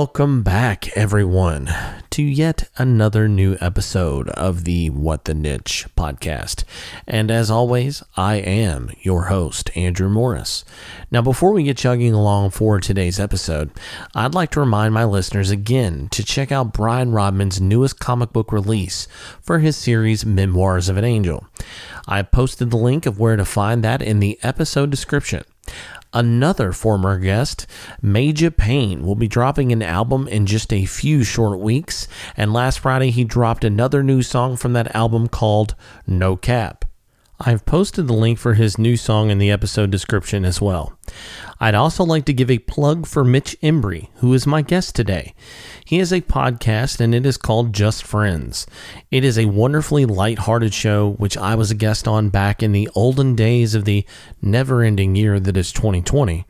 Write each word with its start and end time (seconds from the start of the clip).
Welcome 0.00 0.42
back, 0.42 0.96
everyone, 0.96 1.68
to 2.08 2.22
yet 2.22 2.70
another 2.78 3.28
new 3.28 3.58
episode 3.60 4.30
of 4.30 4.64
the 4.64 4.88
What 4.88 5.26
the 5.26 5.34
Niche 5.34 5.88
podcast. 5.94 6.64
And 7.06 7.30
as 7.30 7.50
always, 7.50 8.02
I 8.16 8.36
am 8.36 8.92
your 9.02 9.24
host, 9.24 9.70
Andrew 9.76 10.08
Morris. 10.08 10.64
Now, 11.10 11.20
before 11.20 11.52
we 11.52 11.64
get 11.64 11.76
chugging 11.76 12.14
along 12.14 12.52
for 12.52 12.80
today's 12.80 13.20
episode, 13.20 13.72
I'd 14.14 14.34
like 14.34 14.52
to 14.52 14.60
remind 14.60 14.94
my 14.94 15.04
listeners 15.04 15.50
again 15.50 16.08
to 16.12 16.24
check 16.24 16.50
out 16.50 16.72
Brian 16.72 17.12
Rodman's 17.12 17.60
newest 17.60 18.00
comic 18.00 18.32
book 18.32 18.52
release 18.52 19.06
for 19.42 19.58
his 19.58 19.76
series 19.76 20.24
Memoirs 20.24 20.88
of 20.88 20.96
an 20.96 21.04
Angel. 21.04 21.46
I 22.08 22.22
posted 22.22 22.70
the 22.70 22.78
link 22.78 23.04
of 23.04 23.18
where 23.20 23.36
to 23.36 23.44
find 23.44 23.84
that 23.84 24.00
in 24.00 24.20
the 24.20 24.38
episode 24.42 24.88
description. 24.88 25.44
Another 26.12 26.72
former 26.72 27.18
guest, 27.18 27.68
Major 28.02 28.50
Payne, 28.50 29.06
will 29.06 29.14
be 29.14 29.28
dropping 29.28 29.70
an 29.70 29.80
album 29.80 30.26
in 30.26 30.44
just 30.44 30.72
a 30.72 30.84
few 30.84 31.22
short 31.22 31.60
weeks, 31.60 32.08
and 32.36 32.52
last 32.52 32.80
Friday 32.80 33.10
he 33.10 33.22
dropped 33.22 33.62
another 33.62 34.02
new 34.02 34.20
song 34.20 34.56
from 34.56 34.72
that 34.72 34.92
album 34.94 35.28
called 35.28 35.76
No 36.08 36.36
Cap. 36.36 36.84
I've 37.42 37.64
posted 37.64 38.06
the 38.06 38.12
link 38.12 38.38
for 38.38 38.52
his 38.52 38.76
new 38.76 38.98
song 38.98 39.30
in 39.30 39.38
the 39.38 39.50
episode 39.50 39.90
description 39.90 40.44
as 40.44 40.60
well. 40.60 40.92
I'd 41.58 41.74
also 41.74 42.04
like 42.04 42.26
to 42.26 42.34
give 42.34 42.50
a 42.50 42.58
plug 42.58 43.06
for 43.06 43.24
Mitch 43.24 43.56
Embry, 43.62 44.08
who 44.16 44.34
is 44.34 44.46
my 44.46 44.60
guest 44.60 44.94
today. 44.94 45.34
He 45.86 45.96
has 46.00 46.12
a 46.12 46.20
podcast 46.20 47.00
and 47.00 47.14
it 47.14 47.24
is 47.24 47.38
called 47.38 47.72
Just 47.72 48.04
Friends. 48.04 48.66
It 49.10 49.24
is 49.24 49.38
a 49.38 49.46
wonderfully 49.46 50.04
light-hearted 50.04 50.74
show 50.74 51.12
which 51.12 51.38
I 51.38 51.54
was 51.54 51.70
a 51.70 51.74
guest 51.74 52.06
on 52.06 52.28
back 52.28 52.62
in 52.62 52.72
the 52.72 52.90
olden 52.94 53.34
days 53.36 53.74
of 53.74 53.86
the 53.86 54.04
never-ending 54.42 55.16
year 55.16 55.40
that 55.40 55.56
is 55.56 55.72
2020. 55.72 56.44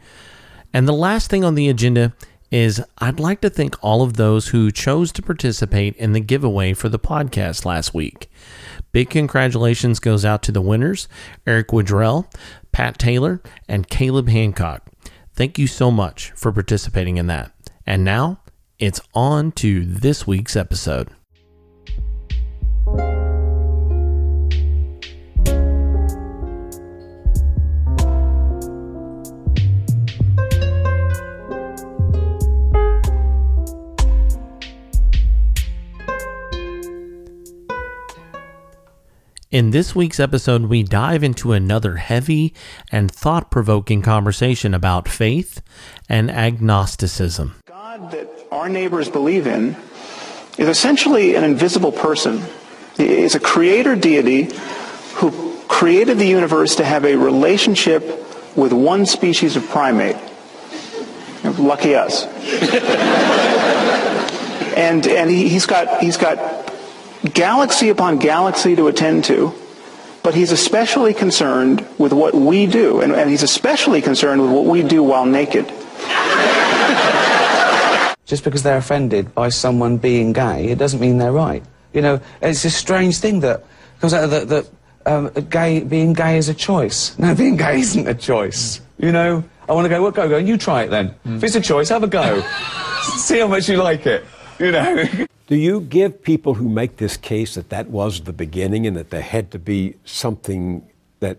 And 0.72 0.88
the 0.88 0.92
last 0.92 1.30
thing 1.30 1.44
on 1.44 1.54
the 1.54 1.68
agenda 1.68 2.14
is 2.50 2.82
I'd 2.98 3.20
like 3.20 3.40
to 3.42 3.50
thank 3.50 3.76
all 3.82 4.02
of 4.02 4.14
those 4.14 4.48
who 4.48 4.70
chose 4.70 5.12
to 5.12 5.22
participate 5.22 5.96
in 5.96 6.12
the 6.12 6.20
giveaway 6.20 6.72
for 6.74 6.88
the 6.88 6.98
podcast 6.98 7.64
last 7.64 7.94
week. 7.94 8.30
Big 8.92 9.10
congratulations 9.10 10.00
goes 10.00 10.24
out 10.24 10.42
to 10.42 10.52
the 10.52 10.60
winners, 10.60 11.06
Eric 11.46 11.68
Woodrell, 11.68 12.26
Pat 12.72 12.98
Taylor, 12.98 13.40
and 13.68 13.88
Caleb 13.88 14.28
Hancock. 14.28 14.84
Thank 15.34 15.58
you 15.58 15.66
so 15.66 15.90
much 15.90 16.32
for 16.32 16.52
participating 16.52 17.16
in 17.16 17.26
that. 17.28 17.52
And 17.86 18.04
now, 18.04 18.40
it's 18.78 19.00
on 19.14 19.52
to 19.52 19.84
this 19.84 20.26
week's 20.26 20.56
episode. 20.56 21.08
In 39.50 39.72
this 39.72 39.96
week's 39.96 40.20
episode, 40.20 40.66
we 40.66 40.84
dive 40.84 41.24
into 41.24 41.50
another 41.50 41.96
heavy 41.96 42.54
and 42.92 43.10
thought 43.10 43.50
provoking 43.50 44.00
conversation 44.00 44.74
about 44.74 45.08
faith 45.08 45.60
and 46.08 46.30
agnosticism. 46.30 47.56
God 47.66 48.12
that 48.12 48.28
our 48.52 48.68
neighbors 48.68 49.08
believe 49.08 49.48
in 49.48 49.74
is 50.56 50.68
essentially 50.68 51.34
an 51.34 51.42
invisible 51.42 51.90
person. 51.90 52.44
Is 52.96 53.34
a 53.34 53.40
creator 53.40 53.96
deity 53.96 54.50
who 55.14 55.58
created 55.66 56.18
the 56.18 56.28
universe 56.28 56.76
to 56.76 56.84
have 56.84 57.04
a 57.04 57.16
relationship 57.16 58.04
with 58.56 58.72
one 58.72 59.04
species 59.04 59.56
of 59.56 59.68
primate. 59.68 60.14
Lucky 61.58 61.96
us. 61.96 62.24
and 64.76 65.04
and 65.08 65.28
he, 65.28 65.48
he's 65.48 65.66
got 65.66 66.00
he's 66.00 66.16
got 66.16 66.69
galaxy 67.24 67.88
upon 67.88 68.18
galaxy 68.18 68.76
to 68.76 68.88
attend 68.88 69.24
to, 69.24 69.52
but 70.22 70.34
he's 70.34 70.52
especially 70.52 71.14
concerned 71.14 71.86
with 71.98 72.12
what 72.12 72.34
we 72.34 72.66
do, 72.66 73.00
and, 73.00 73.12
and 73.12 73.30
he's 73.30 73.42
especially 73.42 74.02
concerned 74.02 74.42
with 74.42 74.50
what 74.50 74.64
we 74.64 74.82
do 74.82 75.02
while 75.02 75.26
naked. 75.26 75.66
Just 78.26 78.44
because 78.44 78.62
they're 78.62 78.76
offended 78.76 79.34
by 79.34 79.48
someone 79.48 79.96
being 79.96 80.32
gay, 80.32 80.68
it 80.68 80.78
doesn't 80.78 81.00
mean 81.00 81.18
they're 81.18 81.32
right. 81.32 81.64
You 81.92 82.02
know, 82.02 82.20
it's 82.40 82.64
a 82.64 82.70
strange 82.70 83.18
thing 83.18 83.40
that 83.40 83.64
comes 84.00 84.14
out 84.14 84.30
that, 84.30 84.48
that 84.48 84.68
um, 85.06 85.30
gay, 85.48 85.80
being 85.80 86.12
gay 86.12 86.38
is 86.38 86.48
a 86.48 86.54
choice. 86.54 87.18
No, 87.18 87.34
being 87.34 87.56
gay 87.56 87.80
isn't 87.80 88.06
a 88.06 88.14
choice. 88.14 88.80
You 88.98 89.12
know, 89.12 89.42
I 89.68 89.72
want 89.72 89.86
to 89.86 89.88
go, 89.88 90.02
well, 90.02 90.10
go, 90.10 90.28
go, 90.28 90.36
you 90.36 90.56
try 90.56 90.82
it 90.82 90.90
then. 90.90 91.14
Mm. 91.26 91.36
If 91.38 91.44
it's 91.44 91.54
a 91.56 91.60
choice, 91.60 91.88
have 91.88 92.02
a 92.02 92.06
go. 92.06 92.40
See 93.16 93.40
how 93.40 93.48
much 93.48 93.68
you 93.68 93.78
like 93.78 94.06
it, 94.06 94.24
you 94.60 94.72
know. 94.72 95.04
Do 95.46 95.56
you 95.56 95.80
give 95.80 96.22
people 96.22 96.54
who 96.54 96.68
make 96.68 96.98
this 96.98 97.16
case 97.16 97.56
that 97.56 97.70
that 97.70 97.88
was 97.88 98.20
the 98.20 98.32
beginning 98.32 98.86
and 98.86 98.96
that 98.96 99.10
there 99.10 99.22
had 99.22 99.50
to 99.50 99.58
be 99.58 99.96
something 100.04 100.88
that 101.18 101.38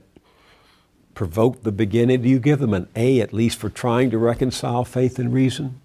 provoked 1.13 1.63
the 1.63 1.71
beginning? 1.71 2.21
Do 2.21 2.27
you 2.27 2.39
give 2.39 2.59
them 2.59 2.73
an 2.73 2.89
A 2.97 3.21
at 3.21 3.31
least 3.31 3.57
for 3.57 3.69
trying 3.69 4.09
to 4.09 4.17
reconcile 4.17 4.83
faith 4.83 5.17
and 5.17 5.33
reason? 5.33 5.79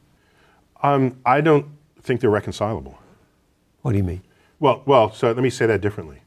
Um, 0.82 1.18
I 1.24 1.40
don't 1.40 1.66
think 2.02 2.20
they're 2.20 2.28
reconcilable. 2.30 2.98
What 3.82 3.92
do 3.92 3.98
you 3.98 4.04
mean? 4.04 4.22
Well, 4.58 4.82
well, 4.86 5.12
so 5.12 5.28
let 5.28 5.42
me 5.42 5.50
say 5.50 5.66
that 5.66 5.80
differently. 5.80 6.18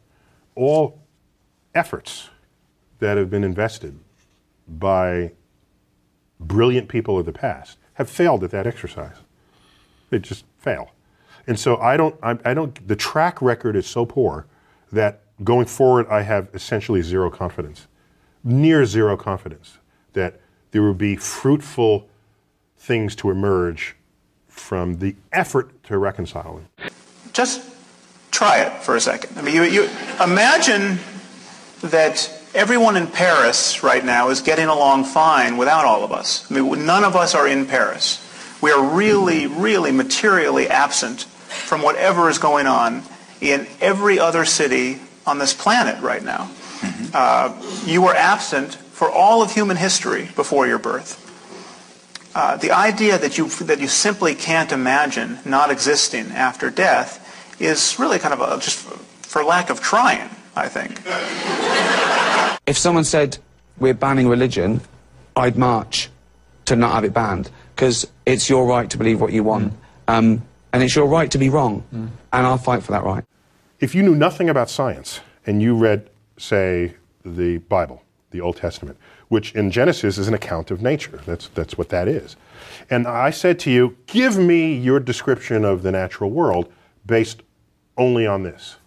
All 0.55 1.01
efforts 1.75 2.29
that 2.99 3.17
have 3.17 3.29
been 3.29 3.43
invested 3.43 3.99
by 4.67 5.31
brilliant 6.39 6.87
people 6.87 7.19
of 7.19 7.25
the 7.25 7.33
past 7.33 7.77
have 7.95 8.09
failed 8.09 8.43
at 8.45 8.51
that 8.51 8.65
exercise. 8.65 9.17
They 10.09 10.19
just 10.19 10.45
fail. 10.57 10.91
And 11.49 11.59
so 11.59 11.77
I 11.77 11.97
don't, 11.97 12.15
I, 12.21 12.37
I 12.45 12.53
don't, 12.53 12.87
the 12.87 12.95
track 12.95 13.41
record 13.41 13.75
is 13.75 13.87
so 13.87 14.05
poor 14.05 14.45
that 14.91 15.23
going 15.43 15.65
forward 15.65 16.05
I 16.07 16.21
have 16.21 16.47
essentially 16.53 17.01
zero 17.01 17.31
confidence, 17.31 17.87
near 18.43 18.85
zero 18.85 19.17
confidence 19.17 19.79
that 20.13 20.39
there 20.69 20.83
will 20.83 20.93
be 20.93 21.15
fruitful 21.15 22.07
things 22.77 23.15
to 23.15 23.31
emerge 23.31 23.95
from 24.47 24.99
the 24.99 25.15
effort 25.31 25.83
to 25.85 25.97
reconcile 25.97 26.61
them. 26.77 26.91
Just 27.33 27.67
try 28.29 28.59
it 28.59 28.83
for 28.83 28.95
a 28.95 29.01
second. 29.01 29.35
I 29.35 29.41
mean, 29.41 29.55
you, 29.55 29.63
you 29.63 29.89
imagine 30.23 30.99
that 31.81 32.31
everyone 32.53 32.95
in 32.95 33.07
Paris 33.07 33.81
right 33.81 34.05
now 34.05 34.29
is 34.29 34.41
getting 34.43 34.67
along 34.67 35.05
fine 35.05 35.57
without 35.57 35.85
all 35.85 36.03
of 36.03 36.11
us. 36.11 36.49
I 36.51 36.61
mean, 36.61 36.85
none 36.85 37.03
of 37.03 37.15
us 37.15 37.33
are 37.33 37.47
in 37.47 37.65
Paris. 37.65 38.23
We 38.61 38.69
are 38.69 38.95
really, 38.95 39.47
really 39.47 39.91
materially 39.91 40.67
absent 40.67 41.25
from 41.49 41.81
whatever 41.81 42.29
is 42.29 42.37
going 42.37 42.67
on 42.67 43.03
in 43.41 43.67
every 43.81 44.19
other 44.19 44.45
city 44.45 44.99
on 45.25 45.39
this 45.39 45.53
planet 45.53 46.01
right 46.01 46.23
now. 46.23 46.49
Mm-hmm. 46.79 47.05
Uh, 47.13 47.85
you 47.85 48.01
were 48.01 48.15
absent 48.15 48.75
for 48.75 49.09
all 49.09 49.41
of 49.41 49.53
human 49.53 49.77
history 49.77 50.29
before 50.35 50.67
your 50.67 50.79
birth. 50.79 51.25
Uh, 52.35 52.57
the 52.57 52.71
idea 52.71 53.17
that 53.17 53.37
you 53.37 53.49
that 53.65 53.79
you 53.79 53.87
simply 53.87 54.35
can't 54.35 54.71
imagine 54.71 55.39
not 55.45 55.71
existing 55.71 56.31
after 56.31 56.69
death 56.69 57.25
is 57.59 57.97
really 57.97 58.19
kind 58.19 58.33
of 58.33 58.41
a, 58.41 58.59
just 58.61 58.77
for 58.77 59.43
lack 59.43 59.69
of 59.69 59.81
trying. 59.81 60.29
I 60.55 60.67
think. 60.67 61.01
If 62.67 62.77
someone 62.77 63.03
said 63.03 63.37
we're 63.77 63.93
banning 63.93 64.27
religion, 64.27 64.81
I'd 65.35 65.57
march 65.57 66.09
to 66.65 66.75
not 66.75 66.93
have 66.93 67.03
it 67.03 67.13
banned 67.13 67.49
because 67.75 68.05
it's 68.25 68.49
your 68.49 68.67
right 68.67 68.89
to 68.89 68.97
believe 68.97 69.21
what 69.21 69.31
you 69.31 69.43
want. 69.43 69.73
Mm. 69.73 69.77
Um, 70.07 70.41
and 70.73 70.83
it's 70.83 70.95
your 70.95 71.07
right 71.07 71.29
to 71.31 71.37
be 71.37 71.49
wrong. 71.49 71.83
Mm. 71.93 72.09
And 72.33 72.47
I'll 72.47 72.57
fight 72.57 72.83
for 72.83 72.91
that 72.91 73.03
right. 73.03 73.23
If 73.79 73.95
you 73.95 74.03
knew 74.03 74.15
nothing 74.15 74.49
about 74.49 74.69
science 74.69 75.21
and 75.45 75.61
you 75.61 75.75
read, 75.75 76.09
say, 76.37 76.95
the 77.25 77.57
Bible, 77.57 78.03
the 78.31 78.41
Old 78.41 78.57
Testament, 78.57 78.97
which 79.29 79.53
in 79.53 79.71
Genesis 79.71 80.17
is 80.17 80.27
an 80.27 80.33
account 80.33 80.71
of 80.71 80.81
nature, 80.81 81.21
that's, 81.25 81.47
that's 81.49 81.77
what 81.77 81.89
that 81.89 82.07
is. 82.07 82.35
And 82.89 83.07
I 83.07 83.29
said 83.29 83.59
to 83.59 83.71
you, 83.71 83.95
give 84.07 84.37
me 84.37 84.75
your 84.75 84.99
description 84.99 85.63
of 85.63 85.83
the 85.83 85.91
natural 85.91 86.29
world 86.29 86.71
based 87.05 87.41
only 87.97 88.25
on 88.25 88.43
this. 88.43 88.77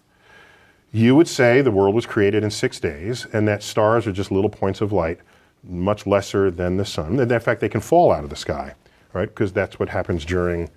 You 0.91 1.15
would 1.15 1.27
say 1.27 1.61
the 1.61 1.71
world 1.71 1.95
was 1.95 2.05
created 2.05 2.43
in 2.43 2.51
six 2.51 2.79
days 2.79 3.25
and 3.33 3.47
that 3.47 3.63
stars 3.63 4.05
are 4.05 4.11
just 4.11 4.31
little 4.31 4.49
points 4.49 4.79
of 4.79 4.91
light, 4.91 5.19
much 5.63 6.05
lesser 6.05 6.51
than 6.51 6.77
the 6.77 6.85
sun. 6.85 7.19
In 7.19 7.39
fact, 7.39 7.61
they 7.61 7.69
can 7.69 7.81
fall 7.81 8.11
out 8.11 8.23
of 8.23 8.29
the 8.29 8.35
sky, 8.35 8.75
right? 9.13 9.27
Because 9.27 9.51
that's 9.53 9.79
what 9.79 9.89
happens 9.89 10.23
during 10.23 10.69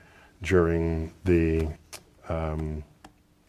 during 0.42 1.12
the 1.24 1.68
um, 2.28 2.82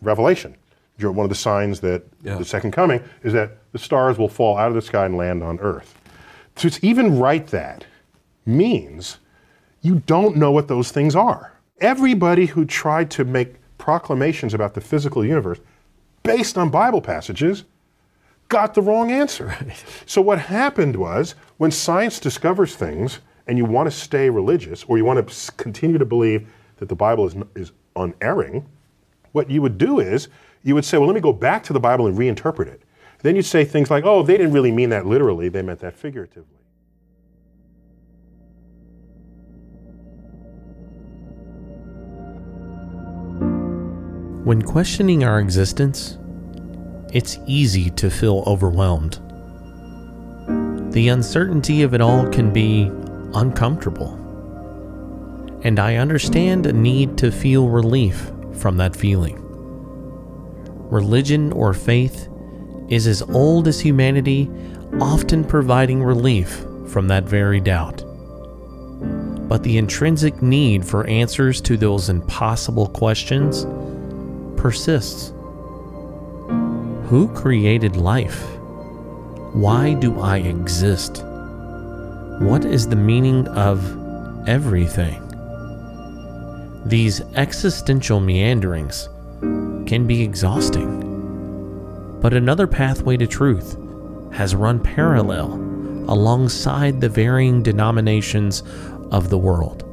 Revelation. 0.01 0.55
One 0.99 1.19
of 1.19 1.29
the 1.29 1.35
signs 1.35 1.79
that 1.81 2.03
yeah. 2.23 2.37
the 2.37 2.45
second 2.45 2.71
coming 2.71 3.03
is 3.23 3.31
that 3.33 3.57
the 3.71 3.77
stars 3.77 4.17
will 4.17 4.29
fall 4.29 4.57
out 4.57 4.69
of 4.69 4.73
the 4.73 4.81
sky 4.81 5.05
and 5.05 5.15
land 5.15 5.43
on 5.43 5.59
earth. 5.59 5.93
So 6.55 6.69
to 6.69 6.85
even 6.85 7.19
write 7.19 7.47
that 7.47 7.85
means 8.47 9.19
you 9.81 10.01
don't 10.07 10.37
know 10.37 10.51
what 10.51 10.67
those 10.67 10.91
things 10.91 11.15
are. 11.15 11.53
Everybody 11.79 12.47
who 12.47 12.65
tried 12.65 13.11
to 13.11 13.23
make 13.23 13.55
proclamations 13.77 14.55
about 14.55 14.73
the 14.73 14.81
physical 14.81 15.23
universe 15.23 15.59
based 16.23 16.57
on 16.57 16.69
Bible 16.69 17.01
passages 17.01 17.63
got 18.49 18.73
the 18.73 18.81
wrong 18.81 19.11
answer. 19.11 19.47
Right. 19.61 19.83
So 20.07 20.21
what 20.21 20.39
happened 20.39 20.95
was 20.95 21.35
when 21.57 21.69
science 21.69 22.19
discovers 22.19 22.75
things 22.75 23.19
and 23.47 23.57
you 23.57 23.65
want 23.65 23.89
to 23.89 23.95
stay 23.95 24.29
religious, 24.29 24.83
or 24.85 24.97
you 24.97 25.05
want 25.05 25.25
to 25.25 25.51
continue 25.53 25.97
to 25.97 26.05
believe 26.05 26.49
that 26.77 26.89
the 26.89 26.95
Bible 26.95 27.27
is, 27.27 27.35
is 27.55 27.71
unerring, 27.95 28.65
what 29.31 29.49
you 29.49 29.61
would 29.61 29.77
do 29.77 29.99
is 29.99 30.29
you 30.63 30.75
would 30.75 30.85
say, 30.85 30.97
well, 30.97 31.07
let 31.07 31.15
me 31.15 31.21
go 31.21 31.33
back 31.33 31.63
to 31.63 31.73
the 31.73 31.79
Bible 31.79 32.07
and 32.07 32.17
reinterpret 32.17 32.67
it. 32.67 32.81
Then 33.23 33.35
you'd 33.35 33.43
say 33.43 33.65
things 33.65 33.89
like, 33.89 34.03
oh, 34.05 34.23
they 34.23 34.37
didn't 34.37 34.53
really 34.53 34.71
mean 34.71 34.89
that 34.89 35.05
literally, 35.05 35.49
they 35.49 35.61
meant 35.61 35.79
that 35.79 35.95
figuratively. 35.95 36.57
When 44.43 44.61
questioning 44.61 45.23
our 45.23 45.39
existence, 45.39 46.17
it's 47.13 47.37
easy 47.47 47.89
to 47.91 48.09
feel 48.09 48.43
overwhelmed. 48.47 49.19
The 50.93 51.09
uncertainty 51.09 51.81
of 51.81 51.93
it 51.93 52.01
all 52.01 52.27
can 52.29 52.53
be 52.53 52.89
uncomfortable. 53.33 54.26
And 55.63 55.79
I 55.79 55.95
understand 55.95 56.65
a 56.65 56.73
need 56.73 57.17
to 57.17 57.31
feel 57.31 57.67
relief 57.67 58.31
from 58.53 58.77
that 58.77 58.95
feeling. 58.95 59.43
Religion 60.89 61.51
or 61.51 61.73
faith 61.73 62.29
is 62.89 63.07
as 63.07 63.21
old 63.23 63.67
as 63.67 63.79
humanity, 63.79 64.49
often 64.99 65.43
providing 65.43 66.03
relief 66.03 66.65
from 66.87 67.07
that 67.07 67.25
very 67.25 67.59
doubt. 67.59 68.03
But 69.49 69.63
the 69.63 69.77
intrinsic 69.77 70.41
need 70.41 70.85
for 70.85 71.07
answers 71.07 71.61
to 71.61 71.77
those 71.77 72.09
impossible 72.09 72.87
questions 72.87 73.65
persists. 74.59 75.33
Who 77.07 77.31
created 77.33 77.95
life? 77.95 78.45
Why 79.53 79.93
do 79.93 80.19
I 80.19 80.37
exist? 80.37 81.23
What 82.39 82.65
is 82.65 82.87
the 82.87 82.95
meaning 82.95 83.47
of 83.49 84.47
everything? 84.47 85.26
These 86.87 87.19
existential 87.35 88.21
meanderings 88.21 89.09
can 89.41 90.07
be 90.07 90.21
exhausting. 90.21 92.19
But 92.21 92.33
another 92.33 92.65
pathway 92.65 93.17
to 93.17 93.27
truth 93.27 93.77
has 94.31 94.55
run 94.55 94.79
parallel 94.79 95.53
alongside 96.07 97.01
the 97.01 97.09
varying 97.09 97.61
denominations 97.61 98.63
of 99.11 99.29
the 99.29 99.37
world, 99.37 99.83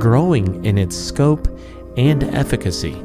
growing 0.00 0.64
in 0.64 0.78
its 0.78 0.96
scope 0.96 1.46
and 1.98 2.24
efficacy 2.24 3.02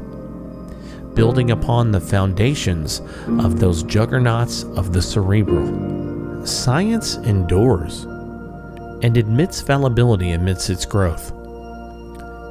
building 1.14 1.50
upon 1.50 1.92
the 1.92 2.00
foundations 2.00 3.02
of 3.38 3.60
those 3.60 3.82
juggernauts 3.82 4.64
of 4.64 4.94
the 4.94 5.02
cerebral. 5.02 6.46
Science 6.46 7.16
endures 7.16 8.04
and 9.02 9.18
admits 9.18 9.60
fallibility 9.60 10.30
amidst 10.30 10.70
its 10.70 10.86
growth. 10.86 11.41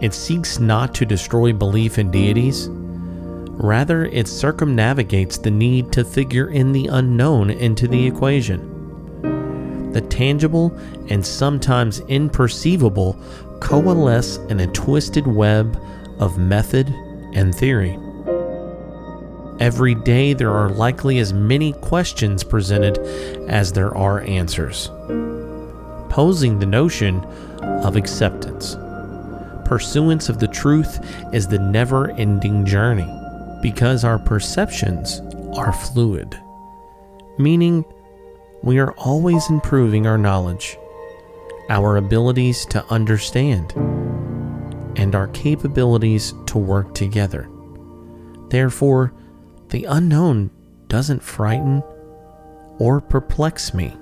It 0.02 0.16
seeks 0.16 0.60
not 0.60 0.96
to 0.96 1.06
destroy 1.06 1.54
belief 1.54 2.00
in 2.00 2.10
deities, 2.10 2.70
rather, 2.72 4.06
it 4.06 4.28
circumnavigates 4.28 5.38
the 5.38 5.52
need 5.52 5.92
to 5.92 6.04
figure 6.04 6.50
in 6.50 6.72
the 6.72 6.88
unknown 6.88 7.52
into 7.52 7.88
the 7.88 8.08
equation. 8.08 9.92
The 9.94 10.02
tangible 10.02 10.76
and 11.10 11.24
sometimes 11.24 12.02
imperceivable 12.02 13.16
coalesce 13.62 14.38
in 14.50 14.62
a 14.62 14.68
twisted 14.68 15.28
web 15.28 15.80
of 16.20 16.40
method 16.40 16.88
and 17.34 17.54
theory. 17.54 18.00
Every 19.60 19.94
day, 19.94 20.34
there 20.34 20.52
are 20.52 20.70
likely 20.70 21.20
as 21.20 21.32
many 21.32 21.74
questions 21.74 22.44
presented 22.44 22.98
as 23.48 23.72
there 23.72 23.96
are 23.96 24.22
answers, 24.22 24.90
posing 26.10 26.58
the 26.58 26.66
notion 26.66 27.24
of 27.84 27.96
acceptance. 27.96 28.76
Pursuance 29.72 30.28
of 30.28 30.38
the 30.38 30.50
truth 30.50 31.00
is 31.32 31.48
the 31.48 31.58
never 31.58 32.12
ending 32.12 32.66
journey 32.66 33.10
because 33.62 34.04
our 34.04 34.20
perceptions 34.20 35.22
are 35.56 35.72
fluid, 35.72 36.38
meaning 37.38 37.86
we 38.64 38.80
are 38.80 38.92
always 38.98 39.50
improving 39.50 40.06
our 40.06 40.18
knowledge, 40.18 40.78
our 41.70 41.96
abilities 41.96 42.66
to 42.66 42.84
understand, 42.88 43.72
and 44.98 45.16
our 45.16 45.30
capabilities 45.30 46.34
to 46.48 46.58
work 46.58 46.94
together. 46.94 47.50
Therefore, 48.50 49.14
the 49.70 49.86
unknown 49.86 50.52
doesn't 50.90 51.24
frighten 51.24 51.82
or 52.78 53.00
perplex 53.00 53.74
me 53.74 53.96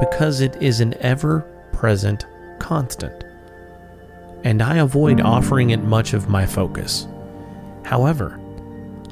because 0.00 0.40
it 0.40 0.56
is 0.62 0.80
an 0.80 0.94
ever 1.00 1.40
present 1.74 2.24
constant, 2.58 3.25
and 4.44 4.62
I 4.62 4.76
avoid 4.76 5.20
offering 5.20 5.70
it 5.70 5.82
much 5.82 6.12
of 6.12 6.28
my 6.28 6.46
focus. 6.46 7.06
However, 7.84 8.40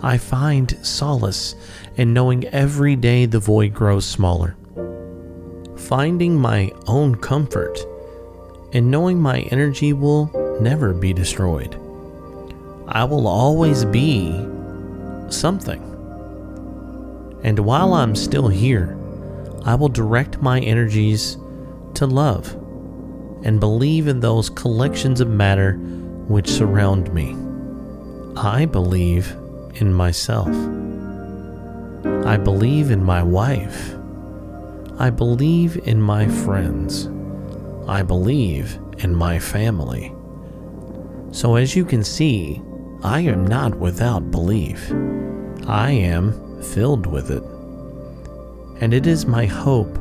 I 0.02 0.18
find 0.18 0.76
solace 0.84 1.54
in 1.96 2.12
knowing 2.12 2.44
every 2.48 2.96
day 2.96 3.26
the 3.26 3.38
void 3.38 3.72
grows 3.72 4.04
smaller, 4.04 4.56
finding 5.76 6.38
my 6.38 6.72
own 6.86 7.14
comfort 7.14 7.78
in 8.72 8.90
knowing 8.90 9.20
my 9.20 9.40
energy 9.50 9.92
will 9.92 10.30
never 10.60 10.92
be 10.92 11.12
destroyed. 11.12 11.74
I 12.88 13.04
will 13.04 13.26
always 13.26 13.84
be 13.84 14.32
something. 15.30 15.80
And 17.42 17.58
while 17.60 17.94
I'm 17.94 18.16
still 18.16 18.48
here, 18.48 18.98
I 19.64 19.74
will 19.74 19.88
direct 19.88 20.42
my 20.42 20.60
energies 20.60 21.38
to 21.94 22.06
love 22.06 22.56
and 23.44 23.60
believe 23.60 24.08
in 24.08 24.20
those 24.20 24.50
collections 24.50 25.20
of 25.20 25.28
matter 25.28 25.74
which 26.26 26.48
surround 26.48 27.12
me. 27.12 27.36
I 28.36 28.64
believe 28.64 29.30
in 29.74 29.92
myself. 29.92 30.48
I 32.26 32.38
believe 32.38 32.90
in 32.90 33.04
my 33.04 33.22
wife. 33.22 33.94
I 34.98 35.10
believe 35.10 35.76
in 35.86 36.00
my 36.00 36.26
friends. 36.26 37.08
I 37.86 38.02
believe 38.02 38.78
in 38.98 39.14
my 39.14 39.38
family. 39.38 40.12
So, 41.30 41.56
as 41.56 41.76
you 41.76 41.84
can 41.84 42.02
see, 42.02 42.62
I 43.02 43.20
am 43.20 43.46
not 43.46 43.74
without 43.74 44.30
belief. 44.30 44.90
I 45.66 45.90
am 45.90 46.62
filled 46.62 47.06
with 47.06 47.30
it. 47.30 47.42
And 48.80 48.94
it 48.94 49.06
is 49.06 49.26
my 49.26 49.44
hope 49.44 49.98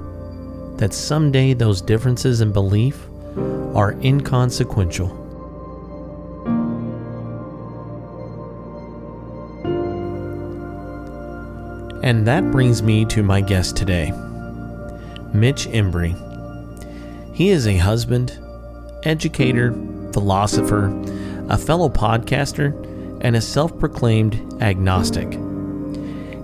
that 0.78 0.94
someday 0.94 1.54
those 1.54 1.82
differences 1.82 2.42
in 2.42 2.52
belief 2.52 3.08
are 3.74 3.94
inconsequential. 4.02 5.20
And 12.04 12.28
that 12.28 12.52
brings 12.52 12.84
me 12.84 13.06
to 13.06 13.24
my 13.24 13.40
guest 13.40 13.78
today, 13.78 14.12
Mitch 15.34 15.68
Embry. 15.68 16.14
He 17.34 17.50
is 17.50 17.66
a 17.66 17.78
husband, 17.78 18.38
educator, 19.04 19.72
philosopher, 20.12 20.88
a 21.50 21.58
fellow 21.58 21.90
podcaster, 21.90 22.74
and 23.22 23.36
a 23.36 23.42
self 23.42 23.78
proclaimed 23.80 24.62
agnostic. 24.62 25.34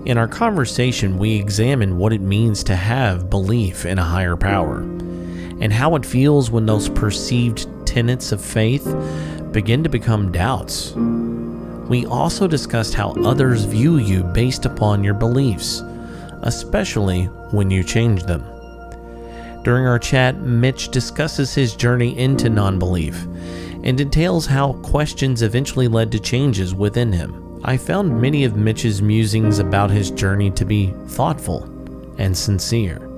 In 0.06 0.16
our 0.16 0.28
conversation, 0.28 1.18
we 1.18 1.36
examine 1.36 1.98
what 1.98 2.14
it 2.14 2.22
means 2.22 2.64
to 2.64 2.74
have 2.74 3.28
belief 3.28 3.84
in 3.84 3.98
a 3.98 4.04
higher 4.04 4.36
power 4.36 4.80
and 5.60 5.72
how 5.72 5.94
it 5.96 6.06
feels 6.06 6.50
when 6.50 6.66
those 6.66 6.88
perceived 6.88 7.66
tenets 7.86 8.32
of 8.32 8.44
faith 8.44 8.84
begin 9.52 9.82
to 9.82 9.88
become 9.88 10.32
doubts. 10.32 10.92
We 10.92 12.06
also 12.06 12.46
discussed 12.46 12.94
how 12.94 13.10
others 13.24 13.64
view 13.64 13.98
you 13.98 14.22
based 14.22 14.64
upon 14.64 15.02
your 15.02 15.14
beliefs, 15.14 15.82
especially 16.42 17.24
when 17.50 17.70
you 17.70 17.82
change 17.82 18.22
them. 18.22 18.44
During 19.64 19.86
our 19.86 19.98
chat, 19.98 20.36
Mitch 20.40 20.88
discusses 20.88 21.54
his 21.54 21.76
journey 21.76 22.16
into 22.18 22.48
non 22.48 22.78
belief 22.78 23.26
and 23.82 23.96
details 23.96 24.46
how 24.46 24.74
questions 24.74 25.42
eventually 25.42 25.88
led 25.88 26.12
to 26.12 26.20
changes 26.20 26.74
within 26.74 27.12
him. 27.12 27.60
I 27.64 27.76
found 27.76 28.20
many 28.20 28.44
of 28.44 28.56
Mitch's 28.56 29.02
musings 29.02 29.58
about 29.58 29.90
his 29.90 30.10
journey 30.10 30.50
to 30.52 30.64
be 30.64 30.94
thoughtful 31.08 31.64
and 32.18 32.36
sincere. 32.36 33.09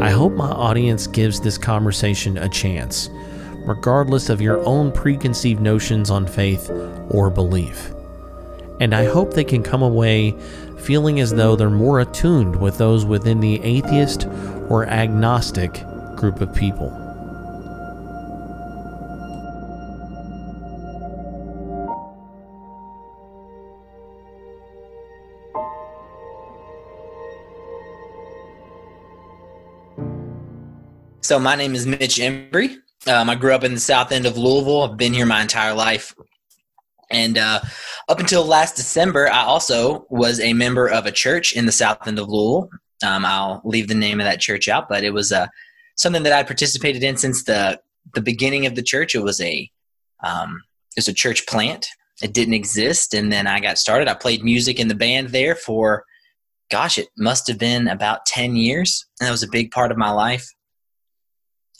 I 0.00 0.10
hope 0.10 0.32
my 0.32 0.50
audience 0.50 1.06
gives 1.06 1.40
this 1.40 1.58
conversation 1.58 2.38
a 2.38 2.48
chance, 2.48 3.10
regardless 3.66 4.30
of 4.30 4.40
your 4.40 4.64
own 4.66 4.90
preconceived 4.90 5.60
notions 5.60 6.10
on 6.10 6.26
faith 6.26 6.70
or 7.10 7.30
belief. 7.30 7.92
And 8.80 8.94
I 8.94 9.04
hope 9.04 9.34
they 9.34 9.44
can 9.44 9.62
come 9.62 9.82
away 9.82 10.34
feeling 10.78 11.20
as 11.20 11.32
though 11.32 11.56
they're 11.56 11.70
more 11.70 12.00
attuned 12.00 12.56
with 12.56 12.78
those 12.78 13.04
within 13.04 13.40
the 13.40 13.62
atheist 13.62 14.26
or 14.68 14.86
agnostic 14.86 15.84
group 16.16 16.40
of 16.40 16.54
people. 16.54 17.01
So 31.22 31.38
my 31.38 31.54
name 31.54 31.76
is 31.76 31.86
Mitch 31.86 32.16
Embry. 32.16 32.78
Um, 33.06 33.30
I 33.30 33.36
grew 33.36 33.54
up 33.54 33.62
in 33.62 33.74
the 33.74 33.80
south 33.80 34.10
end 34.10 34.26
of 34.26 34.36
Louisville. 34.36 34.82
I've 34.82 34.96
been 34.96 35.12
here 35.12 35.24
my 35.24 35.40
entire 35.40 35.72
life. 35.72 36.16
And 37.12 37.38
uh, 37.38 37.60
up 38.08 38.18
until 38.18 38.44
last 38.44 38.74
December, 38.74 39.30
I 39.30 39.44
also 39.44 40.04
was 40.10 40.40
a 40.40 40.52
member 40.52 40.88
of 40.88 41.06
a 41.06 41.12
church 41.12 41.54
in 41.54 41.64
the 41.64 41.70
south 41.70 42.08
end 42.08 42.18
of 42.18 42.28
Louisville. 42.28 42.70
Um, 43.06 43.24
I'll 43.24 43.60
leave 43.64 43.86
the 43.86 43.94
name 43.94 44.18
of 44.18 44.24
that 44.24 44.40
church 44.40 44.68
out, 44.68 44.88
but 44.88 45.04
it 45.04 45.10
was 45.10 45.30
uh, 45.30 45.46
something 45.96 46.24
that 46.24 46.32
I 46.32 46.42
participated 46.42 47.04
in 47.04 47.16
since 47.16 47.44
the 47.44 47.80
the 48.14 48.20
beginning 48.20 48.66
of 48.66 48.74
the 48.74 48.82
church. 48.82 49.14
It 49.14 49.22
was 49.22 49.40
a 49.40 49.70
um, 50.24 50.60
it 50.96 50.98
was 50.98 51.08
a 51.08 51.14
church 51.14 51.46
plant. 51.46 51.86
It 52.20 52.34
didn't 52.34 52.54
exist, 52.54 53.14
and 53.14 53.30
then 53.30 53.46
I 53.46 53.60
got 53.60 53.78
started. 53.78 54.08
I 54.08 54.14
played 54.14 54.42
music 54.42 54.80
in 54.80 54.88
the 54.88 54.94
band 54.96 55.28
there 55.28 55.54
for, 55.54 56.04
gosh, 56.68 56.98
it 56.98 57.08
must 57.16 57.46
have 57.46 57.58
been 57.58 57.86
about 57.86 58.26
ten 58.26 58.56
years, 58.56 59.06
and 59.20 59.28
that 59.28 59.32
was 59.32 59.44
a 59.44 59.48
big 59.48 59.70
part 59.70 59.92
of 59.92 59.98
my 59.98 60.10
life. 60.10 60.48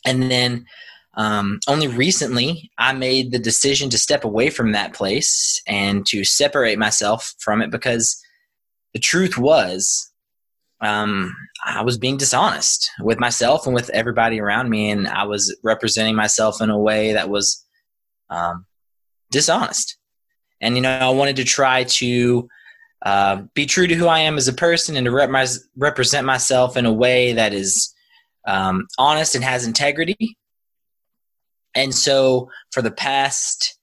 And 0.05 0.31
then 0.31 0.67
um, 1.15 1.61
only 1.69 1.89
recently, 1.89 2.71
I 2.79 2.93
made 2.93 3.33
the 3.33 3.39
decision 3.39 3.91
to 3.91 3.99
step 3.99 4.25
away 4.25 4.51
from 4.51 4.73
that 4.73 4.95
place 4.95 5.61
and 5.67 6.07
to 6.07 6.25
separate 6.25 6.79
myself 6.79 7.35
from 7.39 7.61
it 7.61 7.71
because 7.71 8.21
the 8.95 9.01
truth 9.01 9.37
was 9.37 10.13
um, 10.83 11.35
I 11.65 11.83
was 11.83 11.97
being 11.97 12.17
dishonest 12.17 12.91
with 13.01 13.21
myself 13.21 13.67
and 13.67 13.75
with 13.75 13.89
everybody 13.91 14.41
around 14.41 14.69
me, 14.69 14.91
and 14.91 15.07
I 15.07 15.25
was 15.25 15.57
representing 15.63 16.17
myself 16.17 16.61
in 16.61 16.71
a 16.71 16.79
way 16.79 17.13
that 17.13 17.31
was 17.31 17.65
um, 18.31 18.67
dishonest. 19.31 19.97
And 20.61 20.75
you 20.75 20.83
know, 20.83 20.91
I 20.91 21.11
wanted 21.11 21.37
to 21.37 21.45
try 21.45 21.85
to 21.85 22.49
uh, 23.03 23.43
be 23.55 23.65
true 23.67 23.87
to 23.87 23.95
who 23.95 24.09
I 24.09 24.21
am 24.21 24.37
as 24.37 24.49
a 24.49 24.53
person 24.53 24.97
and 24.97 25.05
to 25.05 25.13
rep 25.13 25.31
represent 25.77 26.27
myself 26.27 26.77
in 26.77 26.85
a 26.85 26.93
way 26.93 27.33
that 27.33 27.55
is 27.55 27.92
um, 28.47 28.87
honest 28.99 29.35
and 29.35 29.45
has 29.45 29.67
integrity. 29.67 30.37
And 31.75 31.95
so 31.95 32.51
for 32.71 32.83
the 32.83 32.91
past 32.91 33.79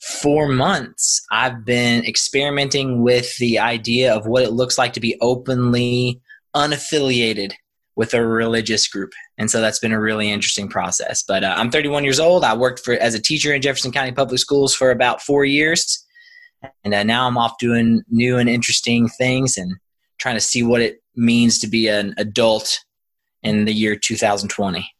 four 0.00 0.48
months, 0.48 1.24
I've 1.30 1.64
been 1.64 2.04
experimenting 2.04 3.02
with 3.02 3.36
the 3.38 3.58
idea 3.58 4.14
of 4.14 4.26
what 4.26 4.42
it 4.42 4.52
looks 4.52 4.78
like 4.78 4.92
to 4.94 5.00
be 5.00 5.16
openly 5.20 6.20
unaffiliated 6.54 7.52
with 7.96 8.14
a 8.14 8.26
religious 8.26 8.88
group. 8.88 9.12
And 9.36 9.50
so 9.50 9.60
that's 9.60 9.78
been 9.78 9.92
a 9.92 10.00
really 10.00 10.30
interesting 10.30 10.68
process. 10.68 11.22
But 11.22 11.44
uh, 11.44 11.54
I'm 11.56 11.70
31 11.70 12.04
years 12.04 12.20
old. 12.20 12.44
I 12.44 12.56
worked 12.56 12.80
for 12.80 12.94
as 12.94 13.14
a 13.14 13.20
teacher 13.20 13.52
in 13.52 13.62
Jefferson 13.62 13.92
County 13.92 14.12
Public 14.12 14.38
Schools 14.38 14.74
for 14.74 14.90
about 14.90 15.20
four 15.20 15.44
years. 15.44 16.06
And 16.84 16.94
uh, 16.94 17.02
now 17.02 17.26
I'm 17.26 17.38
off 17.38 17.58
doing 17.58 18.02
new 18.08 18.38
and 18.38 18.48
interesting 18.48 19.08
things 19.08 19.56
and 19.56 19.74
trying 20.18 20.36
to 20.36 20.40
see 20.40 20.62
what 20.62 20.80
it 20.80 21.02
means 21.16 21.58
to 21.58 21.68
be 21.68 21.88
an 21.88 22.14
adult 22.16 22.84
in 23.42 23.64
the 23.64 23.72
year 23.72 23.96
2020. 23.96 24.92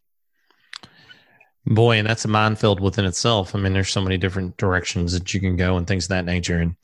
Boy, 1.67 1.99
and 1.99 2.09
that's 2.09 2.25
a 2.25 2.29
minefield 2.29 2.81
within 2.81 3.05
itself. 3.05 3.55
I 3.55 3.59
mean, 3.59 3.73
there's 3.73 3.91
so 3.91 4.01
many 4.01 4.17
different 4.17 4.57
directions 4.57 5.13
that 5.13 5.35
you 5.35 5.41
can 5.41 5.57
go 5.57 5.77
and 5.77 5.87
things 5.87 6.07
of 6.07 6.11
that 6.11 6.25
nature. 6.25 6.59
And 6.59 6.75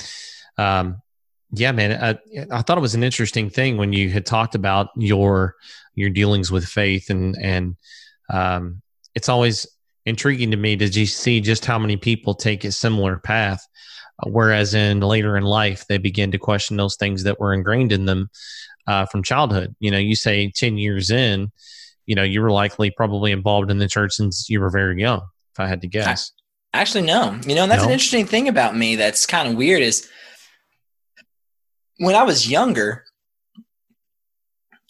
um, 0.59 1.03
yeah, 1.51 1.73
man, 1.73 1.93
I, 1.93 2.47
I 2.51 2.63
thought 2.63 2.79
it 2.79 2.83
was 2.83 2.95
an 2.95 3.03
interesting 3.03 3.49
thing 3.49 3.79
when 3.79 3.93
you 3.93 4.11
had 4.11 4.27
talked 4.27 4.55
about 4.55 4.89
your 4.97 5.55
your 5.95 6.11
dealings 6.11 6.53
with 6.53 6.67
faith, 6.67 7.09
and 7.09 7.37
and 7.41 7.77
um, 8.31 8.83
it's 9.15 9.31
always 9.31 9.67
intriguing 10.05 10.51
to 10.51 10.57
me 10.57 10.77
to 10.77 11.07
see 11.07 11.41
just 11.41 11.65
how 11.65 11.79
many 11.79 11.97
people 11.97 12.35
take 12.35 12.65
a 12.65 12.71
similar 12.71 13.17
path, 13.17 13.67
whereas 14.27 14.75
in 14.75 15.01
later 15.01 15.37
in 15.37 15.45
life 15.45 15.87
they 15.89 15.99
begin 15.99 16.31
to 16.33 16.39
question 16.39 16.77
those 16.77 16.97
things 16.97 17.23
that 17.23 17.41
were 17.41 17.55
ingrained 17.55 17.93
in 17.93 18.05
them 18.05 18.29
uh, 18.87 19.07
from 19.07 19.23
childhood. 19.23 19.75
You 19.81 19.91
know, 19.91 19.99
you 19.99 20.15
say 20.17 20.51
ten 20.55 20.79
years 20.79 21.11
in, 21.11 21.51
you 22.07 22.15
know, 22.15 22.23
you 22.23 22.41
were 22.41 22.51
likely 22.53 22.91
probably 22.91 23.33
involved 23.33 23.71
in 23.71 23.79
the 23.79 23.89
church 23.89 24.13
since 24.13 24.49
you 24.49 24.61
were 24.61 24.71
very 24.71 25.01
young, 25.01 25.23
if 25.55 25.61
I 25.61 25.67
had 25.67 25.81
to 25.83 25.89
guess. 25.89 26.33
Actually, 26.73 27.05
no. 27.05 27.39
You 27.47 27.55
know, 27.55 27.67
that's 27.67 27.83
No? 27.83 27.87
an 27.89 27.93
interesting 27.93 28.27
thing 28.27 28.49
about 28.49 28.77
me 28.77 28.97
that's 28.97 29.25
kind 29.27 29.49
of 29.49 29.55
weird 29.55 29.83
is 29.83 30.09
when 31.99 32.15
I 32.15 32.23
was 32.23 32.51
younger, 32.51 33.05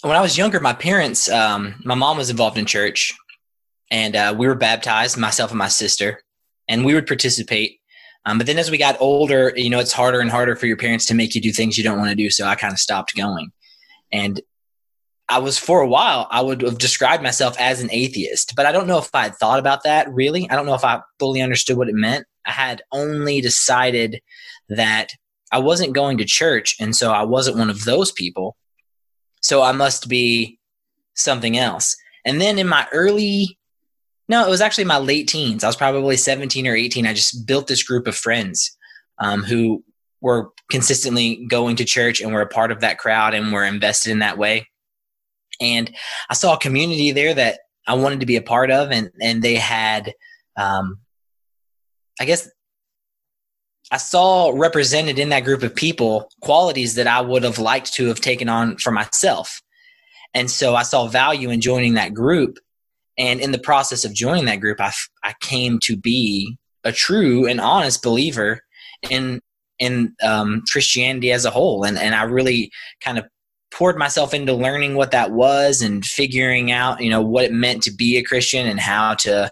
when 0.03 0.17
I 0.17 0.21
was 0.21 0.37
younger, 0.37 0.59
my 0.61 0.73
parents, 0.73 1.31
um, 1.31 1.77
my 1.85 1.95
mom 1.95 2.17
was 2.17 2.29
involved 2.29 2.59
in 2.59 2.67
church 2.67 3.15
and 3.91 4.17
uh, 4.17 4.35
we 4.37 4.49
were 4.49 4.57
baptized, 4.57 5.17
myself 5.17 5.51
and 5.51 5.59
my 5.59 5.69
sister, 5.69 6.21
and 6.69 6.85
we 6.85 6.95
would 6.95 7.07
participate. 7.07 7.79
Um, 8.25 8.39
but 8.39 8.49
then 8.49 8.59
as 8.59 8.71
we 8.71 8.79
got 8.79 9.01
older, 9.01 9.53
you 9.55 9.71
know, 9.71 9.79
it's 9.79 9.93
harder 9.93 10.19
and 10.21 10.29
harder 10.31 10.57
for 10.57 10.67
your 10.67 10.77
parents 10.77 11.07
to 11.07 11.15
make 11.15 11.37
you 11.37 11.41
do 11.41 11.53
things 11.53 11.79
you 11.79 11.85
don't 11.85 11.99
want 11.99 12.11
to 12.11 12.17
do. 12.17 12.29
So 12.31 12.47
I 12.47 12.57
kind 12.57 12.73
of 12.73 12.81
stopped 12.81 13.15
going. 13.15 13.53
And 14.13 14.41
I 15.29 15.41
was 15.41 15.59
for 15.59 15.81
a 15.81 15.89
while, 15.89 16.29
I 16.31 16.41
would 16.41 16.63
have 16.63 16.79
described 16.79 17.23
myself 17.23 17.57
as 17.59 17.81
an 17.81 17.91
atheist, 17.91 18.55
but 18.57 18.65
I 18.65 18.73
don't 18.73 18.87
know 18.87 18.99
if 18.99 19.13
I 19.13 19.25
had 19.25 19.35
thought 19.37 19.59
about 19.59 19.83
that 19.83 20.13
really. 20.13 20.49
I 20.49 20.55
don't 20.55 20.67
know 20.67 20.75
if 20.75 20.85
I 20.85 21.01
fully 21.19 21.43
understood 21.43 21.77
what 21.77 21.89
it 21.89 21.95
meant. 21.95 22.27
I 22.47 22.53
had 22.53 22.83
only 22.93 23.41
decided 23.41 24.21
that 24.69 25.13
I 25.51 25.59
wasn't 25.59 25.95
going 25.95 26.19
to 26.19 26.25
church, 26.25 26.77
and 26.81 26.95
so 26.95 27.13
I 27.13 27.25
wasn't 27.25 27.59
one 27.59 27.71
of 27.71 27.85
those 27.85 28.13
people. 28.13 28.57
So 29.43 29.63
I 29.63 29.73
must 29.73 30.09
be 30.09 30.59
something 31.15 31.57
else. 31.57 31.97
And 32.25 32.41
then 32.41 32.59
in 32.59 32.69
my 32.69 32.87
early, 32.93 33.59
no, 34.29 34.47
it 34.47 34.51
was 34.51 34.61
actually 34.61 34.85
my 34.85 34.99
late 34.99 35.29
teens. 35.29 35.63
I 35.63 35.69
was 35.69 35.77
probably 35.77 36.17
17 36.17 36.67
or 36.67 36.75
18. 36.75 37.07
I 37.07 37.15
just 37.15 37.47
built 37.47 37.67
this 37.67 37.83
group 37.83 38.07
of 38.07 38.17
friends 38.17 38.77
um, 39.19 39.43
who 39.43 39.85
were 40.27 40.51
consistently 40.69 41.47
going 41.47 41.77
to 41.77 41.85
church 41.85 42.21
and 42.21 42.33
we're 42.33 42.41
a 42.41 42.49
part 42.49 42.73
of 42.73 42.81
that 42.81 42.99
crowd 42.99 43.33
and 43.33 43.53
we're 43.53 43.65
invested 43.65 44.11
in 44.11 44.19
that 44.19 44.37
way. 44.37 44.67
And 45.61 45.89
I 46.29 46.35
saw 46.35 46.55
a 46.55 46.59
community 46.59 47.13
there 47.13 47.33
that 47.33 47.61
I 47.87 47.95
wanted 47.95 48.19
to 48.19 48.27
be 48.27 48.35
a 48.35 48.43
part 48.43 48.73
of, 48.73 48.91
and 48.91 49.11
and 49.23 49.41
they 49.41 49.55
had, 49.55 50.13
um, 50.57 50.99
I 52.21 52.25
guess, 52.25 52.51
I 53.93 53.99
saw 53.99 54.51
represented 54.53 55.21
in 55.21 55.29
that 55.29 55.45
group 55.45 55.63
of 55.63 55.77
people 55.77 56.29
qualities 56.41 56.97
that 56.97 57.07
I 57.07 57.21
would 57.21 57.45
have 57.45 57.61
liked 57.61 57.95
to 57.95 58.09
have 58.09 58.21
taken 58.21 58.49
on 58.49 58.77
for 58.79 58.91
myself, 58.91 59.63
and 60.35 60.51
so 60.51 60.75
I 60.75 60.83
saw 60.83 61.07
value 61.07 61.51
in 61.51 61.61
joining 61.61 61.95
that 61.95 62.13
group, 62.13 62.59
and 63.17 63.41
in 63.41 63.53
the 63.53 63.61
process 63.71 64.05
of 64.05 64.13
joining 64.13 64.47
that 64.47 64.61
group, 64.61 64.81
I 64.81 64.93
I 65.23 65.35
came 65.41 65.79
to 65.85 65.97
be 65.97 66.59
a 66.83 66.91
true 66.91 67.47
and 67.47 67.61
honest 67.61 68.03
believer 68.03 68.61
in 69.09 69.41
in 69.79 70.15
um, 70.23 70.63
Christianity 70.71 71.33
as 71.33 71.45
a 71.45 71.51
whole, 71.51 71.85
and 71.85 71.99
and 71.99 72.15
I 72.15 72.25
really 72.25 72.71
kind 73.03 73.19
of 73.19 73.27
poured 73.73 73.97
myself 73.97 74.33
into 74.33 74.53
learning 74.53 74.95
what 74.95 75.11
that 75.11 75.33
was 75.33 75.83
and 75.83 76.05
figuring 76.05 76.71
out 76.71 77.01
you 77.01 77.11
know 77.11 77.21
what 77.21 77.45
it 77.45 77.53
meant 77.53 77.83
to 77.83 77.91
be 77.91 78.17
a 78.17 78.23
christian 78.23 78.67
and 78.67 78.79
how 78.79 79.13
to 79.13 79.51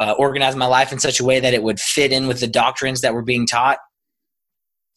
uh, 0.00 0.12
organize 0.12 0.56
my 0.56 0.66
life 0.66 0.92
in 0.92 0.98
such 0.98 1.20
a 1.20 1.24
way 1.24 1.40
that 1.40 1.52
it 1.52 1.62
would 1.62 1.78
fit 1.78 2.10
in 2.10 2.26
with 2.26 2.40
the 2.40 2.46
doctrines 2.46 3.02
that 3.02 3.12
were 3.12 3.22
being 3.22 3.46
taught. 3.46 3.78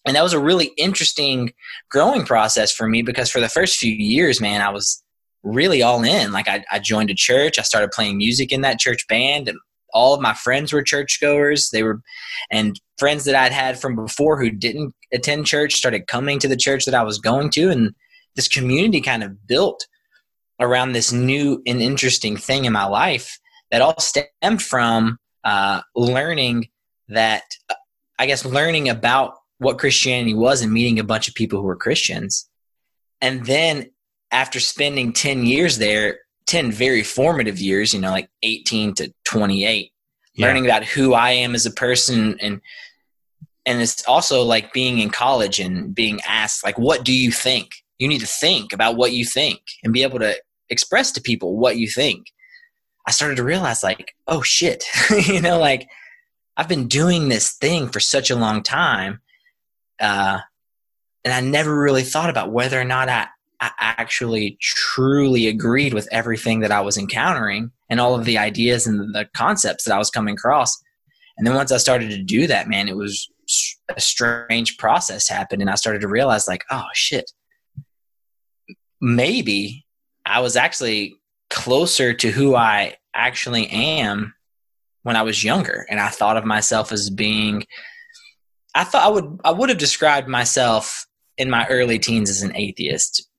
And 0.06 0.16
that 0.16 0.24
was 0.24 0.32
a 0.32 0.40
really 0.40 0.72
interesting 0.78 1.52
growing 1.90 2.26
process 2.26 2.72
for 2.72 2.88
me 2.88 3.02
because 3.02 3.30
for 3.30 3.42
the 3.42 3.50
first 3.50 3.78
few 3.78 3.94
years 3.94 4.40
man 4.40 4.62
i 4.62 4.70
was 4.70 5.04
really 5.44 5.84
all 5.84 6.04
in. 6.04 6.32
Like 6.32 6.48
i, 6.48 6.64
I 6.72 6.80
joined 6.80 7.10
a 7.10 7.16
church. 7.16 7.60
I 7.60 7.64
started 7.64 7.92
playing 7.92 8.18
music 8.18 8.52
in 8.52 8.62
that 8.62 8.80
church 8.80 9.06
band. 9.08 9.50
And 9.50 9.60
all 9.94 10.14
of 10.14 10.22
my 10.22 10.34
friends 10.34 10.72
were 10.72 10.82
churchgoers. 10.82 11.70
They 11.70 11.84
were 11.84 12.02
and 12.50 12.80
friends 12.98 13.26
that 13.26 13.36
i'd 13.36 13.52
had 13.52 13.80
from 13.80 13.96
before 13.96 14.40
who 14.40 14.50
didn't 14.50 14.94
attend 15.14 15.46
church 15.46 15.74
started 15.74 16.08
coming 16.08 16.40
to 16.40 16.48
the 16.48 16.58
church 16.58 16.86
that 16.86 16.96
i 16.96 17.04
was 17.04 17.18
going 17.20 17.50
to 17.50 17.70
and 17.70 17.94
this 18.36 18.48
community 18.48 19.02
kind 19.02 19.24
of 19.24 19.48
built 19.48 19.86
around 20.60 20.92
this 20.92 21.12
new 21.12 21.62
and 21.66 21.82
interesting 21.82 22.38
thing 22.38 22.66
in 22.66 22.74
my 22.74 22.86
life 22.86 23.40
that 23.72 23.82
all 23.82 24.00
stemmed 24.00 24.62
from 24.62 25.18
uh, 25.44 25.82
learning 25.96 26.66
that 27.10 27.44
i 28.20 28.26
guess 28.26 28.46
learning 28.46 28.90
about 28.90 29.36
what 29.58 29.78
christianity 29.78 30.34
was 30.34 30.62
and 30.62 30.72
meeting 30.72 31.00
a 31.00 31.04
bunch 31.04 31.28
of 31.28 31.36
people 31.36 31.60
who 31.60 31.66
were 31.66 31.76
christians. 31.76 32.50
And 33.22 33.46
then 33.46 33.90
after 34.34 34.60
spending 34.60 35.14
10 35.14 35.46
years 35.46 35.78
there 35.78 36.20
10 36.48 36.72
very 36.72 37.04
formative 37.04 37.60
years 37.60 37.94
you 37.94 38.02
know 38.02 38.12
like 38.12 38.30
18 38.42 38.96
to 38.96 39.14
28 39.26 39.93
Yeah. 40.36 40.48
learning 40.48 40.66
about 40.66 40.84
who 40.84 41.14
i 41.14 41.32
am 41.32 41.54
as 41.54 41.66
a 41.66 41.72
person 41.72 42.38
and 42.40 42.62
and 43.66 43.82
it's 43.82 44.06
also 44.08 44.44
like 44.44 44.74
being 44.74 45.00
in 45.00 45.10
college 45.10 45.60
and 45.60 45.94
being 45.94 46.20
asked 46.28 46.64
like 46.64 46.78
what 46.78 47.04
do 47.04 47.14
you 47.14 47.32
think? 47.32 47.76
You 47.98 48.08
need 48.08 48.20
to 48.20 48.28
think 48.28 48.74
about 48.74 48.98
what 48.98 49.14
you 49.14 49.24
think 49.26 49.62
and 49.84 49.94
be 49.94 50.04
able 50.04 50.20
to 50.20 50.36
express 50.70 51.12
to 51.14 51.22
people 51.22 51.58
what 51.58 51.78
you 51.78 51.88
think. 51.88 52.28
I 53.08 53.12
started 53.12 53.36
to 53.38 53.44
realize 53.44 53.84
like 53.84 54.16
oh 54.28 54.42
shit. 54.42 54.84
You 55.28 55.42
know 55.42 55.60
like 55.60 55.88
i've 56.56 56.68
been 56.68 56.88
doing 56.88 57.30
this 57.30 57.54
thing 57.54 57.90
for 57.90 58.00
such 58.00 58.30
a 58.30 58.36
long 58.36 58.62
time 58.62 59.22
uh, 60.00 60.40
and 61.24 61.34
i 61.34 61.42
never 61.42 61.76
really 61.80 62.04
thought 62.04 62.30
about 62.30 62.52
whether 62.52 62.80
or 62.80 62.84
not 62.84 63.10
I, 63.10 63.28
I 63.60 63.72
actually 63.80 64.58
truly 64.62 65.48
agreed 65.48 65.94
with 65.96 66.08
everything 66.12 66.60
that 66.60 66.72
i 66.72 66.82
was 66.82 66.98
encountering 66.98 67.72
and 67.94 68.02
all 68.02 68.16
of 68.16 68.26
the 68.26 68.40
ideas 68.40 68.88
and 68.88 69.14
the 69.14 69.28
concepts 69.36 69.84
that 69.84 69.94
i 69.94 70.00
was 70.00 70.10
coming 70.10 70.34
across. 70.34 70.72
And 71.38 71.46
then 71.46 71.54
once 71.54 71.72
i 71.72 71.78
started 71.78 72.10
to 72.10 72.24
do 72.24 72.48
that 72.48 72.68
man 72.68 72.90
it 72.90 72.98
was 72.98 73.30
a 73.96 74.02
strange 74.02 74.78
process 74.78 75.30
happened. 75.30 75.62
And 75.62 75.70
i 75.70 75.76
started 75.76 76.02
to 76.02 76.08
realize 76.08 76.48
like 76.48 76.66
oh 76.72 76.88
shit. 76.94 77.32
Maybe 79.00 79.86
I 80.26 80.40
was 80.40 80.56
actually 80.56 81.16
closer 81.50 82.14
to 82.14 82.32
who 82.32 82.56
I 82.56 82.96
actually 83.14 83.68
am 83.70 84.34
when 85.04 85.16
I 85.16 85.22
was 85.22 85.44
younger. 85.44 85.86
And 85.90 86.00
I 86.00 86.10
thought 86.10 86.38
of 86.38 86.46
myself 86.46 86.92
as 86.92 87.10
being, 87.10 87.66
I 88.74 88.86
thought 88.86 89.04
I 89.04 89.10
would, 89.10 89.40
I 89.44 89.52
would 89.52 89.70
have 89.70 89.78
described 89.78 90.28
myself 90.28 91.06
in 91.38 91.50
my 91.50 91.68
early 91.68 92.00
teens 92.00 92.30
as 92.30 92.42
an 92.42 92.56
atheist, 92.56 93.30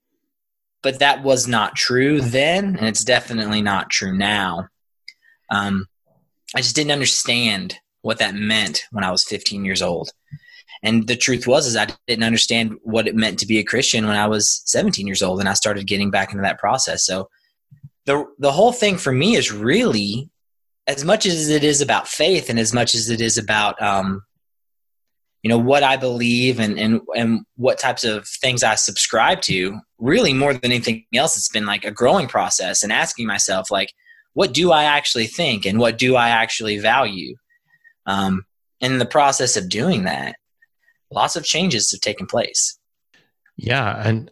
but 0.85 1.01
that 1.01 1.25
was 1.25 1.49
not 1.49 1.75
true 1.75 2.21
then. 2.21 2.77
And 2.77 2.87
it's 2.87 3.03
definitely 3.03 3.63
not 3.63 3.91
true 3.91 4.17
now. 4.17 4.69
Um, 5.51 5.87
I 6.55 6.61
just 6.61 6.77
didn't 6.77 6.93
understand 6.93 7.77
what 8.03 8.19
that 8.19 8.35
meant 8.35 8.85
when 8.93 9.03
I 9.03 9.11
was 9.11 9.25
15 9.25 9.65
years 9.65 9.81
old. 9.81 10.11
And 10.83 11.07
the 11.07 11.17
truth 11.17 11.47
was 11.47 11.67
is 11.67 11.75
I 11.75 11.89
didn't 12.07 12.25
understand 12.25 12.75
what 12.83 13.09
it 13.09 13.17
meant 13.17 13.39
to 13.39 13.47
be 13.47 13.59
a 13.59 13.65
Christian 13.65 14.07
when 14.07 14.17
I 14.17 14.29
was 14.29 14.63
17 14.67 15.07
years 15.07 15.23
old 15.23 15.41
and 15.41 15.49
I 15.49 15.55
started 15.55 15.87
getting 15.87 16.11
back 16.11 16.31
into 16.31 16.43
that 16.43 16.59
process. 16.59 17.07
So 17.07 17.31
the 18.05 18.27
the 18.39 18.53
whole 18.53 18.73
thing 18.73 18.99
for 18.99 19.11
me 19.11 19.37
is 19.37 19.51
really 19.51 20.29
as 20.87 21.03
much 21.03 21.25
as 21.25 21.49
it 21.49 21.65
is 21.65 21.81
about 21.81 22.07
faith 22.07 22.51
and 22.51 22.59
as 22.59 22.75
much 22.75 22.95
as 22.95 23.09
it 23.09 23.23
is 23.23 23.39
about 23.39 23.81
um, 23.81 24.23
you 25.45 25.51
know 25.51 25.59
what 25.59 25.83
I 25.83 25.99
believe 25.99 26.59
and 26.59 26.81
and 26.81 27.03
and 27.15 27.41
what 27.57 27.79
types 27.79 28.03
of 28.03 28.27
things 28.27 28.65
I 28.65 28.77
subscribe 28.77 29.43
to, 29.43 29.79
really 29.99 30.33
more 30.33 30.55
than 30.55 30.65
anything 30.65 31.05
else, 31.15 31.37
it's 31.37 31.51
been 31.51 31.67
like 31.67 31.85
a 31.85 31.91
growing 31.91 32.29
process 32.29 32.83
and 32.83 32.91
asking 32.91 33.27
myself 33.27 33.71
like, 33.71 33.93
what 34.33 34.55
do 34.55 34.73
I 34.73 34.85
actually 34.85 35.27
think 35.27 35.67
and 35.67 35.79
what 35.79 35.99
do 35.99 36.17
I 36.17 36.31
actually 36.31 36.79
value? 36.79 37.37
Um, 38.07 38.47
in 38.81 38.97
the 38.97 39.05
process 39.05 39.55
of 39.59 39.69
doing 39.69 40.05
that, 40.05 40.37
lots 41.11 41.37
of 41.37 41.45
changes 41.45 41.93
have 41.93 42.01
taken 42.01 42.27
place. 42.27 42.79
Yeah, 43.59 44.03
and 44.03 44.31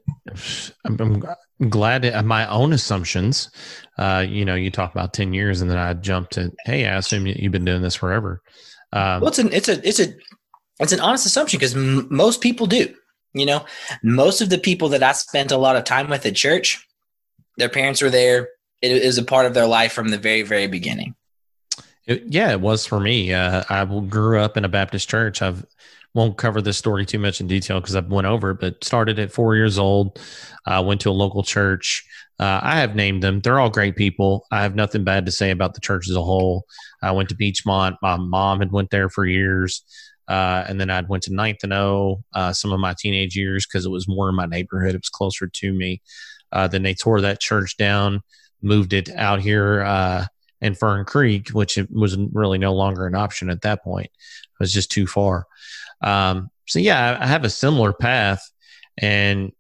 I'm, 0.87 0.99
I'm 0.99 1.69
glad 1.69 2.25
my 2.25 2.49
own 2.49 2.73
assumptions. 2.73 3.51
Uh, 3.99 4.25
you 4.27 4.47
know, 4.47 4.55
you 4.55 4.71
talk 4.71 4.93
about 4.93 5.13
ten 5.13 5.35
years, 5.35 5.61
and 5.61 5.71
then 5.71 5.79
I 5.79 5.93
jumped 5.93 6.33
to, 6.33 6.51
hey, 6.65 6.87
I 6.87 6.97
assume 6.97 7.27
you've 7.27 7.53
been 7.53 7.67
doing 7.67 7.83
this 7.83 7.95
forever. 7.97 8.41
Um, 8.95 9.21
well, 9.21 9.29
it's 9.29 9.39
an 9.39 9.53
it's 9.53 9.69
a 9.69 9.87
it's 9.87 10.01
a 10.01 10.15
it's 10.83 10.93
an 10.93 11.01
honest 11.01 11.27
assumption 11.27 11.59
because 11.59 11.77
m- 11.77 12.07
most 12.11 12.41
people 12.41 12.67
do. 12.67 12.95
You 13.35 13.47
know, 13.47 13.65
most 14.03 14.43
of 14.43 14.51
the 14.51 14.59
people 14.59 14.91
that 14.91 15.03
I 15.03 15.13
spent 15.13 15.53
a 15.53 15.57
lot 15.57 15.77
of 15.77 15.85
time 15.85 16.11
with 16.11 16.27
at 16.27 16.37
church, 16.37 16.87
their 17.57 17.71
parents 17.71 18.03
were 18.03 18.11
there. 18.11 18.49
It 18.83 18.91
is 18.91 19.17
a 19.17 19.25
part 19.25 19.47
of 19.47 19.55
their 19.55 19.67
life 19.67 19.93
from 19.93 20.09
the 20.09 20.19
very 20.19 20.43
very 20.43 20.67
beginning. 20.67 21.15
It, 22.07 22.25
yeah, 22.27 22.51
it 22.51 22.61
was 22.61 22.85
for 22.85 23.01
me. 23.01 23.33
Uh, 23.33 23.63
I 23.71 23.85
grew 23.85 24.41
up 24.41 24.57
in 24.57 24.65
a 24.65 24.69
Baptist 24.69 25.09
church. 25.09 25.41
I've 25.41 25.65
won't 26.15 26.37
cover 26.37 26.61
this 26.61 26.77
story 26.77 27.07
too 27.07 27.19
much 27.19 27.41
in 27.41 27.47
detail 27.47 27.81
because 27.81 27.97
I've 27.97 28.11
went 28.11 28.27
over 28.27 28.51
it, 28.51 28.61
but 28.61 28.85
started 28.85 29.19
at 29.19 29.33
four 29.33 29.57
years 29.57 29.79
old. 29.79 30.21
Uh, 30.67 30.83
went 30.87 31.01
to 31.03 31.11
a 31.11 31.13
local 31.13 31.43
church. 31.43 32.05
Uh, 32.39 32.61
I 32.63 32.81
have 32.81 32.95
named 32.95 33.23
them. 33.23 33.41
They're 33.41 33.59
all 33.59 33.71
great 33.71 33.97
people. 33.97 34.47
I 34.51 34.63
have 34.63 34.75
nothing 34.75 35.05
bad 35.05 35.27
to 35.27 35.33
say 35.33 35.51
about 35.51 35.75
the 35.75 35.81
church 35.81 36.09
as 36.09 36.17
a 36.17 36.23
whole. 36.23 36.67
I 37.03 37.13
went 37.13 37.29
to 37.31 37.35
Beechmont. 37.35 37.97
My 38.03 38.17
mom 38.17 38.61
had 38.61 38.73
went 38.73 38.91
there 38.91 39.09
for 39.09 39.25
years. 39.25 39.83
Uh, 40.29 40.65
and 40.69 40.81
then 40.81 40.91
I 40.91 41.01
went 41.03 41.25
to 41.25 41.35
Ninth 41.35 41.65
and 41.65 41.73
O 41.73 42.23
uh, 42.35 42.53
some 42.53 42.73
of 42.73 42.81
my 42.81 42.95
teenage 42.99 43.37
years 43.37 43.67
because 43.67 43.85
it 43.85 43.91
was 43.91 44.09
more 44.09 44.29
in 44.29 44.35
my 44.35 44.47
neighborhood. 44.47 44.95
It 44.95 45.03
was 45.03 45.09
closer 45.09 45.49
to 45.49 45.73
me. 45.73 46.01
Uh, 46.53 46.69
then 46.69 46.83
they 46.83 46.95
tore 46.95 47.21
that 47.21 47.41
church 47.41 47.77
down, 47.77 48.23
moved 48.63 48.93
it 48.93 49.09
out 49.11 49.41
here 49.41 49.83
uh, 49.83 50.27
in 50.61 50.75
Fern 50.75 51.05
Creek, 51.05 51.49
which 51.51 51.79
was 51.91 52.17
really 52.33 52.59
no 52.59 52.73
longer 52.73 53.07
an 53.07 53.15
option 53.15 53.51
at 53.51 53.63
that 53.63 53.83
point. 53.83 54.07
It 54.07 54.61
was 54.61 54.73
just 54.73 54.93
too 54.93 55.07
far. 55.07 55.47
Um, 56.03 56.51
so 56.67 56.79
yeah, 56.79 57.19
I 57.21 57.27
have 57.27 57.45
a 57.45 57.51
similar 57.51 57.93
path, 57.93 58.49
and 58.99 59.53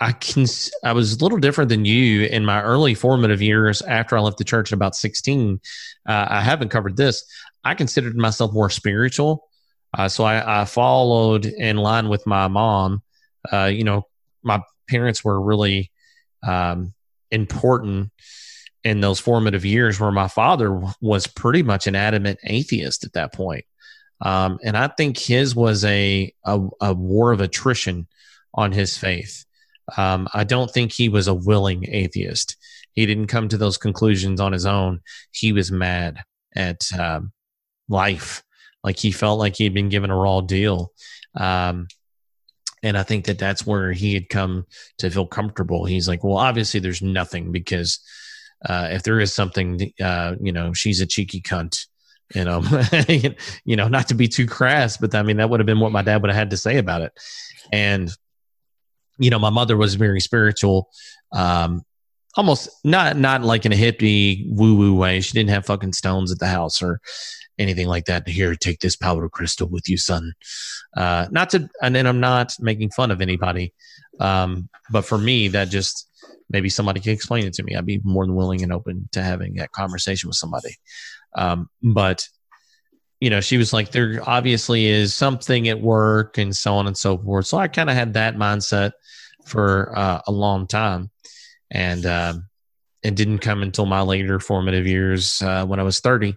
I 0.00 0.12
can. 0.12 0.46
I 0.84 0.92
was 0.92 1.12
a 1.12 1.18
little 1.22 1.38
different 1.38 1.68
than 1.68 1.84
you 1.84 2.24
in 2.24 2.44
my 2.44 2.62
early 2.62 2.94
formative 2.94 3.42
years 3.42 3.82
after 3.82 4.16
I 4.16 4.20
left 4.20 4.38
the 4.38 4.44
church 4.44 4.72
at 4.72 4.76
about 4.76 4.96
sixteen. 4.96 5.60
Uh, 6.08 6.26
I 6.28 6.40
haven't 6.40 6.70
covered 6.70 6.96
this. 6.96 7.24
I 7.64 7.74
considered 7.74 8.16
myself 8.16 8.52
more 8.52 8.70
spiritual, 8.70 9.48
uh, 9.96 10.08
so 10.08 10.24
I, 10.24 10.62
I, 10.62 10.64
followed 10.64 11.46
in 11.46 11.76
line 11.76 12.08
with 12.08 12.26
my 12.26 12.48
mom. 12.48 13.02
Uh, 13.52 13.66
you 13.66 13.84
know, 13.84 14.06
my 14.42 14.62
parents 14.88 15.24
were 15.24 15.40
really 15.40 15.90
um, 16.46 16.94
important 17.30 18.10
in 18.84 19.00
those 19.00 19.20
formative 19.20 19.64
years, 19.64 20.00
where 20.00 20.12
my 20.12 20.28
father 20.28 20.80
was 21.00 21.26
pretty 21.26 21.62
much 21.62 21.86
an 21.86 21.96
adamant 21.96 22.38
atheist 22.44 23.04
at 23.04 23.12
that 23.12 23.32
point. 23.32 23.64
Um, 24.22 24.58
and 24.62 24.76
I 24.76 24.88
think 24.88 25.18
his 25.18 25.54
was 25.54 25.84
a, 25.84 26.32
a, 26.44 26.60
a 26.80 26.94
war 26.94 27.32
of 27.32 27.40
attrition 27.40 28.06
on 28.54 28.72
his 28.72 28.96
faith. 28.96 29.44
Um, 29.96 30.28
I 30.32 30.44
don't 30.44 30.70
think 30.70 30.92
he 30.92 31.08
was 31.08 31.26
a 31.26 31.34
willing 31.34 31.86
atheist. 31.88 32.56
He 32.92 33.06
didn't 33.06 33.28
come 33.28 33.48
to 33.48 33.56
those 33.56 33.78
conclusions 33.78 34.40
on 34.40 34.52
his 34.52 34.66
own. 34.66 35.00
He 35.32 35.52
was 35.52 35.72
mad 35.72 36.22
at 36.54 36.80
um, 36.98 37.32
life, 37.88 38.42
like 38.82 38.98
he 38.98 39.10
felt 39.10 39.38
like 39.38 39.56
he 39.56 39.64
had 39.64 39.74
been 39.74 39.88
given 39.88 40.10
a 40.10 40.16
raw 40.16 40.40
deal. 40.40 40.92
Um, 41.36 41.88
and 42.82 42.96
I 42.96 43.02
think 43.02 43.26
that 43.26 43.38
that's 43.38 43.66
where 43.66 43.92
he 43.92 44.14
had 44.14 44.28
come 44.28 44.66
to 44.98 45.10
feel 45.10 45.26
comfortable. 45.26 45.84
He's 45.84 46.08
like, 46.08 46.24
well, 46.24 46.38
obviously 46.38 46.80
there's 46.80 47.02
nothing 47.02 47.52
because 47.52 47.98
uh, 48.66 48.88
if 48.90 49.02
there 49.02 49.20
is 49.20 49.34
something, 49.34 49.92
uh, 50.00 50.36
you 50.40 50.52
know, 50.52 50.72
she's 50.72 51.00
a 51.00 51.06
cheeky 51.06 51.42
cunt 51.42 51.86
you 52.34 52.44
know, 52.44 52.62
you 53.64 53.76
know, 53.76 53.88
not 53.88 54.08
to 54.08 54.14
be 54.14 54.28
too 54.28 54.46
crass, 54.46 54.96
but 54.96 55.14
I 55.14 55.22
mean, 55.22 55.38
that 55.38 55.50
would 55.50 55.60
have 55.60 55.66
been 55.66 55.80
what 55.80 55.92
my 55.92 56.02
dad 56.02 56.22
would 56.22 56.30
have 56.30 56.38
had 56.38 56.50
to 56.50 56.56
say 56.56 56.78
about 56.78 57.02
it. 57.02 57.12
And, 57.72 58.10
you 59.18 59.30
know, 59.30 59.38
my 59.38 59.50
mother 59.50 59.76
was 59.76 59.94
very 59.96 60.20
spiritual, 60.20 60.90
um, 61.32 61.82
almost 62.36 62.70
not, 62.84 63.16
not 63.16 63.42
like 63.42 63.66
in 63.66 63.72
a 63.72 63.76
hippie 63.76 64.44
woo 64.48 64.76
woo 64.76 64.94
way. 64.94 65.20
She 65.20 65.32
didn't 65.32 65.50
have 65.50 65.66
fucking 65.66 65.92
stones 65.92 66.30
at 66.30 66.38
the 66.38 66.46
house 66.46 66.82
or 66.82 67.00
anything 67.60 67.86
like 67.86 68.06
that. 68.06 68.26
Here, 68.26 68.56
take 68.56 68.80
this 68.80 68.96
powder 68.96 69.28
crystal 69.28 69.68
with 69.68 69.88
you, 69.88 69.96
son. 69.96 70.32
Uh, 70.96 71.28
not 71.30 71.50
to, 71.50 71.68
and 71.80 71.94
then 71.94 72.06
I'm 72.06 72.20
not 72.20 72.56
making 72.58 72.90
fun 72.90 73.12
of 73.12 73.20
anybody. 73.20 73.72
Um, 74.18 74.68
but 74.90 75.04
for 75.04 75.18
me, 75.18 75.48
that 75.48 75.68
just, 75.68 76.08
maybe 76.48 76.68
somebody 76.68 77.00
can 77.00 77.12
explain 77.12 77.46
it 77.46 77.54
to 77.54 77.62
me. 77.62 77.76
I'd 77.76 77.86
be 77.86 78.00
more 78.02 78.26
than 78.26 78.34
willing 78.34 78.62
and 78.62 78.72
open 78.72 79.08
to 79.12 79.22
having 79.22 79.54
that 79.54 79.70
conversation 79.72 80.28
with 80.28 80.36
somebody. 80.36 80.74
Um, 81.36 81.68
but 81.82 82.28
you 83.20 83.28
know, 83.28 83.42
she 83.42 83.58
was 83.58 83.72
like, 83.72 83.90
there 83.90 84.18
obviously 84.26 84.86
is 84.86 85.12
something 85.12 85.68
at 85.68 85.78
work 85.78 86.38
and 86.38 86.56
so 86.56 86.74
on 86.74 86.86
and 86.86 86.96
so 86.96 87.18
forth. 87.18 87.46
So 87.46 87.58
I 87.58 87.68
kind 87.68 87.90
of 87.90 87.96
had 87.96 88.14
that 88.14 88.34
mindset 88.34 88.92
for 89.44 89.92
uh, 89.96 90.22
a 90.26 90.32
long 90.32 90.66
time, 90.66 91.10
and 91.70 92.06
um, 92.06 92.48
it 93.02 93.14
didn't 93.14 93.40
come 93.40 93.62
until 93.62 93.84
my 93.84 94.00
later 94.00 94.40
formative 94.40 94.86
years 94.86 95.42
uh, 95.42 95.66
when 95.66 95.78
I 95.78 95.82
was 95.82 96.00
thirty. 96.00 96.34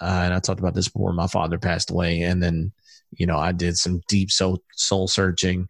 Uh, 0.00 0.22
and 0.24 0.34
I 0.34 0.40
talked 0.40 0.60
about 0.60 0.74
this 0.74 0.88
before 0.88 1.12
my 1.12 1.26
father 1.26 1.58
passed 1.58 1.90
away, 1.90 2.22
and 2.22 2.42
then 2.42 2.72
you 3.12 3.26
know 3.26 3.38
I 3.38 3.52
did 3.52 3.76
some 3.76 4.00
deep 4.08 4.30
soul 4.30 4.62
soul 4.72 5.08
searching 5.08 5.68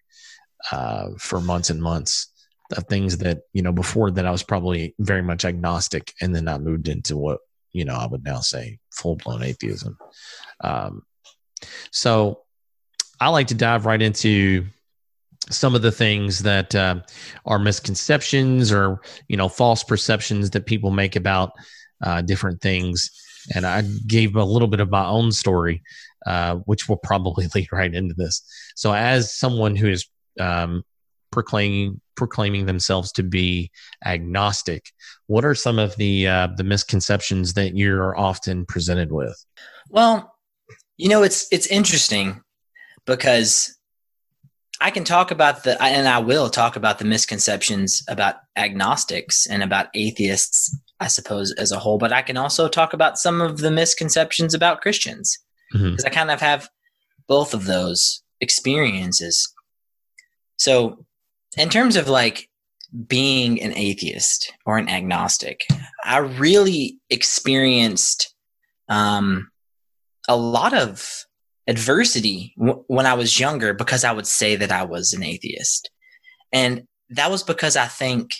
uh, 0.71 1.09
for 1.19 1.41
months 1.41 1.71
and 1.71 1.83
months 1.83 2.29
of 2.77 2.85
things 2.85 3.19
that 3.19 3.43
you 3.53 3.63
know 3.63 3.73
before 3.73 4.11
that 4.13 4.27
I 4.27 4.31
was 4.31 4.43
probably 4.43 4.95
very 4.99 5.23
much 5.23 5.45
agnostic, 5.45 6.15
and 6.21 6.35
then 6.35 6.49
I 6.49 6.59
moved 6.59 6.89
into 6.89 7.17
what 7.17 7.41
you 7.73 7.85
know, 7.85 7.95
I 7.95 8.07
would 8.07 8.25
now 8.25 8.41
say 8.41 8.79
full 8.91 9.17
blown 9.17 9.43
atheism. 9.43 9.97
Um, 10.63 11.03
so 11.91 12.43
I 13.21 13.29
like 13.29 13.49
to 13.49 13.55
dive 13.55 13.87
right 13.87 14.01
into 14.01 14.67
some 15.51 15.75
of 15.75 15.83
the 15.83 15.93
things 15.93 16.41
that 16.41 16.75
uh, 16.75 16.97
are 17.47 17.59
misconceptions 17.59 18.73
or 18.73 19.01
you 19.29 19.37
know 19.37 19.49
false 19.49 19.83
perceptions 19.83 20.51
that 20.51 20.67
people 20.67 20.91
make 20.91 21.17
about 21.17 21.53
uh, 22.03 22.23
different 22.23 22.61
things 22.61 23.11
and 23.55 23.67
i 23.67 23.83
gave 24.07 24.37
a 24.37 24.45
little 24.45 24.69
bit 24.69 24.81
of 24.81 24.91
my 24.91 25.07
own 25.07 25.33
story 25.33 25.83
uh, 26.27 26.57
which 26.67 26.89
will 26.89 26.99
probably 26.99 27.47
lead 27.55 27.69
right 27.73 27.95
into 27.95 28.15
this 28.15 28.43
so 28.75 28.93
as 28.93 29.35
someone 29.35 29.77
who 29.77 29.89
is 29.89 30.07
um, 30.39 30.85
proclaiming 31.31 32.01
proclaiming 32.21 32.67
themselves 32.67 33.13
to 33.13 33.23
be 33.23 33.71
agnostic. 34.05 34.93
What 35.27 35.43
are 35.43 35.55
some 35.55 35.79
of 35.79 35.97
the 35.97 36.29
uh, 36.29 36.49
the 36.55 36.65
misconceptions 36.65 37.55
that 37.55 37.75
you're 37.75 38.17
often 38.17 38.67
presented 38.67 39.11
with? 39.11 39.43
Well, 39.89 40.35
you 40.99 41.09
know, 41.09 41.23
it's 41.23 41.49
it's 41.51 41.67
interesting 41.67 42.43
because 43.07 43.77
I 44.81 44.91
can 44.91 45.05
talk 45.05 45.31
about 45.31 45.65
the 45.65 45.83
and 45.83 46.07
I 46.07 46.19
will 46.19 46.51
talk 46.51 46.77
about 46.77 46.99
the 46.99 47.07
misconceptions 47.07 48.03
about 48.07 48.37
agnostics 48.55 49.47
and 49.47 49.63
about 49.63 49.89
atheists, 49.95 50.77
I 51.01 51.09
suppose, 51.09 51.53
as 51.53 51.73
a 51.73 51.79
whole. 51.79 51.99
But 51.99 52.13
I 52.13 52.23
can 52.23 52.37
also 52.37 52.69
talk 52.69 52.93
about 52.93 53.19
some 53.19 53.41
of 53.41 53.59
the 53.59 53.71
misconceptions 53.71 54.55
about 54.55 54.81
Christians 54.81 55.39
because 55.73 55.83
mm-hmm. 55.97 56.07
I 56.07 56.11
kind 56.11 56.31
of 56.31 56.41
have 56.41 56.69
both 57.27 57.55
of 57.55 57.65
those 57.65 58.23
experiences. 58.41 59.53
So 60.57 61.05
in 61.57 61.69
terms 61.69 61.97
of 61.97 62.09
like 62.09 62.49
being 63.07 63.63
an 63.63 63.77
atheist 63.77 64.53
or 64.67 64.79
an 64.79 64.89
agnostic, 64.89 65.61
I 66.05 66.19
really 66.19 66.99
experienced 67.09 68.35
um, 68.89 69.51
a 70.29 70.37
lot 70.37 70.75
of 70.75 71.25
adversity 71.67 72.53
w- 72.59 72.85
when 72.89 73.07
I 73.07 73.15
was 73.15 73.39
younger 73.39 73.73
because 73.73 74.05
I 74.05 74.13
would 74.13 74.27
say 74.27 74.57
that 74.57 74.73
I 74.73 74.83
was 74.85 75.13
an 75.13 75.23
atheist. 75.23 75.91
And 76.53 76.87
that 77.11 77.31
was 77.31 77.43
because 77.43 77.77
I 77.77 77.87
think 77.87 78.31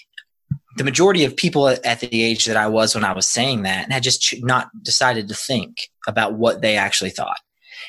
the 0.77 0.85
majority 0.85 1.25
of 1.25 1.37
people 1.37 1.69
at 1.69 2.01
the 2.01 2.23
age 2.23 2.45
that 2.47 2.57
I 2.57 2.69
was 2.69 2.95
when 2.95 3.05
I 3.05 3.13
was 3.13 3.27
saying 3.27 3.63
that 3.63 3.91
had 3.91 4.03
just 4.03 4.35
not 4.43 4.69
decided 4.83 5.29
to 5.29 5.35
think 5.35 5.77
about 6.07 6.35
what 6.35 6.63
they 6.63 6.77
actually 6.77 7.11
thought. 7.11 7.39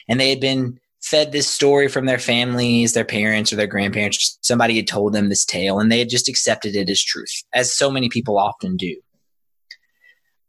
And 0.10 0.20
they 0.20 0.30
had 0.30 0.39
been 0.39 0.80
fed 1.02 1.32
this 1.32 1.48
story 1.48 1.88
from 1.88 2.06
their 2.06 2.20
families, 2.20 2.94
their 2.94 3.06
parents, 3.06 3.52
or 3.52 3.56
their 3.56 3.67
grandparents. 3.67 4.38
Somebody 4.41 4.76
had 4.76 4.88
told 4.88 5.13
them 5.13 5.30
this 5.30 5.46
tale, 5.46 5.80
and 5.80 5.91
they 5.91 6.00
had 6.00 6.10
just 6.10 6.30
accepted 6.30 6.76
it 6.76 6.89
as 6.89 7.04
truth, 7.04 7.44
as 7.54 7.76
so 7.76 7.91
many 7.91 8.10
people 8.10 8.38
often 8.38 8.78
do. 8.78 8.96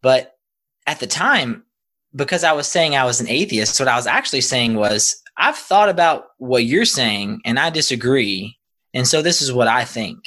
But 0.02 0.34
at 0.86 1.00
the 1.00 1.06
time, 1.06 1.64
because 2.14 2.44
I 2.44 2.52
was 2.52 2.66
saying 2.66 2.94
I 2.94 3.04
was 3.04 3.20
an 3.20 3.28
atheist, 3.28 3.80
what 3.80 3.88
I 3.88 3.96
was 3.96 4.06
actually 4.06 4.42
saying 4.42 4.74
was, 4.74 5.16
I've 5.36 5.56
thought 5.56 5.88
about 5.88 6.26
what 6.38 6.64
you're 6.64 6.84
saying, 6.84 7.40
and 7.44 7.58
I 7.58 7.70
disagree. 7.70 8.58
And 8.92 9.06
so 9.06 9.22
this 9.22 9.40
is 9.40 9.52
what 9.52 9.68
I 9.68 9.84
think. 9.84 10.18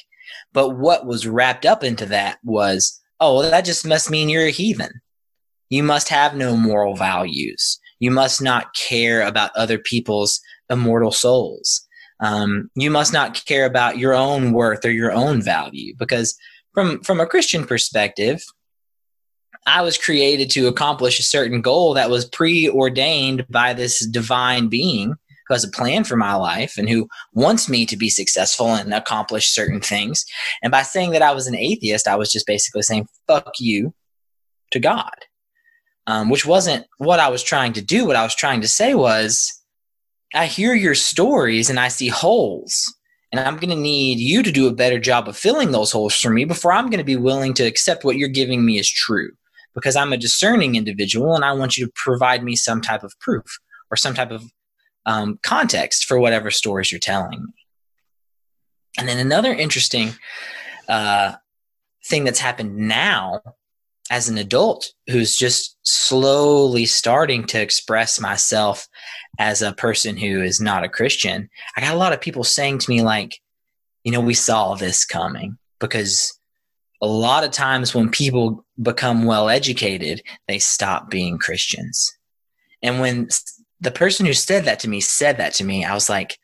But 0.55 0.69
what 0.69 1.05
was 1.05 1.27
wrapped 1.27 1.65
up 1.65 1.83
into 1.83 2.05
that 2.05 2.39
was, 2.41 3.01
oh, 3.19 3.35
well, 3.35 3.51
that 3.51 3.65
just 3.65 3.85
must 3.85 4.09
mean 4.09 4.29
you're 4.29 4.47
a 4.47 4.51
heathen. 4.51 5.01
You 5.69 5.83
must 5.83 6.07
have 6.07 6.37
no 6.37 6.55
moral 6.55 6.95
values. 6.95 7.77
You 7.99 8.09
must 8.09 8.41
not 8.41 8.73
care 8.73 9.21
about 9.21 9.51
other 9.57 9.77
people's 9.77 10.39
immortal 10.69 11.11
souls. 11.11 11.85
Um, 12.21 12.69
you 12.73 12.89
must 12.89 13.11
not 13.11 13.43
care 13.45 13.65
about 13.65 13.97
your 13.97 14.13
own 14.13 14.53
worth 14.53 14.85
or 14.85 14.91
your 14.91 15.11
own 15.11 15.41
value 15.41 15.93
because 15.99 16.37
from 16.73 17.01
from 17.03 17.19
a 17.19 17.25
Christian 17.25 17.65
perspective, 17.65 18.41
I 19.67 19.81
was 19.81 19.97
created 19.97 20.49
to 20.51 20.67
accomplish 20.67 21.19
a 21.19 21.23
certain 21.23 21.61
goal 21.61 21.95
that 21.95 22.09
was 22.09 22.23
preordained 22.23 23.45
by 23.49 23.73
this 23.73 24.05
divine 24.05 24.69
being 24.69 25.15
who 25.47 25.53
has 25.53 25.63
a 25.63 25.69
plan 25.69 26.03
for 26.03 26.15
my 26.15 26.35
life 26.35 26.77
and 26.77 26.89
who 26.89 27.07
wants 27.33 27.69
me 27.69 27.85
to 27.85 27.97
be 27.97 28.09
successful 28.09 28.73
and 28.73 28.93
accomplish 28.93 29.49
certain 29.49 29.81
things. 29.81 30.25
And 30.61 30.71
by 30.71 30.81
saying 30.81 31.11
that 31.11 31.21
I 31.21 31.33
was 31.33 31.47
an 31.47 31.55
atheist, 31.55 32.07
I 32.07 32.15
was 32.15 32.31
just 32.31 32.47
basically 32.47 32.81
saying, 32.81 33.07
fuck 33.27 33.53
you 33.59 33.93
to 34.71 34.79
God, 34.79 35.13
um, 36.07 36.29
which 36.29 36.45
wasn't 36.45 36.85
what 36.97 37.19
I 37.19 37.29
was 37.29 37.43
trying 37.43 37.73
to 37.73 37.81
do. 37.81 38.05
What 38.05 38.15
I 38.15 38.23
was 38.23 38.35
trying 38.35 38.61
to 38.61 38.67
say 38.67 38.95
was, 38.95 39.51
I 40.33 40.47
hear 40.47 40.73
your 40.73 40.95
stories 40.95 41.69
and 41.69 41.79
I 41.79 41.87
see 41.87 42.09
holes. 42.09 42.93
And 43.31 43.39
I'm 43.39 43.57
going 43.57 43.69
to 43.69 43.75
need 43.75 44.19
you 44.19 44.43
to 44.43 44.51
do 44.51 44.67
a 44.67 44.73
better 44.73 44.99
job 44.99 45.27
of 45.27 45.35
filling 45.35 45.71
those 45.71 45.91
holes 45.91 46.15
for 46.15 46.29
me 46.29 46.45
before 46.45 46.71
I'm 46.71 46.89
going 46.89 46.99
to 46.99 47.03
be 47.03 47.17
willing 47.17 47.53
to 47.55 47.63
accept 47.63 48.05
what 48.05 48.17
you're 48.17 48.29
giving 48.29 48.65
me 48.65 48.79
as 48.79 48.89
true. 48.89 49.31
Because 49.73 49.97
I'm 49.97 50.13
a 50.13 50.17
discerning 50.17 50.75
individual 50.75 51.35
and 51.35 51.43
I 51.43 51.51
want 51.51 51.75
you 51.75 51.85
to 51.85 51.91
provide 51.95 52.43
me 52.43 52.55
some 52.55 52.81
type 52.81 53.03
of 53.03 53.13
proof 53.19 53.59
or 53.91 53.97
some 53.97 54.13
type 54.13 54.31
of 54.31 54.43
um, 55.05 55.39
context 55.43 56.05
for 56.05 56.19
whatever 56.19 56.51
stories 56.51 56.91
you're 56.91 56.99
telling. 56.99 57.47
And 58.97 59.07
then 59.07 59.19
another 59.19 59.53
interesting 59.53 60.13
uh, 60.87 61.33
thing 62.05 62.23
that's 62.23 62.39
happened 62.39 62.75
now 62.75 63.41
as 64.11 64.29
an 64.29 64.37
adult 64.37 64.93
who's 65.09 65.35
just 65.35 65.77
slowly 65.83 66.85
starting 66.85 67.43
to 67.47 67.61
express 67.61 68.19
myself 68.19 68.87
as 69.39 69.61
a 69.61 69.73
person 69.73 70.15
who 70.15 70.41
is 70.41 70.61
not 70.61 70.83
a 70.83 70.89
Christian, 70.89 71.49
I 71.75 71.81
got 71.81 71.95
a 71.95 71.97
lot 71.97 72.13
of 72.13 72.21
people 72.21 72.43
saying 72.43 72.79
to 72.79 72.89
me, 72.89 73.01
like, 73.01 73.39
you 74.03 74.11
know, 74.11 74.21
we 74.21 74.35
saw 74.35 74.75
this 74.75 75.05
coming 75.05 75.57
because 75.79 76.39
a 77.01 77.07
lot 77.07 77.43
of 77.43 77.51
times 77.51 77.93
when 77.93 78.09
people 78.09 78.65
become 78.81 79.25
well 79.25 79.49
educated, 79.49 80.21
they 80.47 80.59
stop 80.59 81.09
being 81.09 81.37
Christians. 81.37 82.15
And 82.81 82.99
when 82.99 83.27
the 83.81 83.91
person 83.91 84.25
who 84.25 84.33
said 84.33 84.65
that 84.65 84.79
to 84.81 84.89
me 84.89 85.01
said 85.01 85.37
that 85.37 85.53
to 85.55 85.63
me, 85.63 85.85
I 85.85 85.93
was 85.93 86.09
like, 86.09 86.37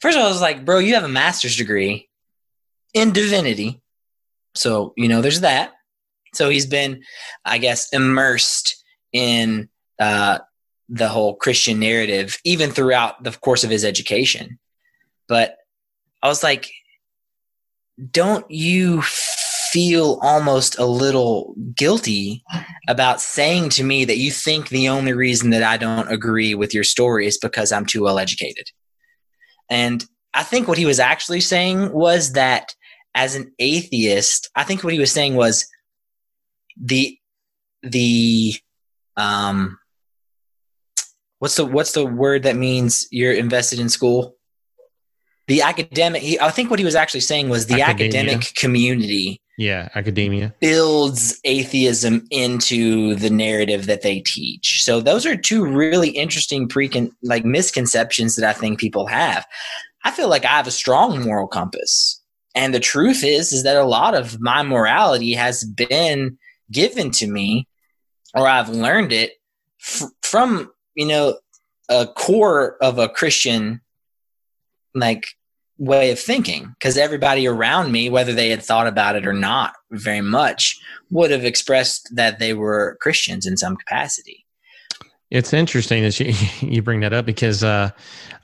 first 0.00 0.16
of 0.16 0.22
all, 0.22 0.28
I 0.28 0.32
was 0.32 0.40
like, 0.40 0.64
bro, 0.64 0.78
you 0.78 0.94
have 0.94 1.04
a 1.04 1.08
master's 1.08 1.56
degree 1.56 2.08
in 2.94 3.12
divinity. 3.12 3.80
So, 4.54 4.92
you 4.96 5.08
know, 5.08 5.22
there's 5.22 5.40
that. 5.40 5.72
So 6.34 6.48
he's 6.48 6.66
been, 6.66 7.02
I 7.44 7.58
guess, 7.58 7.92
immersed 7.92 8.82
in 9.12 9.68
uh, 9.98 10.38
the 10.88 11.08
whole 11.08 11.34
Christian 11.34 11.78
narrative, 11.78 12.38
even 12.44 12.70
throughout 12.70 13.22
the 13.22 13.32
course 13.32 13.64
of 13.64 13.70
his 13.70 13.84
education. 13.84 14.58
But 15.28 15.56
I 16.22 16.28
was 16.28 16.42
like, 16.42 16.70
don't 18.10 18.50
you 18.50 19.02
feel 19.72 20.18
almost 20.22 20.78
a 20.78 20.84
little 20.84 21.54
guilty 21.74 22.44
about 22.88 23.22
saying 23.22 23.70
to 23.70 23.82
me 23.82 24.04
that 24.04 24.18
you 24.18 24.30
think 24.30 24.68
the 24.68 24.88
only 24.88 25.14
reason 25.14 25.48
that 25.50 25.62
I 25.62 25.78
don't 25.78 26.12
agree 26.12 26.54
with 26.54 26.74
your 26.74 26.84
story 26.84 27.26
is 27.26 27.38
because 27.38 27.72
I'm 27.72 27.86
too 27.86 28.02
well 28.02 28.18
educated. 28.18 28.70
And 29.70 30.04
I 30.34 30.42
think 30.42 30.68
what 30.68 30.76
he 30.76 30.84
was 30.84 31.00
actually 31.00 31.40
saying 31.40 31.92
was 31.92 32.32
that 32.32 32.74
as 33.14 33.34
an 33.34 33.52
atheist, 33.58 34.50
I 34.54 34.64
think 34.64 34.84
what 34.84 34.92
he 34.92 34.98
was 34.98 35.12
saying 35.12 35.36
was 35.36 35.66
the 36.76 37.16
the 37.82 38.54
um 39.16 39.78
what's 41.38 41.56
the 41.56 41.64
what's 41.64 41.92
the 41.92 42.06
word 42.06 42.44
that 42.44 42.56
means 42.56 43.06
you're 43.10 43.32
invested 43.32 43.78
in 43.78 43.88
school? 43.88 44.36
The 45.48 45.62
academic 45.62 46.22
I 46.40 46.50
think 46.50 46.70
what 46.70 46.78
he 46.78 46.84
was 46.84 46.94
actually 46.94 47.20
saying 47.20 47.48
was 47.48 47.66
the 47.66 47.82
Academia. 47.82 48.20
academic 48.22 48.54
community 48.54 49.41
yeah, 49.62 49.88
academia 49.94 50.52
builds 50.58 51.38
atheism 51.44 52.26
into 52.32 53.14
the 53.14 53.30
narrative 53.30 53.86
that 53.86 54.02
they 54.02 54.18
teach. 54.18 54.82
So 54.82 55.00
those 55.00 55.24
are 55.24 55.36
two 55.36 55.64
really 55.64 56.08
interesting 56.08 56.68
precon 56.68 57.12
like 57.22 57.44
misconceptions 57.44 58.34
that 58.34 58.48
I 58.48 58.58
think 58.58 58.80
people 58.80 59.06
have. 59.06 59.46
I 60.04 60.10
feel 60.10 60.28
like 60.28 60.44
I 60.44 60.48
have 60.48 60.66
a 60.66 60.72
strong 60.72 61.22
moral 61.22 61.46
compass. 61.46 62.20
And 62.56 62.74
the 62.74 62.80
truth 62.80 63.22
is 63.22 63.52
is 63.52 63.62
that 63.62 63.76
a 63.76 63.84
lot 63.84 64.14
of 64.14 64.40
my 64.40 64.64
morality 64.64 65.32
has 65.34 65.62
been 65.62 66.38
given 66.72 67.12
to 67.12 67.28
me 67.28 67.68
or 68.34 68.48
I've 68.48 68.68
learned 68.68 69.12
it 69.12 69.34
f- 69.80 70.10
from, 70.22 70.72
you 70.96 71.06
know, 71.06 71.38
a 71.88 72.08
core 72.08 72.76
of 72.82 72.98
a 72.98 73.08
Christian 73.08 73.80
like 74.92 75.28
way 75.82 76.12
of 76.12 76.18
thinking 76.18 76.72
because 76.78 76.96
everybody 76.96 77.46
around 77.46 77.90
me, 77.90 78.08
whether 78.08 78.32
they 78.32 78.50
had 78.50 78.62
thought 78.62 78.86
about 78.86 79.16
it 79.16 79.26
or 79.26 79.32
not 79.32 79.74
very 79.90 80.20
much, 80.20 80.80
would 81.10 81.32
have 81.32 81.44
expressed 81.44 82.08
that 82.14 82.38
they 82.38 82.54
were 82.54 82.96
Christians 83.00 83.46
in 83.46 83.56
some 83.56 83.76
capacity. 83.76 84.46
It's 85.30 85.52
interesting 85.52 86.04
that 86.04 86.20
you, 86.20 86.34
you 86.68 86.82
bring 86.82 87.00
that 87.00 87.12
up 87.12 87.26
because 87.26 87.64
uh, 87.64 87.90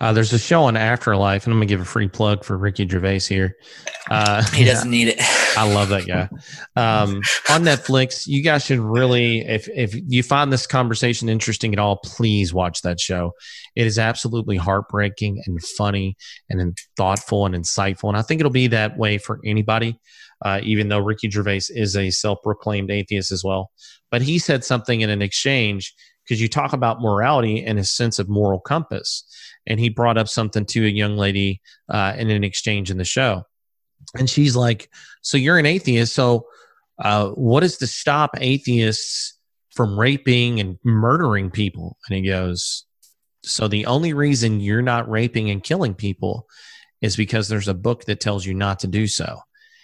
uh, 0.01 0.13
there's 0.13 0.33
a 0.33 0.39
show 0.39 0.65
on 0.65 0.77
Afterlife, 0.77 1.45
and 1.45 1.53
I'm 1.53 1.59
gonna 1.59 1.67
give 1.67 1.81
a 1.81 1.85
free 1.85 2.09
plug 2.09 2.45
for 2.45 2.59
Ricky 2.59 2.89
Gervais 2.89 3.21
here. 3.21 3.57
Uh, 4.11 4.43
he 4.53 4.65
doesn't 4.65 4.93
yeah, 4.93 4.99
need 4.99 5.09
it. 5.09 5.21
I 5.57 5.73
love 5.73 5.89
that 5.89 6.07
guy. 6.07 6.29
Um, 6.77 7.17
on 7.51 7.63
Netflix, 7.63 8.27
you 8.27 8.43
guys 8.43 8.65
should 8.65 8.79
really, 8.79 9.41
if 9.41 9.69
if 9.69 9.95
you 10.07 10.23
find 10.23 10.53
this 10.53 10.67
conversation 10.67 11.29
interesting 11.29 11.73
at 11.73 11.79
all, 11.79 11.97
please 12.05 12.55
watch 12.55 12.83
that 12.83 13.01
show. 13.01 13.33
It 13.75 13.87
is 13.87 13.99
absolutely 13.99 14.57
heartbreaking 14.57 15.43
and 15.47 15.63
funny 15.63 16.17
and 16.49 16.77
thoughtful 16.97 17.47
and 17.47 17.55
insightful, 17.55 18.09
and 18.09 18.17
I 18.17 18.23
think 18.23 18.41
it'll 18.41 18.51
be 18.51 18.69
that 18.69 18.97
way 18.99 19.19
for 19.19 19.41
anybody. 19.45 19.99
Uh, 20.45 20.61
even 20.63 20.89
though 20.89 21.01
Ricky 21.01 21.29
Gervais 21.29 21.63
is 21.71 21.97
a 21.97 22.11
self-proclaimed 22.11 22.93
atheist 22.93 23.33
as 23.33 23.43
well, 23.43 23.73
but 24.13 24.23
he 24.23 24.39
said 24.39 24.65
something 24.65 25.01
in 25.01 25.11
an 25.11 25.21
exchange 25.21 25.93
because 26.29 26.41
you 26.41 26.49
talk 26.49 26.73
about 26.73 27.01
morality 27.01 27.65
and 27.65 27.79
a 27.79 27.85
sense 27.85 28.19
of 28.19 28.29
moral 28.29 28.61
compass. 28.61 29.25
And 29.67 29.81
he 29.81 29.89
brought 29.89 30.19
up 30.19 30.29
something 30.29 30.65
to 30.67 30.87
a 30.87 30.89
young 30.89 31.17
lady 31.17 31.61
uh, 31.89 32.15
in 32.17 32.31
an 32.31 32.45
exchange 32.45 32.91
in 32.91 32.99
the 32.99 33.05
show. 33.05 33.45
And 34.15 34.29
she's 34.29 34.57
like, 34.57 34.91
So 35.23 35.37
you're 35.37 35.59
an 35.59 35.67
atheist. 35.67 36.15
So 36.15 36.47
uh, 36.99 37.29
what 37.31 37.63
is 37.63 37.79
to 37.79 37.87
stop 37.87 38.31
atheists 38.39 39.39
from 39.75 39.99
raping 39.99 40.61
and 40.61 40.79
murdering 40.85 41.51
people? 41.51 41.97
And 42.09 42.17
he 42.17 42.23
goes, 42.23 42.85
So 43.43 43.69
the 43.69 43.87
only 43.87 44.13
reason 44.13 44.61
you're 44.61 44.83
not 44.83 45.09
raping 45.09 45.51
and 45.51 45.63
killing 45.63 45.95
people 45.95 46.47
is 47.01 47.17
because 47.17 47.49
there's 47.49 47.69
a 47.69 47.75
book 47.75 48.05
that 48.07 48.21
tells 48.21 48.45
you 48.45 48.55
not 48.55 48.81
to 48.81 48.87
do 48.87 49.07
so. 49.07 49.41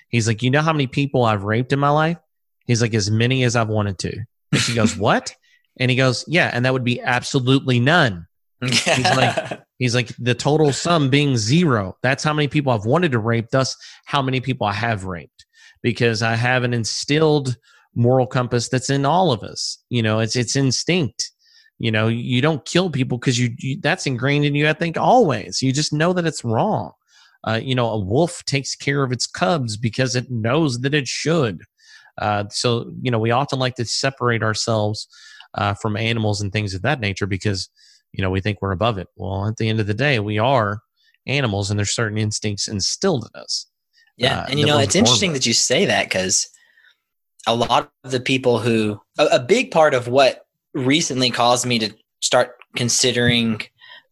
He's 0.08 0.26
like, 0.26 0.42
You 0.42 0.50
know 0.50 0.62
how 0.62 0.72
many 0.72 0.86
people 0.86 1.24
I've 1.24 1.44
raped 1.44 1.72
in 1.72 1.78
my 1.78 1.90
life? 1.90 2.18
He's 2.66 2.82
like, 2.82 2.94
As 2.94 3.10
many 3.10 3.44
as 3.44 3.56
I've 3.56 3.68
wanted 3.68 3.98
to. 4.00 4.24
And 4.52 4.60
she 4.60 4.74
goes, 4.74 4.96
What? 4.96 5.34
And 5.78 5.90
he 5.90 5.96
goes, 5.96 6.24
Yeah, 6.26 6.50
and 6.52 6.64
that 6.64 6.72
would 6.72 6.84
be 6.84 7.00
absolutely 7.00 7.80
none. 7.80 8.26
he's 8.64 9.04
like, 9.16 9.60
he's 9.84 9.94
like 9.94 10.16
the 10.18 10.34
total 10.34 10.72
sum 10.72 11.10
being 11.10 11.36
zero. 11.36 11.94
That's 12.02 12.24
how 12.24 12.32
many 12.32 12.48
people 12.48 12.72
I've 12.72 12.86
wanted 12.86 13.12
to 13.12 13.18
rape, 13.18 13.50
thus 13.50 13.76
how 14.06 14.22
many 14.22 14.40
people 14.40 14.66
I 14.66 14.72
have 14.72 15.04
raped. 15.04 15.44
Because 15.82 16.22
I 16.22 16.36
have 16.36 16.64
an 16.64 16.72
instilled 16.72 17.58
moral 17.94 18.26
compass 18.26 18.70
that's 18.70 18.88
in 18.88 19.04
all 19.04 19.30
of 19.30 19.42
us. 19.42 19.76
You 19.90 20.02
know, 20.02 20.20
it's 20.20 20.36
it's 20.36 20.56
instinct. 20.56 21.30
You 21.78 21.90
know, 21.90 22.08
you 22.08 22.40
don't 22.40 22.64
kill 22.64 22.88
people 22.88 23.18
because 23.18 23.38
you, 23.38 23.50
you, 23.58 23.78
that's 23.82 24.06
ingrained 24.06 24.46
in 24.46 24.54
you. 24.54 24.66
I 24.66 24.72
think 24.72 24.96
always. 24.96 25.60
You 25.60 25.70
just 25.70 25.92
know 25.92 26.14
that 26.14 26.26
it's 26.26 26.44
wrong. 26.44 26.92
Uh, 27.46 27.60
you 27.62 27.74
know, 27.74 27.90
a 27.90 27.98
wolf 27.98 28.42
takes 28.46 28.74
care 28.74 29.02
of 29.02 29.12
its 29.12 29.26
cubs 29.26 29.76
because 29.76 30.16
it 30.16 30.30
knows 30.30 30.80
that 30.80 30.94
it 30.94 31.06
should. 31.06 31.60
Uh, 32.16 32.44
so 32.48 32.90
you 33.02 33.10
know, 33.10 33.18
we 33.18 33.32
often 33.32 33.58
like 33.58 33.74
to 33.74 33.84
separate 33.84 34.42
ourselves 34.42 35.06
uh, 35.56 35.74
from 35.74 35.94
animals 35.94 36.40
and 36.40 36.54
things 36.54 36.72
of 36.72 36.80
that 36.80 37.00
nature 37.00 37.26
because 37.26 37.68
you 38.14 38.22
know 38.22 38.30
we 38.30 38.40
think 38.40 38.58
we're 38.62 38.70
above 38.70 38.96
it. 38.98 39.08
Well, 39.16 39.48
at 39.48 39.56
the 39.56 39.68
end 39.68 39.80
of 39.80 39.86
the 39.86 39.94
day, 39.94 40.20
we 40.20 40.38
are 40.38 40.80
animals, 41.26 41.70
and 41.70 41.78
there's 41.78 41.94
certain 41.94 42.16
instincts 42.16 42.68
instilled 42.68 43.28
in 43.34 43.40
us. 43.40 43.66
Yeah, 44.16 44.40
uh, 44.40 44.46
and 44.50 44.60
you 44.60 44.66
know 44.66 44.78
it's 44.78 44.94
interesting 44.94 45.32
with. 45.32 45.42
that 45.42 45.46
you 45.46 45.52
say 45.52 45.86
that 45.86 46.04
because 46.04 46.48
a 47.46 47.54
lot 47.54 47.90
of 48.04 48.10
the 48.12 48.20
people 48.20 48.60
who 48.60 49.00
a, 49.18 49.26
a 49.32 49.40
big 49.40 49.70
part 49.70 49.94
of 49.94 50.06
what 50.06 50.46
recently 50.74 51.30
caused 51.30 51.66
me 51.66 51.78
to 51.80 51.92
start 52.20 52.56
considering 52.76 53.60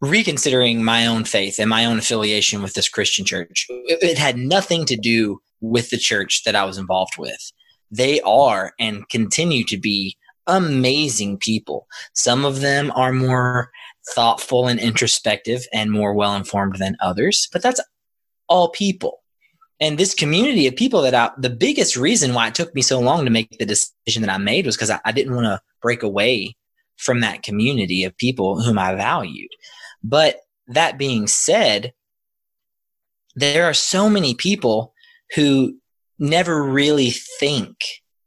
reconsidering 0.00 0.82
my 0.82 1.06
own 1.06 1.24
faith 1.24 1.60
and 1.60 1.70
my 1.70 1.84
own 1.84 1.98
affiliation 1.98 2.60
with 2.60 2.74
this 2.74 2.88
Christian 2.88 3.24
church. 3.24 3.66
It, 3.70 4.02
it 4.02 4.18
had 4.18 4.36
nothing 4.36 4.84
to 4.86 4.96
do 4.96 5.40
with 5.60 5.90
the 5.90 5.96
church 5.96 6.42
that 6.44 6.56
I 6.56 6.64
was 6.64 6.76
involved 6.76 7.14
with. 7.16 7.52
They 7.92 8.20
are 8.22 8.72
and 8.80 9.08
continue 9.08 9.64
to 9.66 9.78
be 9.78 10.16
amazing 10.48 11.38
people. 11.38 11.86
Some 12.14 12.44
of 12.44 12.60
them 12.60 12.90
are 12.96 13.12
more 13.12 13.70
thoughtful 14.14 14.66
and 14.66 14.80
introspective 14.80 15.66
and 15.72 15.90
more 15.90 16.14
well 16.14 16.34
informed 16.34 16.76
than 16.76 16.96
others, 17.00 17.48
but 17.52 17.62
that's 17.62 17.80
all 18.48 18.68
people. 18.70 19.22
And 19.80 19.98
this 19.98 20.14
community 20.14 20.66
of 20.66 20.76
people 20.76 21.02
that 21.02 21.14
I, 21.14 21.30
the 21.38 21.50
biggest 21.50 21.96
reason 21.96 22.34
why 22.34 22.48
it 22.48 22.54
took 22.54 22.74
me 22.74 22.82
so 22.82 23.00
long 23.00 23.24
to 23.24 23.30
make 23.30 23.58
the 23.58 23.66
decision 23.66 24.22
that 24.22 24.30
I 24.30 24.38
made 24.38 24.66
was 24.66 24.76
because 24.76 24.90
I, 24.90 25.00
I 25.04 25.12
didn't 25.12 25.34
want 25.34 25.46
to 25.46 25.60
break 25.80 26.02
away 26.02 26.56
from 26.96 27.20
that 27.20 27.42
community 27.42 28.04
of 28.04 28.16
people 28.16 28.62
whom 28.62 28.78
I 28.78 28.94
valued. 28.94 29.50
But 30.04 30.36
that 30.68 30.98
being 30.98 31.26
said, 31.26 31.92
there 33.34 33.64
are 33.64 33.74
so 33.74 34.08
many 34.08 34.34
people 34.34 34.94
who 35.34 35.78
never 36.18 36.62
really 36.62 37.10
think 37.10 37.76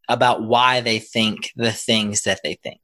about 0.09 0.43
why 0.43 0.81
they 0.81 0.99
think 0.99 1.51
the 1.55 1.71
things 1.71 2.23
that 2.23 2.41
they 2.43 2.55
think. 2.55 2.81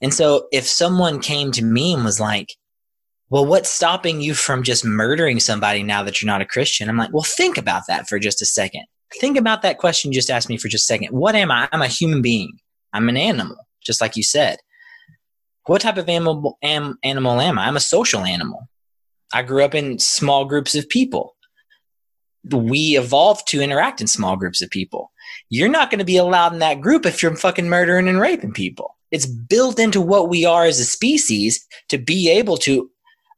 And 0.00 0.12
so 0.12 0.48
if 0.52 0.66
someone 0.66 1.20
came 1.20 1.50
to 1.52 1.64
me 1.64 1.94
and 1.94 2.04
was 2.04 2.20
like, 2.20 2.54
well, 3.30 3.46
what's 3.46 3.70
stopping 3.70 4.20
you 4.20 4.34
from 4.34 4.62
just 4.62 4.84
murdering 4.84 5.40
somebody 5.40 5.82
now 5.82 6.02
that 6.02 6.20
you're 6.20 6.30
not 6.30 6.42
a 6.42 6.46
Christian? 6.46 6.88
I'm 6.88 6.96
like, 6.96 7.12
well, 7.12 7.24
think 7.24 7.58
about 7.58 7.82
that 7.88 8.08
for 8.08 8.18
just 8.18 8.42
a 8.42 8.46
second. 8.46 8.84
Think 9.20 9.36
about 9.36 9.62
that 9.62 9.78
question 9.78 10.10
you 10.10 10.16
just 10.16 10.30
asked 10.30 10.48
me 10.48 10.56
for 10.56 10.68
just 10.68 10.84
a 10.84 10.92
second. 10.94 11.08
What 11.08 11.34
am 11.34 11.50
I? 11.50 11.68
I'm 11.72 11.82
a 11.82 11.88
human 11.88 12.22
being. 12.22 12.52
I'm 12.92 13.08
an 13.08 13.16
animal, 13.16 13.56
just 13.84 14.00
like 14.00 14.16
you 14.16 14.22
said. 14.22 14.58
What 15.66 15.80
type 15.80 15.96
of 15.96 16.08
animal 16.08 16.58
am, 16.62 16.98
animal 17.02 17.40
am 17.40 17.58
I? 17.58 17.66
I'm 17.66 17.76
a 17.76 17.80
social 17.80 18.20
animal. 18.20 18.68
I 19.32 19.42
grew 19.42 19.64
up 19.64 19.74
in 19.74 19.98
small 19.98 20.44
groups 20.44 20.74
of 20.74 20.88
people. 20.88 21.34
We 22.52 22.98
evolved 22.98 23.48
to 23.48 23.62
interact 23.62 24.00
in 24.00 24.06
small 24.06 24.36
groups 24.36 24.60
of 24.62 24.70
people. 24.70 25.10
You're 25.50 25.68
not 25.68 25.90
going 25.90 25.98
to 25.98 26.04
be 26.04 26.16
allowed 26.16 26.52
in 26.52 26.58
that 26.60 26.80
group 26.80 27.06
if 27.06 27.22
you're 27.22 27.34
fucking 27.36 27.68
murdering 27.68 28.08
and 28.08 28.20
raping 28.20 28.52
people. 28.52 28.96
It's 29.10 29.26
built 29.26 29.78
into 29.78 30.00
what 30.00 30.28
we 30.28 30.44
are 30.44 30.64
as 30.64 30.80
a 30.80 30.84
species 30.84 31.64
to 31.88 31.98
be 31.98 32.28
able 32.30 32.56
to 32.58 32.90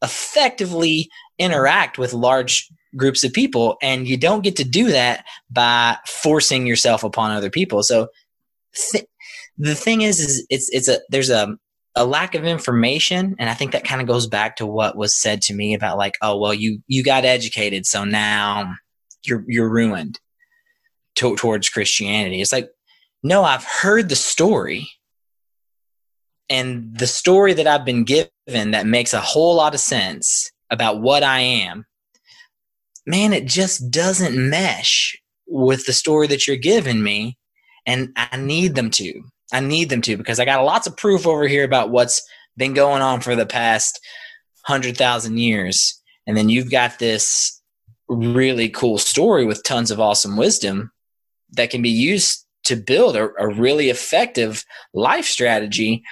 effectively 0.02 1.08
interact 1.38 1.98
with 1.98 2.14
large 2.14 2.70
groups 2.96 3.24
of 3.24 3.32
people 3.32 3.76
and 3.82 4.08
you 4.08 4.16
don't 4.16 4.42
get 4.42 4.56
to 4.56 4.64
do 4.64 4.90
that 4.90 5.24
by 5.50 5.96
forcing 6.06 6.66
yourself 6.66 7.04
upon 7.04 7.30
other 7.30 7.50
people 7.50 7.82
so 7.82 8.08
th- 8.90 9.04
the 9.58 9.74
thing 9.74 10.02
is 10.02 10.18
is 10.18 10.46
it's 10.48 10.68
it's 10.70 10.88
a 10.88 11.00
there's 11.10 11.30
a 11.30 11.56
a 11.94 12.04
lack 12.04 12.34
of 12.34 12.44
information 12.44 13.36
and 13.38 13.50
i 13.50 13.54
think 13.54 13.72
that 13.72 13.84
kind 13.84 14.00
of 14.00 14.06
goes 14.06 14.26
back 14.26 14.56
to 14.56 14.66
what 14.66 14.96
was 14.96 15.14
said 15.14 15.42
to 15.42 15.54
me 15.54 15.74
about 15.74 15.98
like 15.98 16.14
oh 16.22 16.38
well 16.38 16.54
you 16.54 16.80
you 16.86 17.02
got 17.02 17.24
educated 17.24 17.84
so 17.84 18.04
now 18.04 18.72
you're 19.24 19.44
you're 19.46 19.68
ruined 19.68 20.18
to, 21.16 21.36
towards 21.36 21.68
christianity 21.68 22.40
it's 22.40 22.52
like 22.52 22.70
no 23.22 23.42
i've 23.42 23.64
heard 23.64 24.08
the 24.08 24.16
story 24.16 24.88
and 26.48 26.96
the 26.96 27.06
story 27.06 27.54
that 27.54 27.66
I've 27.66 27.84
been 27.84 28.04
given 28.04 28.70
that 28.70 28.86
makes 28.86 29.12
a 29.12 29.20
whole 29.20 29.56
lot 29.56 29.74
of 29.74 29.80
sense 29.80 30.50
about 30.70 31.00
what 31.00 31.22
I 31.22 31.40
am, 31.40 31.84
man, 33.06 33.32
it 33.32 33.46
just 33.46 33.90
doesn't 33.90 34.36
mesh 34.36 35.16
with 35.46 35.86
the 35.86 35.92
story 35.92 36.26
that 36.28 36.46
you're 36.46 36.56
giving 36.56 37.02
me. 37.02 37.36
And 37.84 38.10
I 38.16 38.36
need 38.36 38.74
them 38.74 38.90
to. 38.92 39.22
I 39.52 39.60
need 39.60 39.90
them 39.90 40.02
to 40.02 40.16
because 40.16 40.40
I 40.40 40.44
got 40.44 40.64
lots 40.64 40.88
of 40.88 40.96
proof 40.96 41.26
over 41.26 41.46
here 41.46 41.64
about 41.64 41.90
what's 41.90 42.20
been 42.56 42.74
going 42.74 43.02
on 43.02 43.20
for 43.20 43.36
the 43.36 43.46
past 43.46 44.00
100,000 44.66 45.38
years. 45.38 46.00
And 46.26 46.36
then 46.36 46.48
you've 46.48 46.70
got 46.70 46.98
this 46.98 47.60
really 48.08 48.68
cool 48.68 48.98
story 48.98 49.44
with 49.44 49.62
tons 49.62 49.90
of 49.90 50.00
awesome 50.00 50.36
wisdom 50.36 50.90
that 51.52 51.70
can 51.70 51.82
be 51.82 51.90
used 51.90 52.46
to 52.64 52.76
build 52.76 53.16
a, 53.16 53.28
a 53.38 53.48
really 53.48 53.90
effective 53.90 54.64
life 54.92 55.24
strategy 55.24 56.02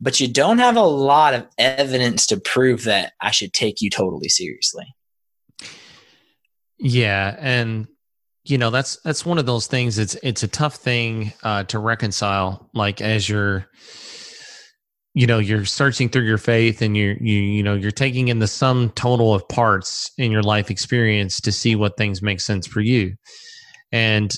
but 0.00 0.18
you 0.18 0.28
don't 0.28 0.58
have 0.58 0.76
a 0.76 0.82
lot 0.82 1.34
of 1.34 1.46
evidence 1.58 2.26
to 2.28 2.40
prove 2.40 2.84
that 2.84 3.12
I 3.20 3.30
should 3.30 3.52
take 3.52 3.80
you 3.80 3.90
totally 3.90 4.28
seriously. 4.28 4.86
Yeah, 6.78 7.36
and 7.38 7.86
you 8.44 8.56
know 8.56 8.70
that's 8.70 8.96
that's 9.02 9.26
one 9.26 9.38
of 9.38 9.44
those 9.44 9.66
things. 9.66 9.98
It's 9.98 10.14
it's 10.22 10.42
a 10.42 10.48
tough 10.48 10.76
thing 10.76 11.32
uh, 11.42 11.64
to 11.64 11.78
reconcile. 11.78 12.70
Like 12.72 13.02
as 13.02 13.28
you're, 13.28 13.66
you 15.12 15.26
know, 15.26 15.38
you're 15.38 15.66
searching 15.66 16.08
through 16.08 16.24
your 16.24 16.38
faith, 16.38 16.80
and 16.80 16.96
you're 16.96 17.16
you 17.20 17.38
you 17.38 17.62
know 17.62 17.74
you're 17.74 17.90
taking 17.90 18.28
in 18.28 18.38
the 18.38 18.48
sum 18.48 18.90
total 18.94 19.34
of 19.34 19.46
parts 19.48 20.10
in 20.16 20.32
your 20.32 20.42
life 20.42 20.70
experience 20.70 21.42
to 21.42 21.52
see 21.52 21.76
what 21.76 21.98
things 21.98 22.22
make 22.22 22.40
sense 22.40 22.66
for 22.66 22.80
you. 22.80 23.14
And 23.92 24.34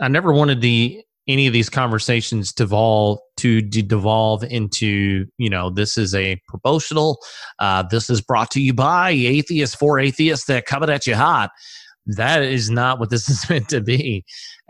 I 0.00 0.08
never 0.08 0.32
wanted 0.32 0.60
the 0.60 1.02
any 1.28 1.46
of 1.46 1.52
these 1.52 1.68
conversations 1.68 2.52
devolve 2.52 3.18
to 3.36 3.60
devolve 3.60 4.42
into 4.44 5.26
you 5.38 5.50
know 5.50 5.70
this 5.70 5.96
is 5.96 6.14
a 6.14 6.40
promotional 6.48 7.18
uh, 7.58 7.84
this 7.90 8.10
is 8.10 8.20
brought 8.20 8.50
to 8.52 8.60
you 8.60 8.72
by 8.74 9.10
atheists 9.10 9.76
for 9.76 9.98
atheists 9.98 10.46
that 10.46 10.66
coming 10.66 10.90
at 10.90 11.06
you 11.06 11.14
hot. 11.14 11.50
That 12.06 12.42
is 12.42 12.70
not 12.70 12.98
what 12.98 13.10
this 13.10 13.28
is 13.28 13.48
meant 13.48 13.68
to 13.68 13.80
be. 13.80 14.24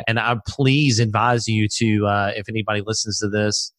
And 0.07 0.19
i 0.19 0.37
please 0.47 0.99
advise 0.99 1.47
you 1.47 1.69
to 1.77 2.07
uh, 2.07 2.33
if 2.37 2.49
anybody 2.49 2.83
listens 2.85 3.19
to 3.21 3.29
this 3.29 3.73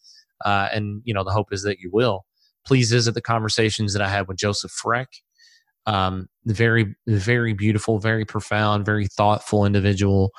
uh, 0.46 0.70
and 0.72 1.02
you 1.04 1.14
know 1.14 1.24
the 1.24 1.32
hope 1.32 1.48
is 1.52 1.64
that 1.64 1.80
you 1.80 1.90
will 1.92 2.26
please 2.66 2.92
visit 2.92 3.14
the 3.14 3.22
conversations 3.22 3.94
that 3.94 4.02
i 4.02 4.08
had 4.08 4.28
with 4.28 4.38
joseph 4.38 4.72
freck 4.72 5.08
um, 5.86 6.28
very 6.46 6.96
very 7.08 7.54
beautiful 7.54 8.00
very 8.00 8.26
profound 8.26 8.86
very 8.86 9.08
thoughtful 9.08 9.66
individual 9.66 10.32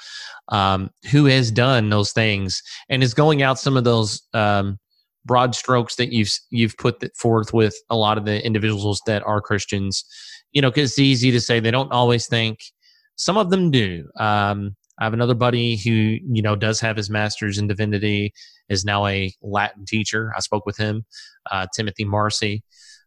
um, 0.49 0.91
who 1.11 1.27
has 1.27 1.51
done 1.51 1.91
those 1.91 2.13
things 2.13 2.63
and 2.89 3.03
is 3.03 3.15
going 3.15 3.43
out 3.43 3.59
some 3.59 3.77
of 3.77 3.85
those 3.85 4.23
um, 4.35 4.79
broad 5.25 5.55
strokes 5.55 5.97
that 5.97 6.13
you've 6.13 6.31
you've 6.51 6.77
put 6.77 7.05
forth 7.17 7.53
with 7.53 7.75
a 7.91 7.97
lot 7.97 8.19
of 8.19 8.25
the 8.25 8.45
individuals 8.45 9.01
that 9.07 9.23
are 9.25 9.41
Christians. 9.41 10.05
You 10.53 10.61
know, 10.61 10.71
because 10.71 10.91
it's 10.91 10.99
easy 10.99 11.31
to 11.31 11.41
say 11.41 11.61
they 11.61 11.71
don't 11.71 11.93
always 11.93 12.27
think. 12.27 12.59
Some 13.17 13.39
of 13.39 13.51
them 13.51 13.71
do. 13.71 14.09
Um, 14.19 14.77
I 14.99 15.05
have 15.05 15.15
another 15.15 15.35
buddy 15.35 15.77
who 15.77 15.91
you 15.91 16.43
know 16.43 16.57
does 16.57 16.81
have 16.81 16.97
his 16.97 17.11
master's 17.11 17.59
in 17.59 17.67
divinity, 17.67 18.33
is 18.69 18.85
now 18.85 19.07
a 19.07 19.33
Latin 19.43 19.85
teacher. 19.87 20.33
I 20.37 20.41
spoke 20.41 20.67
with 20.67 20.77
him, 20.77 21.05
uh, 21.51 21.67
Timothy 21.75 22.05
Marcy. 22.05 22.63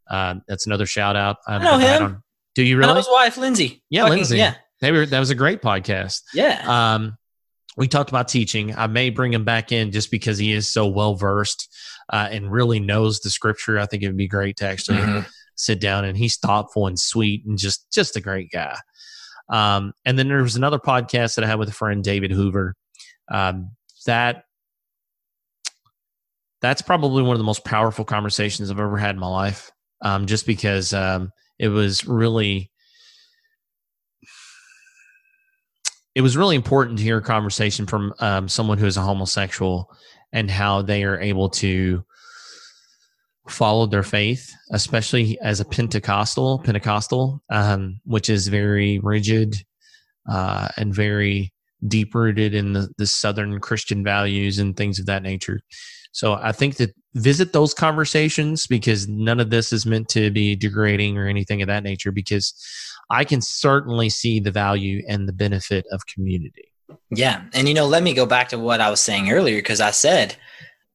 Uh, 0.10 0.36
that's 0.48 0.66
another 0.66 0.86
shout 0.86 1.16
out. 1.16 1.38
I 1.48 1.58
know 1.60 1.78
him. 1.78 2.24
Do 2.56 2.64
you 2.64 2.78
really? 2.78 2.96
His 2.96 3.08
wife, 3.10 3.38
Lindsay. 3.38 3.84
Yeah, 3.90 4.04
Fucking, 4.04 4.16
Lindsay. 4.16 4.38
Yeah, 4.38 4.56
they 4.82 4.92
were. 4.92 5.06
That 5.06 5.20
was 5.20 5.30
a 5.30 5.36
great 5.36 5.62
podcast. 5.62 6.22
Yeah. 6.34 6.64
Um, 6.96 7.18
we 7.78 7.88
talked 7.88 8.10
about 8.10 8.30
teaching. 8.30 8.74
I 8.76 8.88
may 8.88 9.10
bring 9.10 9.34
him 9.34 9.44
back 9.44 9.72
in 9.72 9.92
just 9.92 10.10
because 10.10 10.38
he 10.38 10.54
is 10.54 10.72
so 10.72 10.88
well 10.88 11.16
versed 11.16 11.74
uh, 12.12 12.30
and 12.32 12.52
really 12.52 12.80
knows 12.80 13.20
the 13.20 13.30
scripture. 13.30 13.78
I 13.78 13.86
think 13.86 14.04
it 14.04 14.08
would 14.08 14.18
be 14.18 14.28
great 14.28 14.58
to 14.58 14.68
actually 14.68 15.00
mm-hmm. 15.00 15.28
sit 15.56 15.82
down 15.82 16.06
and 16.06 16.18
he's 16.18 16.38
thoughtful 16.38 16.88
and 16.88 16.98
sweet 16.98 17.46
and 17.46 17.58
just 17.58 17.92
just 17.92 18.16
a 18.16 18.22
great 18.22 18.50
guy. 18.52 18.78
Um, 19.50 19.94
and 20.06 20.18
then 20.18 20.28
there 20.28 20.42
was 20.42 20.56
another 20.56 20.80
podcast 20.80 21.36
that 21.36 21.44
I 21.44 21.48
had 21.48 21.60
with 21.60 21.70
a 21.70 21.74
friend, 21.74 22.04
David 22.04 22.32
Hoover. 22.32 22.76
Um, 23.30 23.72
that 24.06 24.44
that's 26.62 26.82
probably 26.82 27.22
one 27.22 27.34
of 27.34 27.40
the 27.40 27.46
most 27.46 27.66
powerful 27.66 28.06
conversations 28.06 28.72
I've 28.72 28.80
ever 28.80 28.98
had 28.98 29.16
in 29.16 29.20
my 29.20 29.28
life. 29.28 29.72
Um, 30.02 30.26
just 30.26 30.46
because 30.46 30.94
um, 30.94 31.32
it 31.60 31.70
was 31.70 32.06
really 32.06 32.72
it 36.16 36.22
was 36.22 36.38
really 36.38 36.56
important 36.56 36.98
to 36.98 37.04
hear 37.04 37.18
a 37.18 37.22
conversation 37.22 37.86
from 37.86 38.14
um, 38.20 38.48
someone 38.48 38.78
who 38.78 38.86
is 38.86 38.96
a 38.96 39.02
homosexual 39.02 39.92
and 40.32 40.50
how 40.50 40.82
they 40.82 41.04
are 41.04 41.20
able 41.20 41.50
to 41.50 42.04
follow 43.50 43.86
their 43.86 44.04
faith, 44.04 44.54
especially 44.72 45.38
as 45.42 45.60
a 45.60 45.66
Pentecostal, 45.66 46.60
Pentecostal, 46.60 47.44
um, 47.50 48.00
which 48.06 48.30
is 48.30 48.48
very 48.48 49.00
rigid 49.00 49.56
uh, 50.30 50.70
and 50.78 50.96
very 50.96 51.54
deep 51.88 52.16
rooted 52.16 52.56
in 52.56 52.74
the, 52.74 52.90
the 52.98 53.06
Southern 53.06 53.60
Christian 53.60 54.04
values 54.04 54.58
and 54.58 54.76
things 54.76 55.00
of 55.00 55.06
that 55.06 55.22
nature. 55.22 55.62
So 56.16 56.40
I 56.42 56.54
think 56.54 56.78
that 56.78 56.96
visit 57.14 57.52
those 57.52 57.74
conversations 57.74 58.68
because 58.68 59.06
none 59.06 59.42
of 59.42 59.50
this 59.50 59.74
is 59.74 59.86
meant 59.86 60.08
to 60.10 60.32
be 60.32 60.56
degrading 60.56 61.18
or 61.18 61.28
anything 61.28 61.62
of 61.62 61.68
that 61.68 61.84
nature 61.84 62.14
because 62.14 62.54
I 63.10 63.26
can 63.26 63.42
certainly 63.42 64.10
see 64.10 64.40
the 64.40 64.50
value 64.50 65.04
and 65.10 65.28
the 65.28 65.34
benefit 65.34 65.86
of 65.92 66.06
community. 66.06 66.72
Yeah. 67.12 67.44
And, 67.54 67.68
you 67.68 67.74
know, 67.74 67.86
let 67.86 68.02
me 68.02 68.14
go 68.14 68.26
back 68.26 68.48
to 68.50 68.58
what 68.58 68.80
I 68.80 68.90
was 68.90 69.02
saying 69.02 69.30
earlier 69.30 69.58
because 69.58 69.82
I 69.82 69.92
said 69.92 70.38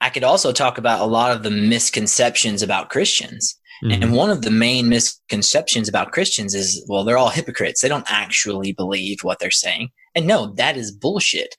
I 0.01 0.09
could 0.09 0.25
also 0.25 0.53
talk 0.53 0.79
about 0.79 1.03
a 1.03 1.05
lot 1.05 1.37
of 1.37 1.43
the 1.43 1.51
misconceptions 1.51 2.63
about 2.63 2.89
Christians. 2.89 3.59
Mm-hmm. 3.85 4.03
And 4.03 4.13
one 4.15 4.31
of 4.31 4.41
the 4.41 4.51
main 4.51 4.89
misconceptions 4.89 5.87
about 5.87 6.13
Christians 6.13 6.55
is, 6.55 6.83
well, 6.89 7.05
they're 7.05 7.19
all 7.19 7.29
hypocrites. 7.29 7.83
They 7.83 7.89
don't 7.89 8.11
actually 8.11 8.73
believe 8.73 9.19
what 9.21 9.39
they're 9.39 9.51
saying. 9.51 9.91
And 10.15 10.27
no, 10.27 10.55
that 10.55 10.79
is 10.79 10.91
bullshit. 10.91 11.57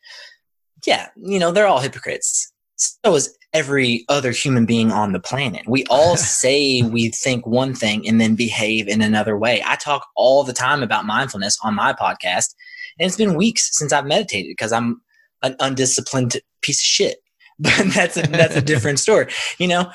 Yeah, 0.84 1.10
you 1.16 1.38
know, 1.38 1.52
they're 1.52 1.68
all 1.68 1.80
hypocrites. 1.80 2.51
So 2.82 3.16
is 3.16 3.38
every 3.54 4.06
other 4.10 4.32
human 4.32 4.66
being 4.66 4.92
on 4.92 5.12
the 5.12 5.20
planet. 5.20 5.68
We 5.68 5.86
all 5.86 6.18
say 6.18 6.82
we 6.82 7.10
think 7.10 7.46
one 7.46 7.74
thing 7.74 8.08
and 8.08 8.20
then 8.20 8.36
behave 8.36 8.88
in 8.88 9.02
another 9.02 9.38
way. 9.38 9.64
I 9.66 9.76
talk 9.76 10.08
all 10.16 10.44
the 10.44 10.54
time 10.54 10.82
about 10.82 11.06
mindfulness 11.06 11.60
on 11.64 11.76
my 11.76 11.94
podcast, 11.94 12.56
and 13.00 13.08
it's 13.08 13.18
been 13.18 13.36
weeks 13.36 13.70
since 13.78 13.94
I've 13.94 14.06
meditated 14.06 14.52
because 14.52 14.72
I'm 14.72 15.02
an 15.44 15.56
undisciplined 15.60 16.38
piece 16.62 16.80
of 16.80 16.86
shit. 16.86 17.18
But 17.62 17.94
that's 17.94 18.18
a, 18.18 18.24
that's 18.24 18.56
a 18.56 18.62
different 18.62 19.00
story, 19.06 19.28
you 19.60 19.68
know. 19.68 19.92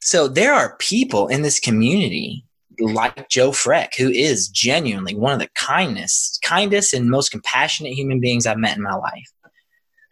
So 0.00 0.28
there 0.28 0.54
are 0.54 0.76
people 0.78 1.26
in 1.26 1.42
this 1.42 1.58
community 1.58 2.44
like 2.78 3.28
Joe 3.28 3.50
Freck, 3.50 3.96
who 3.98 4.08
is 4.08 4.46
genuinely 4.46 5.16
one 5.16 5.32
of 5.32 5.40
the 5.40 5.50
kindest, 5.56 6.40
kindest 6.42 6.94
and 6.94 7.10
most 7.10 7.32
compassionate 7.32 7.94
human 7.94 8.20
beings 8.20 8.46
I've 8.46 8.56
met 8.58 8.76
in 8.76 8.84
my 8.84 8.94
life, 8.94 9.32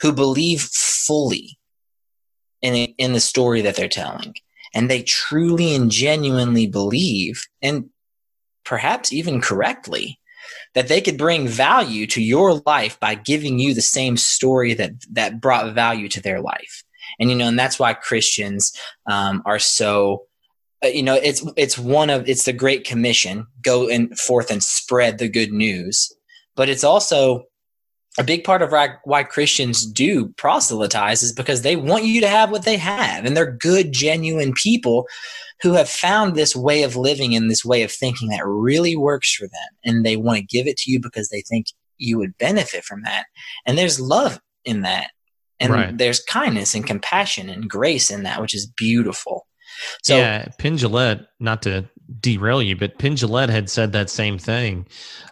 who 0.00 0.12
believe 0.12 0.62
fully 0.62 1.56
in 2.66 2.94
in 2.98 3.12
the 3.12 3.20
story 3.20 3.62
that 3.62 3.76
they're 3.76 3.88
telling, 3.88 4.34
and 4.74 4.90
they 4.90 5.02
truly 5.02 5.74
and 5.74 5.90
genuinely 5.90 6.66
believe, 6.66 7.44
and 7.62 7.90
perhaps 8.64 9.12
even 9.12 9.40
correctly, 9.40 10.18
that 10.74 10.88
they 10.88 11.00
could 11.00 11.18
bring 11.18 11.48
value 11.48 12.06
to 12.08 12.22
your 12.22 12.60
life 12.66 12.98
by 13.00 13.14
giving 13.14 13.58
you 13.58 13.74
the 13.74 13.82
same 13.82 14.16
story 14.16 14.74
that 14.74 14.92
that 15.12 15.40
brought 15.40 15.74
value 15.74 16.08
to 16.08 16.20
their 16.20 16.40
life. 16.40 16.82
And 17.18 17.30
you 17.30 17.36
know 17.36 17.48
and 17.48 17.58
that's 17.58 17.78
why 17.78 17.94
christians 17.94 18.72
um, 19.06 19.42
are 19.46 19.60
so 19.60 20.26
uh, 20.84 20.88
you 20.88 21.02
know 21.02 21.14
it's 21.14 21.46
it's 21.56 21.78
one 21.78 22.10
of 22.10 22.28
it's 22.28 22.44
the 22.44 22.52
great 22.52 22.84
commission 22.84 23.46
go 23.62 23.88
and 23.88 24.18
forth 24.18 24.50
and 24.50 24.62
spread 24.62 25.18
the 25.18 25.28
good 25.28 25.52
news. 25.52 26.12
But 26.56 26.68
it's 26.68 26.84
also 26.84 27.44
a 28.18 28.24
big 28.24 28.44
part 28.44 28.62
of 28.62 28.72
why, 29.04 29.22
christians 29.22 29.84
do 29.86 30.28
proselytize 30.36 31.22
is 31.22 31.32
because 31.32 31.62
they 31.62 31.76
want 31.76 32.04
you 32.04 32.20
to 32.20 32.28
have 32.28 32.50
what 32.50 32.64
they 32.64 32.76
have 32.76 33.24
and 33.24 33.36
they're 33.36 33.52
good 33.52 33.92
genuine 33.92 34.52
people 34.54 35.06
who 35.62 35.72
have 35.72 35.88
found 35.88 36.34
this 36.34 36.54
way 36.54 36.82
of 36.82 36.96
living 36.96 37.34
and 37.34 37.50
this 37.50 37.64
way 37.64 37.82
of 37.82 37.90
thinking 37.90 38.28
that 38.28 38.46
really 38.46 38.96
works 38.96 39.34
for 39.34 39.46
them 39.46 39.78
and 39.84 40.04
they 40.04 40.16
want 40.16 40.38
to 40.38 40.44
give 40.44 40.66
it 40.66 40.76
to 40.76 40.90
you 40.90 41.00
because 41.00 41.28
they 41.28 41.42
think 41.42 41.66
you 41.98 42.18
would 42.18 42.36
benefit 42.38 42.84
from 42.84 43.02
that. 43.02 43.24
And 43.64 43.78
there's 43.78 44.00
love 44.00 44.40
in 44.64 44.82
that 44.82 45.10
and 45.58 45.72
right. 45.72 45.96
there's 45.96 46.20
kindness 46.20 46.74
and 46.74 46.86
compassion 46.86 47.48
and 47.48 47.70
grace 47.70 48.10
in 48.10 48.24
that 48.24 48.40
which 48.40 48.54
is 48.54 48.66
beautiful. 48.66 49.46
So 50.02 50.16
yeah 50.16 50.48
Penn 50.58 50.78
not 51.40 51.62
to 51.62 51.88
derail 52.20 52.62
you 52.62 52.76
but 52.76 52.98
Penn 52.98 53.16
had 53.16 53.70
said 53.70 53.92
that 53.92 54.10
same 54.10 54.38
thing. 54.38 54.86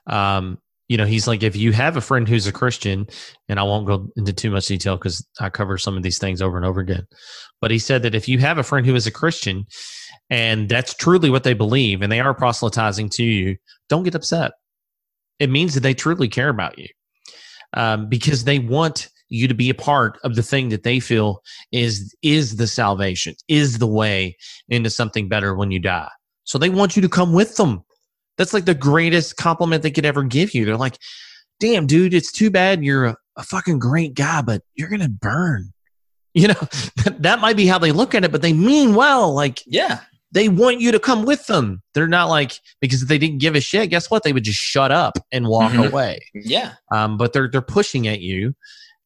Um, 0.07 0.59
you 0.89 0.97
know 0.97 1.07
he's 1.07 1.27
like 1.27 1.43
if 1.43 1.57
you 1.57 1.73
have 1.73 1.97
a 1.97 2.01
friend 2.01 2.29
who's 2.29 2.47
a 2.47 2.53
christian 2.53 3.07
and 3.49 3.59
i 3.59 3.63
won't 3.63 3.87
go 3.87 4.09
into 4.17 4.33
too 4.33 4.51
much 4.51 4.67
detail 4.67 4.97
because 4.97 5.27
i 5.41 5.49
cover 5.49 5.79
some 5.79 5.97
of 5.97 6.03
these 6.03 6.19
things 6.19 6.43
over 6.43 6.57
and 6.57 6.67
over 6.67 6.81
again 6.81 7.07
but 7.61 7.71
he 7.71 7.79
said 7.79 8.03
that 8.03 8.15
if 8.15 8.29
you 8.29 8.39
have 8.39 8.59
a 8.59 8.63
friend 8.63 8.87
who 8.87 8.95
is 8.95 9.07
a 9.07 9.11
christian 9.11 9.65
and 10.31 10.69
that's 10.69 10.95
truly 10.95 11.31
what 11.31 11.45
they 11.45 11.55
believe 11.55 12.03
and 12.03 12.13
they 12.13 12.21
are 12.21 12.35
proselytizing 12.35 13.09
to 13.09 13.25
you 13.25 13.57
don't 13.89 14.05
get 14.05 14.15
upset 14.15 14.53
it 15.39 15.51
means 15.51 15.75
that 15.75 15.81
they 15.81 15.95
truly 15.95 16.29
care 16.29 16.49
about 16.49 16.79
you 16.79 16.89
um, 17.75 18.09
because 18.09 18.45
they 18.45 18.59
want 18.59 19.09
you 19.29 19.49
to 19.49 19.55
be 19.55 19.71
a 19.71 19.75
part 19.75 20.19
of 20.23 20.37
the 20.37 20.43
thing 20.43 20.69
that 20.69 20.83
they 20.83 21.01
feel 21.01 21.43
is 21.73 22.15
is 22.23 22.57
the 22.57 22.67
salvation, 22.67 23.35
is 23.49 23.79
the 23.79 23.87
way 23.87 24.37
into 24.69 24.91
something 24.91 25.29
better 25.29 25.55
when 25.55 25.71
you 25.71 25.79
die. 25.79 26.11
So 26.45 26.59
they 26.59 26.69
want 26.69 26.95
you 26.97 27.03
to 27.03 27.09
come 27.09 27.33
with 27.33 27.57
them. 27.57 27.83
That's 28.37 28.53
like 28.53 28.65
the 28.65 28.75
greatest 28.75 29.37
compliment 29.37 29.83
they 29.83 29.91
could 29.91 30.07
ever 30.07 30.23
give 30.23 30.55
you. 30.55 30.65
They're 30.65 30.77
like, 30.77 30.99
"Damn, 31.61 31.87
dude, 31.87 32.15
it's 32.15 32.33
too 32.33 32.51
bad 32.51 32.85
you're 32.85 33.05
a, 33.07 33.17
a 33.37 33.43
fucking 33.43 33.79
great 33.79 34.15
guy, 34.15 34.43
but 34.43 34.63
you're 34.75 34.89
gonna 34.89 35.09
burn." 35.09 35.71
You 36.37 36.49
know, 36.49 36.69
that 37.21 37.39
might 37.39 37.57
be 37.57 37.69
how 37.69 37.79
they 37.79 37.93
look 37.93 38.13
at 38.13 38.25
it, 38.25 38.33
but 38.33 38.43
they 38.43 38.53
mean 38.53 38.97
well. 38.97 39.33
Like, 39.33 39.63
yeah, 39.67 40.01
they 40.35 40.49
want 40.49 40.81
you 40.81 40.91
to 40.91 40.99
come 40.99 41.25
with 41.25 41.47
them. 41.47 41.81
They're 41.95 42.09
not 42.09 42.29
like 42.29 42.59
because 42.81 43.03
if 43.03 43.09
they 43.09 43.19
didn't 43.19 43.39
give 43.39 43.55
a 43.55 43.61
shit, 43.61 43.89
guess 43.89 44.11
what? 44.11 44.25
They 44.25 44.33
would 44.33 44.43
just 44.43 44.59
shut 44.59 44.91
up 44.91 45.17
and 45.31 45.47
walk 45.47 45.71
mm-hmm. 45.71 45.85
away. 45.85 46.19
Yeah. 46.35 46.73
Um, 46.91 47.17
but 47.17 47.33
they're 47.33 47.49
they're 47.49 47.63
pushing 47.63 48.09
at 48.09 48.21
you, 48.21 48.53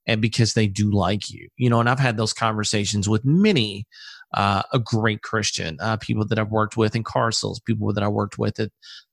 and 0.06 0.22
because 0.22 0.54
they 0.54 0.66
do 0.66 0.90
like 0.90 1.28
you, 1.28 1.48
you 1.58 1.68
know. 1.68 1.80
And 1.80 1.88
I've 1.88 1.98
had 1.98 2.16
those 2.16 2.32
conversations 2.32 3.10
with 3.10 3.26
many 3.26 3.86
uh, 4.34 4.62
a 4.72 4.78
great 4.78 5.22
Christian, 5.22 5.78
uh, 5.80 5.96
people 5.96 6.26
that 6.26 6.38
I've 6.38 6.50
worked 6.50 6.76
with 6.76 6.94
in 6.94 7.04
Carcels, 7.04 7.64
people 7.64 7.92
that 7.92 8.04
I 8.04 8.08
worked 8.08 8.38
with 8.38 8.60
at 8.60 8.70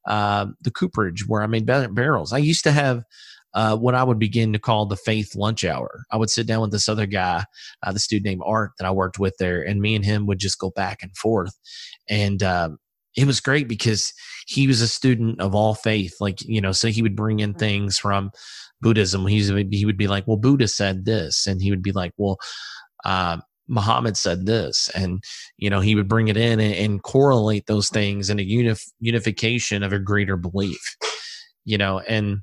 uh, 0.07 0.47
the 0.61 0.71
Cooperage 0.71 1.27
where 1.27 1.41
I 1.41 1.47
made 1.47 1.65
barrels. 1.65 2.33
I 2.33 2.39
used 2.39 2.63
to 2.65 2.71
have 2.71 3.03
uh, 3.53 3.77
what 3.77 3.95
I 3.95 4.03
would 4.03 4.19
begin 4.19 4.51
to 4.51 4.59
call 4.59 4.85
the 4.85 4.97
faith 4.97 5.33
lunch 5.33 5.63
hour. 5.63 6.03
I 6.11 6.17
would 6.17 6.29
sit 6.29 6.45
down 6.45 6.61
with 6.61 6.71
this 6.71 6.89
other 6.89 7.05
guy, 7.05 7.45
uh, 7.83 7.91
the 7.93 7.99
student 7.99 8.25
named 8.25 8.41
Art 8.45 8.71
that 8.77 8.85
I 8.85 8.91
worked 8.91 9.17
with 9.17 9.37
there, 9.39 9.61
and 9.61 9.81
me 9.81 9.95
and 9.95 10.03
him 10.03 10.27
would 10.27 10.39
just 10.39 10.59
go 10.59 10.71
back 10.71 11.01
and 11.01 11.15
forth. 11.15 11.57
And 12.09 12.43
um, 12.43 12.77
it 13.15 13.25
was 13.25 13.39
great 13.39 13.69
because 13.69 14.13
he 14.45 14.67
was 14.67 14.81
a 14.81 14.87
student 14.87 15.39
of 15.39 15.55
all 15.55 15.73
faith. 15.73 16.15
Like, 16.19 16.41
you 16.41 16.59
know, 16.59 16.73
so 16.73 16.89
he 16.89 17.01
would 17.01 17.15
bring 17.15 17.39
in 17.39 17.53
things 17.53 17.97
from 17.97 18.31
Buddhism. 18.81 19.25
He's, 19.25 19.47
he 19.47 19.85
would 19.85 19.97
be 19.97 20.07
like, 20.07 20.27
well, 20.27 20.37
Buddha 20.37 20.67
said 20.67 21.05
this. 21.05 21.47
And 21.47 21.61
he 21.61 21.71
would 21.71 21.81
be 21.81 21.93
like, 21.93 22.11
well, 22.17 22.37
uh, 23.05 23.37
Muhammad 23.67 24.17
said 24.17 24.45
this, 24.45 24.89
and 24.95 25.23
you 25.57 25.69
know 25.69 25.79
he 25.79 25.95
would 25.95 26.07
bring 26.07 26.27
it 26.27 26.37
in 26.37 26.59
and, 26.59 26.73
and 26.75 27.03
correlate 27.03 27.65
those 27.65 27.89
things 27.89 28.29
in 28.29 28.39
a 28.39 28.45
unif- 28.45 28.91
unification 28.99 29.83
of 29.83 29.93
a 29.93 29.99
greater 29.99 30.37
belief, 30.37 30.95
you 31.63 31.77
know, 31.77 31.99
and 31.99 32.41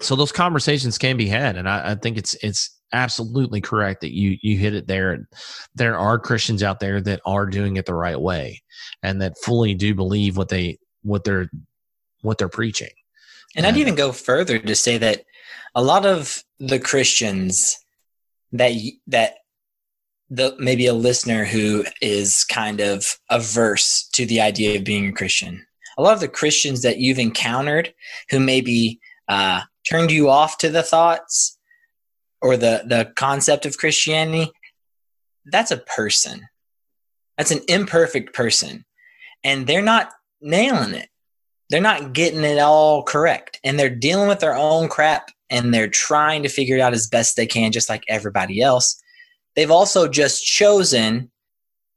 so 0.00 0.16
those 0.16 0.32
conversations 0.32 0.98
can 0.98 1.16
be 1.16 1.26
had, 1.26 1.56
and 1.56 1.68
I, 1.68 1.92
I, 1.92 1.94
think 1.94 2.18
it's 2.18 2.34
it's 2.42 2.78
absolutely 2.92 3.60
correct 3.60 4.02
that 4.02 4.14
you 4.14 4.36
you 4.42 4.58
hit 4.58 4.74
it 4.74 4.86
there. 4.86 5.26
There 5.74 5.98
are 5.98 6.18
Christians 6.18 6.62
out 6.62 6.80
there 6.80 7.00
that 7.00 7.20
are 7.24 7.46
doing 7.46 7.76
it 7.76 7.86
the 7.86 7.94
right 7.94 8.20
way, 8.20 8.62
and 9.02 9.22
that 9.22 9.38
fully 9.38 9.74
do 9.74 9.94
believe 9.94 10.36
what 10.36 10.48
they 10.48 10.78
what 11.02 11.24
they're 11.24 11.48
what 12.22 12.38
they're 12.38 12.48
preaching. 12.48 12.90
And 13.56 13.66
I'd 13.66 13.76
even 13.76 13.94
go 13.94 14.10
further 14.10 14.58
to 14.58 14.74
say 14.74 14.98
that 14.98 15.24
a 15.74 15.82
lot 15.82 16.06
of 16.06 16.42
the 16.58 16.80
Christians 16.80 17.78
that 18.52 18.72
that 19.06 19.34
the 20.30 20.54
maybe 20.58 20.86
a 20.86 20.94
listener 20.94 21.44
who 21.44 21.84
is 22.00 22.44
kind 22.44 22.80
of 22.80 23.18
averse 23.30 24.08
to 24.14 24.26
the 24.26 24.40
idea 24.40 24.78
of 24.78 24.84
being 24.84 25.06
a 25.08 25.12
Christian. 25.12 25.64
A 25.98 26.02
lot 26.02 26.14
of 26.14 26.20
the 26.20 26.28
Christians 26.28 26.82
that 26.82 26.98
you've 26.98 27.18
encountered 27.18 27.94
who 28.30 28.40
maybe 28.40 29.00
uh, 29.28 29.60
turned 29.88 30.10
you 30.10 30.28
off 30.28 30.58
to 30.58 30.68
the 30.70 30.82
thoughts 30.82 31.58
or 32.42 32.56
the 32.56 32.84
the 32.86 33.12
concept 33.16 33.66
of 33.66 33.78
Christianity, 33.78 34.50
that's 35.46 35.70
a 35.70 35.78
person. 35.78 36.46
That's 37.38 37.50
an 37.50 37.62
imperfect 37.68 38.34
person. 38.34 38.84
And 39.42 39.66
they're 39.66 39.82
not 39.82 40.10
nailing 40.40 40.94
it. 40.94 41.08
They're 41.70 41.80
not 41.80 42.12
getting 42.12 42.44
it 42.44 42.58
all 42.58 43.02
correct. 43.02 43.58
And 43.64 43.78
they're 43.78 43.90
dealing 43.90 44.28
with 44.28 44.40
their 44.40 44.54
own 44.54 44.88
crap 44.88 45.30
and 45.50 45.72
they're 45.72 45.88
trying 45.88 46.42
to 46.42 46.48
figure 46.48 46.76
it 46.76 46.80
out 46.80 46.92
as 46.92 47.08
best 47.08 47.36
they 47.36 47.46
can, 47.46 47.72
just 47.72 47.88
like 47.88 48.04
everybody 48.08 48.60
else. 48.60 49.00
They've 49.56 49.70
also 49.70 50.08
just 50.08 50.44
chosen 50.44 51.30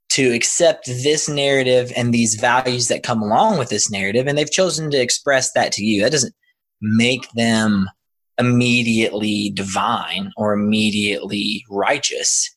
to 0.09 0.33
accept 0.33 0.87
this 0.87 1.27
narrative 1.27 1.91
and 1.95 2.13
these 2.13 2.35
values 2.35 2.87
that 2.87 3.03
come 3.03 3.21
along 3.21 3.57
with 3.57 3.69
this 3.69 3.91
narrative, 3.91 4.27
and 4.27 4.37
they've 4.37 4.51
chosen 4.51 4.89
to 4.91 5.01
express 5.01 5.51
that 5.51 5.71
to 5.73 5.83
you. 5.83 6.01
That 6.01 6.11
doesn't 6.11 6.33
make 6.81 7.29
them 7.31 7.89
immediately 8.39 9.49
divine 9.49 10.31
or 10.37 10.53
immediately 10.53 11.65
righteous. 11.69 12.55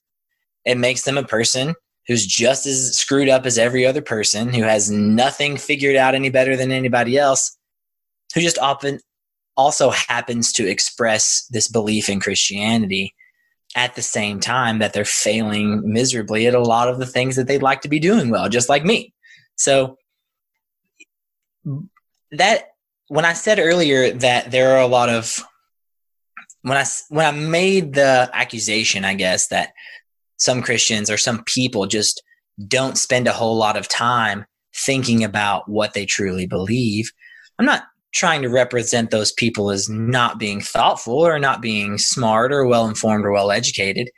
It 0.64 0.78
makes 0.78 1.02
them 1.02 1.18
a 1.18 1.24
person 1.24 1.74
who's 2.06 2.26
just 2.26 2.66
as 2.66 2.96
screwed 2.96 3.28
up 3.28 3.46
as 3.46 3.58
every 3.58 3.86
other 3.86 4.02
person, 4.02 4.52
who 4.52 4.62
has 4.62 4.90
nothing 4.90 5.56
figured 5.56 5.96
out 5.96 6.14
any 6.14 6.28
better 6.28 6.56
than 6.56 6.72
anybody 6.72 7.16
else, 7.16 7.56
who 8.34 8.40
just 8.40 8.58
often 8.58 9.00
also 9.56 9.90
happens 9.90 10.52
to 10.52 10.68
express 10.68 11.46
this 11.50 11.68
belief 11.68 12.08
in 12.08 12.20
Christianity 12.20 13.14
at 13.76 13.94
the 13.94 14.02
same 14.02 14.40
time 14.40 14.78
that 14.80 14.92
they're 14.92 15.04
failing 15.04 15.82
miserably 15.84 16.46
at 16.46 16.54
a 16.54 16.60
lot 16.60 16.88
of 16.88 16.98
the 16.98 17.06
things 17.06 17.36
that 17.36 17.46
they'd 17.46 17.62
like 17.62 17.82
to 17.82 17.88
be 17.88 18.00
doing 18.00 18.30
well, 18.30 18.48
just 18.48 18.68
like 18.68 18.84
me. 18.84 19.14
So 19.56 19.96
that 22.32 22.64
when 23.08 23.24
I 23.24 23.32
said 23.32 23.58
earlier 23.58 24.12
that 24.12 24.50
there 24.50 24.76
are 24.76 24.80
a 24.80 24.86
lot 24.86 25.08
of 25.08 25.44
when 26.62 26.76
I 26.76 26.84
when 27.08 27.26
I 27.26 27.30
made 27.30 27.94
the 27.94 28.30
accusation, 28.32 29.04
I 29.04 29.14
guess 29.14 29.48
that 29.48 29.72
some 30.36 30.62
Christians 30.62 31.10
or 31.10 31.16
some 31.16 31.44
people 31.44 31.86
just 31.86 32.22
don't 32.66 32.98
spend 32.98 33.26
a 33.26 33.32
whole 33.32 33.56
lot 33.56 33.76
of 33.76 33.88
time 33.88 34.44
thinking 34.74 35.24
about 35.24 35.68
what 35.68 35.94
they 35.94 36.06
truly 36.06 36.46
believe. 36.46 37.10
I'm 37.58 37.66
not 37.66 37.84
trying 38.12 38.42
to 38.42 38.48
represent 38.48 39.10
those 39.10 39.32
people 39.32 39.70
as 39.70 39.88
not 39.88 40.38
being 40.38 40.60
thoughtful 40.60 41.14
or 41.14 41.38
not 41.38 41.60
being 41.60 41.98
smart 41.98 42.52
or 42.52 42.66
well 42.66 42.88
informed 42.88 43.24
or 43.24 43.32
well 43.32 43.50
educated. 43.50 44.10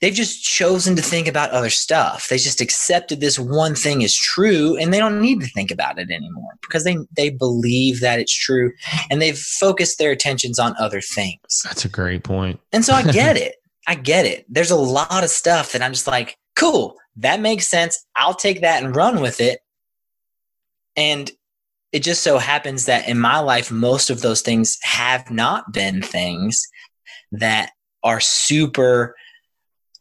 they've 0.00 0.14
just 0.14 0.42
chosen 0.42 0.96
to 0.96 1.02
think 1.02 1.28
about 1.28 1.50
other 1.50 1.70
stuff. 1.70 2.28
They 2.28 2.36
just 2.36 2.60
accepted 2.60 3.20
this 3.20 3.38
one 3.38 3.76
thing 3.76 4.02
is 4.02 4.16
true 4.16 4.76
and 4.76 4.92
they 4.92 4.98
don't 4.98 5.20
need 5.20 5.40
to 5.40 5.46
think 5.46 5.70
about 5.70 5.98
it 5.98 6.10
anymore 6.10 6.50
because 6.60 6.84
they 6.84 6.96
they 7.16 7.30
believe 7.30 8.00
that 8.00 8.18
it's 8.18 8.36
true 8.36 8.72
and 9.10 9.22
they've 9.22 9.38
focused 9.38 9.98
their 9.98 10.10
attentions 10.10 10.58
on 10.58 10.74
other 10.78 11.00
things. 11.00 11.62
That's 11.64 11.84
a 11.84 11.88
great 11.88 12.24
point. 12.24 12.60
And 12.72 12.84
so 12.84 12.94
I 12.94 13.02
get 13.02 13.36
it. 13.46 13.56
I 13.86 13.94
get 13.94 14.26
it. 14.26 14.44
There's 14.48 14.70
a 14.70 14.76
lot 14.76 15.24
of 15.24 15.30
stuff 15.30 15.72
that 15.72 15.82
I'm 15.82 15.92
just 15.92 16.06
like, 16.06 16.36
cool, 16.56 16.96
that 17.16 17.40
makes 17.40 17.68
sense. 17.68 18.04
I'll 18.16 18.34
take 18.34 18.60
that 18.60 18.82
and 18.82 18.94
run 18.94 19.20
with 19.20 19.40
it. 19.40 19.60
And 20.96 21.30
it 21.92 22.02
just 22.02 22.22
so 22.22 22.38
happens 22.38 22.86
that 22.86 23.08
in 23.08 23.18
my 23.18 23.38
life, 23.38 23.70
most 23.70 24.10
of 24.10 24.22
those 24.22 24.40
things 24.40 24.78
have 24.82 25.30
not 25.30 25.72
been 25.72 26.02
things 26.02 26.66
that 27.32 27.70
are 28.02 28.20
super 28.20 29.14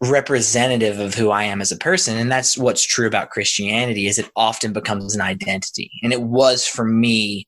representative 0.02 1.00
of 1.00 1.14
who 1.14 1.30
I 1.30 1.44
am 1.44 1.62
as 1.62 1.72
a 1.72 1.78
person. 1.78 2.18
And 2.18 2.32
that's 2.32 2.58
what's 2.58 2.84
true 2.84 3.08
about 3.08 3.30
Christianity 3.30 4.08
is 4.08 4.18
it 4.18 4.32
often 4.36 4.74
becomes 4.74 5.14
an 5.14 5.22
identity. 5.22 5.92
And 6.02 6.12
it 6.12 6.24
was 6.24 6.66
for 6.66 6.84
me 6.84 7.48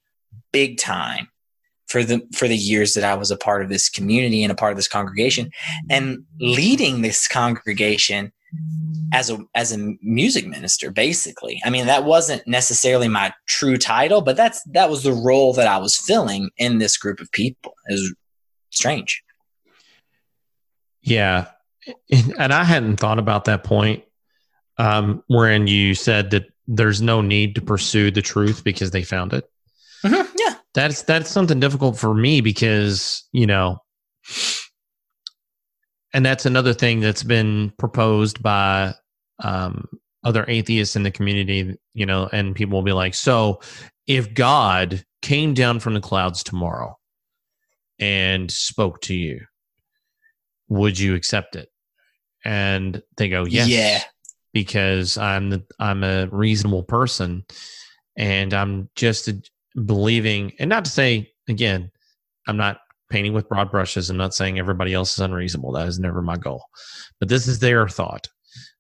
big 0.52 0.78
time 0.78 1.30
for 1.88 2.04
the 2.04 2.22
for 2.34 2.48
the 2.48 2.58
years 2.58 2.94
that 2.94 3.04
I 3.04 3.16
was 3.16 3.32
a 3.32 3.38
part 3.38 3.64
of 3.64 3.70
this 3.70 3.90
community 3.90 4.44
and 4.44 4.52
a 4.52 4.56
part 4.56 4.72
of 4.72 4.78
this 4.78 4.88
congregation 4.88 5.52
and 5.90 6.24
leading 6.40 7.02
this 7.02 7.28
congregation 7.28 8.32
as 9.12 9.30
a 9.30 9.40
as 9.56 9.72
a 9.72 9.96
music 10.02 10.48
minister 10.48 10.92
basically. 10.92 11.62
I 11.66 11.70
mean 11.70 11.86
that 11.86 12.06
wasn't 12.06 12.46
necessarily 12.48 13.08
my 13.08 13.34
true 13.48 13.78
title 13.78 14.22
but 14.22 14.36
that's 14.36 14.62
that 14.72 14.90
was 14.90 15.04
the 15.04 15.14
role 15.14 15.54
that 15.54 15.68
i 15.68 15.78
was 15.78 15.96
filling 15.96 16.50
in 16.58 16.80
this 16.80 16.98
group 16.98 17.20
of 17.20 17.32
people. 17.32 17.74
It 17.88 17.94
was 17.94 18.14
strange. 18.72 19.24
Yeah. 21.02 21.48
And 22.40 22.54
i 22.54 22.64
hadn't 22.64 22.98
thought 22.98 23.20
about 23.20 23.46
that 23.46 23.64
point 23.64 24.04
um, 24.78 25.24
wherein 25.28 25.68
you 25.68 25.96
said 25.96 26.32
that 26.32 26.46
there's 26.68 27.02
no 27.02 27.22
need 27.22 27.56
to 27.56 27.62
pursue 27.62 28.12
the 28.12 28.22
truth 28.22 28.64
because 28.64 28.92
they 28.92 29.04
found 29.04 29.34
it. 29.34 29.50
Mm-hmm, 30.04 30.36
yeah. 30.38 30.56
That's 30.74 31.04
that's 31.04 31.30
something 31.30 31.60
difficult 31.60 31.98
for 31.98 32.14
me 32.14 32.42
because 32.42 33.24
you 33.32 33.46
know 33.46 33.83
and 36.14 36.26
that's 36.26 36.46
another 36.46 36.74
thing 36.74 37.00
that's 37.00 37.24
been 37.24 37.74
proposed 37.78 38.42
by 38.42 38.94
um, 39.40 39.88
other 40.24 40.46
atheists 40.48 40.96
in 40.96 41.04
the 41.04 41.12
community, 41.12 41.76
you 41.94 42.06
know, 42.06 42.30
and 42.32 42.56
people 42.56 42.78
will 42.78 42.84
be 42.84 42.94
like, 42.94 43.14
so 43.14 43.60
if 44.08 44.34
God 44.34 45.04
came 45.22 45.54
down 45.54 45.80
from 45.80 45.94
the 45.94 46.02
clouds 46.02 46.44
tomorrow 46.44 46.98
and 48.00 48.52
spoke 48.52 49.02
to 49.02 49.16
you, 49.16 49.42
would 50.70 50.98
you 51.00 51.16
accept 51.16 51.56
it? 51.56 51.70
And 52.46 53.02
they 53.18 53.30
go, 53.30 53.46
yes. 53.46 53.68
Yeah. 53.68 54.02
Because 54.54 55.18
I'm 55.18 55.50
the, 55.50 55.64
I'm 55.80 56.04
a 56.04 56.28
reasonable 56.28 56.84
person 56.84 57.44
and 58.16 58.54
I'm 58.54 58.90
just 58.96 59.30
believing, 59.86 60.54
and 60.60 60.70
not 60.70 60.86
to 60.86 60.92
say 60.92 61.34
again, 61.48 61.90
I'm 62.48 62.58
not 62.58 62.78
painting 63.14 63.34
with 63.34 63.48
broad 63.48 63.70
brushes. 63.70 64.10
I'm 64.10 64.18
not 64.18 64.34
saying 64.34 64.58
everybody 64.58 64.92
else 64.92 65.14
is 65.14 65.20
unreasonable. 65.20 65.72
That 65.72 65.88
is 65.88 66.00
never 66.00 66.24
my 66.24 66.36
goal. 66.36 66.66
But 67.20 67.30
this 67.30 67.48
is 67.48 67.60
their 67.60 67.88
thought. 67.88 68.28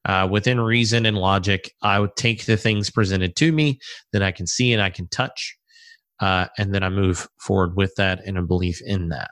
Uh, 0.05 0.27
within 0.29 0.59
reason 0.59 1.05
and 1.05 1.17
logic, 1.17 1.71
I 1.83 1.99
would 1.99 2.15
take 2.15 2.45
the 2.45 2.57
things 2.57 2.89
presented 2.89 3.35
to 3.35 3.51
me 3.51 3.79
that 4.11 4.23
I 4.23 4.31
can 4.31 4.47
see 4.47 4.73
and 4.73 4.81
I 4.81 4.89
can 4.89 5.07
touch, 5.07 5.55
uh, 6.19 6.47
and 6.57 6.73
then 6.73 6.81
I 6.81 6.89
move 6.89 7.27
forward 7.39 7.77
with 7.77 7.93
that 7.97 8.21
and 8.25 8.39
a 8.39 8.41
belief 8.41 8.81
in 8.83 9.09
that. 9.09 9.31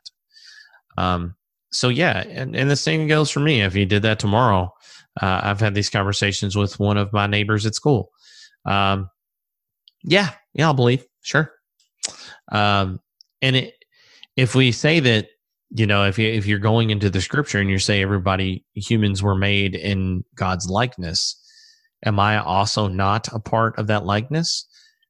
Um, 0.98 1.36
so 1.72 1.90
yeah, 1.90 2.24
and, 2.28 2.56
and 2.56 2.70
the 2.70 2.76
same 2.76 3.08
goes 3.08 3.32
for 3.32 3.40
me. 3.40 3.62
If 3.62 3.76
you 3.76 3.88
did 3.88 4.04
that 4.04 4.20
tomorrow, 4.20 4.72
uh, 5.20 5.42
I've 5.44 5.60
had 5.60 5.74
these 5.74 5.90
conversations 5.90 6.56
with 6.56 6.80
one 6.80 6.98
of 6.98 7.12
my 7.12 7.26
neighbors 7.26 7.66
at 7.66 7.76
school. 7.76 8.12
Um, 8.66 9.10
yeah, 10.04 10.30
yeah, 10.54 10.68
I'll 10.68 10.76
believe, 10.76 11.06
sure. 11.22 11.52
Um, 12.52 13.00
and 13.42 13.56
it, 13.56 13.74
if 14.36 14.56
we 14.56 14.72
say 14.72 15.00
that 15.00 15.28
you 15.70 15.86
know 15.86 16.06
if 16.06 16.18
you 16.18 16.28
if 16.28 16.46
you're 16.46 16.60
going 16.60 16.90
into 16.90 17.10
the 17.10 17.22
scripture 17.22 17.60
and 17.60 17.70
you 17.70 17.80
say 17.80 18.02
everybody 18.02 18.66
humans 18.74 19.24
were 19.24 19.36
made 19.36 19.76
in 19.76 20.24
God's 20.36 20.68
likeness 20.70 21.38
am 22.06 22.20
I 22.20 22.38
also 22.38 22.88
not 22.88 23.28
a 23.34 23.40
part 23.40 23.78
of 23.78 23.88
that 23.88 24.06
likeness? 24.06 24.68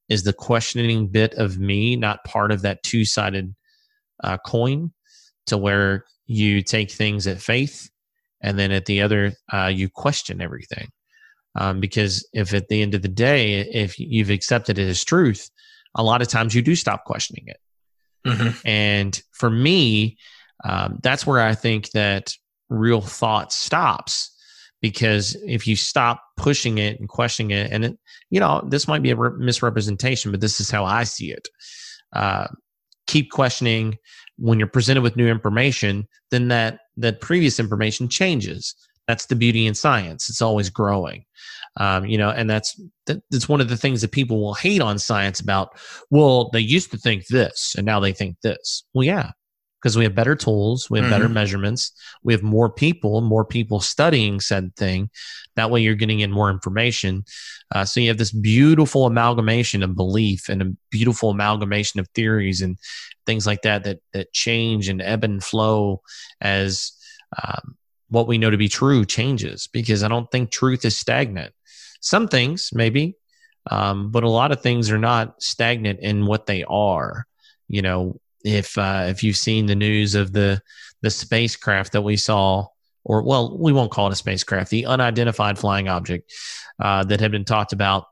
Is 0.10 0.24
the 0.24 0.34
questioning 0.34 1.08
bit 1.08 1.34
of 1.36 1.58
me 1.58 1.96
not 1.96 2.24
part 2.26 2.52
of 2.52 2.64
that 2.64 2.84
two-sided 2.84 3.56
uh, 4.24 4.38
coin 4.46 4.92
to 5.48 5.58
where 5.58 6.06
you 6.26 6.62
take 6.62 6.92
things 6.92 7.28
at 7.28 7.42
faith 7.42 7.90
and 8.42 8.60
then 8.60 8.72
at 8.72 8.86
the 8.86 9.02
other 9.02 9.34
uh, 9.54 9.68
you 9.68 9.90
question 9.90 10.42
everything? 10.42 10.90
Um, 11.56 11.80
because 11.80 12.28
if 12.34 12.54
at 12.54 12.68
the 12.70 12.82
end 12.82 12.94
of 12.94 13.02
the 13.02 13.10
day 13.10 13.60
if 13.60 14.00
you've 14.00 14.30
accepted 14.30 14.78
it 14.78 14.88
as 14.88 15.04
truth 15.04 15.50
a 15.96 16.04
lot 16.04 16.22
of 16.22 16.30
times 16.30 16.56
you 16.56 16.62
do 16.62 16.76
stop 16.76 17.04
questioning 17.04 17.44
it 17.46 17.58
Mm-hmm. 18.26 18.68
And 18.68 19.22
for 19.32 19.50
me, 19.50 20.18
um, 20.64 21.00
that's 21.02 21.26
where 21.26 21.42
I 21.42 21.56
think 21.56 21.92
that 21.92 22.34
real 22.70 23.02
thought 23.02 23.52
stops 23.52 24.32
because 24.82 25.36
if 25.46 25.68
you 25.68 25.76
stop 25.76 26.24
pushing 26.38 26.80
it 26.80 27.00
and 27.00 27.08
questioning 27.08 27.52
it, 27.52 27.72
and 27.72 27.86
it, 27.86 28.00
you 28.30 28.40
know, 28.40 28.66
this 28.68 28.88
might 28.88 29.04
be 29.04 29.12
a 29.12 29.16
re- 29.16 29.38
misrepresentation, 29.38 30.32
but 30.32 30.42
this 30.42 30.60
is 30.60 30.72
how 30.72 30.86
I 30.86 31.04
see 31.04 31.32
it. 31.32 31.48
Uh, 32.14 32.48
keep 33.08 33.32
questioning 33.32 33.98
when 34.38 34.58
you're 34.58 34.68
presented 34.68 35.02
with 35.02 35.16
new 35.16 35.28
information, 35.28 36.08
then 36.32 36.48
that 36.48 36.80
that 36.98 37.22
previous 37.22 37.60
information 37.60 38.10
changes. 38.10 38.76
That's 39.08 39.28
the 39.28 39.36
beauty 39.36 39.68
in 39.68 39.76
science; 39.76 40.30
it's 40.30 40.42
always 40.42 40.70
growing. 40.70 41.26
Um, 41.78 42.06
you 42.06 42.18
know, 42.18 42.30
and 42.30 42.50
that's 42.50 42.80
that, 43.06 43.22
that's 43.32 43.48
one 43.48 43.62
of 43.62 43.70
the 43.70 43.78
things 43.78 44.02
that 44.02 44.12
people 44.12 44.42
will 44.42 44.54
hate 44.54 44.82
on 44.82 45.00
science 45.00 45.40
about. 45.40 45.80
Well, 46.10 46.50
they 46.52 46.60
used 46.60 46.92
to 46.92 46.98
think 46.98 47.28
this, 47.28 47.76
and 47.78 47.86
now 47.86 48.00
they 48.00 48.12
think 48.12 48.38
this. 48.42 48.84
Well, 48.94 49.06
yeah, 49.06 49.32
because 49.82 49.98
we 49.98 50.04
have 50.04 50.14
better 50.14 50.36
tools, 50.36 50.90
we 50.90 51.00
have 51.00 51.06
mm-hmm. 51.06 51.14
better 51.14 51.30
measurements, 51.30 51.92
we 52.24 52.34
have 52.34 52.44
more 52.44 52.70
people, 52.70 53.22
more 53.22 53.46
people 53.46 53.80
studying 53.80 54.40
said 54.40 54.76
thing. 54.76 55.10
That 55.56 55.72
way, 55.72 55.82
you're 55.82 55.96
getting 55.96 56.20
in 56.20 56.32
more 56.32 56.52
information. 56.52 57.24
Uh, 57.74 57.86
so 57.86 58.00
you 58.00 58.10
have 58.10 58.18
this 58.18 58.32
beautiful 58.32 59.06
amalgamation 59.06 59.82
of 59.82 59.96
belief 59.96 60.50
and 60.50 60.62
a 60.62 60.72
beautiful 60.92 61.30
amalgamation 61.32 62.00
of 62.00 62.08
theories 62.10 62.62
and 62.62 62.78
things 63.26 63.48
like 63.48 63.62
that 63.64 63.86
that 63.86 64.00
that 64.14 64.34
change 64.34 64.88
and 64.88 65.02
ebb 65.02 65.24
and 65.24 65.44
flow 65.44 66.02
as 66.42 66.92
um, 67.42 67.78
what 68.10 68.28
we 68.28 68.38
know 68.38 68.50
to 68.50 68.58
be 68.58 68.70
true 68.70 69.06
changes. 69.06 69.68
Because 69.72 70.04
I 70.04 70.10
don't 70.10 70.30
think 70.32 70.52
truth 70.52 70.86
is 70.86 70.98
stagnant. 70.98 71.54
Some 72.02 72.28
things, 72.28 72.72
maybe, 72.74 73.16
um, 73.70 74.12
but 74.12 74.24
a 74.24 74.30
lot 74.30 74.52
of 74.52 74.62
things 74.62 74.92
are 74.92 74.98
not 74.98 75.42
stagnant 75.42 76.00
in 76.02 76.26
what 76.26 76.46
they 76.46 76.64
are. 76.64 77.26
You 77.68 77.82
know, 77.82 78.20
if 78.44 78.78
uh, 78.78 79.06
if 79.08 79.24
you've 79.24 79.38
seen 79.38 79.66
the 79.66 79.76
news 79.76 80.16
of 80.16 80.34
the 80.34 80.62
the 81.02 81.10
spacecraft 81.10 81.94
that 81.94 82.02
we 82.02 82.18
saw, 82.18 82.68
or 83.04 83.24
well, 83.24 83.58
we 83.58 83.72
won't 83.72 83.92
call 83.92 84.08
it 84.08 84.14
a 84.14 84.16
spacecraft, 84.16 84.72
the 84.72 84.86
unidentified 84.86 85.58
flying 85.58 85.88
object 85.88 86.32
uh, 86.80 87.04
that 87.06 87.20
had 87.20 87.32
been 87.32 87.46
talked 87.46 87.74
about. 87.74 88.06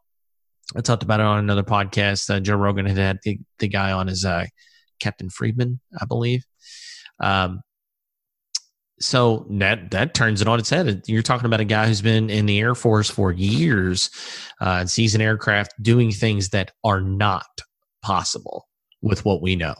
I 0.76 0.82
talked 0.82 1.04
about 1.04 1.20
it 1.20 1.26
on 1.26 1.40
another 1.40 1.64
podcast. 1.64 2.30
Uh, 2.30 2.40
Joe 2.40 2.56
Rogan 2.56 2.86
had 2.86 2.98
had 2.98 3.20
the, 3.24 3.40
the 3.58 3.68
guy 3.68 3.92
on 3.92 4.08
as 4.08 4.24
uh, 4.24 4.46
Captain 5.00 5.30
Friedman, 5.30 5.80
I 6.00 6.06
believe. 6.06 6.46
Um, 7.20 7.62
so 9.02 9.45
that 9.50 9.91
that 9.91 10.14
turns 10.14 10.41
it 10.41 10.47
on 10.47 10.60
its 10.60 10.70
head. 10.70 11.04
You're 11.08 11.22
talking 11.22 11.45
about 11.45 11.62
a 11.62 11.66
guy 11.66 11.88
who's 11.88 12.02
been 12.02 12.30
in 12.30 12.45
the 12.45 12.60
Air 12.60 12.76
Force 12.76 13.10
for 13.10 13.32
years 13.32 14.10
uh, 14.62 14.80
and 14.82 14.89
sees 14.89 15.16
an 15.16 15.22
aircraft 15.22 15.74
doing 15.82 16.12
things 16.12 16.50
that 16.50 16.72
are 16.84 17.02
not 17.02 17.45
possible 18.02 18.68
with 19.02 19.24
what 19.26 19.41
we 19.41 19.56
know. 19.56 19.76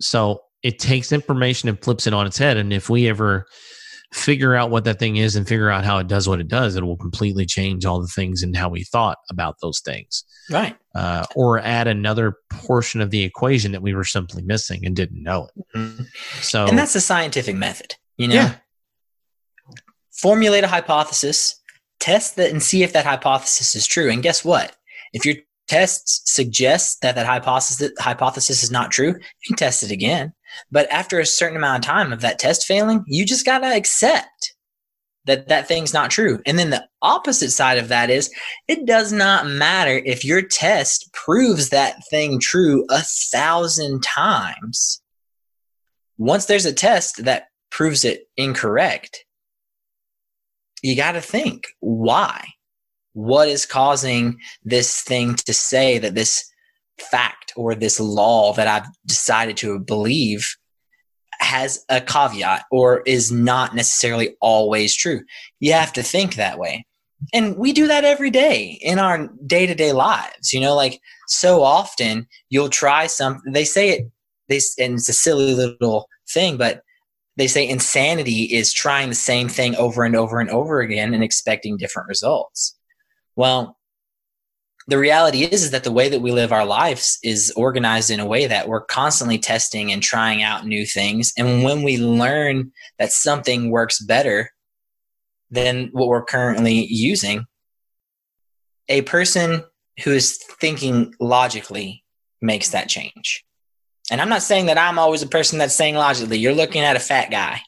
So 0.00 0.40
it 0.62 0.78
takes 0.78 1.12
information 1.12 1.68
and 1.68 1.80
flips 1.80 2.06
it 2.06 2.14
on 2.14 2.26
its 2.26 2.38
head. 2.38 2.56
And 2.56 2.72
if 2.72 2.88
we 2.88 3.08
ever 3.08 3.46
figure 4.12 4.54
out 4.54 4.70
what 4.70 4.84
that 4.84 4.98
thing 4.98 5.16
is 5.16 5.36
and 5.36 5.46
figure 5.46 5.70
out 5.70 5.84
how 5.84 5.98
it 5.98 6.06
does 6.06 6.28
what 6.28 6.40
it 6.40 6.48
does, 6.48 6.76
it 6.76 6.84
will 6.84 6.96
completely 6.96 7.44
change 7.44 7.84
all 7.84 8.00
the 8.00 8.06
things 8.06 8.42
and 8.42 8.56
how 8.56 8.68
we 8.68 8.84
thought 8.84 9.18
about 9.30 9.56
those 9.60 9.80
things. 9.80 10.24
Right. 10.50 10.76
Uh, 10.94 11.26
or 11.34 11.58
add 11.58 11.88
another 11.88 12.36
portion 12.50 13.00
of 13.00 13.10
the 13.10 13.24
equation 13.24 13.72
that 13.72 13.82
we 13.82 13.94
were 13.94 14.04
simply 14.04 14.42
missing 14.42 14.86
and 14.86 14.94
didn't 14.94 15.22
know 15.22 15.48
it. 15.48 15.78
Mm-hmm. 15.78 16.04
So, 16.40 16.66
and 16.66 16.78
that's 16.78 16.92
the 16.92 17.00
scientific 17.00 17.56
method. 17.56 17.96
You 18.16 18.28
know, 18.28 18.34
yeah. 18.34 18.54
formulate 20.12 20.64
a 20.64 20.68
hypothesis, 20.68 21.60
test 22.00 22.36
that, 22.36 22.50
and 22.50 22.62
see 22.62 22.82
if 22.82 22.92
that 22.92 23.06
hypothesis 23.06 23.74
is 23.74 23.86
true. 23.86 24.10
And 24.10 24.22
guess 24.22 24.44
what? 24.44 24.76
If 25.12 25.24
your 25.26 25.36
tests 25.68 26.22
suggest 26.32 27.00
that 27.02 27.14
that 27.14 27.26
hypothesis 27.26 27.92
hypothesis 27.98 28.62
is 28.62 28.70
not 28.70 28.90
true, 28.90 29.08
you 29.08 29.46
can 29.46 29.56
test 29.56 29.82
it 29.82 29.90
again. 29.90 30.32
But 30.70 30.90
after 30.90 31.18
a 31.18 31.26
certain 31.26 31.56
amount 31.56 31.84
of 31.84 31.88
time 31.88 32.12
of 32.12 32.20
that 32.20 32.38
test 32.38 32.66
failing, 32.66 33.04
you 33.06 33.24
just 33.24 33.46
gotta 33.46 33.74
accept 33.74 34.54
that 35.26 35.48
that 35.48 35.66
thing's 35.66 35.94
not 35.94 36.10
true. 36.10 36.40
And 36.46 36.58
then 36.58 36.70
the 36.70 36.86
opposite 37.00 37.50
side 37.50 37.78
of 37.78 37.88
that 37.88 38.10
is 38.10 38.30
it 38.68 38.84
does 38.86 39.12
not 39.12 39.46
matter 39.46 40.02
if 40.04 40.24
your 40.24 40.42
test 40.42 41.10
proves 41.12 41.70
that 41.70 42.06
thing 42.10 42.38
true 42.38 42.84
a 42.90 43.00
thousand 43.32 44.02
times. 44.02 45.00
Once 46.18 46.44
there's 46.44 46.66
a 46.66 46.72
test 46.72 47.24
that 47.24 47.46
proves 47.74 48.04
it 48.04 48.28
incorrect, 48.36 49.24
you 50.80 50.94
got 50.94 51.12
to 51.12 51.20
think 51.20 51.66
why? 51.80 52.46
What 53.14 53.48
is 53.48 53.66
causing 53.66 54.38
this 54.64 55.02
thing 55.02 55.34
to 55.34 55.52
say 55.52 55.98
that 55.98 56.14
this 56.14 56.48
fact 57.10 57.52
or 57.56 57.74
this 57.74 57.98
law 57.98 58.52
that 58.54 58.68
I've 58.68 58.88
decided 59.06 59.56
to 59.58 59.80
believe 59.80 60.56
has 61.40 61.84
a 61.88 62.00
caveat 62.00 62.64
or 62.70 63.02
is 63.06 63.32
not 63.32 63.74
necessarily 63.74 64.36
always 64.40 64.94
true? 64.94 65.22
You 65.58 65.72
have 65.72 65.92
to 65.94 66.02
think 66.02 66.36
that 66.36 66.60
way. 66.60 66.86
And 67.32 67.56
we 67.56 67.72
do 67.72 67.88
that 67.88 68.04
every 68.04 68.30
day 68.30 68.78
in 68.82 69.00
our 69.00 69.28
day 69.46 69.66
to 69.66 69.74
day 69.74 69.92
lives. 69.92 70.52
You 70.52 70.60
know, 70.60 70.76
like 70.76 71.00
so 71.26 71.62
often 71.62 72.28
you'll 72.50 72.68
try 72.68 73.08
something, 73.08 73.52
they 73.52 73.64
say 73.64 73.90
it, 73.90 74.10
they, 74.48 74.60
and 74.78 74.94
it's 74.94 75.08
a 75.08 75.12
silly 75.12 75.54
little 75.54 76.08
thing, 76.28 76.56
but 76.56 76.83
they 77.36 77.46
say 77.46 77.68
insanity 77.68 78.44
is 78.44 78.72
trying 78.72 79.08
the 79.08 79.14
same 79.14 79.48
thing 79.48 79.74
over 79.76 80.04
and 80.04 80.14
over 80.14 80.40
and 80.40 80.50
over 80.50 80.80
again 80.80 81.14
and 81.14 81.24
expecting 81.24 81.76
different 81.76 82.08
results. 82.08 82.76
Well, 83.36 83.76
the 84.86 84.98
reality 84.98 85.44
is, 85.44 85.64
is 85.64 85.70
that 85.70 85.82
the 85.82 85.92
way 85.92 86.08
that 86.10 86.20
we 86.20 86.30
live 86.30 86.52
our 86.52 86.66
lives 86.66 87.18
is 87.22 87.52
organized 87.56 88.10
in 88.10 88.20
a 88.20 88.26
way 88.26 88.46
that 88.46 88.68
we're 88.68 88.84
constantly 88.84 89.38
testing 89.38 89.90
and 89.90 90.02
trying 90.02 90.42
out 90.42 90.66
new 90.66 90.84
things. 90.84 91.32
And 91.38 91.64
when 91.64 91.82
we 91.82 91.96
learn 91.96 92.70
that 92.98 93.10
something 93.10 93.70
works 93.70 94.00
better 94.00 94.50
than 95.50 95.88
what 95.92 96.08
we're 96.08 96.24
currently 96.24 96.86
using, 96.86 97.46
a 98.88 99.02
person 99.02 99.64
who 100.04 100.10
is 100.10 100.38
thinking 100.60 101.14
logically 101.18 102.04
makes 102.42 102.70
that 102.70 102.88
change. 102.88 103.44
And 104.10 104.20
I'm 104.20 104.28
not 104.28 104.42
saying 104.42 104.66
that 104.66 104.78
I'm 104.78 104.98
always 104.98 105.22
a 105.22 105.26
person 105.26 105.58
that's 105.58 105.76
saying 105.76 105.94
logically. 105.94 106.38
You're 106.38 106.52
looking 106.52 106.82
at 106.82 106.96
a 106.96 107.00
fat 107.00 107.30
guy. 107.30 107.60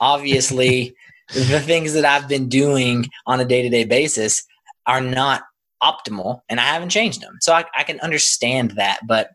Obviously, 0.00 0.94
the 1.34 1.60
things 1.60 1.92
that 1.94 2.04
I've 2.04 2.28
been 2.28 2.48
doing 2.48 3.06
on 3.26 3.40
a 3.40 3.44
day 3.44 3.62
to 3.62 3.68
day 3.68 3.84
basis 3.84 4.44
are 4.86 5.00
not 5.00 5.42
optimal 5.82 6.40
and 6.48 6.60
I 6.60 6.64
haven't 6.64 6.90
changed 6.90 7.20
them. 7.20 7.38
So 7.40 7.52
I, 7.52 7.64
I 7.76 7.82
can 7.82 8.00
understand 8.00 8.72
that. 8.72 9.00
But 9.06 9.30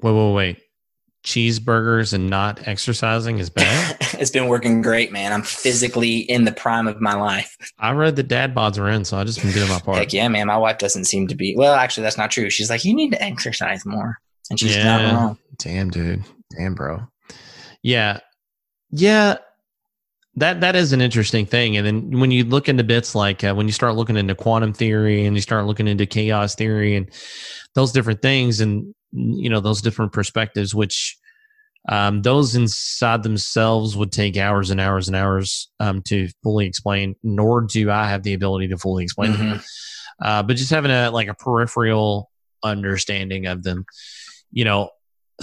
wait, 0.00 0.12
wait, 0.12 0.32
wait. 0.32 0.58
Cheeseburgers 1.24 2.12
and 2.12 2.28
not 2.28 2.66
exercising 2.66 3.38
is 3.38 3.48
bad. 3.48 3.96
it's 4.14 4.32
been 4.32 4.48
working 4.48 4.82
great, 4.82 5.12
man. 5.12 5.32
I'm 5.32 5.44
physically 5.44 6.18
in 6.18 6.44
the 6.44 6.50
prime 6.50 6.88
of 6.88 7.00
my 7.00 7.14
life. 7.14 7.56
I 7.78 7.92
read 7.92 8.16
the 8.16 8.24
dad 8.24 8.56
bods 8.56 8.76
are 8.76 8.88
in, 8.88 9.04
so 9.04 9.16
I 9.16 9.22
just 9.22 9.40
been 9.40 9.52
doing 9.52 9.68
my 9.68 9.78
part. 9.78 9.98
Heck 9.98 10.12
yeah, 10.12 10.26
man. 10.26 10.48
My 10.48 10.58
wife 10.58 10.78
doesn't 10.78 11.04
seem 11.04 11.28
to 11.28 11.36
be. 11.36 11.54
Well, 11.56 11.74
actually, 11.74 12.02
that's 12.02 12.18
not 12.18 12.32
true. 12.32 12.50
She's 12.50 12.70
like, 12.70 12.84
you 12.84 12.92
need 12.92 13.12
to 13.12 13.22
exercise 13.22 13.86
more, 13.86 14.18
and 14.50 14.58
she's 14.58 14.74
yeah. 14.74 14.82
not 14.82 15.12
wrong. 15.12 15.38
Damn, 15.62 15.90
dude. 15.90 16.24
Damn, 16.56 16.74
bro. 16.74 17.06
Yeah. 17.82 18.18
Yeah. 18.90 19.36
That 20.36 20.62
that 20.62 20.74
is 20.76 20.94
an 20.94 21.02
interesting 21.02 21.44
thing, 21.44 21.76
and 21.76 21.86
then 21.86 22.18
when 22.18 22.30
you 22.30 22.44
look 22.44 22.66
into 22.66 22.82
bits 22.82 23.14
like 23.14 23.44
uh, 23.44 23.52
when 23.52 23.66
you 23.66 23.72
start 23.72 23.96
looking 23.96 24.16
into 24.16 24.34
quantum 24.34 24.72
theory 24.72 25.26
and 25.26 25.36
you 25.36 25.42
start 25.42 25.66
looking 25.66 25.86
into 25.86 26.06
chaos 26.06 26.54
theory 26.54 26.96
and 26.96 27.10
those 27.74 27.92
different 27.92 28.22
things, 28.22 28.62
and 28.62 28.94
you 29.12 29.50
know 29.50 29.60
those 29.60 29.82
different 29.82 30.10
perspectives, 30.10 30.74
which 30.74 31.18
um, 31.86 32.22
those 32.22 32.54
inside 32.54 33.22
themselves 33.22 33.94
would 33.94 34.10
take 34.10 34.38
hours 34.38 34.70
and 34.70 34.80
hours 34.80 35.06
and 35.06 35.16
hours 35.16 35.70
um, 35.80 36.00
to 36.04 36.30
fully 36.42 36.64
explain. 36.64 37.14
Nor 37.22 37.60
do 37.60 37.90
I 37.90 38.08
have 38.08 38.22
the 38.22 38.32
ability 38.32 38.68
to 38.68 38.78
fully 38.78 39.04
explain 39.04 39.34
mm-hmm. 39.34 39.50
them. 39.50 39.60
Uh, 40.18 40.42
but 40.42 40.56
just 40.56 40.70
having 40.70 40.90
a 40.90 41.10
like 41.10 41.28
a 41.28 41.34
peripheral 41.34 42.30
understanding 42.62 43.44
of 43.44 43.62
them, 43.64 43.84
you 44.50 44.64
know, 44.64 44.88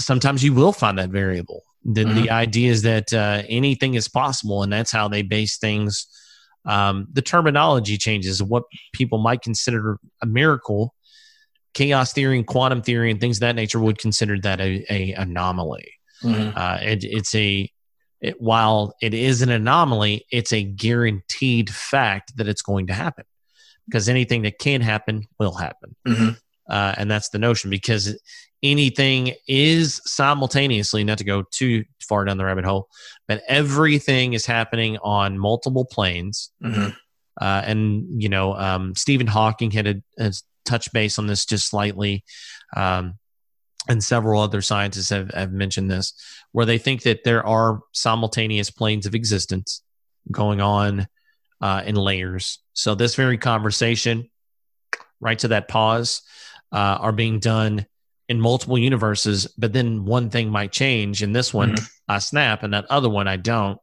sometimes 0.00 0.42
you 0.42 0.54
will 0.54 0.72
find 0.72 0.98
that 0.98 1.10
variable. 1.10 1.62
The, 1.84 2.04
mm-hmm. 2.04 2.22
the 2.22 2.30
idea 2.30 2.70
is 2.70 2.82
that 2.82 3.12
uh, 3.12 3.42
anything 3.48 3.94
is 3.94 4.08
possible, 4.08 4.62
and 4.62 4.72
that's 4.72 4.92
how 4.92 5.08
they 5.08 5.22
base 5.22 5.58
things. 5.58 6.06
Um, 6.66 7.06
the 7.12 7.22
terminology 7.22 7.96
changes. 7.96 8.42
What 8.42 8.64
people 8.92 9.18
might 9.18 9.40
consider 9.40 9.98
a 10.22 10.26
miracle, 10.26 10.94
chaos 11.72 12.12
theory 12.12 12.36
and 12.36 12.46
quantum 12.46 12.82
theory 12.82 13.10
and 13.10 13.20
things 13.20 13.38
of 13.38 13.40
that 13.40 13.56
nature 13.56 13.80
would 13.80 13.98
consider 13.98 14.38
that 14.40 14.60
a, 14.60 14.84
a 14.90 15.12
anomaly. 15.12 15.92
Mm-hmm. 16.22 16.58
Uh, 16.58 16.78
it, 16.82 17.04
it's 17.04 17.34
a 17.34 17.70
it, 18.20 18.40
while 18.40 18.94
it 19.00 19.14
is 19.14 19.40
an 19.40 19.50
anomaly, 19.50 20.26
it's 20.30 20.52
a 20.52 20.62
guaranteed 20.62 21.70
fact 21.70 22.36
that 22.36 22.48
it's 22.48 22.62
going 22.62 22.88
to 22.88 22.92
happen 22.92 23.24
because 23.86 24.08
anything 24.08 24.42
that 24.42 24.58
can 24.58 24.82
happen 24.82 25.26
will 25.38 25.54
happen. 25.54 25.96
Mm-hmm. 26.06 26.30
Uh, 26.70 26.94
and 26.96 27.10
that's 27.10 27.30
the 27.30 27.38
notion 27.38 27.68
because 27.68 28.16
anything 28.62 29.34
is 29.48 30.00
simultaneously, 30.04 31.04
not 31.04 31.18
to 31.18 31.24
go 31.24 31.42
too 31.50 31.84
far 32.00 32.24
down 32.24 32.38
the 32.38 32.44
rabbit 32.44 32.64
hole, 32.64 32.88
but 33.26 33.42
everything 33.48 34.32
is 34.32 34.46
happening 34.46 34.98
on 35.02 35.38
multiple 35.38 35.84
planes. 35.84 36.50
Mm-hmm. 36.62 36.90
Uh, 37.40 37.62
and, 37.64 38.22
you 38.22 38.28
know, 38.28 38.54
um, 38.54 38.94
Stephen 38.94 39.26
Hawking 39.26 39.70
had 39.70 39.86
a, 39.86 39.94
a, 40.18 40.32
touch 40.66 40.92
base 40.92 41.18
on 41.18 41.26
this 41.26 41.46
just 41.46 41.68
slightly. 41.68 42.22
Um, 42.76 43.14
and 43.88 44.04
several 44.04 44.42
other 44.42 44.60
scientists 44.60 45.08
have, 45.08 45.30
have 45.30 45.52
mentioned 45.52 45.90
this, 45.90 46.12
where 46.52 46.66
they 46.66 46.78
think 46.78 47.02
that 47.02 47.24
there 47.24 47.44
are 47.44 47.80
simultaneous 47.92 48.70
planes 48.70 49.06
of 49.06 49.14
existence 49.14 49.82
going 50.30 50.60
on 50.60 51.08
uh, 51.60 51.82
in 51.86 51.94
layers. 51.94 52.58
So, 52.74 52.94
this 52.94 53.14
very 53.14 53.38
conversation, 53.38 54.28
right 55.18 55.38
to 55.40 55.48
that 55.48 55.68
pause, 55.68 56.22
uh, 56.72 56.98
are 57.00 57.12
being 57.12 57.38
done 57.38 57.86
in 58.28 58.40
multiple 58.40 58.78
universes, 58.78 59.48
but 59.58 59.72
then 59.72 60.04
one 60.04 60.30
thing 60.30 60.50
might 60.50 60.70
change. 60.72 61.22
In 61.22 61.32
this 61.32 61.52
one, 61.52 61.72
mm-hmm. 61.72 61.84
I 62.08 62.18
snap, 62.20 62.62
and 62.62 62.72
that 62.74 62.86
other 62.88 63.10
one, 63.10 63.26
I 63.26 63.36
don't. 63.36 63.78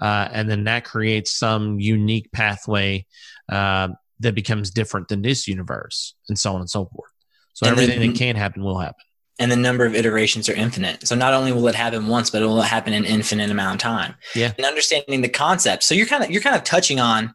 Uh, 0.00 0.28
and 0.32 0.48
then 0.48 0.64
that 0.64 0.84
creates 0.84 1.30
some 1.32 1.80
unique 1.80 2.30
pathway 2.32 3.04
uh, 3.50 3.88
that 4.20 4.34
becomes 4.34 4.70
different 4.70 5.08
than 5.08 5.22
this 5.22 5.48
universe, 5.48 6.14
and 6.28 6.38
so 6.38 6.54
on 6.54 6.60
and 6.60 6.70
so 6.70 6.86
forth. 6.86 7.10
So 7.52 7.66
and 7.66 7.72
everything 7.72 8.00
then, 8.00 8.12
that 8.12 8.16
can 8.18 8.36
happen 8.36 8.62
will 8.62 8.78
happen. 8.78 9.04
And 9.38 9.50
the 9.50 9.56
number 9.56 9.84
of 9.84 9.94
iterations 9.94 10.48
are 10.48 10.54
infinite. 10.54 11.08
So 11.08 11.16
not 11.16 11.34
only 11.34 11.52
will 11.52 11.66
it 11.66 11.74
happen 11.74 12.06
once, 12.06 12.30
but 12.30 12.42
it 12.42 12.46
will 12.46 12.62
happen 12.62 12.92
an 12.92 13.04
infinite 13.04 13.50
amount 13.50 13.76
of 13.76 13.80
time. 13.80 14.14
Yeah. 14.34 14.52
And 14.56 14.66
understanding 14.66 15.22
the 15.22 15.28
concept. 15.28 15.82
So 15.82 15.94
you're 15.94 16.06
kind 16.06 16.22
of 16.22 16.30
you're 16.30 16.42
kind 16.42 16.56
of 16.56 16.62
touching 16.62 17.00
on 17.00 17.34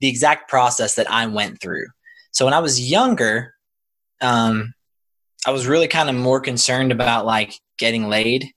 the 0.00 0.08
exact 0.08 0.48
process 0.48 0.94
that 0.94 1.10
I 1.10 1.26
went 1.26 1.60
through. 1.60 1.86
So 2.32 2.44
when 2.44 2.54
I 2.54 2.60
was 2.60 2.80
younger, 2.90 3.54
um, 4.20 4.74
I 5.46 5.50
was 5.50 5.66
really 5.66 5.88
kind 5.88 6.08
of 6.08 6.14
more 6.14 6.40
concerned 6.40 6.92
about 6.92 7.26
like 7.26 7.54
getting 7.78 8.08
laid 8.08 8.52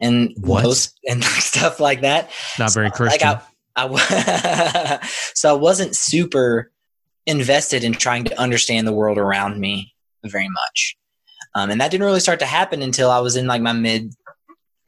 and 0.00 0.32
what 0.40 0.62
those, 0.62 0.92
and 1.08 1.22
stuff 1.24 1.80
like 1.80 2.02
that. 2.02 2.30
Not 2.58 2.72
very 2.74 2.88
so, 2.88 2.94
Christian. 2.94 3.28
Like 3.28 3.42
I, 3.76 3.88
I, 3.88 5.08
so 5.34 5.50
I 5.54 5.58
wasn't 5.58 5.94
super 5.94 6.70
invested 7.26 7.84
in 7.84 7.92
trying 7.92 8.24
to 8.24 8.40
understand 8.40 8.86
the 8.86 8.92
world 8.92 9.18
around 9.18 9.60
me 9.60 9.94
very 10.24 10.48
much, 10.48 10.96
um, 11.54 11.70
and 11.70 11.80
that 11.80 11.90
didn't 11.90 12.04
really 12.04 12.20
start 12.20 12.40
to 12.40 12.46
happen 12.46 12.82
until 12.82 13.10
I 13.10 13.20
was 13.20 13.36
in 13.36 13.46
like 13.46 13.62
my 13.62 13.72
mid 13.72 14.14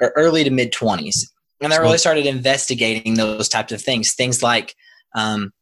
or 0.01 0.13
early 0.17 0.43
to 0.45 0.51
mid 0.51 0.73
twenties, 0.73 1.33
and 1.61 1.73
I 1.73 1.77
really 1.77 1.99
started 1.99 2.27
investigating 2.27 3.15
those 3.15 3.49
types 3.49 3.73
of 3.73 3.81
things. 3.81 4.15
Things 4.15 4.43
like 4.43 4.75
um, 5.15 5.53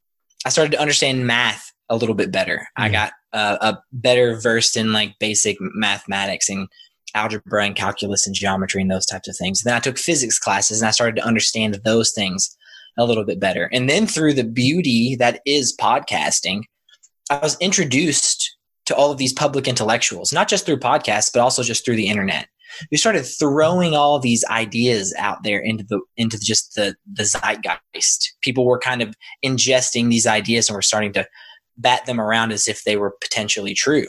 I 0.46 0.48
started 0.48 0.72
to 0.72 0.80
understand 0.80 1.26
math 1.26 1.72
a 1.88 1.96
little 1.96 2.14
bit 2.14 2.32
better. 2.32 2.68
Mm-hmm. 2.78 2.82
I 2.82 2.88
got 2.88 3.12
uh, 3.36 3.58
a 3.60 3.78
better 3.92 4.34
versed 4.40 4.78
in 4.78 4.94
like 4.94 5.18
basic 5.20 5.58
mathematics 5.60 6.48
and 6.48 6.66
algebra 7.14 7.64
and 7.64 7.76
calculus 7.76 8.26
and 8.26 8.34
geometry 8.34 8.80
and 8.80 8.90
those 8.90 9.04
types 9.04 9.28
of 9.28 9.36
things. 9.36 9.62
Then 9.62 9.74
I 9.74 9.80
took 9.80 9.98
physics 9.98 10.38
classes 10.38 10.80
and 10.80 10.88
I 10.88 10.90
started 10.90 11.16
to 11.16 11.24
understand 11.24 11.78
those 11.84 12.12
things 12.12 12.56
a 12.98 13.04
little 13.04 13.24
bit 13.24 13.38
better. 13.38 13.68
And 13.72 13.90
then 13.90 14.06
through 14.06 14.32
the 14.32 14.44
beauty 14.44 15.16
that 15.16 15.40
is 15.44 15.76
podcasting, 15.78 16.62
I 17.28 17.38
was 17.38 17.58
introduced 17.60 18.56
to 18.86 18.96
all 18.96 19.10
of 19.10 19.18
these 19.18 19.34
public 19.34 19.68
intellectuals, 19.68 20.32
not 20.32 20.48
just 20.48 20.64
through 20.64 20.78
podcasts, 20.78 21.30
but 21.32 21.40
also 21.40 21.62
just 21.62 21.84
through 21.84 21.96
the 21.96 22.08
internet. 22.08 22.48
We 22.90 22.96
started 22.96 23.24
throwing 23.24 23.94
all 23.94 24.18
these 24.18 24.44
ideas 24.46 25.14
out 25.18 25.42
there 25.42 25.60
into 25.60 25.84
the 25.84 26.00
into 26.16 26.38
just 26.38 26.74
the 26.74 26.94
the 27.10 27.24
zeitgeist. 27.24 28.34
People 28.40 28.64
were 28.64 28.78
kind 28.78 29.02
of 29.02 29.14
ingesting 29.44 30.08
these 30.08 30.26
ideas 30.26 30.68
and 30.68 30.74
were 30.74 30.82
starting 30.82 31.12
to 31.14 31.26
bat 31.76 32.06
them 32.06 32.20
around 32.20 32.52
as 32.52 32.68
if 32.68 32.84
they 32.84 32.96
were 32.96 33.14
potentially 33.22 33.74
true. 33.74 34.06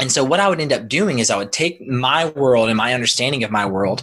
And 0.00 0.10
so 0.10 0.24
what 0.24 0.40
I 0.40 0.48
would 0.48 0.60
end 0.60 0.72
up 0.72 0.88
doing 0.88 1.18
is 1.18 1.30
I 1.30 1.36
would 1.36 1.52
take 1.52 1.86
my 1.86 2.26
world 2.30 2.68
and 2.68 2.76
my 2.76 2.94
understanding 2.94 3.44
of 3.44 3.50
my 3.50 3.66
world 3.66 4.02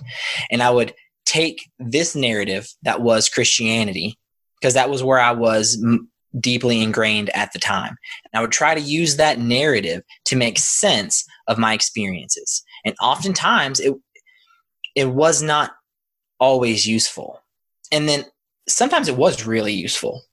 and 0.52 0.62
I 0.62 0.70
would 0.70 0.94
take 1.26 1.70
this 1.80 2.16
narrative 2.16 2.68
that 2.84 3.02
was 3.02 3.30
Christianity 3.30 4.18
because 4.62 4.76
that 4.76 4.90
was 4.90 5.04
where 5.04 5.20
I 5.20 5.32
was 5.32 5.82
m- 5.84 6.10
deeply 6.40 6.82
ingrained 6.82 7.30
at 7.36 7.52
the 7.52 7.60
time. 7.60 7.98
And 8.26 8.40
I 8.40 8.42
would 8.42 8.52
try 8.52 8.76
to 8.76 8.82
use 8.82 9.18
that 9.18 9.40
narrative 9.40 10.04
to 10.26 10.36
make 10.36 10.60
sense 10.60 11.26
of 11.48 11.58
my 11.58 11.74
experiences. 11.74 12.64
And 12.86 12.96
oftentimes 13.02 13.80
it 13.80 13.94
it 14.96 15.10
was 15.10 15.44
not 15.44 15.72
always 16.40 16.88
useful. 16.88 17.42
And 17.92 18.10
then 18.10 18.26
sometimes 18.68 19.08
it 19.08 19.18
was 19.18 19.46
really 19.46 19.74
useful 19.74 20.24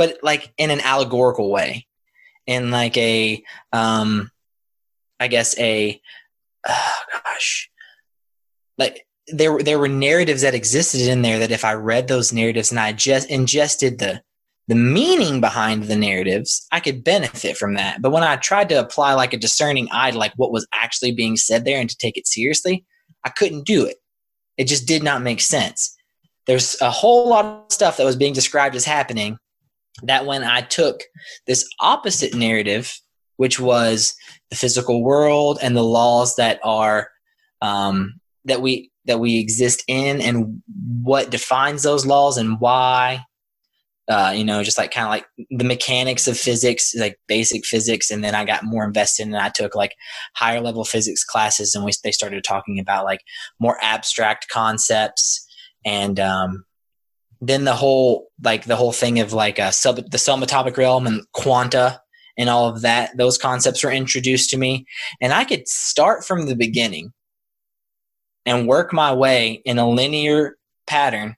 but 0.00 0.16
like 0.22 0.50
in 0.56 0.70
an 0.70 0.80
allegorical 0.80 1.50
way, 1.50 1.86
in 2.46 2.70
like 2.70 2.96
a, 2.96 3.42
um, 3.70 4.30
I 5.20 5.28
guess 5.28 5.58
a, 5.58 6.00
oh 6.66 6.96
gosh, 7.12 7.70
like 8.78 9.06
there 9.26 9.58
there 9.58 9.78
were 9.78 9.88
narratives 9.88 10.40
that 10.40 10.54
existed 10.54 11.02
in 11.02 11.20
there 11.20 11.38
that 11.40 11.50
if 11.50 11.66
I 11.66 11.74
read 11.74 12.08
those 12.08 12.32
narratives 12.32 12.70
and 12.70 12.80
I 12.80 12.94
just 12.94 13.28
ingested 13.28 13.98
the 13.98 14.22
the 14.68 14.74
meaning 14.74 15.42
behind 15.42 15.82
the 15.82 15.96
narratives, 15.96 16.66
I 16.72 16.80
could 16.80 17.04
benefit 17.04 17.58
from 17.58 17.74
that. 17.74 18.00
But 18.00 18.12
when 18.12 18.22
I 18.22 18.36
tried 18.36 18.70
to 18.70 18.80
apply 18.80 19.12
like 19.12 19.34
a 19.34 19.36
discerning 19.36 19.86
eye 19.92 20.12
to 20.12 20.16
like 20.18 20.32
what 20.36 20.50
was 20.50 20.66
actually 20.72 21.12
being 21.12 21.36
said 21.36 21.66
there 21.66 21.78
and 21.78 21.90
to 21.90 21.96
take 21.98 22.16
it 22.16 22.26
seriously, 22.26 22.86
I 23.26 23.28
couldn't 23.28 23.66
do 23.66 23.84
it. 23.84 23.96
It 24.56 24.66
just 24.66 24.88
did 24.88 25.02
not 25.02 25.20
make 25.20 25.42
sense. 25.42 25.94
There's 26.46 26.80
a 26.80 26.90
whole 26.90 27.28
lot 27.28 27.44
of 27.44 27.70
stuff 27.70 27.98
that 27.98 28.06
was 28.06 28.16
being 28.16 28.32
described 28.32 28.74
as 28.76 28.86
happening 28.86 29.36
that 30.02 30.26
when 30.26 30.44
I 30.44 30.62
took 30.62 31.02
this 31.46 31.68
opposite 31.80 32.34
narrative, 32.34 32.98
which 33.36 33.58
was 33.58 34.14
the 34.50 34.56
physical 34.56 35.02
world 35.02 35.58
and 35.62 35.76
the 35.76 35.84
laws 35.84 36.36
that 36.36 36.60
are 36.62 37.08
um, 37.62 38.20
that 38.44 38.62
we 38.62 38.90
that 39.06 39.20
we 39.20 39.38
exist 39.38 39.82
in 39.88 40.20
and 40.20 40.62
what 41.02 41.30
defines 41.30 41.82
those 41.82 42.04
laws 42.04 42.36
and 42.36 42.60
why 42.60 43.24
uh, 44.08 44.32
you 44.34 44.44
know 44.44 44.62
just 44.62 44.78
like 44.78 44.90
kind 44.90 45.06
of 45.06 45.10
like 45.10 45.26
the 45.50 45.64
mechanics 45.64 46.26
of 46.28 46.36
physics 46.36 46.94
like 46.96 47.18
basic 47.28 47.64
physics. 47.64 48.10
And 48.10 48.22
then 48.22 48.34
i 48.34 48.44
got 48.44 48.64
more 48.64 48.84
invested 48.84 49.26
and 49.26 49.36
i 49.36 49.48
took 49.48 49.74
like 49.74 49.94
higher 50.34 50.60
level 50.60 50.84
physics 50.84 51.24
classes 51.24 51.74
and 51.74 51.84
we 51.84 51.92
they 52.04 52.12
started 52.12 52.44
talking 52.44 52.78
about 52.78 53.04
like 53.04 53.20
more 53.58 53.78
abstract 53.82 54.48
concepts 54.48 55.46
and 55.84 56.20
um, 56.20 56.64
then 57.40 57.64
the 57.64 57.74
whole 57.74 58.30
like 58.42 58.64
the 58.64 58.76
whole 58.76 58.92
thing 58.92 59.18
of 59.18 59.32
like 59.32 59.58
a 59.58 59.72
sub 59.72 59.96
the 59.96 60.18
subatomic 60.18 60.76
realm 60.76 61.06
and 61.06 61.22
quanta 61.32 62.00
and 62.36 62.48
all 62.48 62.68
of 62.68 62.82
that 62.82 63.16
those 63.16 63.38
concepts 63.38 63.82
were 63.82 63.90
introduced 63.90 64.50
to 64.50 64.58
me. 64.58 64.86
And 65.20 65.32
i 65.32 65.44
could 65.44 65.66
start 65.66 66.24
from 66.24 66.46
the 66.46 66.56
beginning 66.56 67.12
and 68.46 68.68
work 68.68 68.92
my 68.92 69.12
way 69.12 69.62
in 69.64 69.78
a 69.78 69.88
linear 69.88 70.56
pattern 70.86 71.36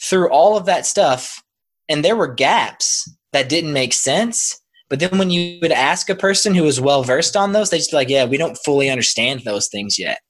through 0.00 0.30
all 0.30 0.56
of 0.56 0.66
that 0.66 0.86
stuff. 0.86 1.42
And 1.88 2.04
there 2.04 2.16
were 2.16 2.32
gaps 2.32 3.10
that 3.32 3.48
didn't 3.48 3.72
make 3.72 3.92
sense. 3.92 4.60
But 4.90 5.00
then 5.00 5.18
when 5.18 5.30
you 5.30 5.58
would 5.60 5.72
ask 5.72 6.08
a 6.08 6.14
person 6.14 6.54
who 6.54 6.62
was 6.62 6.80
well 6.80 7.02
versed 7.02 7.36
on 7.36 7.52
those 7.52 7.70
they'd 7.70 7.78
just 7.78 7.90
be 7.90 7.96
like 7.96 8.08
yeah 8.08 8.24
we 8.24 8.38
don't 8.38 8.58
fully 8.64 8.88
understand 8.88 9.42
those 9.44 9.68
things 9.68 9.98
yet. 9.98 10.20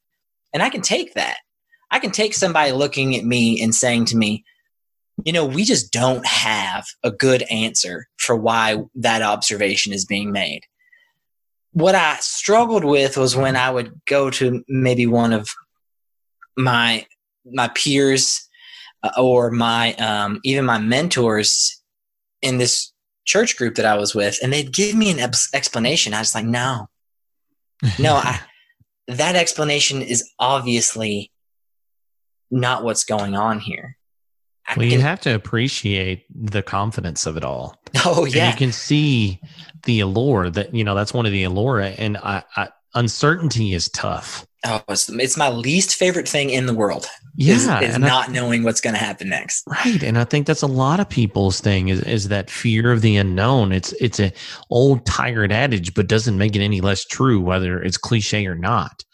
And 0.53 0.63
i 0.63 0.71
can 0.71 0.83
take 0.83 1.15
that. 1.15 1.39
I 1.91 2.01
can 2.01 2.11
take 2.11 2.35
somebody 2.35 2.73
looking 2.73 3.17
at 3.17 3.25
me 3.25 3.63
and 3.63 3.75
saying 3.75 4.07
to 4.07 4.17
me 4.17 4.45
you 5.25 5.33
know, 5.33 5.45
we 5.45 5.65
just 5.65 5.93
don't 5.93 6.25
have 6.27 6.87
a 7.03 7.11
good 7.11 7.43
answer 7.51 8.07
for 8.19 8.37
why 8.37 8.85
that 8.95 9.23
observation 9.23 9.93
is 9.93 10.05
being 10.05 10.33
made. 10.33 10.63
What 11.73 11.95
I 11.95 12.17
struggled 12.21 12.85
with 12.85 13.17
was 13.17 13.37
when 13.37 13.57
I 13.57 13.71
would 13.71 14.01
go 14.07 14.31
to 14.31 14.65
maybe 14.69 15.07
one 15.07 15.33
of 15.33 15.49
my 16.57 17.07
my 17.45 17.69
peers 17.69 18.49
uh, 19.03 19.11
or 19.17 19.51
my 19.51 19.95
um, 19.95 20.41
even 20.45 20.65
my 20.65 20.79
mentors 20.79 21.83
in 22.43 22.59
this 22.59 22.93
church 23.25 23.57
group 23.57 23.75
that 23.77 23.87
I 23.87 23.97
was 23.97 24.15
with, 24.15 24.39
and 24.43 24.53
they'd 24.53 24.73
give 24.73 24.95
me 24.95 25.11
an 25.11 25.31
explanation. 25.53 26.15
I 26.15 26.21
was 26.21 26.35
like, 26.35 26.45
no, 26.45 26.89
no, 27.99 28.15
I, 28.15 28.41
that 29.09 29.37
explanation 29.37 30.03
is 30.03 30.31
obviously 30.39 31.31
not 32.51 32.83
what's 32.83 33.05
going 33.05 33.37
on 33.37 33.61
here. 33.61 33.98
Well, 34.77 34.87
you 34.87 35.01
have 35.01 35.21
to 35.21 35.35
appreciate 35.35 36.27
the 36.31 36.63
confidence 36.63 37.27
of 37.27 37.37
it 37.37 37.45
all. 37.45 37.77
Oh 38.05 38.27
yeah, 38.27 38.45
and 38.45 38.55
you 38.55 38.59
can 38.59 38.73
see 38.73 39.41
the 39.85 40.01
allure 40.01 40.51
that 40.51 40.75
you 40.75 40.85
know. 40.85 40.95
That's 40.95 41.15
one 41.15 41.27
of 41.27 41.33
the 41.33 41.45
allure, 41.45 41.81
and 41.81 42.19
I, 42.19 42.43
I, 42.57 42.69
uncertainty 42.95 43.73
is 43.75 43.89
tough. 43.89 44.47
Oh, 44.67 44.83
it's, 44.89 45.09
it's, 45.09 45.37
my 45.37 45.51
least 45.51 45.95
favorite 45.95 46.29
thing 46.29 46.51
in 46.51 46.67
the 46.67 46.75
world. 46.75 47.07
Yeah, 47.37 47.55
is, 47.55 47.95
is 47.95 47.99
not 47.99 48.29
I, 48.29 48.33
knowing 48.33 48.65
what's 48.65 48.81
going 48.81 48.95
to 48.95 49.01
happen 49.01 49.29
next. 49.29 49.65
Right, 49.67 50.03
and 50.03 50.19
I 50.19 50.25
think 50.25 50.47
that's 50.47 50.63
a 50.63 50.67
lot 50.67 51.01
of 51.01 51.09
people's 51.09 51.61
thing 51.61 51.89
is 51.89 52.03
is 52.03 52.29
that 52.29 52.51
fear 52.51 52.93
of 52.93 53.01
the 53.01 53.17
unknown. 53.17 53.73
It's 53.73 53.93
it's 53.93 54.21
a 54.21 54.33
old 54.71 55.07
tired 55.07 55.53
adage, 55.53 55.95
but 55.95 56.09
doesn't 56.09 56.37
make 56.37 56.57
it 56.57 56.61
any 56.61 56.81
less 56.81 57.05
true, 57.05 57.41
whether 57.41 57.81
it's 57.81 57.97
cliche 57.97 58.47
or 58.47 58.57
not. 58.57 59.05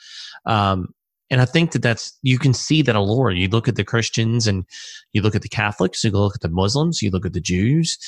Um, 0.47 0.95
and 1.31 1.41
I 1.41 1.45
think 1.45 1.73
that 1.73 1.83
that's 1.83 2.17
you 2.23 2.39
can 2.39 2.53
see 2.53 2.83
that 2.83 2.97
allure. 2.97 3.31
You 3.31 3.49
look 3.49 3.69
at 3.69 3.77
the 3.77 3.85
Christians 3.85 4.47
and 4.47 4.65
you 5.13 5.23
look 5.23 5.35
at 5.35 5.43
the 5.43 5.49
Catholics, 5.49 6.05
you 6.05 6.11
look 6.11 6.35
at 6.35 6.43
the 6.43 6.49
Muslims, 6.49 7.03
you 7.03 7.11
look 7.11 7.27
at 7.27 7.33
the 7.33 7.41
Jews, 7.41 7.99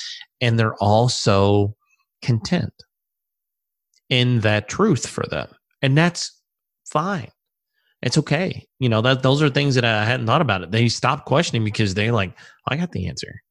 and 0.40 0.58
they're 0.58 0.76
all 0.76 1.08
so 1.08 1.74
content 2.22 2.72
in 4.08 4.40
that 4.40 4.68
truth 4.68 5.06
for 5.06 5.24
them, 5.26 5.48
and 5.82 5.96
that's 5.96 6.30
fine. 6.90 7.30
It's 8.02 8.18
okay. 8.18 8.66
You 8.78 8.88
know 8.88 9.00
that 9.00 9.22
those 9.22 9.42
are 9.42 9.48
things 9.48 9.74
that 9.74 9.84
I 9.84 10.04
hadn't 10.04 10.26
thought 10.26 10.42
about. 10.42 10.62
It. 10.62 10.70
They 10.70 10.88
stop 10.88 11.24
questioning 11.24 11.64
because 11.64 11.94
they're 11.94 12.12
like, 12.12 12.36
I 12.68 12.76
got 12.76 12.92
the 12.92 13.08
answer. 13.08 13.42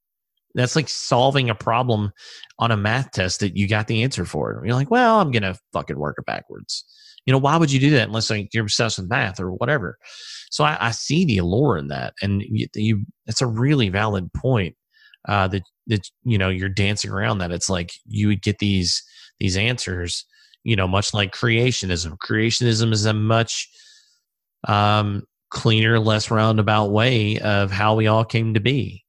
That's 0.53 0.75
like 0.75 0.87
solving 0.87 1.49
a 1.49 1.55
problem 1.55 2.13
on 2.59 2.71
a 2.71 2.77
math 2.77 3.11
test 3.11 3.41
that 3.41 3.57
you 3.57 3.67
got 3.67 3.87
the 3.87 4.03
answer 4.03 4.23
for. 4.23 4.61
You're 4.63 4.75
like, 4.75 4.91
well, 4.91 5.19
I'm 5.19 5.31
gonna 5.31 5.57
fucking 5.73 5.99
work 5.99 6.15
it 6.19 6.25
backwards. 6.25 6.85
You 7.25 7.31
know, 7.31 7.39
why 7.39 7.57
would 7.57 7.71
you 7.71 7.79
do 7.79 7.89
that 7.91 8.07
unless 8.07 8.29
like, 8.29 8.53
you're 8.53 8.63
obsessed 8.63 8.99
with 8.99 9.09
math 9.09 9.39
or 9.39 9.51
whatever? 9.51 9.97
So 10.51 10.63
I, 10.63 10.77
I 10.79 10.91
see 10.91 11.25
the 11.25 11.39
allure 11.39 11.77
in 11.77 11.87
that, 11.87 12.13
and 12.21 12.43
you, 12.43 12.67
you 12.75 13.05
it's 13.25 13.41
a 13.41 13.47
really 13.47 13.89
valid 13.89 14.31
point 14.33 14.75
uh, 15.27 15.47
that 15.49 15.63
that 15.87 16.09
you 16.23 16.37
know 16.37 16.49
you're 16.49 16.69
dancing 16.69 17.11
around 17.11 17.39
that. 17.39 17.51
It's 17.51 17.69
like 17.69 17.91
you 18.05 18.27
would 18.27 18.41
get 18.41 18.59
these 18.59 19.03
these 19.39 19.57
answers, 19.57 20.25
you 20.63 20.75
know, 20.75 20.87
much 20.87 21.13
like 21.13 21.33
creationism. 21.33 22.15
Creationism 22.23 22.93
is 22.93 23.05
a 23.05 23.13
much 23.13 23.67
um, 24.67 25.23
cleaner, 25.49 25.99
less 25.99 26.31
roundabout 26.31 26.91
way 26.91 27.39
of 27.39 27.71
how 27.71 27.95
we 27.95 28.07
all 28.07 28.25
came 28.25 28.53
to 28.53 28.59
be. 28.59 29.03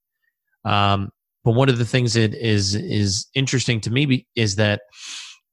Um, 0.64 1.10
but 1.44 1.52
one 1.52 1.68
of 1.68 1.78
the 1.78 1.84
things 1.84 2.14
that 2.14 2.34
is 2.34 2.74
is 2.74 3.26
interesting 3.34 3.80
to 3.82 3.90
me 3.90 4.26
is 4.34 4.56
that 4.56 4.80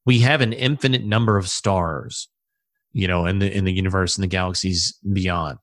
we 0.05 0.19
have 0.19 0.41
an 0.41 0.53
infinite 0.53 1.05
number 1.05 1.37
of 1.37 1.47
stars 1.47 2.27
you 2.93 3.07
know, 3.07 3.25
in 3.25 3.39
the 3.39 3.51
in 3.51 3.65
the 3.65 3.73
universe 3.73 4.15
and 4.15 4.23
the 4.23 4.27
galaxies 4.27 4.97
beyond. 5.11 5.59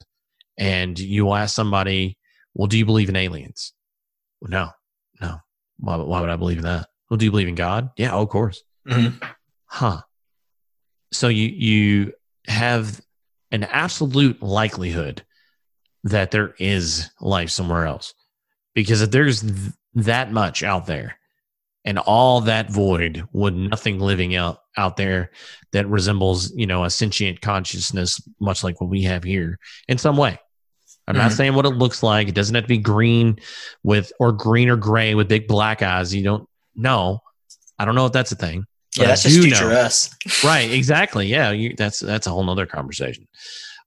And 0.59 0.99
you 0.99 1.33
ask 1.33 1.55
somebody, 1.55 2.19
"Well, 2.55 2.67
do 2.67 2.77
you 2.77 2.85
believe 2.85 3.09
in 3.09 3.17
aliens?" 3.17 3.73
Well, 4.41 4.51
no, 4.51 4.71
no. 5.21 5.37
Why, 5.79 5.97
why 5.97 6.21
would 6.21 6.31
I 6.31 6.37
believe 6.37 6.59
in 6.59 6.65
that? 6.65 6.89
Well, 7.09 7.17
do 7.17 7.25
you 7.25 7.31
believe 7.31 7.49
in 7.49 7.55
God? 7.55 7.91
Yeah, 7.97 8.15
oh, 8.15 8.23
of 8.23 8.29
course. 8.29 8.63
Mm-hmm. 8.89 9.25
Huh. 9.67 10.03
So 11.13 11.29
you 11.29 11.49
you 11.49 12.13
have 12.47 13.01
an 13.51 13.65
absolute 13.65 14.43
likelihood 14.43 15.25
that 16.05 16.31
there 16.31 16.55
is 16.59 17.11
life 17.21 17.51
somewhere 17.51 17.87
else, 17.87 18.15
because 18.75 19.03
if 19.03 19.11
there's 19.11 19.41
th- 19.41 19.73
that 19.95 20.33
much 20.33 20.63
out 20.63 20.87
there, 20.87 21.19
and 21.85 21.99
all 21.99 22.43
that 22.43 22.71
void 22.71 23.25
with 23.33 23.55
nothing 23.55 23.99
living 23.99 24.35
out 24.35 24.60
out 24.77 24.97
there 24.97 25.31
that 25.73 25.89
resembles 25.89 26.53
you 26.55 26.67
know 26.67 26.85
a 26.85 26.91
sentient 26.91 27.41
consciousness 27.41 28.21
much 28.41 28.63
like 28.63 28.81
what 28.81 28.91
we 28.91 29.03
have 29.03 29.25
here 29.25 29.59
in 29.89 29.99
some 29.99 30.17
way 30.17 30.39
i'm 31.07 31.15
mm-hmm. 31.15 31.23
not 31.23 31.33
saying 31.33 31.55
what 31.55 31.67
it 31.67 31.71
looks 31.71 32.03
like 32.03 32.29
it 32.29 32.35
doesn't 32.35 32.55
have 32.55 32.65
to 32.65 32.69
be 32.69 32.79
green 32.79 33.39
with 33.83 34.13
or 34.21 34.33
green 34.33 34.69
or 34.69 34.77
gray 34.77 35.15
with 35.15 35.29
big 35.29 35.49
black 35.49 35.83
eyes 35.83 36.15
you 36.15 36.23
don't 36.23 36.49
know 36.75 37.21
i 37.79 37.85
don't 37.85 37.95
know 37.95 38.07
if 38.07 38.13
that's 38.13 38.33
a 38.33 38.37
thing 38.37 38.65
yeah 38.97 39.07
that's 39.07 39.23
just 39.25 39.41
future 39.41 39.71
know. 39.71 39.77
us 39.77 40.15
right 40.45 40.71
exactly 40.71 41.27
yeah 41.27 41.51
you, 41.51 41.75
that's 41.77 41.99
that's 41.99 42.27
a 42.27 42.31
whole 42.31 42.45
nother 42.45 42.67
conversation 42.67 43.27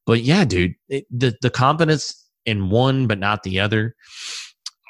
but 0.05 0.21
yeah 0.21 0.43
dude 0.43 0.75
it, 0.89 1.05
the 1.11 1.35
the 1.41 1.49
confidence 1.49 2.27
in 2.45 2.69
one 2.69 3.07
but 3.07 3.19
not 3.19 3.41
the 3.43 3.59
other 3.59 3.95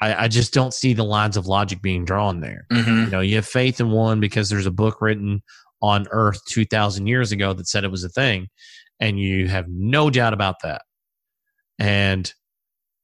I, 0.00 0.24
I, 0.24 0.28
just 0.28 0.52
don't 0.52 0.74
see 0.74 0.92
the 0.92 1.04
lines 1.04 1.36
of 1.36 1.46
logic 1.46 1.80
being 1.80 2.04
drawn 2.04 2.40
there. 2.40 2.66
Mm-hmm. 2.70 3.04
You 3.04 3.10
know, 3.10 3.20
you 3.20 3.36
have 3.36 3.46
faith 3.46 3.80
in 3.80 3.90
one 3.90 4.20
because 4.20 4.50
there's 4.50 4.66
a 4.66 4.72
book 4.72 5.00
written 5.00 5.42
on 5.84 6.06
Earth 6.12 6.40
2,000 6.48 7.06
years 7.06 7.30
ago 7.30 7.52
that 7.52 7.68
said 7.68 7.84
it 7.84 7.90
was 7.90 8.04
a 8.04 8.08
thing, 8.08 8.48
and 9.00 9.20
you 9.20 9.48
have 9.48 9.66
no 9.68 10.08
doubt 10.08 10.32
about 10.32 10.56
that. 10.62 10.80
And 11.78 12.32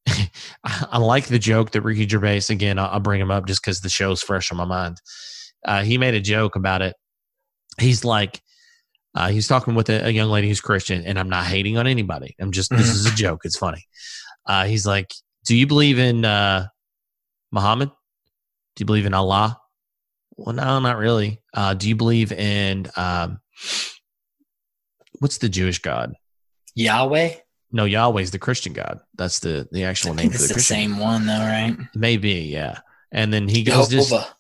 I 0.65 0.97
like 0.97 1.27
the 1.27 1.39
joke 1.39 1.73
that 1.73 1.83
Ricky 1.83 2.09
Gervais, 2.09 2.45
again, 2.49 2.79
I'll, 2.79 3.01
bring 3.01 3.21
him 3.21 3.31
up 3.31 3.47
just 3.47 3.63
because 3.63 3.83
the 3.83 3.91
show's 3.91 4.23
fresh 4.23 4.51
on 4.51 4.57
my 4.57 4.65
mind. 4.65 4.97
Uh, 5.63 5.83
he 5.83 5.99
made 5.99 6.15
a 6.15 6.21
joke 6.21 6.57
about 6.57 6.81
it. 6.81 6.97
He's 7.79 8.03
like, 8.03 8.41
uh, 9.15 9.29
he's 9.29 9.47
talking 9.47 9.75
with 9.75 9.91
a, 9.91 10.07
a, 10.07 10.11
young 10.11 10.31
lady 10.31 10.49
who's 10.49 10.63
Christian, 10.63 11.05
and 11.05 11.19
I'm 11.19 11.29
not 11.29 11.45
hating 11.45 11.77
on 11.77 11.87
anybody. 11.87 12.35
I'm 12.41 12.51
just, 12.51 12.71
this 12.71 12.89
is 12.89 13.05
a 13.05 13.15
joke. 13.15 13.41
It's 13.45 13.59
funny. 13.59 13.85
Uh, 14.47 14.65
he's 14.65 14.87
like, 14.87 15.13
Do 15.45 15.55
you 15.55 15.67
believe 15.67 15.99
in 15.99 16.25
uh, 16.25 16.69
Muhammad? 17.53 17.91
Do 17.91 18.83
you 18.83 18.87
believe 18.87 19.05
in 19.05 19.13
Allah? 19.13 19.60
Well, 20.41 20.55
no, 20.55 20.79
not 20.81 20.97
really. 20.97 21.43
Uh, 21.53 21.75
do 21.75 21.89
you 21.89 21.97
believe 21.97 22.33
in 22.33 22.87
um, 22.97 23.41
what's 25.19 25.39
the 25.39 25.49
Jewish 25.49 25.81
God? 25.81 26.15
Yahweh. 26.75 27.35
No, 27.73 27.85
Yahweh's 27.85 28.31
the 28.31 28.39
Christian 28.39 28.73
God. 28.73 29.01
That's 29.15 29.41
the 29.41 29.69
the 29.71 29.85
actual 29.85 30.15
name. 30.15 30.27
It's 30.27 30.49
the, 30.49 30.55
the 30.55 30.61
same 30.61 30.99
one, 30.99 31.27
though, 31.27 31.39
right? 31.39 31.77
Maybe, 31.95 32.33
yeah. 32.33 32.79
And 33.13 33.33
then 33.33 33.49
he 33.49 33.63
goes 33.63 33.89
Jehovah. 33.89 34.17
just 34.17 34.35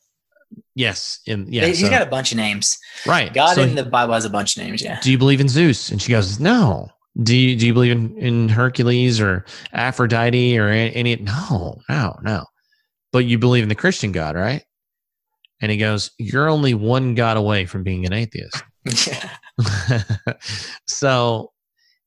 yes, 0.75 1.21
in 1.27 1.53
yeah. 1.53 1.67
He's 1.67 1.81
so, 1.81 1.91
got 1.91 2.03
a 2.03 2.07
bunch 2.07 2.33
of 2.33 2.39
names, 2.39 2.79
right? 3.07 3.33
God 3.33 3.55
so 3.55 3.63
in 3.63 3.75
the 3.75 3.85
Bible 3.85 4.15
has 4.15 4.25
a 4.25 4.31
bunch 4.31 4.57
of 4.57 4.65
names. 4.65 4.83
Yeah. 4.83 4.99
Do 5.01 5.11
you 5.11 5.19
believe 5.19 5.41
in 5.41 5.49
Zeus? 5.49 5.91
And 5.91 6.01
she 6.01 6.11
goes, 6.11 6.41
No. 6.41 6.89
Do 7.23 7.37
you 7.37 7.57
do 7.57 7.67
you 7.67 7.75
believe 7.75 7.93
in, 7.93 8.17
in 8.17 8.49
Hercules 8.49 9.21
or 9.21 9.45
Aphrodite 9.73 10.59
or 10.59 10.69
any? 10.69 11.17
No, 11.17 11.81
no, 11.89 12.19
no 12.23 12.47
but 13.13 13.25
you 13.25 13.39
believe 13.39 13.63
in 13.63 13.69
the 13.69 13.75
Christian 13.75 14.13
God, 14.13 14.37
right? 14.37 14.63
And 15.61 15.71
he 15.71 15.77
goes, 15.79 16.11
You're 16.19 16.49
only 16.49 16.75
one 16.75 17.15
God 17.15 17.37
away 17.37 17.67
from 17.67 17.83
being 17.83 18.07
an 18.07 18.13
atheist. 18.13 18.63
yeah. 19.09 19.31
so 20.87 21.53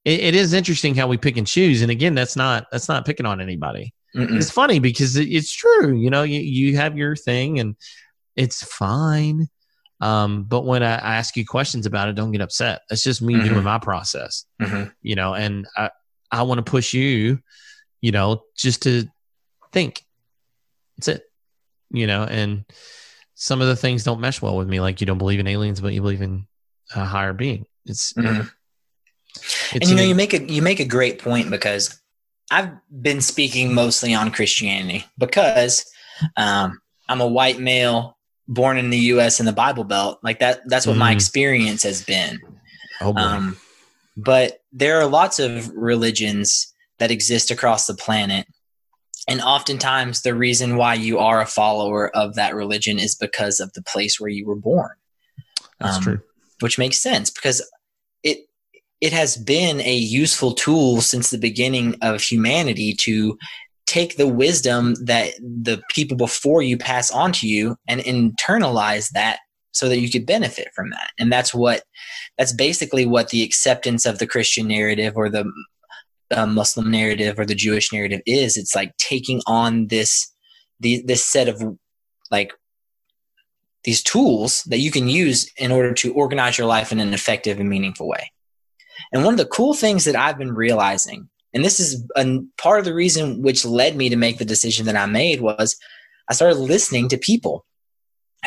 it, 0.05 0.19
it 0.19 0.35
is 0.35 0.53
interesting 0.53 0.95
how 0.95 1.07
we 1.07 1.17
pick 1.17 1.37
and 1.37 1.47
choose. 1.47 1.81
And 1.81 1.91
again, 1.91 2.15
that's 2.15 2.35
not 2.35 2.65
that's 2.71 2.89
not 2.89 3.05
picking 3.05 3.25
on 3.25 3.39
anybody. 3.41 3.93
Mm-mm. 4.15 4.37
It's 4.37 4.51
funny 4.51 4.79
because 4.79 5.15
it, 5.15 5.27
it's 5.27 5.51
true. 5.51 5.95
You 5.97 6.09
know, 6.09 6.23
you, 6.23 6.39
you 6.39 6.77
have 6.77 6.97
your 6.97 7.15
thing 7.15 7.59
and 7.59 7.75
it's 8.35 8.63
fine. 8.63 9.47
Um, 10.01 10.43
but 10.43 10.65
when 10.65 10.83
I, 10.83 10.95
I 10.95 11.15
ask 11.15 11.35
you 11.37 11.45
questions 11.45 11.85
about 11.85 12.09
it, 12.09 12.15
don't 12.15 12.31
get 12.31 12.41
upset. 12.41 12.81
That's 12.89 13.03
just 13.03 13.21
me 13.21 13.35
Mhm. 13.35 13.49
doing 13.49 13.63
my 13.63 13.79
process. 13.79 14.45
Mhm. 14.61 14.91
You 15.01 15.15
know, 15.15 15.33
and 15.33 15.65
I 15.77 15.89
I 16.31 16.41
want 16.43 16.57
to 16.63 16.69
push 16.69 16.93
you, 16.93 17.39
you 18.01 18.11
know, 18.11 18.43
just 18.57 18.83
to 18.83 19.07
think. 19.71 20.03
That's 20.97 21.07
it. 21.07 21.23
You 21.91 22.07
know, 22.07 22.23
and 22.23 22.65
some 23.43 23.59
of 23.59 23.67
the 23.67 23.75
things 23.75 24.05
don't 24.05 24.21
mesh 24.21 24.41
well 24.41 24.55
with 24.55 24.69
me. 24.69 24.79
Like 24.79 25.01
you 25.01 25.05
don't 25.05 25.17
believe 25.17 25.41
in 25.41 25.47
aliens, 25.47 25.81
but 25.81 25.91
you 25.91 25.99
believe 26.01 26.21
in 26.21 26.47
a 26.95 27.03
higher 27.03 27.33
being. 27.33 27.65
It's, 27.85 28.13
Mhm. 28.13 28.49
it's 29.35 29.73
and 29.81 29.89
you 29.89 29.95
know 29.97 30.01
you 30.03 30.15
make 30.15 30.33
a 30.33 30.41
you 30.49 30.61
make 30.61 30.79
a 30.79 30.85
great 30.85 31.19
point 31.19 31.49
because 31.49 31.99
I've 32.49 32.69
been 33.01 33.19
speaking 33.19 33.73
mostly 33.73 34.13
on 34.13 34.31
Christianity 34.31 35.05
because 35.17 35.85
um, 36.37 36.79
I'm 37.09 37.19
a 37.19 37.27
white 37.27 37.59
male 37.59 38.17
born 38.47 38.77
in 38.77 38.89
the 38.91 38.97
U.S. 39.13 39.41
in 39.41 39.45
the 39.45 39.51
Bible 39.51 39.83
Belt. 39.83 40.19
Like 40.23 40.39
that 40.39 40.61
that's 40.67 40.87
what 40.87 40.95
my 40.95 41.11
Mm. 41.11 41.15
experience 41.17 41.83
has 41.83 42.01
been. 42.01 42.39
oh 43.01 43.11
boy. 43.11 43.19
Um, 43.19 43.57
but 44.15 44.61
there 44.71 45.01
are 45.01 45.05
lots 45.05 45.39
of 45.39 45.69
religions 45.75 46.71
that 46.99 47.11
exist 47.11 47.51
across 47.51 47.87
the 47.87 47.95
planet. 47.95 48.47
And 49.27 49.41
oftentimes, 49.41 50.21
the 50.21 50.35
reason 50.35 50.75
why 50.75 50.95
you 50.95 51.19
are 51.19 51.41
a 51.41 51.45
follower 51.45 52.15
of 52.15 52.35
that 52.35 52.55
religion 52.55 52.99
is 52.99 53.15
because 53.15 53.59
of 53.59 53.71
the 53.73 53.81
place 53.81 54.19
where 54.19 54.29
you 54.29 54.45
were 54.45 54.55
born 54.55 54.91
That's 55.79 55.97
um, 55.97 56.03
true. 56.03 56.19
which 56.59 56.77
makes 56.77 56.97
sense 56.97 57.29
because 57.29 57.67
it 58.23 58.39
it 58.99 59.13
has 59.13 59.37
been 59.37 59.81
a 59.81 59.95
useful 59.95 60.53
tool 60.53 61.01
since 61.01 61.29
the 61.29 61.37
beginning 61.37 61.95
of 62.01 62.21
humanity 62.21 62.93
to 62.93 63.37
take 63.85 64.15
the 64.15 64.27
wisdom 64.27 64.95
that 65.05 65.33
the 65.39 65.81
people 65.89 66.15
before 66.15 66.61
you 66.61 66.77
pass 66.77 67.11
on 67.11 67.31
to 67.33 67.47
you 67.47 67.75
and 67.87 68.01
internalize 68.01 69.09
that 69.11 69.39
so 69.71 69.89
that 69.89 69.99
you 69.99 70.09
could 70.09 70.25
benefit 70.25 70.69
from 70.75 70.89
that 70.89 71.11
and 71.19 71.31
that's 71.31 71.53
what 71.53 71.83
that's 72.37 72.53
basically 72.53 73.05
what 73.05 73.29
the 73.29 73.43
acceptance 73.43 74.05
of 74.05 74.19
the 74.19 74.27
christian 74.27 74.67
narrative 74.67 75.13
or 75.15 75.29
the 75.29 75.43
uh, 76.37 76.45
muslim 76.45 76.89
narrative 76.91 77.39
or 77.39 77.45
the 77.45 77.55
jewish 77.55 77.91
narrative 77.91 78.21
is 78.25 78.57
it's 78.57 78.75
like 78.75 78.95
taking 78.97 79.41
on 79.47 79.87
this 79.87 80.33
the, 80.79 81.03
this 81.07 81.25
set 81.25 81.47
of 81.47 81.63
like 82.29 82.53
these 83.83 84.03
tools 84.03 84.63
that 84.63 84.79
you 84.79 84.91
can 84.91 85.07
use 85.07 85.51
in 85.57 85.71
order 85.71 85.93
to 85.93 86.13
organize 86.13 86.57
your 86.57 86.67
life 86.67 86.91
in 86.91 86.99
an 86.99 87.13
effective 87.13 87.59
and 87.59 87.69
meaningful 87.69 88.07
way. 88.07 88.31
And 89.11 89.23
one 89.23 89.33
of 89.33 89.37
the 89.37 89.45
cool 89.45 89.73
things 89.73 90.05
that 90.05 90.15
I've 90.15 90.37
been 90.37 90.53
realizing, 90.53 91.29
and 91.53 91.63
this 91.63 91.79
is 91.79 92.03
a 92.15 92.39
part 92.57 92.79
of 92.79 92.85
the 92.85 92.93
reason 92.93 93.41
which 93.41 93.65
led 93.65 93.95
me 93.95 94.09
to 94.09 94.15
make 94.15 94.37
the 94.37 94.45
decision 94.45 94.85
that 94.85 94.95
I 94.95 95.05
made, 95.05 95.41
was 95.41 95.77
I 96.29 96.33
started 96.33 96.57
listening 96.57 97.09
to 97.09 97.17
people 97.17 97.65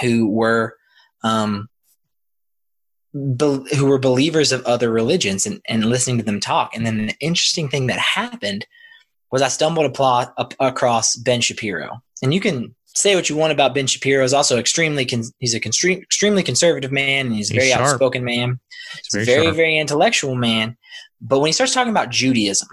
who 0.00 0.28
were 0.28 0.76
um, 1.22 1.68
be- 3.12 3.64
who 3.76 3.86
were 3.86 3.98
believers 3.98 4.52
of 4.52 4.64
other 4.64 4.90
religions 4.90 5.46
and, 5.46 5.60
and 5.68 5.84
listening 5.86 6.18
to 6.18 6.24
them 6.24 6.40
talk. 6.40 6.74
And 6.74 6.84
then 6.86 7.06
the 7.06 7.14
interesting 7.20 7.68
thing 7.68 7.86
that 7.88 7.98
happened 7.98 8.66
was 9.32 9.42
I 9.42 9.48
stumbled 9.48 9.86
upon, 9.86 10.28
up, 10.38 10.54
across 10.60 11.16
Ben 11.16 11.40
Shapiro. 11.40 12.02
And 12.22 12.32
you 12.32 12.40
can 12.40 12.74
say 12.86 13.14
what 13.14 13.28
you 13.28 13.36
want 13.36 13.52
about 13.52 13.74
Ben 13.74 13.86
Shapiro. 13.86 14.22
He's 14.22 14.32
also 14.32 14.58
extremely 14.58 15.04
con- 15.04 15.24
he's 15.38 15.54
a 15.54 15.60
constre- 15.60 16.00
extremely 16.02 16.42
conservative 16.42 16.92
man, 16.92 17.26
and 17.26 17.34
he's 17.34 17.50
a 17.50 17.54
very 17.54 17.70
sharp. 17.70 17.82
outspoken 17.82 18.24
man. 18.24 18.58
He's 19.12 19.22
a 19.22 19.24
very 19.24 19.44
sharp. 19.44 19.56
very 19.56 19.78
intellectual 19.78 20.34
man. 20.36 20.76
But 21.20 21.40
when 21.40 21.48
he 21.48 21.52
starts 21.52 21.74
talking 21.74 21.90
about 21.90 22.10
Judaism, 22.10 22.68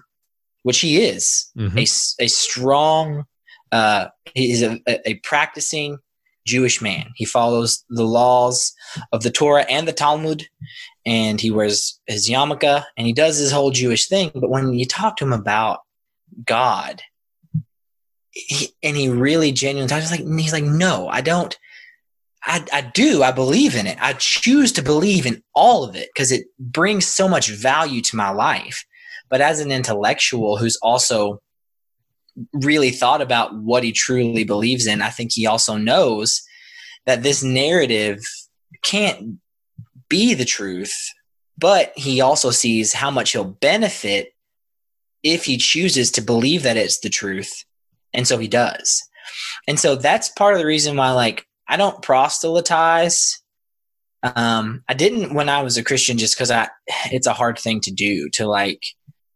which 0.64 0.80
he 0.80 1.02
is, 1.04 1.50
Mhm. 1.58 1.78
a 2.20 2.24
a, 2.24 2.28
strong, 2.28 3.26
uh, 3.72 4.08
he 4.34 4.52
is 4.52 4.62
a, 4.62 4.80
a, 4.88 5.10
a 5.10 5.14
practicing 5.24 5.98
Jewish 6.46 6.82
man. 6.82 7.12
He 7.16 7.26
follows 7.26 7.84
the 7.90 8.06
laws 8.06 8.74
of 9.12 9.24
the 9.24 9.32
Torah 9.32 9.66
and 9.70 9.88
the 9.88 9.94
Talmud, 9.94 10.48
and 11.06 11.40
he 11.40 11.52
wears 11.52 12.00
his 12.08 12.30
yarmulke, 12.30 12.84
and 12.98 13.08
he 13.08 13.14
does 13.14 13.38
his 13.38 13.52
whole 13.52 13.72
Jewish 13.72 14.08
thing. 14.08 14.32
But 14.34 14.50
when 14.50 14.74
you 14.74 14.86
talk 14.86 15.18
to 15.18 15.26
him 15.26 15.34
about 15.34 15.80
God, 16.46 17.02
he, 18.32 18.70
and 18.82 18.98
he 18.98 19.10
really 19.10 19.52
genuinely 19.52 19.90
talks 19.90 20.12
like 20.12 20.26
he's 20.40 20.54
like, 20.54 20.64
no, 20.64 21.08
I 21.08 21.22
don't. 21.22 21.58
I, 22.46 22.66
I 22.74 22.82
do. 22.82 23.24
I 23.24 23.32
believe 23.32 23.76
in 23.76 23.88
it. 23.88 23.98
I 24.02 24.14
choose 24.14 24.74
to 24.74 24.82
believe 24.82 25.26
in 25.26 25.42
all 25.56 25.86
of 25.86 25.96
it 25.96 26.10
because 26.14 26.32
it 26.32 26.48
brings 26.60 27.06
so 27.06 27.30
much 27.30 27.50
value 27.50 28.02
to 28.02 28.18
my 28.18 28.32
life. 28.32 28.86
But 29.30 29.40
as 29.40 29.60
an 29.62 29.72
intellectual 29.72 30.58
who's 30.58 30.78
also 30.82 31.42
really 32.54 32.92
thought 32.92 33.22
about 33.22 33.56
what 33.56 33.84
he 33.84 33.92
truly 33.92 34.44
believes 34.44 34.88
in, 34.88 35.02
I 35.02 35.10
think 35.10 35.32
he 35.34 35.46
also 35.46 35.78
knows 35.78 36.42
that 37.06 37.24
this 37.24 37.44
narrative 37.44 38.20
can't 38.84 39.38
be 40.10 40.34
the 40.34 40.46
truth, 40.46 40.96
but 41.58 41.94
he 41.96 42.22
also 42.22 42.52
sees 42.52 42.94
how 42.94 43.12
much 43.12 43.32
he'll 43.32 43.44
benefit 43.44 44.34
if 45.24 45.46
he 45.46 45.58
chooses 45.58 46.12
to 46.12 46.22
believe 46.22 46.64
that 46.64 46.78
it's 46.78 47.00
the 47.00 47.10
truth. 47.10 47.64
And 48.14 48.28
so 48.28 48.38
he 48.38 48.48
does. 48.48 49.02
And 49.68 49.80
so 49.80 49.96
that's 49.96 50.30
part 50.30 50.54
of 50.54 50.60
the 50.60 50.66
reason 50.66 50.98
why, 50.98 51.12
like, 51.12 51.46
I 51.68 51.78
don't 51.78 52.02
proselytize. 52.02 53.42
Um, 54.22 54.84
I 54.88 54.94
didn't 54.94 55.34
when 55.34 55.50
I 55.50 55.64
was 55.64 55.78
a 55.78 55.84
Christian 55.84 56.18
just 56.18 56.36
because 56.36 56.52
I 56.52 56.70
it's 57.12 57.28
a 57.28 57.34
hard 57.34 57.58
thing 57.58 57.82
to 57.82 57.92
do 57.92 58.30
to 58.32 58.48
like 58.48 58.84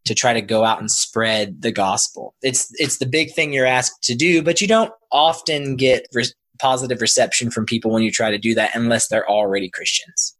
to 0.08 0.16
try 0.16 0.34
to 0.34 0.42
go 0.42 0.64
out 0.64 0.80
and 0.80 0.90
spread 0.90 1.62
the 1.62 1.72
gospel. 1.72 2.34
It's 2.42 2.70
it's 2.76 2.98
the 2.98 3.06
big 3.06 3.34
thing 3.34 3.54
you're 3.54 3.66
asked 3.66 4.04
to 4.04 4.16
do, 4.16 4.42
but 4.42 4.62
you 4.62 4.68
don't 4.68 4.92
often 5.12 5.76
get 5.76 6.08
re- 6.14 6.26
positive 6.60 7.02
reception 7.02 7.52
from 7.52 7.66
people 7.66 7.92
when 7.92 8.04
you 8.04 8.12
try 8.12 8.32
to 8.32 8.38
do 8.38 8.56
that 8.56 8.76
unless 8.76 9.08
they're 9.08 9.30
already 9.30 9.70
Christians. 9.70 10.36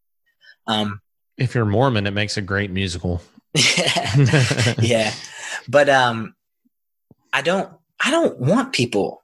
Um, 0.66 1.02
If 1.38 1.54
you're 1.54 1.66
Mormon, 1.66 2.08
it 2.08 2.12
makes 2.12 2.38
a 2.38 2.42
great 2.42 2.72
musical. 2.72 3.22
yeah, 4.82 5.14
but 5.68 5.90
um, 5.90 6.36
I 7.34 7.42
don't 7.42 7.72
I 8.00 8.12
don't 8.12 8.40
want 8.40 8.74
people 8.74 9.24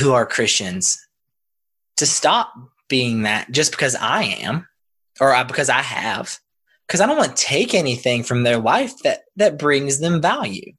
who 0.00 0.12
are 0.12 0.26
Christians 0.26 0.98
to 1.96 2.06
stop 2.06 2.52
being 2.88 3.22
that 3.22 3.50
just 3.50 3.70
because 3.70 3.94
I 3.94 4.24
am 4.24 4.66
or 5.20 5.42
because 5.44 5.68
I 5.68 5.82
have 5.82 6.38
because 6.86 7.00
I 7.00 7.06
don't 7.06 7.16
want 7.16 7.36
to 7.36 7.44
take 7.44 7.74
anything 7.74 8.22
from 8.22 8.42
their 8.42 8.58
life 8.58 8.92
that 9.02 9.22
that 9.36 9.58
brings 9.58 10.00
them 10.00 10.20
value. 10.20 10.72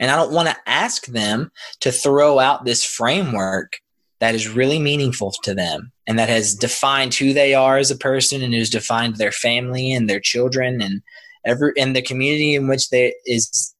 And 0.00 0.10
I 0.10 0.16
don't 0.16 0.32
want 0.32 0.48
to 0.48 0.56
ask 0.66 1.06
them 1.06 1.52
to 1.80 1.92
throw 1.92 2.38
out 2.38 2.64
this 2.64 2.84
framework 2.84 3.78
that 4.20 4.34
is 4.34 4.48
really 4.48 4.78
meaningful 4.78 5.32
to 5.42 5.54
them 5.54 5.92
and 6.06 6.18
that 6.18 6.28
has 6.28 6.54
defined 6.54 7.14
who 7.14 7.32
they 7.32 7.54
are 7.54 7.76
as 7.76 7.90
a 7.90 7.96
person 7.96 8.42
and 8.42 8.54
who's 8.54 8.70
defined 8.70 9.16
their 9.16 9.32
family 9.32 9.92
and 9.92 10.08
their 10.08 10.20
children 10.20 10.80
and 10.80 11.02
every 11.44 11.72
and 11.76 11.94
the 11.94 12.02
community 12.02 12.54
in 12.54 12.68
which 12.68 12.90
they 12.90 13.14
is 13.26 13.74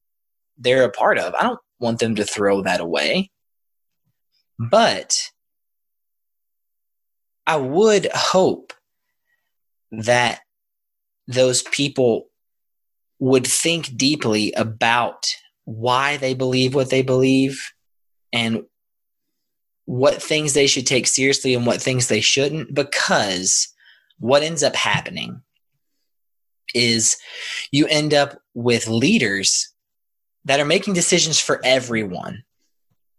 they're 0.57 0.83
a 0.83 0.91
part 0.91 1.17
of. 1.17 1.33
I 1.33 1.43
don't 1.43 1.59
want 1.79 1.99
them 1.99 2.15
to 2.15 2.25
throw 2.25 2.61
that 2.61 2.79
away. 2.79 3.31
But 4.59 5.29
I 7.45 7.57
would 7.57 8.07
hope 8.13 8.73
that 9.91 10.41
those 11.27 11.61
people 11.63 12.27
would 13.19 13.47
think 13.47 13.95
deeply 13.95 14.51
about 14.53 15.33
why 15.65 16.17
they 16.17 16.33
believe 16.33 16.75
what 16.75 16.89
they 16.89 17.01
believe 17.01 17.71
and 18.33 18.63
what 19.85 20.21
things 20.21 20.53
they 20.53 20.67
should 20.67 20.85
take 20.85 21.07
seriously 21.07 21.53
and 21.53 21.65
what 21.65 21.81
things 21.81 22.07
they 22.07 22.21
shouldn't 22.21 22.73
because 22.73 23.73
what 24.19 24.43
ends 24.43 24.63
up 24.63 24.75
happening 24.75 25.41
is 26.73 27.17
you 27.71 27.85
end 27.87 28.13
up 28.13 28.39
with 28.53 28.87
leaders 28.87 29.73
that 30.45 30.59
are 30.59 30.65
making 30.65 30.93
decisions 30.93 31.39
for 31.39 31.61
everyone 31.63 32.43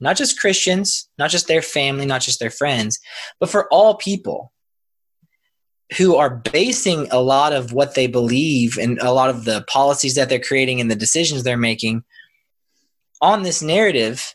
not 0.00 0.16
just 0.16 0.40
christians 0.40 1.08
not 1.18 1.30
just 1.30 1.48
their 1.48 1.62
family 1.62 2.06
not 2.06 2.22
just 2.22 2.40
their 2.40 2.50
friends 2.50 2.98
but 3.40 3.50
for 3.50 3.68
all 3.68 3.96
people 3.96 4.52
who 5.98 6.16
are 6.16 6.42
basing 6.52 7.08
a 7.10 7.20
lot 7.20 7.52
of 7.52 7.72
what 7.72 7.94
they 7.94 8.06
believe 8.06 8.78
and 8.78 8.98
a 9.00 9.12
lot 9.12 9.30
of 9.30 9.44
the 9.44 9.62
policies 9.68 10.14
that 10.14 10.28
they're 10.28 10.38
creating 10.38 10.80
and 10.80 10.90
the 10.90 10.96
decisions 10.96 11.42
they're 11.42 11.56
making 11.56 12.02
on 13.20 13.42
this 13.42 13.62
narrative 13.62 14.34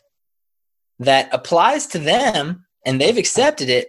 that 0.98 1.28
applies 1.32 1.86
to 1.86 1.98
them 1.98 2.64
and 2.86 3.00
they've 3.00 3.18
accepted 3.18 3.68
it 3.68 3.88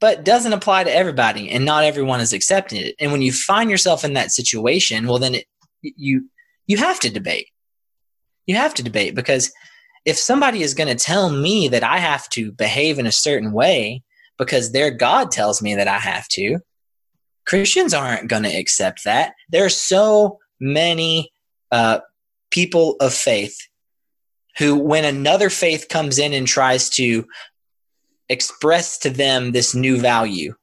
but 0.00 0.24
doesn't 0.24 0.52
apply 0.52 0.84
to 0.84 0.94
everybody 0.94 1.50
and 1.50 1.64
not 1.64 1.84
everyone 1.84 2.20
is 2.20 2.32
accepting 2.32 2.80
it 2.80 2.94
and 3.00 3.10
when 3.10 3.22
you 3.22 3.32
find 3.32 3.70
yourself 3.70 4.04
in 4.04 4.12
that 4.14 4.30
situation 4.30 5.06
well 5.06 5.18
then 5.18 5.34
it, 5.34 5.46
you 5.82 6.28
you 6.66 6.76
have 6.76 7.00
to 7.00 7.10
debate 7.10 7.48
you 8.46 8.54
have 8.54 8.74
to 8.74 8.82
debate 8.82 9.14
because 9.14 9.50
if 10.04 10.16
somebody 10.18 10.62
is 10.62 10.74
going 10.74 10.88
to 10.88 11.04
tell 11.04 11.30
me 11.30 11.68
that 11.68 11.82
i 11.82 11.98
have 11.98 12.28
to 12.28 12.52
behave 12.52 12.98
in 12.98 13.06
a 13.06 13.12
certain 13.12 13.52
way 13.52 14.02
because 14.38 14.72
their 14.72 14.90
God 14.90 15.30
tells 15.30 15.62
me 15.62 15.74
that 15.74 15.88
I 15.88 15.98
have 15.98 16.28
to. 16.28 16.58
Christians 17.46 17.94
aren't 17.94 18.28
going 18.28 18.44
to 18.44 18.56
accept 18.56 19.04
that. 19.04 19.34
There 19.50 19.64
are 19.64 19.70
so 19.70 20.38
many 20.60 21.30
uh, 21.70 22.00
people 22.50 22.96
of 23.00 23.12
faith 23.12 23.56
who, 24.58 24.76
when 24.76 25.04
another 25.04 25.50
faith 25.50 25.88
comes 25.88 26.18
in 26.18 26.32
and 26.32 26.46
tries 26.46 26.88
to 26.90 27.26
express 28.28 28.98
to 28.98 29.10
them 29.10 29.52
this 29.52 29.74
new 29.74 29.98
value, 29.98 30.54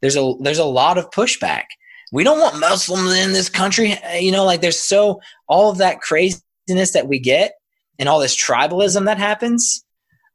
there's 0.00 0.16
a 0.16 0.34
there's 0.40 0.58
a 0.58 0.64
lot 0.64 0.98
of 0.98 1.10
pushback. 1.10 1.64
We 2.12 2.24
don't 2.24 2.40
want 2.40 2.60
Muslims 2.60 3.14
in 3.16 3.32
this 3.32 3.48
country. 3.48 3.96
You 4.18 4.32
know, 4.32 4.44
like 4.44 4.60
there's 4.60 4.78
so 4.78 5.20
all 5.48 5.70
of 5.70 5.78
that 5.78 6.00
craziness 6.00 6.92
that 6.92 7.08
we 7.08 7.18
get 7.18 7.54
and 7.98 8.08
all 8.08 8.20
this 8.20 8.36
tribalism 8.36 9.06
that 9.06 9.18
happens 9.18 9.84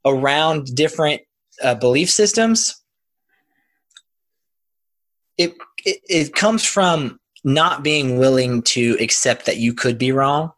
around 0.06 0.74
different 0.74 1.22
uh, 1.62 1.76
belief 1.76 2.10
systems. 2.10 2.82
It, 5.38 5.54
it 5.88 6.02
it 6.10 6.36
comes 6.36 6.66
from 6.66 7.20
not 7.44 7.84
being 7.84 8.18
willing 8.18 8.62
to 8.62 8.98
accept 9.00 9.46
that 9.46 9.58
you 9.58 9.74
could 9.74 9.98
be 9.98 10.12
wrong. 10.12 10.52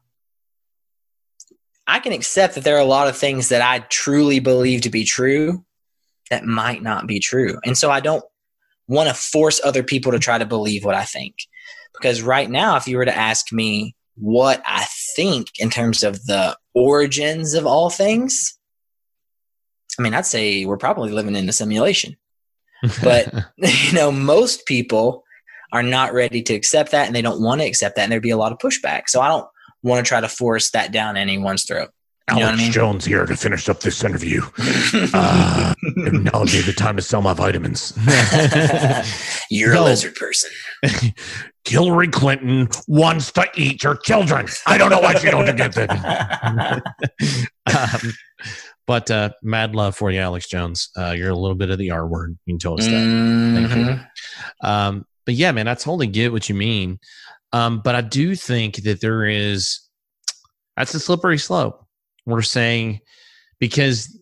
I 1.87 1.99
can 1.99 2.13
accept 2.13 2.55
that 2.55 2.63
there 2.63 2.75
are 2.75 2.81
a 2.81 2.85
lot 2.85 3.07
of 3.07 3.17
things 3.17 3.49
that 3.49 3.61
I 3.61 3.79
truly 3.89 4.39
believe 4.39 4.81
to 4.81 4.89
be 4.89 5.03
true 5.03 5.63
that 6.29 6.45
might 6.45 6.81
not 6.81 7.07
be 7.07 7.19
true. 7.19 7.59
And 7.65 7.77
so 7.77 7.89
I 7.89 7.99
don't 7.99 8.23
want 8.87 9.09
to 9.09 9.15
force 9.15 9.61
other 9.63 9.83
people 9.83 10.11
to 10.11 10.19
try 10.19 10.37
to 10.37 10.45
believe 10.45 10.83
what 10.83 10.95
I 10.95 11.03
think. 11.03 11.35
Because 11.93 12.21
right 12.21 12.49
now, 12.49 12.75
if 12.75 12.87
you 12.87 12.97
were 12.97 13.05
to 13.05 13.15
ask 13.15 13.51
me 13.51 13.95
what 14.15 14.61
I 14.65 14.85
think 15.15 15.47
in 15.59 15.69
terms 15.69 16.03
of 16.03 16.25
the 16.25 16.57
origins 16.73 17.53
of 17.53 17.65
all 17.65 17.89
things, 17.89 18.57
I 19.97 20.01
mean, 20.01 20.13
I'd 20.13 20.25
say 20.25 20.65
we're 20.65 20.77
probably 20.77 21.11
living 21.11 21.35
in 21.35 21.49
a 21.49 21.53
simulation. 21.53 22.15
But, 23.03 23.33
you 23.57 23.93
know, 23.93 24.11
most 24.11 24.65
people 24.65 25.23
are 25.71 25.83
not 25.83 26.13
ready 26.13 26.41
to 26.43 26.53
accept 26.53 26.91
that 26.91 27.07
and 27.07 27.15
they 27.15 27.21
don't 27.21 27.41
want 27.41 27.61
to 27.61 27.67
accept 27.67 27.95
that. 27.95 28.03
And 28.03 28.11
there'd 28.11 28.23
be 28.23 28.29
a 28.31 28.37
lot 28.37 28.51
of 28.51 28.57
pushback. 28.57 29.03
So 29.07 29.21
I 29.21 29.27
don't 29.27 29.47
want 29.83 30.03
to 30.03 30.07
try 30.07 30.21
to 30.21 30.27
force 30.29 30.71
that 30.71 30.91
down 30.91 31.17
anyone's 31.17 31.63
throat. 31.63 31.89
You 32.35 32.43
Alex 32.43 32.59
I 32.59 32.63
mean? 32.63 32.71
Jones 32.71 33.05
here 33.05 33.25
to 33.25 33.35
finish 33.35 33.69
up 33.69 33.79
this 33.79 34.03
interview. 34.03 34.41
uh, 35.13 35.73
now 35.95 36.39
would 36.39 36.51
be 36.51 36.61
the 36.61 36.73
time 36.75 36.95
to 36.95 37.01
sell 37.01 37.23
my 37.23 37.33
vitamins. 37.33 37.97
You're 39.49 39.73
no. 39.73 39.83
a 39.83 39.85
lizard 39.85 40.13
person. 40.13 40.51
Hillary 41.65 42.07
Clinton 42.07 42.67
wants 42.87 43.31
to 43.31 43.47
eat 43.55 43.83
your 43.83 43.95
children. 43.95 44.47
I 44.67 44.77
don't 44.77 44.89
know 44.91 44.99
why 44.99 45.15
she 45.15 45.31
don't 45.31 45.55
get 45.55 45.73
that. 45.75 46.83
um, 47.65 48.13
but 48.89 49.11
uh, 49.11 49.29
mad 49.43 49.75
love 49.75 49.95
for 49.95 50.09
you, 50.09 50.19
Alex 50.19 50.47
Jones. 50.47 50.89
Uh, 50.97 51.13
you're 51.15 51.29
a 51.29 51.35
little 51.35 51.53
bit 51.55 51.69
of 51.69 51.77
the 51.77 51.91
R 51.91 52.07
word. 52.07 52.35
You 52.47 52.57
told 52.57 52.79
us 52.79 52.87
that. 52.87 52.93
Mm-hmm. 52.93 53.55
Thank 53.55 53.69
you. 53.69 53.85
Mm-hmm. 53.85 54.65
Um, 54.65 55.05
but 55.25 55.35
yeah, 55.35 55.51
man, 55.51 55.67
I 55.67 55.75
totally 55.75 56.07
get 56.07 56.31
what 56.31 56.49
you 56.49 56.55
mean. 56.55 56.97
Um, 57.53 57.81
but 57.83 57.93
I 57.93 58.01
do 58.01 58.33
think 58.33 58.77
that 58.77 58.99
there 58.99 59.25
is 59.25 59.79
that's 60.75 60.95
a 60.95 60.99
slippery 60.99 61.37
slope. 61.37 61.85
We're 62.25 62.41
saying 62.41 63.01
because 63.59 64.19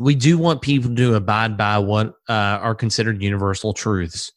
we 0.00 0.16
do 0.16 0.38
want 0.38 0.60
people 0.60 0.92
to 0.96 1.14
abide 1.14 1.56
by 1.56 1.78
what 1.78 2.14
uh, 2.28 2.58
are 2.58 2.74
considered 2.74 3.22
universal 3.22 3.72
truths, 3.72 4.32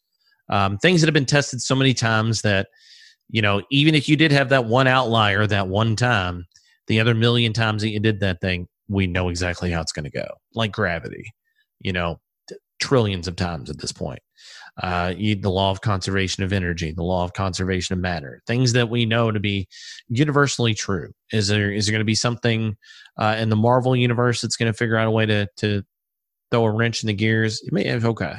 um, 0.50 0.78
things 0.78 1.00
that 1.00 1.08
have 1.08 1.14
been 1.14 1.26
tested 1.26 1.60
so 1.60 1.74
many 1.74 1.94
times 1.94 2.42
that 2.42 2.68
you 3.28 3.42
know 3.42 3.60
even 3.72 3.96
if 3.96 4.08
you 4.08 4.14
did 4.14 4.30
have 4.30 4.50
that 4.50 4.66
one 4.66 4.86
outlier 4.86 5.48
that 5.48 5.66
one 5.66 5.96
time, 5.96 6.46
the 6.86 7.00
other 7.00 7.12
million 7.12 7.52
times 7.52 7.82
that 7.82 7.88
you 7.88 7.98
did 7.98 8.20
that 8.20 8.40
thing, 8.40 8.68
we 8.88 9.06
know 9.06 9.28
exactly 9.28 9.70
how 9.70 9.80
it's 9.80 9.92
going 9.92 10.04
to 10.04 10.10
go, 10.10 10.26
like 10.54 10.72
gravity. 10.72 11.32
You 11.80 11.92
know, 11.92 12.20
t- 12.48 12.56
trillions 12.80 13.28
of 13.28 13.36
times 13.36 13.70
at 13.70 13.78
this 13.78 13.92
point 13.92 14.20
uh, 14.82 15.14
the 15.14 15.40
law 15.44 15.70
of 15.70 15.80
conservation 15.80 16.44
of 16.44 16.52
energy, 16.52 16.92
the 16.92 17.02
law 17.02 17.24
of 17.24 17.32
conservation 17.32 17.94
of 17.94 17.98
matter, 17.98 18.42
things 18.46 18.74
that 18.74 18.90
we 18.90 19.06
know 19.06 19.30
to 19.30 19.40
be 19.40 19.68
universally 20.08 20.74
true. 20.74 21.12
Is 21.32 21.48
there 21.48 21.72
is 21.72 21.86
there 21.86 21.92
going 21.92 22.00
to 22.00 22.04
be 22.04 22.14
something 22.14 22.76
uh, 23.18 23.36
in 23.38 23.48
the 23.48 23.56
Marvel 23.56 23.96
universe 23.96 24.40
that's 24.40 24.56
going 24.56 24.70
to 24.70 24.76
figure 24.76 24.96
out 24.96 25.06
a 25.06 25.10
way 25.10 25.26
to 25.26 25.48
to 25.58 25.82
throw 26.50 26.64
a 26.64 26.70
wrench 26.70 27.02
in 27.02 27.06
the 27.06 27.14
gears? 27.14 27.62
It 27.62 27.72
may 27.72 27.86
have 27.86 28.04
okay, 28.04 28.36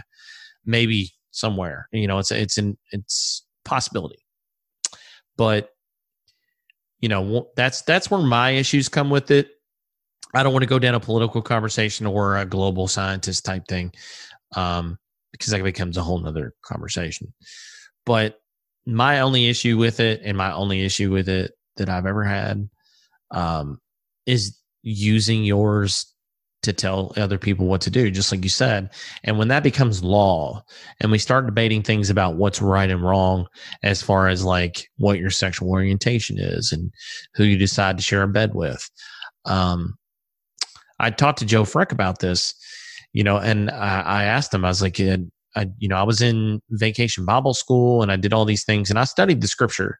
maybe 0.65 1.11
somewhere. 1.31 1.89
You 1.91 2.07
know, 2.07 2.19
it's 2.19 2.31
it's 2.31 2.57
an 2.59 2.77
it's 2.91 3.43
possibility, 3.65 4.23
but 5.37 5.71
you 6.99 7.09
know 7.09 7.49
that's 7.55 7.81
that's 7.81 8.11
where 8.11 8.21
my 8.21 8.51
issues 8.51 8.89
come 8.89 9.09
with 9.09 9.31
it. 9.31 9.49
I 10.37 10.43
don't 10.43 10.53
want 10.53 10.63
to 10.63 10.69
go 10.69 10.79
down 10.79 10.95
a 10.95 10.99
political 10.99 11.41
conversation 11.41 12.05
or 12.05 12.37
a 12.37 12.45
global 12.45 12.87
scientist 12.87 13.43
type 13.43 13.67
thing. 13.67 13.91
Um, 14.55 14.97
because 15.31 15.51
that 15.51 15.63
becomes 15.63 15.97
a 15.97 16.03
whole 16.03 16.19
nother 16.19 16.53
conversation. 16.63 17.33
But 18.05 18.39
my 18.85 19.19
only 19.19 19.47
issue 19.47 19.77
with 19.77 19.99
it, 19.99 20.21
and 20.23 20.37
my 20.37 20.51
only 20.51 20.83
issue 20.83 21.11
with 21.11 21.29
it 21.29 21.51
that 21.75 21.89
I've 21.89 22.05
ever 22.05 22.23
had, 22.23 22.69
um, 23.31 23.79
is 24.25 24.57
using 24.81 25.43
yours 25.43 26.13
to 26.63 26.73
tell 26.73 27.13
other 27.17 27.37
people 27.37 27.67
what 27.67 27.81
to 27.81 27.89
do, 27.91 28.09
just 28.09 28.31
like 28.31 28.43
you 28.43 28.49
said. 28.49 28.89
And 29.23 29.37
when 29.37 29.49
that 29.49 29.63
becomes 29.63 30.03
law, 30.03 30.63
and 30.99 31.11
we 31.11 31.19
start 31.19 31.45
debating 31.45 31.83
things 31.83 32.09
about 32.09 32.35
what's 32.35 32.61
right 32.61 32.89
and 32.89 33.03
wrong, 33.03 33.47
as 33.83 34.01
far 34.01 34.27
as 34.27 34.43
like 34.43 34.87
what 34.97 35.19
your 35.19 35.29
sexual 35.29 35.69
orientation 35.69 36.39
is 36.39 36.71
and 36.71 36.91
who 37.35 37.43
you 37.43 37.57
decide 37.57 37.97
to 37.97 38.03
share 38.03 38.23
a 38.23 38.27
bed 38.27 38.55
with. 38.55 38.89
Um, 39.45 39.97
I 40.99 41.09
talked 41.09 41.39
to 41.39 41.45
Joe 41.45 41.63
Freck 41.63 41.91
about 41.91 42.19
this, 42.19 42.53
you 43.13 43.23
know, 43.23 43.37
and 43.37 43.69
I, 43.69 44.01
I 44.01 44.23
asked 44.23 44.53
him, 44.53 44.65
I 44.65 44.69
was 44.69 44.81
like, 44.81 44.99
I, 44.99 45.67
you 45.79 45.87
know, 45.87 45.97
I 45.97 46.03
was 46.03 46.21
in 46.21 46.61
vacation 46.71 47.25
Bible 47.25 47.53
school 47.53 48.01
and 48.01 48.11
I 48.11 48.15
did 48.15 48.33
all 48.33 48.45
these 48.45 48.63
things 48.63 48.89
and 48.89 48.99
I 48.99 49.03
studied 49.05 49.41
the 49.41 49.47
scripture. 49.47 49.99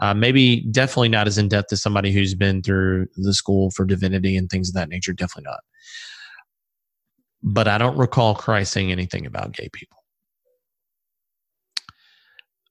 Uh, 0.00 0.12
maybe 0.12 0.62
definitely 0.72 1.08
not 1.08 1.28
as 1.28 1.38
in 1.38 1.48
depth 1.48 1.72
as 1.72 1.80
somebody 1.80 2.10
who's 2.10 2.34
been 2.34 2.62
through 2.62 3.06
the 3.16 3.32
school 3.32 3.70
for 3.70 3.84
divinity 3.84 4.36
and 4.36 4.50
things 4.50 4.68
of 4.68 4.74
that 4.74 4.88
nature. 4.88 5.12
Definitely 5.12 5.50
not. 5.50 5.60
But 7.42 7.68
I 7.68 7.78
don't 7.78 7.96
recall 7.96 8.34
Christ 8.34 8.72
saying 8.72 8.90
anything 8.90 9.24
about 9.26 9.52
gay 9.52 9.68
people. 9.72 9.98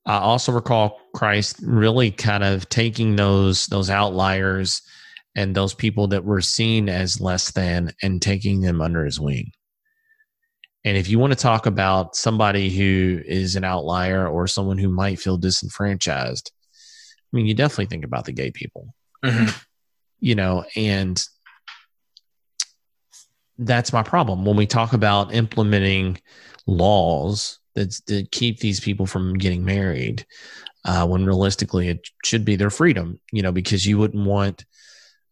I 0.05 0.17
also 0.17 0.51
recall 0.51 0.99
Christ 1.13 1.61
really 1.63 2.11
kind 2.11 2.43
of 2.43 2.67
taking 2.67 3.15
those 3.15 3.67
those 3.67 3.89
outliers 3.89 4.82
and 5.36 5.56
those 5.56 5.74
people 5.74 6.08
that 6.08 6.24
were 6.24 6.42
seen 6.42 6.90
as 6.90 7.20
less 7.20 7.52
than 7.52 7.92
and 8.02 8.22
taking 8.22 8.62
them 8.62 8.82
under 8.82 9.06
his 9.06 9.20
wing. 9.20 9.52
And 10.86 10.98
if 10.98 11.08
you 11.08 11.18
want 11.18 11.32
to 11.32 11.40
talk 11.40 11.66
about 11.66 12.16
somebody 12.16 12.70
who 12.70 13.22
is 13.26 13.56
an 13.56 13.64
outlier 13.64 14.28
or 14.28 14.48
someone 14.48 14.78
who 14.78 14.90
might 14.90 15.20
feel 15.20 15.38
disenfranchised, 15.38 16.52
I 17.34 17.36
mean, 17.36 17.46
you 17.46 17.54
definitely 17.54 17.86
think 17.86 18.06
about 18.06 18.26
the 18.26 18.34
gay 18.34 18.52
people, 18.52 18.94
mm-hmm. 19.24 19.50
you 20.20 20.36
know, 20.36 20.66
and 20.76 21.24
that's 23.58 23.94
my 23.94 24.04
problem. 24.04 24.46
When 24.46 24.58
we 24.58 24.68
talk 24.68 24.94
about 24.94 25.34
implementing 25.34 26.20
laws 26.68 27.60
that, 27.76 28.00
that 28.08 28.32
keep 28.32 28.60
these 28.60 28.80
people 28.80 29.06
from 29.06 29.36
getting 29.36 29.64
married, 29.64 30.26
uh, 30.86 31.08
when 31.08 31.26
realistically 31.26 31.88
it 31.88 32.08
should 32.26 32.44
be 32.44 32.56
their 32.56 32.70
freedom, 32.70 33.20
you 33.32 33.42
know, 33.42 33.52
because 33.52 33.86
you 33.86 33.98
wouldn't 33.98 34.28
want 34.28 34.66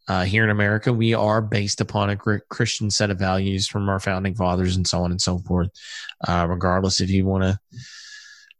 uh, 0.07 0.23
here 0.23 0.43
in 0.43 0.49
America, 0.49 0.91
we 0.91 1.13
are 1.13 1.41
based 1.41 1.81
upon 1.81 2.09
a 2.09 2.17
Christian 2.49 2.89
set 2.89 3.09
of 3.09 3.19
values 3.19 3.67
from 3.67 3.87
our 3.89 3.99
founding 3.99 4.35
fathers 4.35 4.75
and 4.75 4.87
so 4.87 5.03
on 5.03 5.11
and 5.11 5.21
so 5.21 5.37
forth. 5.39 5.69
Uh, 6.27 6.45
regardless 6.49 7.01
if 7.01 7.09
you 7.09 7.25
want 7.25 7.43
to 7.43 7.59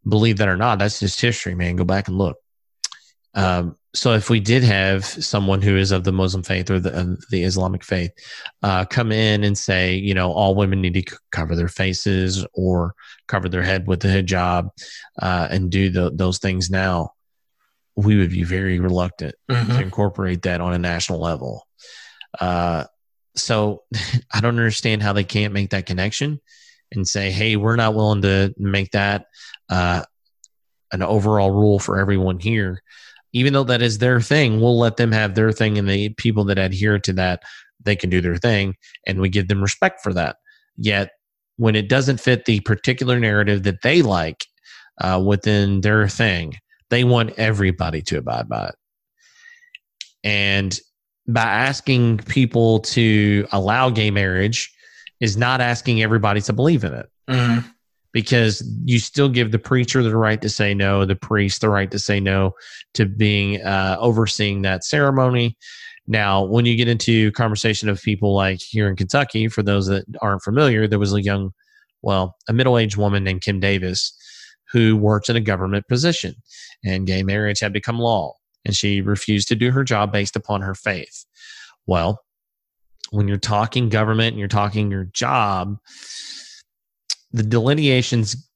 believe 0.08 0.38
that 0.38 0.48
or 0.48 0.58
not, 0.58 0.80
that's 0.80 1.00
just 1.00 1.20
history, 1.20 1.56
man. 1.56 1.76
Go 1.76 1.84
back 1.84 2.08
and 2.08 2.18
look. 2.18 2.38
Um, 3.34 3.78
so 3.94 4.14
if 4.14 4.30
we 4.30 4.40
did 4.40 4.64
have 4.64 5.06
someone 5.06 5.62
who 5.62 5.76
is 5.78 5.92
of 5.92 6.04
the 6.04 6.12
Muslim 6.12 6.44
faith 6.44 6.70
or 6.70 6.80
the, 6.80 6.98
uh, 6.98 7.16
the 7.30 7.44
Islamic 7.44 7.84
faith 7.84 8.12
uh, 8.64 8.86
come 8.86 9.12
in 9.12 9.44
and 9.44 9.58
say, 9.58 9.96
you 9.96 10.14
know, 10.14 10.32
all 10.32 10.56
women 10.56 10.82
need 10.82 10.94
to 10.94 11.18
cover 11.32 11.56
their 11.56 11.68
faces 11.68 12.46
or 12.54 12.94
cover 13.28 13.50
their 13.50 13.64
head 13.64 13.88
with 13.88 14.02
the 14.02 14.08
hijab 14.08 14.70
uh, 15.22 15.48
and 15.50 15.70
do 15.70 15.90
the, 15.90 16.12
those 16.14 16.40
things 16.40 16.70
now, 16.70 17.12
we 17.96 18.18
would 18.18 18.30
be 18.30 18.44
very 18.44 18.80
reluctant 18.80 19.36
mm-hmm. 19.50 19.72
to 19.72 19.82
incorporate 19.82 20.44
that 20.44 20.62
on 20.62 20.74
a 20.74 20.80
national 20.80 21.20
level. 21.20 21.68
Uh, 22.40 22.86
so 23.36 23.84
I 24.34 24.42
don't 24.42 24.58
understand 24.58 25.04
how 25.04 25.14
they 25.14 25.24
can't 25.24 25.54
make 25.54 25.72
that 25.72 25.86
connection 25.86 26.40
and 26.94 27.08
say, 27.08 27.32
hey, 27.32 27.56
we're 27.56 27.76
not 27.76 27.96
willing 27.96 28.22
to 28.24 28.54
make 28.58 28.92
that 28.92 29.26
uh, 29.70 30.04
an 30.92 31.02
overall 31.02 31.52
rule 31.52 31.80
for 31.80 32.00
everyone 32.00 32.40
here. 32.40 32.82
Even 33.34 33.54
though 33.54 33.64
that 33.64 33.82
is 33.82 33.98
their 33.98 34.20
thing, 34.20 34.60
we'll 34.60 34.78
let 34.78 34.98
them 34.98 35.14
have 35.14 35.36
their 35.36 35.54
thing, 35.54 35.78
and 35.78 35.90
the 35.90 36.10
people 36.10 36.44
that 36.46 36.58
adhere 36.58 37.00
to 37.00 37.14
that, 37.14 37.44
they 37.82 37.96
can 37.96 38.10
do 38.10 38.20
their 38.20 38.36
thing, 38.36 38.76
and 39.08 39.22
we 39.22 39.30
give 39.30 39.48
them 39.48 39.62
respect 39.62 40.02
for 40.04 40.14
that. 40.14 40.36
Yet, 40.76 41.12
when 41.56 41.76
it 41.76 41.88
doesn't 41.88 42.20
fit 42.20 42.44
the 42.44 42.60
particular 42.62 43.20
narrative 43.20 43.64
that 43.64 43.84
they 43.84 44.02
like 44.02 44.46
uh, 45.00 45.24
within 45.26 45.80
their 45.80 46.10
thing, 46.10 46.56
they 46.92 47.04
want 47.04 47.32
everybody 47.40 48.04
to 48.04 48.18
abide 48.20 48.48
by 48.48 48.68
it. 48.68 48.76
And 50.24 50.80
by 51.28 51.42
asking 51.42 52.20
people 52.20 52.80
to 52.80 53.48
allow 53.52 53.90
gay 53.90 54.12
marriage 54.12 54.72
is 55.20 55.38
not 55.38 55.62
asking 55.62 56.04
everybody 56.04 56.42
to 56.42 56.54
believe 56.54 56.84
in 56.84 56.94
it 56.94 57.08
Mhm. 57.30 57.66
because 58.12 58.64
you 58.86 59.00
still 59.00 59.30
give 59.30 59.52
the 59.52 59.60
preacher 59.60 60.04
the 60.04 60.16
right 60.16 60.42
to 60.42 60.50
say 60.50 60.74
no, 60.74 61.06
the 61.06 61.16
priest 61.16 61.62
the 61.62 61.70
right 61.70 61.90
to 61.92 62.00
say 62.00 62.20
no 62.20 62.54
to 62.94 63.06
being 63.06 63.62
uh, 63.62 63.98
overseeing 64.00 64.62
that 64.64 64.84
ceremony. 64.84 65.58
Now, 66.08 66.44
when 66.44 66.66
you 66.66 66.76
get 66.76 66.88
into 66.88 67.32
conversation 67.32 67.88
of 67.88 68.02
people 68.02 68.36
like 68.36 68.60
here 68.60 68.90
in 68.90 68.96
Kentucky, 68.96 69.48
for 69.48 69.64
those 69.64 69.88
that 69.88 70.04
aren't 70.22 70.44
familiar, 70.44 70.88
there 70.88 71.00
was 71.00 71.14
a 71.14 71.22
young, 71.22 71.52
well, 72.02 72.36
a 72.50 72.54
middle-aged 72.54 72.98
woman 72.98 73.24
named 73.24 73.42
Kim 73.42 73.60
Davis 73.60 74.14
who 74.72 74.96
worked 74.96 75.30
in 75.30 75.36
a 75.36 75.42
government 75.42 75.88
position, 75.88 76.36
and 76.86 77.08
gay 77.08 77.24
marriage 77.24 77.60
had 77.60 77.74
become 77.74 78.00
law, 78.00 78.34
and 78.66 78.76
she 78.76 79.02
refused 79.02 79.48
to 79.50 79.56
do 79.56 79.72
her 79.72 79.84
job 79.84 80.12
based 80.12 80.36
upon 80.36 80.62
her 80.62 80.76
faith. 80.76 81.26
Well, 81.86 82.22
when 83.12 83.28
you're 83.28 83.38
talking 83.38 83.90
government 83.90 84.30
and 84.30 84.40
you're 84.40 84.48
talking 84.48 84.90
your 84.90 85.06
job, 85.06 85.78
the 87.32 87.44
delineations 87.44 88.50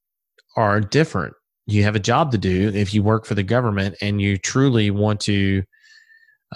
are 0.55 0.79
different. 0.79 1.33
You 1.67 1.83
have 1.83 1.95
a 1.95 1.99
job 1.99 2.31
to 2.31 2.37
do 2.37 2.71
if 2.73 2.93
you 2.93 3.03
work 3.03 3.25
for 3.25 3.35
the 3.35 3.43
government 3.43 3.95
and 4.01 4.21
you 4.21 4.37
truly 4.37 4.91
want 4.91 5.19
to 5.21 5.63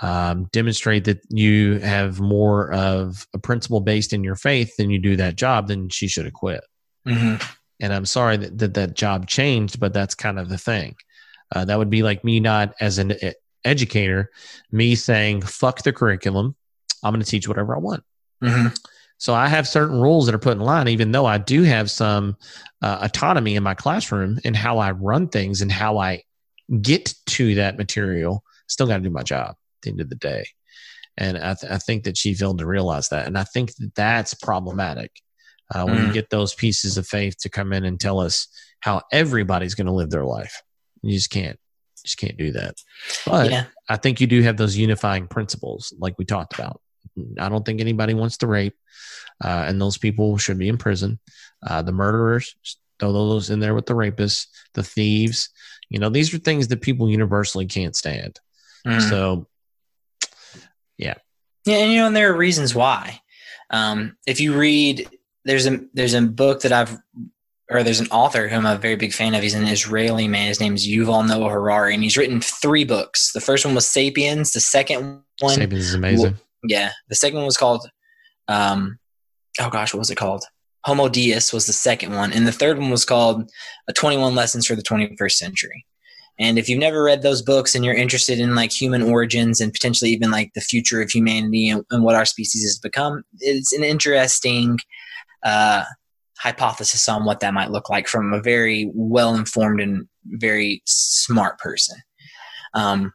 um, 0.01 0.47
demonstrate 0.51 1.05
that 1.05 1.19
you 1.29 1.79
have 1.79 2.19
more 2.19 2.71
of 2.71 3.25
a 3.33 3.39
principle 3.39 3.81
based 3.81 4.13
in 4.13 4.23
your 4.23 4.35
faith 4.35 4.77
than 4.77 4.89
you 4.89 4.99
do 4.99 5.15
that 5.17 5.35
job, 5.35 5.67
then 5.67 5.89
she 5.89 6.07
should 6.07 6.25
have 6.25 6.33
quit. 6.33 6.63
Mhm. 7.07 7.43
And 7.79 7.93
I'm 7.93 8.05
sorry 8.05 8.37
that 8.37 8.57
that, 8.57 8.73
that 8.73 8.95
job 8.95 9.27
changed, 9.27 9.79
but 9.79 9.93
that's 9.93 10.15
kind 10.15 10.39
of 10.39 10.49
the 10.49 10.57
thing. 10.57 10.95
Uh, 11.55 11.65
that 11.65 11.77
would 11.77 11.89
be 11.89 12.03
like 12.03 12.23
me 12.23 12.39
not 12.39 12.75
as 12.79 12.97
an 12.97 13.13
educator, 13.65 14.29
me 14.71 14.95
saying, 14.95 15.41
fuck 15.41 15.81
the 15.83 15.93
curriculum. 15.93 16.55
I'm 17.03 17.13
going 17.13 17.23
to 17.23 17.29
teach 17.29 17.47
whatever 17.47 17.75
I 17.75 17.79
want. 17.79 18.03
Mhm. 18.43 18.77
So 19.17 19.33
I 19.33 19.47
have 19.47 19.67
certain 19.67 19.99
rules 19.99 20.25
that 20.25 20.35
are 20.35 20.39
put 20.39 20.53
in 20.53 20.59
line, 20.59 20.87
even 20.87 21.11
though 21.11 21.25
I 21.25 21.37
do 21.37 21.63
have 21.63 21.91
some 21.91 22.37
uh, 22.81 22.99
autonomy 23.01 23.55
in 23.55 23.63
my 23.63 23.73
classroom 23.73 24.39
and 24.45 24.55
how 24.55 24.77
I 24.77 24.91
run 24.91 25.27
things 25.27 25.61
and 25.61 25.71
how 25.71 25.97
I 25.97 26.23
get 26.81 27.13
to 27.27 27.55
that 27.55 27.77
material. 27.77 28.43
Still 28.67 28.87
got 28.87 28.97
to 28.97 29.03
do 29.03 29.09
my 29.09 29.23
job 29.23 29.49
at 29.49 29.55
the 29.81 29.89
end 29.89 29.99
of 29.99 30.09
the 30.09 30.15
day. 30.15 30.45
And 31.17 31.37
I, 31.37 31.53
th- 31.53 31.71
I 31.71 31.77
think 31.79 32.05
that 32.05 32.15
she 32.15 32.33
failed 32.33 32.59
to 32.59 32.65
realize 32.65 33.09
that. 33.09 33.27
And 33.27 33.37
I 33.37 33.43
think 33.43 33.75
that 33.75 33.93
that's 33.95 34.33
problematic 34.35 35.11
uh, 35.73 35.83
when 35.85 35.97
you 35.97 36.09
Mm. 36.09 36.13
get 36.13 36.29
those 36.29 36.53
pieces 36.55 36.97
of 36.97 37.07
faith 37.07 37.37
to 37.41 37.49
come 37.49 37.73
in 37.73 37.85
and 37.85 37.99
tell 37.99 38.19
us 38.19 38.47
how 38.81 39.01
everybody's 39.11 39.75
going 39.75 39.87
to 39.87 39.93
live 39.93 40.09
their 40.09 40.25
life. 40.25 40.61
You 41.01 41.13
just 41.13 41.29
can't. 41.29 41.59
Just 42.03 42.17
can't 42.17 42.37
do 42.37 42.51
that. 42.53 42.75
But 43.25 43.51
Yeah. 43.51 43.65
I 43.89 43.97
think 43.97 44.21
you 44.21 44.27
do 44.27 44.41
have 44.41 44.57
those 44.57 44.77
unifying 44.77 45.27
principles, 45.27 45.93
like 45.99 46.15
we 46.17 46.25
talked 46.25 46.53
about. 46.53 46.81
I 47.39 47.49
don't 47.49 47.65
think 47.65 47.81
anybody 47.81 48.13
wants 48.13 48.37
to 48.37 48.47
rape, 48.47 48.75
uh, 49.43 49.65
and 49.67 49.81
those 49.81 49.97
people 49.97 50.37
should 50.37 50.57
be 50.57 50.69
in 50.69 50.77
prison. 50.77 51.19
Uh, 51.65 51.81
the 51.81 51.91
murderers, 51.91 52.55
throw 52.99 53.11
those 53.11 53.49
in 53.49 53.59
there 53.59 53.75
with 53.75 53.85
the 53.85 53.93
rapists, 53.95 54.47
the 54.73 54.83
thieves. 54.83 55.49
You 55.89 55.99
know, 55.99 56.09
these 56.09 56.33
are 56.33 56.37
things 56.37 56.67
that 56.69 56.81
people 56.81 57.09
universally 57.09 57.65
can't 57.65 57.95
stand. 57.95 58.39
Mhm. 58.85 59.09
So, 59.09 59.47
Yeah, 60.97 61.15
and 61.67 61.91
you 61.91 61.97
know, 61.99 62.07
and 62.07 62.15
there 62.15 62.31
are 62.33 62.37
reasons 62.37 62.73
why. 62.75 63.21
Um, 63.69 64.17
if 64.25 64.39
you 64.41 64.57
read, 64.57 65.07
there's 65.49 65.65
a 65.65 65.79
there's 65.95 66.13
a 66.13 66.21
book 66.21 66.61
that 66.61 66.71
I've, 66.71 66.95
or 67.71 67.81
there's 67.81 67.99
an 67.99 68.07
author 68.11 68.47
who 68.47 68.55
I'm 68.55 68.67
a 68.67 68.77
very 68.77 68.95
big 68.95 69.13
fan 69.13 69.33
of. 69.33 69.41
He's 69.41 69.55
an 69.55 69.65
Israeli 69.65 70.27
man. 70.27 70.47
His 70.47 70.59
name's 70.59 70.87
Yuval 70.87 71.27
Noah 71.27 71.49
Harari, 71.49 71.95
and 71.95 72.03
he's 72.03 72.17
written 72.17 72.39
three 72.39 72.83
books. 72.85 73.33
The 73.33 73.41
first 73.41 73.65
one 73.65 73.73
was 73.73 73.89
*Sapiens*. 73.89 74.51
The 74.51 74.59
second 74.59 75.23
one, 75.39 75.55
Sapiens 75.55 75.87
is 75.87 75.93
amazing. 75.95 76.37
yeah, 76.63 76.91
the 77.09 77.15
second 77.15 77.37
one 77.37 77.47
was 77.47 77.57
called, 77.57 77.89
um, 78.47 78.99
oh 79.59 79.71
gosh, 79.71 79.91
what 79.91 79.99
was 79.99 80.11
it 80.11 80.17
called? 80.17 80.45
Homo 80.85 81.09
Deus 81.09 81.51
was 81.51 81.65
the 81.65 81.73
second 81.73 82.13
one, 82.13 82.31
and 82.31 82.47
the 82.47 82.51
third 82.51 82.77
one 82.77 82.91
was 82.91 83.03
called 83.03 83.49
"A 83.87 83.93
21 83.93 84.35
Lessons 84.35 84.67
for 84.67 84.75
the 84.75 84.83
21st 84.83 85.31
Century." 85.31 85.83
And 86.37 86.59
if 86.59 86.69
you've 86.69 86.79
never 86.79 87.03
read 87.03 87.21
those 87.23 87.41
books 87.41 87.75
and 87.75 87.83
you're 87.83 87.93
interested 87.93 88.39
in 88.39 88.55
like 88.55 88.71
human 88.71 89.01
origins 89.01 89.59
and 89.59 89.73
potentially 89.73 90.11
even 90.11 90.31
like 90.31 90.53
the 90.53 90.61
future 90.61 91.01
of 91.01 91.09
humanity 91.09 91.69
and, 91.69 91.83
and 91.91 92.03
what 92.03 92.15
our 92.15 92.23
species 92.23 92.63
has 92.63 92.79
become, 92.79 93.23
it's 93.39 93.73
an 93.73 93.83
interesting 93.83 94.79
uh, 95.43 95.83
hypothesis 96.39 97.07
on 97.09 97.25
what 97.25 97.41
that 97.41 97.53
might 97.53 97.71
look 97.71 97.89
like 97.89 98.07
from 98.07 98.33
a 98.33 98.41
very 98.41 98.89
well 98.93 99.35
informed 99.35 99.81
and 99.81 100.07
very 100.25 100.81
smart 100.85 101.59
person. 101.59 101.97
Um, 102.73 103.13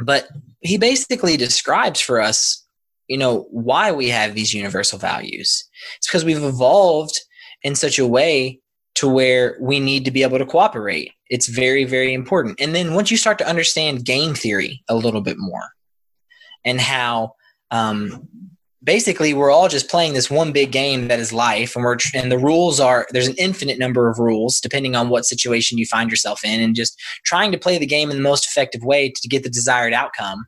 but 0.00 0.28
he 0.60 0.78
basically 0.78 1.36
describes 1.36 2.00
for 2.00 2.20
us, 2.20 2.64
you 3.08 3.18
know, 3.18 3.48
why 3.50 3.90
we 3.90 4.08
have 4.08 4.34
these 4.34 4.54
universal 4.54 4.98
values. 4.98 5.68
It's 5.96 6.06
because 6.06 6.24
we've 6.24 6.42
evolved 6.42 7.18
in 7.62 7.74
such 7.74 7.98
a 7.98 8.06
way 8.06 8.60
to 8.94 9.08
where 9.08 9.56
we 9.60 9.80
need 9.80 10.04
to 10.04 10.10
be 10.10 10.22
able 10.22 10.38
to 10.38 10.46
cooperate. 10.46 11.12
It's 11.30 11.48
very, 11.48 11.84
very 11.84 12.14
important. 12.14 12.60
And 12.60 12.74
then 12.74 12.94
once 12.94 13.10
you 13.10 13.16
start 13.16 13.38
to 13.38 13.48
understand 13.48 14.04
game 14.04 14.34
theory 14.34 14.82
a 14.88 14.94
little 14.94 15.20
bit 15.20 15.36
more 15.38 15.68
and 16.64 16.80
how 16.80 17.34
um, 17.70 18.28
basically 18.82 19.34
we're 19.34 19.50
all 19.50 19.68
just 19.68 19.88
playing 19.88 20.12
this 20.12 20.30
one 20.30 20.52
big 20.52 20.70
game 20.70 21.08
that 21.08 21.18
is 21.18 21.32
life 21.32 21.74
and 21.74 21.84
we're 21.84 21.96
and 22.14 22.30
the 22.30 22.38
rules 22.38 22.78
are 22.78 23.06
there's 23.10 23.26
an 23.26 23.34
infinite 23.36 23.78
number 23.78 24.08
of 24.08 24.18
rules 24.18 24.60
depending 24.60 24.94
on 24.94 25.08
what 25.08 25.24
situation 25.24 25.78
you 25.78 25.86
find 25.86 26.10
yourself 26.10 26.44
in 26.44 26.60
and 26.60 26.76
just 26.76 27.00
trying 27.24 27.50
to 27.50 27.58
play 27.58 27.76
the 27.78 27.86
game 27.86 28.10
in 28.10 28.16
the 28.16 28.22
most 28.22 28.46
effective 28.46 28.82
way 28.84 29.10
to 29.10 29.28
get 29.28 29.42
the 29.42 29.50
desired 29.50 29.92
outcome 29.92 30.46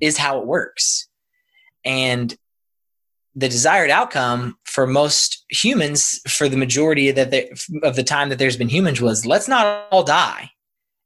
is 0.00 0.16
how 0.16 0.38
it 0.38 0.46
works. 0.46 1.08
And 1.84 2.36
the 3.34 3.48
desired 3.48 3.90
outcome 3.90 4.58
for 4.64 4.86
most 4.86 5.44
humans 5.50 6.20
for 6.28 6.48
the 6.48 6.56
majority 6.56 7.10
that 7.10 7.30
they, 7.30 7.52
of 7.82 7.96
the 7.96 8.02
time 8.02 8.28
that 8.28 8.38
there's 8.38 8.56
been 8.56 8.68
humans 8.68 9.00
was 9.00 9.24
let's 9.24 9.48
not 9.48 9.86
all 9.90 10.02
die. 10.02 10.50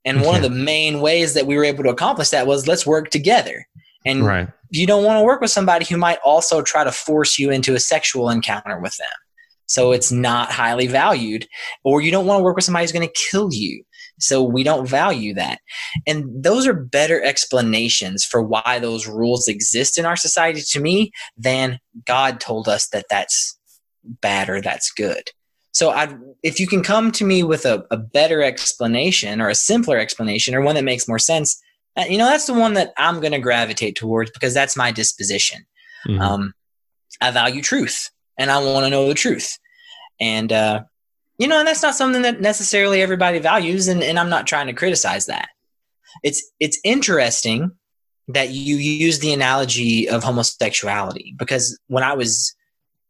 And 0.05 0.21
one 0.21 0.37
of 0.37 0.43
the 0.43 0.51
main 0.51 1.01
ways 1.01 1.35
that 1.35 1.47
we 1.47 1.57
were 1.57 1.65
able 1.65 1.85
to 1.85 1.91
accomplish 1.91 2.31
that 2.31 2.47
was 2.47 2.67
let's 2.67 2.87
work 2.87 3.11
together 3.11 3.67
and 4.05 4.25
Right. 4.25 4.49
you 4.71 4.87
don't 4.87 5.05
want 5.05 5.19
to 5.19 5.25
work 5.25 5.41
with 5.41 5.51
somebody 5.51 5.85
who 5.85 5.97
might 5.97 6.19
also 6.25 6.63
try 6.63 6.85
to 6.85 6.93
force 6.93 7.39
you 7.39 7.51
into 7.51 7.75
a 7.75 7.81
sexual 7.81 8.29
encounter 8.31 8.79
with 8.81 8.97
them. 8.97 9.09
So 9.67 9.93
it's 9.93 10.13
not 10.13 10.51
highly 10.51 10.87
valued. 10.87 11.47
Or 11.85 12.01
you 12.01 12.11
don't 12.11 12.27
want 12.27 12.41
to 12.41 12.45
work 12.45 12.57
with 12.57 12.65
somebody 12.65 12.85
who's 12.85 12.93
going 12.93 13.09
to 13.09 13.29
kill 13.31 13.49
you. 13.53 13.83
So 14.21 14.43
we 14.43 14.63
don't 14.63 14.89
value 14.89 15.35
that. 15.35 15.59
And 16.07 16.27
those 16.43 16.67
are 16.67 16.75
better 16.75 17.23
explanations 17.23 18.25
for 18.25 18.43
why 18.43 18.79
those 18.79 19.09
rules 19.09 19.49
exist 19.49 19.99
in 19.99 20.05
our 20.07 20.17
society 20.17 20.61
to 20.71 20.81
me 20.81 21.13
than 21.37 21.81
God 22.05 22.41
told 22.41 22.69
us 22.69 22.89
that 22.89 23.07
that's 23.11 23.59
bad 24.05 24.49
or 24.49 24.61
that's 24.61 24.93
good. 24.93 25.31
So 25.73 25.91
I, 25.91 26.15
if 26.45 26.61
you 26.61 26.69
can 26.69 26.83
come 26.83 27.11
to 27.13 27.25
me 27.25 27.43
with 27.43 27.67
a, 27.67 27.85
a 27.91 27.97
better 27.97 28.43
explanation 28.43 29.41
or 29.41 29.49
a 29.49 29.55
simpler 29.57 29.99
explanation 29.99 30.55
or 30.55 30.61
one 30.61 30.77
that 30.77 30.85
makes 30.85 31.09
more 31.09 31.19
sense, 31.19 31.61
you 32.09 32.19
know, 32.19 32.27
that's 32.27 32.47
the 32.47 32.55
one 32.55 32.75
that 32.75 32.93
I'm 32.99 33.21
going 33.21 33.33
to 33.33 33.39
gravitate 33.39 33.97
towards 33.97 34.31
because 34.31 34.55
that's 34.55 34.77
my 34.77 34.91
disposition. 34.91 35.65
Mhm. 36.07 36.21
Um, 36.21 36.55
I 37.21 37.31
value 37.31 37.63
truth 37.63 38.11
and 38.39 38.51
I 38.51 38.59
want 38.59 38.85
to 38.85 38.91
know 38.91 39.09
the 39.09 39.15
truth. 39.15 39.59
And, 40.21 40.53
uh, 40.53 40.83
you 41.39 41.49
know, 41.49 41.59
and 41.59 41.67
that's 41.67 41.83
not 41.83 41.95
something 41.95 42.23
that 42.23 42.41
necessarily 42.41 43.03
everybody 43.03 43.39
values. 43.39 43.89
And, 43.89 44.03
and 44.03 44.19
I'm 44.19 44.31
not 44.31 44.47
trying 44.47 44.67
to 44.67 44.73
criticize 44.73 45.27
that. 45.27 45.49
It's, 46.23 46.51
it's 46.61 46.79
interesting 46.85 47.73
that 48.29 48.51
you 48.51 48.77
use 48.77 49.19
the 49.19 49.33
analogy 49.33 50.09
of 50.09 50.25
homosexuality 50.25 51.35
because 51.39 51.79
when 51.89 52.03
I 52.03 52.15
was, 52.15 52.55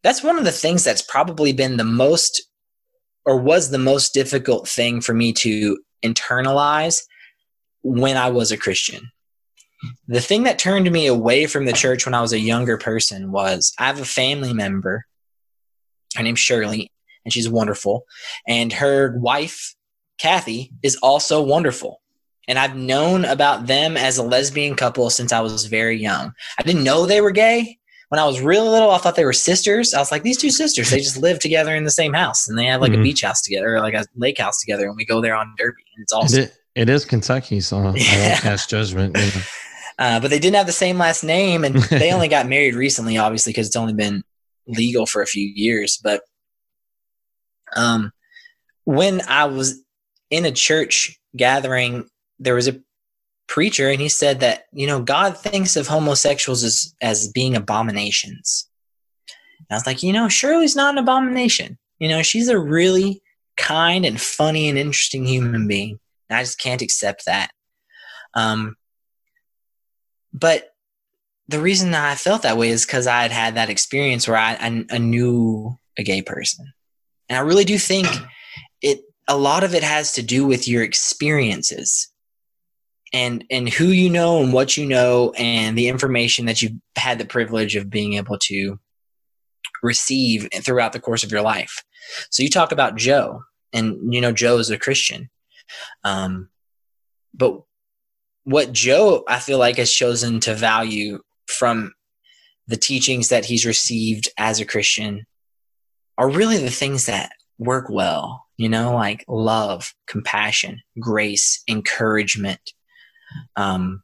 that's 0.03 0.23
one 0.23 0.39
of 0.39 0.45
the 0.45 0.53
things 0.53 0.85
that's 0.85 1.03
probably 1.03 1.53
been 1.53 1.77
the 1.77 1.85
most 1.85 2.43
or 3.25 3.39
was 3.39 3.71
the 3.71 3.79
most 3.79 4.13
difficult 4.13 4.69
thing 4.69 5.01
for 5.01 5.15
me 5.15 5.33
to 5.33 5.79
internalize 6.05 7.03
when 7.85 8.17
I 8.17 8.29
was 8.31 8.51
a 8.51 8.57
Christian. 8.57 9.11
The 10.09 10.21
thing 10.21 10.45
that 10.45 10.59
turned 10.59 10.91
me 10.91 11.07
away 11.07 11.47
from 11.47 11.67
the 11.67 11.73
church 11.73 12.07
when 12.07 12.15
I 12.15 12.23
was 12.23 12.33
a 12.33 12.39
younger 12.41 12.79
person 12.79 13.31
was 13.31 13.73
I 13.79 13.87
have 13.87 14.01
a 14.01 14.05
family 14.05 14.53
member. 14.55 15.05
Her 16.17 16.23
name's 16.23 16.41
Shirley, 16.41 16.91
and 17.25 17.33
she's 17.33 17.49
wonderful. 17.49 18.05
And 18.49 18.73
her 18.73 19.17
wife, 19.19 19.75
Kathy, 20.19 20.73
is 20.83 20.97
also 20.97 21.43
wonderful. 21.43 22.01
And 22.49 22.59
I've 22.59 22.77
known 22.77 23.25
about 23.25 23.67
them 23.67 23.97
as 23.97 24.17
a 24.17 24.23
lesbian 24.23 24.75
couple 24.75 25.09
since 25.11 25.33
I 25.33 25.41
was 25.41 25.67
very 25.67 25.99
young. 26.01 26.33
I 26.59 26.63
didn't 26.63 26.85
know 26.85 27.05
they 27.07 27.21
were 27.21 27.31
gay. 27.31 27.79
When 28.11 28.19
I 28.21 28.27
was 28.27 28.41
real 28.41 28.71
little, 28.71 28.91
I 28.91 28.99
thought 28.99 29.17
they 29.17 29.25
were 29.25 29.33
sisters. 29.33 29.93
I 29.93 29.99
was 29.99 30.13
like, 30.13 30.23
these 30.23 30.37
two 30.37 30.51
sisters, 30.51 30.91
they 30.91 30.99
just 31.01 31.17
live 31.17 31.41
together 31.41 31.75
in 31.75 31.85
the 31.85 31.91
same 31.91 32.13
house 32.13 32.47
and 32.47 32.57
they 32.59 32.67
have 32.67 32.81
like 32.81 32.93
a 32.93 32.97
Mhm. 32.97 33.03
beach 33.03 33.23
house 33.23 33.41
together 33.43 33.75
or 33.75 33.81
like 33.81 33.95
a 33.95 34.05
lake 34.15 34.39
house 34.39 34.61
together. 34.61 34.87
And 34.87 34.95
we 34.97 35.05
go 35.05 35.21
there 35.21 35.35
on 35.35 35.55
Derby. 35.59 35.83
And 35.97 36.03
it's 36.03 36.13
awesome. 36.13 36.43
It 36.75 36.89
is 36.89 37.05
Kentucky, 37.05 37.61
so 37.61 37.79
I 37.79 37.83
don't 37.85 37.97
cast 37.97 38.71
judgment. 38.71 39.17
you 39.17 39.23
know. 39.23 39.43
Uh, 39.97 40.19
but 40.19 40.29
they 40.29 40.41
didn't 40.41 40.57
have 40.57 40.67
the 40.67 40.73
same 40.73 40.99
last 40.99 41.23
name, 41.23 41.63
and 41.63 41.77
they 41.85 42.11
only 42.11 42.27
got 42.27 42.49
married 42.49 42.75
recently, 42.75 43.17
obviously, 43.17 43.53
because 43.53 43.69
it's 43.69 43.77
only 43.77 43.95
been 43.95 44.25
legal 44.67 45.07
for 45.07 45.23
a 45.23 45.27
few 45.27 45.47
years. 45.47 46.01
But 46.03 46.23
um, 47.77 48.11
when 48.83 49.23
I 49.29 49.45
was 49.45 49.85
in 50.31 50.45
a 50.47 50.51
church 50.51 51.17
gathering, 51.37 52.09
there 52.41 52.57
was 52.57 52.67
a 52.67 52.81
preacher, 53.47 53.89
and 53.89 54.01
he 54.01 54.09
said 54.09 54.41
that 54.41 54.65
you 54.73 54.89
know 54.89 55.01
God 55.01 55.39
thinks 55.39 55.77
of 55.77 55.87
homosexuals 55.87 56.65
as 56.65 56.93
as 57.01 57.29
being 57.29 57.55
abominations, 57.55 58.69
I 59.71 59.75
was 59.75 59.87
like, 59.87 60.03
you 60.03 60.13
know, 60.13 60.29
Shirley's 60.29 60.77
not 60.77 60.95
an 60.95 60.99
abomination. 60.99 61.79
You 61.99 62.09
know, 62.09 62.23
she's 62.23 62.49
a 62.49 62.59
really 62.59 63.23
kind 63.57 64.05
and 64.05 64.21
funny 64.21 64.69
and 64.69 64.79
interesting 64.79 65.25
human 65.25 65.69
being. 65.69 65.99
And 66.29 66.39
I 66.39 66.43
just 66.43 66.59
can't 66.59 66.83
accept 66.83 67.27
that. 67.27 67.51
Um, 68.35 68.77
but 70.33 70.71
the 71.49 71.61
reason 71.61 71.91
that 71.93 72.11
I 72.11 72.15
felt 72.15 72.43
that 72.43 72.57
way 72.57 72.71
is 72.71 72.87
because 72.87 73.07
I 73.07 73.23
had 73.23 73.33
had 73.33 73.55
that 73.55 73.71
experience 73.71 74.27
where 74.27 74.37
I, 74.37 74.53
I, 74.55 74.85
I 74.91 74.99
knew 74.99 75.79
a 75.99 76.03
gay 76.03 76.23
person, 76.23 76.73
and 77.29 77.39
I 77.39 77.43
really 77.43 77.65
do 77.65 77.79
think 77.79 78.09
it. 78.83 79.01
A 79.27 79.37
lot 79.39 79.65
of 79.65 79.75
it 79.75 79.83
has 79.83 80.13
to 80.15 80.23
do 80.23 80.45
with 80.47 80.69
your 80.69 80.83
experiences 80.83 82.13
and 83.15 83.45
and 83.51 83.69
who 83.69 83.87
you 83.87 84.11
know 84.11 84.43
and 84.43 84.53
what 84.53 84.77
you 84.77 84.85
know 84.85 85.33
and 85.39 85.79
the 85.79 85.89
information 85.89 86.45
that 86.47 86.61
you've 86.61 86.75
had 86.97 87.19
the 87.19 87.25
privilege 87.25 87.77
of 87.77 87.89
being 87.89 88.15
able 88.15 88.37
to 88.39 88.79
receive 89.83 90.49
throughout 90.63 90.93
the 90.93 91.01
course 91.01 91.23
of 91.23 91.31
your 91.31 91.41
life. 91.41 91.83
So 92.31 92.43
you 92.43 92.51
talk 92.51 92.73
about 92.73 92.97
Joe, 92.97 93.45
and 93.73 94.13
you 94.13 94.21
know 94.21 94.33
Joe 94.33 94.59
is 94.59 94.71
a 94.71 94.79
Christian, 94.79 95.31
um, 96.05 96.49
but 97.33 97.63
what 98.45 98.73
Joe 98.73 99.25
I 99.29 99.39
feel 99.39 99.59
like 99.59 99.77
has 99.79 99.93
chosen 99.93 100.41
to 100.41 100.55
value 100.55 101.21
from 101.47 101.95
the 102.67 102.77
teachings 102.77 103.29
that 103.29 103.45
he's 103.45 103.67
received 103.67 104.29
as 104.39 104.61
a 104.61 104.65
Christian 104.65 105.27
are 106.17 106.31
really 106.31 106.59
the 106.59 106.71
things 106.71 107.07
that 107.07 107.33
work 107.59 107.87
well, 107.89 108.47
you 108.57 108.69
know, 108.69 108.95
like 108.95 109.25
love, 109.29 109.95
compassion, 110.07 110.81
grace, 110.99 111.63
encouragement. 111.69 112.73
Um, 113.57 114.03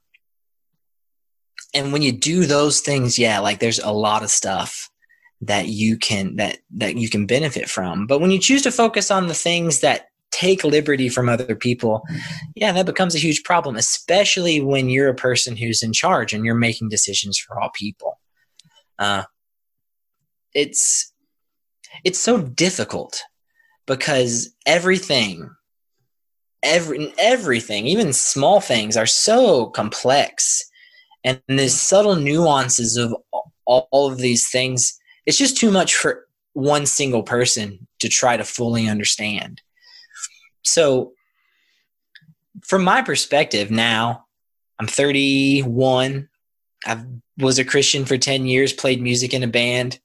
and 1.74 1.92
when 1.92 2.02
you 2.02 2.12
do 2.12 2.46
those 2.46 2.80
things, 2.80 3.18
yeah, 3.18 3.38
like 3.38 3.60
there's 3.60 3.78
a 3.78 3.92
lot 3.92 4.22
of 4.22 4.30
stuff 4.30 4.90
that 5.42 5.68
you 5.68 5.96
can 5.96 6.36
that 6.36 6.58
that 6.74 6.96
you 6.96 7.08
can 7.08 7.26
benefit 7.26 7.68
from. 7.68 8.06
But 8.06 8.20
when 8.20 8.30
you 8.30 8.38
choose 8.38 8.62
to 8.62 8.72
focus 8.72 9.10
on 9.10 9.26
the 9.26 9.34
things 9.34 9.80
that 9.80 10.09
take 10.30 10.64
liberty 10.64 11.08
from 11.08 11.28
other 11.28 11.54
people, 11.54 12.02
yeah, 12.54 12.72
that 12.72 12.86
becomes 12.86 13.14
a 13.14 13.18
huge 13.18 13.42
problem, 13.42 13.76
especially 13.76 14.60
when 14.60 14.88
you're 14.88 15.08
a 15.08 15.14
person 15.14 15.56
who's 15.56 15.82
in 15.82 15.92
charge 15.92 16.32
and 16.32 16.44
you're 16.44 16.54
making 16.54 16.88
decisions 16.88 17.38
for 17.38 17.60
all 17.60 17.70
people. 17.74 18.18
Uh, 18.98 19.24
it's 20.54 21.12
it's 22.04 22.18
so 22.18 22.40
difficult 22.40 23.22
because 23.86 24.54
everything 24.66 25.50
every 26.62 27.12
everything 27.18 27.86
even 27.86 28.12
small 28.12 28.60
things 28.60 28.96
are 28.96 29.06
so 29.06 29.66
complex 29.66 30.62
and 31.24 31.40
the 31.48 31.68
subtle 31.68 32.16
nuances 32.16 32.96
of 32.96 33.14
all, 33.32 33.52
all 33.64 34.10
of 34.10 34.18
these 34.18 34.50
things 34.50 34.98
it's 35.24 35.38
just 35.38 35.56
too 35.56 35.70
much 35.70 35.94
for 35.96 36.26
one 36.52 36.84
single 36.84 37.22
person 37.22 37.86
to 38.00 38.08
try 38.08 38.36
to 38.36 38.44
fully 38.44 38.88
understand 38.88 39.62
so 40.62 41.12
from 42.62 42.82
my 42.82 43.02
perspective 43.02 43.70
now 43.70 44.26
i'm 44.78 44.86
31 44.86 46.28
i 46.86 47.04
was 47.38 47.58
a 47.58 47.64
christian 47.64 48.04
for 48.04 48.16
10 48.16 48.46
years 48.46 48.72
played 48.72 49.00
music 49.00 49.32
in 49.34 49.42
a 49.42 49.48
band 49.48 49.98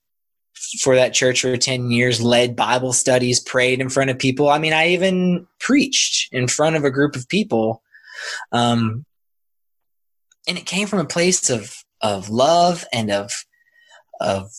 for 0.81 0.95
that 0.95 1.13
church 1.13 1.41
for 1.41 1.55
10 1.57 1.91
years 1.91 2.21
led 2.21 2.55
bible 2.55 2.93
studies 2.93 3.39
prayed 3.39 3.81
in 3.81 3.89
front 3.89 4.09
of 4.09 4.17
people. 4.17 4.49
I 4.49 4.59
mean 4.59 4.73
i 4.73 4.89
even 4.89 5.47
preached 5.59 6.33
in 6.33 6.47
front 6.47 6.75
of 6.75 6.83
a 6.83 6.91
group 6.91 7.15
of 7.15 7.27
people. 7.27 7.81
Um, 8.51 9.05
and 10.47 10.57
it 10.57 10.65
came 10.65 10.87
from 10.87 10.99
a 10.99 11.05
place 11.05 11.49
of 11.49 11.83
of 12.01 12.29
love 12.29 12.85
and 12.93 13.11
of 13.11 13.31
of 14.21 14.51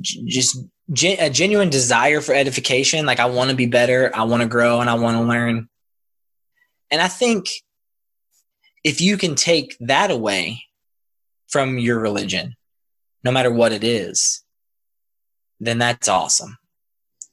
just 0.00 0.58
gen- 0.92 1.20
a 1.20 1.30
genuine 1.30 1.70
desire 1.70 2.20
for 2.20 2.34
edification. 2.34 3.06
Like 3.06 3.20
I 3.20 3.26
want 3.26 3.50
to 3.50 3.56
be 3.56 3.66
better, 3.66 4.10
I 4.14 4.24
want 4.24 4.42
to 4.42 4.48
grow, 4.48 4.80
and 4.80 4.90
I 4.90 4.94
want 4.94 5.16
to 5.16 5.22
learn. 5.22 5.68
And 6.90 7.00
I 7.00 7.08
think 7.08 7.46
if 8.82 9.00
you 9.00 9.16
can 9.16 9.34
take 9.34 9.76
that 9.80 10.10
away 10.10 10.64
from 11.48 11.78
your 11.78 11.98
religion, 11.98 12.54
no 13.22 13.30
matter 13.30 13.50
what 13.50 13.72
it 13.72 13.84
is, 13.84 14.44
then 15.60 15.78
that's 15.78 16.08
awesome. 16.08 16.58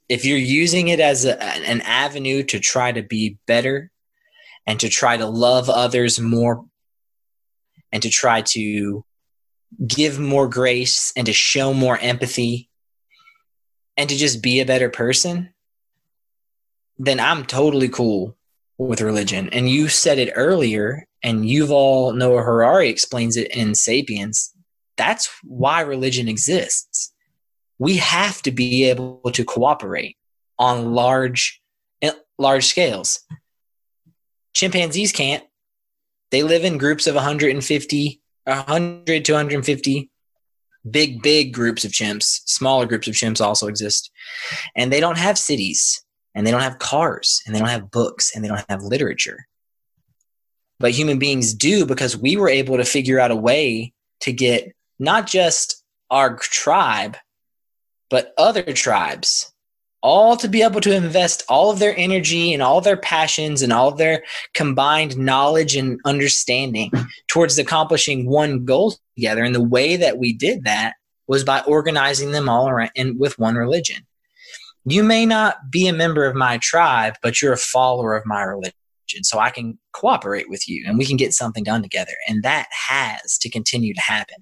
If 0.07 0.25
you're 0.25 0.37
using 0.37 0.87
it 0.87 0.99
as 0.99 1.25
a, 1.25 1.41
an 1.43 1.81
avenue 1.81 2.43
to 2.43 2.59
try 2.59 2.91
to 2.91 3.01
be 3.01 3.37
better 3.47 3.91
and 4.65 4.79
to 4.79 4.89
try 4.89 5.17
to 5.17 5.25
love 5.25 5.69
others 5.69 6.19
more 6.19 6.65
and 7.91 8.01
to 8.03 8.09
try 8.09 8.41
to 8.41 9.03
give 9.85 10.19
more 10.19 10.47
grace 10.47 11.13
and 11.15 11.25
to 11.25 11.33
show 11.33 11.73
more 11.73 11.97
empathy 11.97 12.69
and 14.01 14.09
to 14.09 14.17
just 14.17 14.41
be 14.41 14.59
a 14.59 14.65
better 14.65 14.89
person, 14.89 15.53
then 16.97 17.19
I'm 17.19 17.45
totally 17.45 17.87
cool 17.87 18.35
with 18.79 18.99
religion. 18.99 19.47
And 19.49 19.69
you 19.69 19.89
said 19.89 20.17
it 20.17 20.33
earlier, 20.35 21.05
and 21.21 21.45
Yuval 21.45 22.17
Noah 22.17 22.41
Harari 22.41 22.89
explains 22.89 23.37
it 23.37 23.55
in 23.55 23.75
Sapiens. 23.75 24.55
That's 24.97 25.29
why 25.43 25.81
religion 25.81 26.27
exists. 26.27 27.13
We 27.77 27.97
have 27.97 28.41
to 28.41 28.51
be 28.51 28.89
able 28.89 29.21
to 29.33 29.45
cooperate 29.45 30.17
on 30.57 30.95
large, 30.95 31.61
eh, 32.01 32.13
large 32.39 32.65
scales. 32.65 33.19
Chimpanzees 34.55 35.11
can't. 35.11 35.43
They 36.31 36.41
live 36.41 36.65
in 36.65 36.79
groups 36.79 37.05
of 37.05 37.13
150, 37.13 38.21
100 38.45 39.25
to 39.25 39.33
150 39.33 40.10
big, 40.89 41.21
big 41.21 41.53
groups 41.53 41.85
of 41.85 41.91
chimps. 41.91 42.41
Smaller 42.45 42.85
groups 42.85 43.07
of 43.07 43.13
chimps 43.13 43.41
also 43.41 43.67
exist. 43.67 44.11
And 44.75 44.91
they 44.91 44.99
don't 44.99 45.17
have 45.17 45.37
cities, 45.37 46.03
and 46.33 46.45
they 46.45 46.51
don't 46.51 46.61
have 46.61 46.79
cars, 46.79 47.41
and 47.45 47.55
they 47.55 47.59
don't 47.59 47.69
have 47.69 47.91
books, 47.91 48.31
and 48.35 48.43
they 48.43 48.47
don't 48.47 48.65
have 48.69 48.83
literature. 48.83 49.47
But 50.79 50.91
human 50.91 51.19
beings 51.19 51.53
do 51.53 51.85
because 51.85 52.17
we 52.17 52.37
were 52.37 52.49
able 52.49 52.77
to 52.77 52.85
figure 52.85 53.19
out 53.19 53.31
a 53.31 53.35
way 53.35 53.93
to 54.21 54.33
get 54.33 54.73
not 54.97 55.27
just 55.27 55.83
our 56.09 56.37
tribe, 56.37 57.17
but 58.09 58.33
other 58.37 58.63
tribes 58.63 59.50
all 60.01 60.35
to 60.37 60.47
be 60.47 60.63
able 60.63 60.81
to 60.81 60.95
invest 60.95 61.43
all 61.47 61.71
of 61.71 61.79
their 61.79 61.95
energy 61.95 62.53
and 62.53 62.63
all 62.63 62.81
their 62.81 62.97
passions 62.97 63.61
and 63.61 63.71
all 63.71 63.89
of 63.89 63.97
their 63.97 64.23
combined 64.53 65.17
knowledge 65.17 65.75
and 65.75 65.99
understanding 66.05 66.91
towards 67.27 67.57
accomplishing 67.57 68.27
one 68.27 68.65
goal 68.65 68.95
together. 69.15 69.43
And 69.43 69.53
the 69.53 69.63
way 69.63 69.95
that 69.97 70.17
we 70.17 70.33
did 70.33 70.63
that 70.63 70.95
was 71.27 71.43
by 71.43 71.61
organizing 71.61 72.31
them 72.31 72.49
all 72.49 72.67
around 72.67 72.91
with 73.17 73.37
one 73.37 73.55
religion. 73.55 74.05
You 74.85 75.03
may 75.03 75.25
not 75.25 75.69
be 75.69 75.87
a 75.87 75.93
member 75.93 76.25
of 76.25 76.35
my 76.35 76.57
tribe, 76.57 77.15
but 77.21 77.41
you're 77.41 77.53
a 77.53 77.57
follower 77.57 78.15
of 78.15 78.25
my 78.25 78.41
religion. 78.41 78.73
So 79.21 79.39
I 79.39 79.51
can 79.51 79.77
cooperate 79.93 80.49
with 80.49 80.67
you 80.67 80.83
and 80.87 80.97
we 80.97 81.05
can 81.05 81.17
get 81.17 81.33
something 81.33 81.63
done 81.63 81.83
together. 81.83 82.13
And 82.27 82.43
that 82.43 82.67
has 82.71 83.37
to 83.39 83.49
continue 83.49 83.93
to 83.93 84.01
happen. 84.01 84.37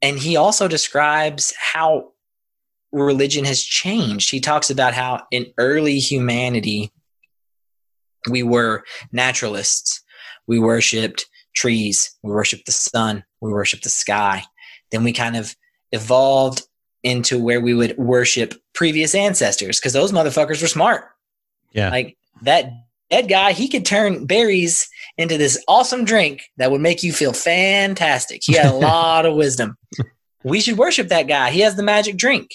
And 0.00 0.18
he 0.18 0.36
also 0.36 0.68
describes 0.68 1.52
how 1.58 2.13
religion 3.02 3.44
has 3.44 3.62
changed. 3.62 4.30
He 4.30 4.40
talks 4.40 4.70
about 4.70 4.94
how 4.94 5.22
in 5.30 5.46
early 5.58 5.98
humanity, 5.98 6.92
we 8.30 8.42
were 8.42 8.84
naturalists. 9.12 10.02
We 10.46 10.58
worshiped 10.58 11.26
trees. 11.54 12.16
We 12.22 12.32
worshiped 12.32 12.66
the 12.66 12.72
sun. 12.72 13.24
We 13.40 13.52
worshiped 13.52 13.84
the 13.84 13.90
sky. 13.90 14.44
Then 14.90 15.04
we 15.04 15.12
kind 15.12 15.36
of 15.36 15.54
evolved 15.92 16.62
into 17.02 17.38
where 17.38 17.60
we 17.60 17.74
would 17.74 17.96
worship 17.98 18.54
previous 18.72 19.14
ancestors 19.14 19.78
because 19.78 19.92
those 19.92 20.12
motherfuckers 20.12 20.62
were 20.62 20.68
smart. 20.68 21.04
Yeah. 21.72 21.90
Like 21.90 22.16
that 22.42 22.72
dead 23.10 23.28
guy, 23.28 23.52
he 23.52 23.68
could 23.68 23.84
turn 23.84 24.26
berries 24.26 24.88
into 25.18 25.36
this 25.38 25.62
awesome 25.68 26.04
drink 26.04 26.42
that 26.56 26.70
would 26.70 26.80
make 26.80 27.02
you 27.02 27.12
feel 27.12 27.32
fantastic. 27.32 28.40
He 28.42 28.54
had 28.54 28.66
a 28.66 28.74
lot 28.74 29.26
of 29.26 29.36
wisdom. 29.36 29.76
We 30.42 30.60
should 30.60 30.78
worship 30.78 31.08
that 31.08 31.28
guy. 31.28 31.50
He 31.50 31.60
has 31.60 31.76
the 31.76 31.82
magic 31.82 32.16
drink. 32.16 32.50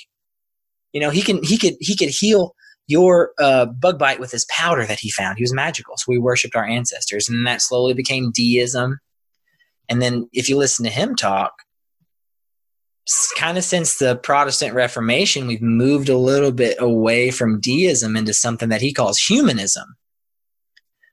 You 0.94 1.02
know, 1.02 1.10
he 1.10 1.22
can 1.22 1.44
he 1.44 1.58
could 1.58 1.76
he 1.80 1.96
could 1.96 2.10
heal 2.10 2.56
your 2.88 3.32
uh, 3.40 3.68
bug 3.68 4.00
bite 4.00 4.20
with 4.20 4.32
his 4.32 4.46
powder 4.46 4.86
that 4.86 5.00
he 5.00 5.12
found. 5.12 5.38
He 5.38 5.44
was 5.44 5.54
magical. 5.54 5.96
So 5.98 6.06
we 6.08 6.18
worshipped 6.18 6.56
our 6.56 6.66
ancestors, 6.66 7.30
and 7.30 7.46
that 7.46 7.62
slowly 7.62 7.94
became 7.94 8.32
deism. 8.32 9.00
And 9.88 10.02
then 10.02 10.28
if 10.34 10.50
you 10.50 10.58
listen 10.58 10.86
to 10.86 10.92
him 10.92 11.16
talk, 11.16 11.54
kind 13.38 13.58
of 13.58 13.64
since 13.64 13.98
the 13.98 14.16
Protestant 14.16 14.74
Reformation, 14.74 15.48
we've 15.48 15.62
moved 15.62 16.10
a 16.10 16.18
little 16.18 16.52
bit 16.52 16.78
away 16.80 17.30
from 17.30 17.60
deism 17.60 18.16
into 18.16 18.34
something 18.34 18.70
that 18.70 18.82
he 18.82 18.92
calls 18.92 19.20
humanism, 19.20 19.96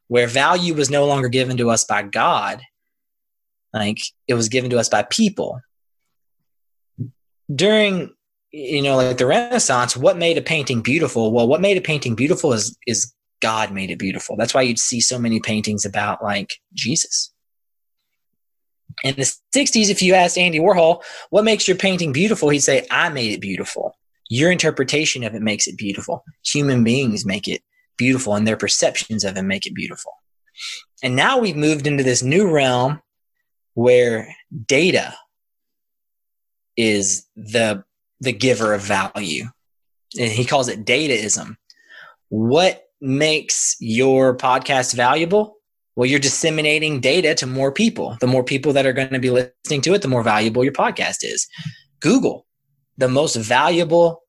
where 0.08 0.26
value 0.26 0.72
was 0.72 0.90
no 0.90 1.06
longer 1.06 1.28
given 1.28 1.58
to 1.58 1.70
us 1.70 1.84
by 1.84 2.02
God, 2.02 2.62
like 3.74 3.98
it 4.26 4.34
was 4.34 4.48
given 4.48 4.70
to 4.70 4.78
us 4.78 4.88
by 4.88 5.02
people. 5.02 5.60
During 7.54 8.15
you 8.56 8.80
know, 8.80 8.96
like 8.96 9.18
the 9.18 9.26
Renaissance, 9.26 9.96
what 9.96 10.16
made 10.16 10.38
a 10.38 10.42
painting 10.42 10.80
beautiful? 10.80 11.30
Well, 11.30 11.46
what 11.46 11.60
made 11.60 11.76
a 11.76 11.82
painting 11.82 12.14
beautiful 12.14 12.54
is 12.54 12.76
is 12.86 13.12
God 13.42 13.70
made 13.70 13.90
it 13.90 13.98
beautiful. 13.98 14.34
That's 14.36 14.54
why 14.54 14.62
you'd 14.62 14.78
see 14.78 15.00
so 15.00 15.18
many 15.18 15.40
paintings 15.40 15.84
about 15.84 16.24
like 16.24 16.54
Jesus. 16.72 17.34
In 19.04 19.14
the 19.14 19.30
60s, 19.54 19.90
if 19.90 20.00
you 20.00 20.14
asked 20.14 20.38
Andy 20.38 20.58
Warhol, 20.58 21.02
what 21.28 21.44
makes 21.44 21.68
your 21.68 21.76
painting 21.76 22.14
beautiful? 22.14 22.48
He'd 22.48 22.60
say, 22.60 22.86
I 22.90 23.10
made 23.10 23.32
it 23.32 23.42
beautiful. 23.42 23.94
Your 24.30 24.50
interpretation 24.50 25.22
of 25.22 25.34
it 25.34 25.42
makes 25.42 25.66
it 25.66 25.76
beautiful. 25.76 26.24
Human 26.46 26.82
beings 26.82 27.26
make 27.26 27.46
it 27.46 27.60
beautiful, 27.98 28.34
and 28.34 28.46
their 28.46 28.56
perceptions 28.56 29.22
of 29.22 29.36
it 29.36 29.42
make 29.42 29.66
it 29.66 29.74
beautiful. 29.74 30.12
And 31.02 31.14
now 31.14 31.38
we've 31.38 31.56
moved 31.56 31.86
into 31.86 32.02
this 32.02 32.22
new 32.22 32.50
realm 32.50 33.02
where 33.74 34.34
data 34.66 35.14
is 36.74 37.26
the 37.36 37.84
the 38.20 38.32
giver 38.32 38.72
of 38.74 38.82
value. 38.82 39.44
And 40.18 40.30
he 40.30 40.44
calls 40.44 40.68
it 40.68 40.84
dataism. 40.84 41.56
What 42.28 42.84
makes 43.00 43.76
your 43.80 44.36
podcast 44.36 44.94
valuable? 44.94 45.56
Well, 45.94 46.06
you're 46.06 46.20
disseminating 46.20 47.00
data 47.00 47.34
to 47.36 47.46
more 47.46 47.72
people. 47.72 48.16
The 48.20 48.26
more 48.26 48.44
people 48.44 48.72
that 48.74 48.86
are 48.86 48.92
going 48.92 49.10
to 49.10 49.18
be 49.18 49.30
listening 49.30 49.80
to 49.82 49.94
it, 49.94 50.02
the 50.02 50.08
more 50.08 50.22
valuable 50.22 50.62
your 50.62 50.72
podcast 50.72 51.18
is. 51.22 51.46
Google, 52.00 52.46
the 52.98 53.08
most 53.08 53.36
valuable 53.36 54.22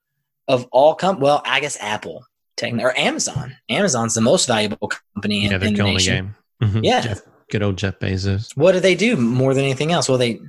of 0.47 0.65
all 0.71 0.95
com 0.95 1.19
well, 1.19 1.41
I 1.45 1.59
guess 1.59 1.77
Apple, 1.81 2.25
or 2.63 2.97
Amazon. 2.97 3.57
Amazon's 3.69 4.13
the 4.13 4.21
most 4.21 4.47
valuable 4.47 4.89
company 5.13 5.45
yeah, 5.45 5.53
in, 5.55 5.59
they're 5.59 5.67
in 5.67 5.73
the 5.73 5.77
killing 5.77 5.93
the 5.93 5.97
nation. 5.97 6.35
game. 6.61 6.69
Mhm. 6.69 6.85
Yeah. 6.85 7.01
Jeff, 7.01 7.21
good 7.51 7.63
old 7.63 7.77
Jeff 7.77 7.99
Bezos. 7.99 8.55
What 8.55 8.71
do 8.71 8.79
they 8.79 8.95
do 8.95 9.17
more 9.17 9.53
than 9.53 9.63
anything 9.65 9.91
else? 9.91 10.07
Well, 10.07 10.17
they 10.17 10.39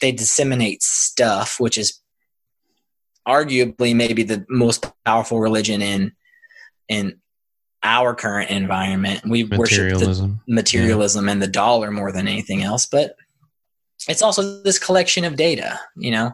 they 0.00 0.12
disseminate 0.12 0.82
stuff, 0.82 1.60
which 1.60 1.76
is 1.76 2.00
arguably 3.26 3.94
maybe 3.94 4.22
the 4.22 4.44
most 4.48 4.86
powerful 5.04 5.40
religion 5.40 5.82
in 5.82 6.12
in 6.88 7.20
our 7.82 8.14
current 8.14 8.50
environment. 8.50 9.22
We 9.26 9.44
worship 9.44 9.78
the 9.78 9.94
Materialism. 9.94 10.40
materialism 10.48 11.28
and 11.28 11.42
the 11.42 11.46
dollar 11.46 11.90
more 11.90 12.12
than 12.12 12.26
anything 12.26 12.62
else, 12.62 12.86
but 12.86 13.14
it's 14.08 14.22
also 14.22 14.62
this 14.62 14.78
collection 14.78 15.24
of 15.24 15.36
data, 15.36 15.78
you 15.96 16.10
know. 16.10 16.32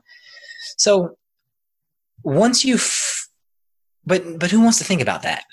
So 0.77 1.17
once 2.23 2.65
you, 2.65 2.77
f- 2.77 3.29
but 4.07 4.39
but 4.39 4.51
who 4.51 4.61
wants 4.61 4.79
to 4.79 4.85
think 4.85 5.01
about 5.01 5.23
that? 5.23 5.45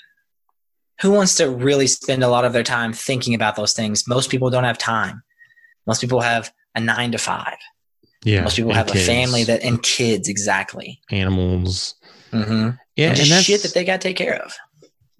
Who 1.02 1.12
wants 1.12 1.36
to 1.36 1.48
really 1.48 1.86
spend 1.86 2.24
a 2.24 2.28
lot 2.28 2.44
of 2.44 2.52
their 2.52 2.64
time 2.64 2.92
thinking 2.92 3.34
about 3.34 3.56
those 3.56 3.72
things? 3.72 4.08
Most 4.08 4.30
people 4.30 4.50
don't 4.50 4.64
have 4.64 4.78
time. 4.78 5.22
Most 5.86 6.00
people 6.00 6.20
have 6.20 6.52
a 6.74 6.80
nine 6.80 7.12
to 7.12 7.18
five. 7.18 7.56
Yeah. 8.24 8.42
Most 8.42 8.56
people 8.56 8.74
have 8.74 8.86
kids, 8.88 9.04
a 9.04 9.06
family 9.06 9.44
that 9.44 9.62
and 9.62 9.82
kids 9.82 10.28
exactly. 10.28 11.00
animals. 11.10 11.94
Mm-hmm. 12.32 12.70
Yeah, 12.96 13.10
and 13.10 13.18
and 13.20 13.30
that's 13.30 13.44
shit 13.44 13.62
that 13.62 13.74
they 13.74 13.84
got 13.84 14.00
to 14.00 14.08
take 14.08 14.16
care 14.16 14.42
of. 14.42 14.52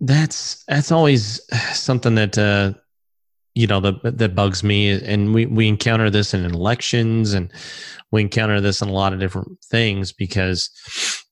that's 0.00 0.64
that's 0.68 0.92
always 0.92 1.40
something 1.72 2.14
that 2.16 2.38
uh 2.38 2.72
you 3.54 3.66
know 3.66 3.80
that 3.80 4.18
that 4.18 4.34
bugs 4.34 4.62
me 4.62 4.90
and 4.90 5.34
we 5.34 5.46
we 5.46 5.66
encounter 5.66 6.10
this 6.10 6.34
in 6.34 6.44
elections 6.44 7.32
and 7.32 7.52
we 8.12 8.20
encounter 8.20 8.60
this 8.60 8.80
in 8.80 8.88
a 8.88 8.92
lot 8.92 9.12
of 9.12 9.18
different 9.18 9.48
things 9.64 10.12
because 10.12 10.70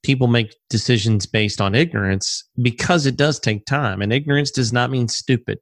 people 0.02 0.26
make 0.26 0.56
decisions 0.68 1.26
based 1.26 1.60
on 1.60 1.74
ignorance 1.74 2.44
because 2.60 3.06
it 3.06 3.16
does 3.16 3.38
take 3.38 3.64
time 3.64 4.02
and 4.02 4.12
ignorance 4.12 4.50
does 4.50 4.72
not 4.72 4.90
mean 4.90 5.06
stupid 5.08 5.58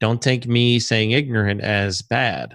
don't 0.00 0.22
take 0.22 0.46
me 0.46 0.78
saying 0.78 1.10
ignorant 1.10 1.60
as 1.60 2.00
bad 2.00 2.54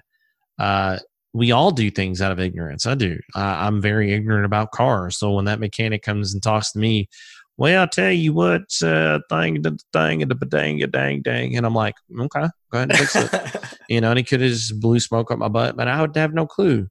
uh 0.57 0.98
we 1.34 1.51
all 1.51 1.72
do 1.72 1.89
things 1.89 2.22
out 2.22 2.31
of 2.31 2.39
ignorance 2.39 2.85
i 2.85 2.95
do 2.95 3.19
I, 3.35 3.68
i'm 3.68 3.81
very 3.81 4.14
ignorant 4.14 4.45
about 4.45 4.72
cars 4.72 5.18
so 5.18 5.31
when 5.34 5.45
that 5.45 5.60
mechanic 5.60 6.03
comes 6.03 6.34
and 6.34 6.41
talks 6.41 6.72
to 6.73 6.80
me 6.80 7.10
well, 7.57 7.81
I'll 7.81 7.88
tell 7.88 8.11
you 8.11 8.34
what, 8.34 8.64
uh, 8.81 9.19
thing, 9.30 9.61
the 9.61 9.77
thing, 9.93 10.27
the 10.27 10.35
dang, 10.35 10.80
dang, 10.89 11.22
dang. 11.22 11.55
And 11.55 11.65
I'm 11.65 11.76
like, 11.76 11.93
okay, 12.19 12.47
go 12.72 12.77
ahead 12.80 12.89
and 12.89 12.97
fix 12.97 13.15
it. 13.15 13.77
you 13.89 14.01
know, 14.01 14.10
and 14.10 14.18
he 14.18 14.23
could 14.23 14.41
have 14.41 14.49
just 14.49 14.80
blew 14.80 14.99
smoke 14.99 15.30
up 15.30 15.38
my 15.38 15.49
butt, 15.49 15.76
but 15.76 15.88
I 15.88 16.01
would 16.01 16.15
have 16.15 16.34
no 16.34 16.47
clue. 16.47 16.88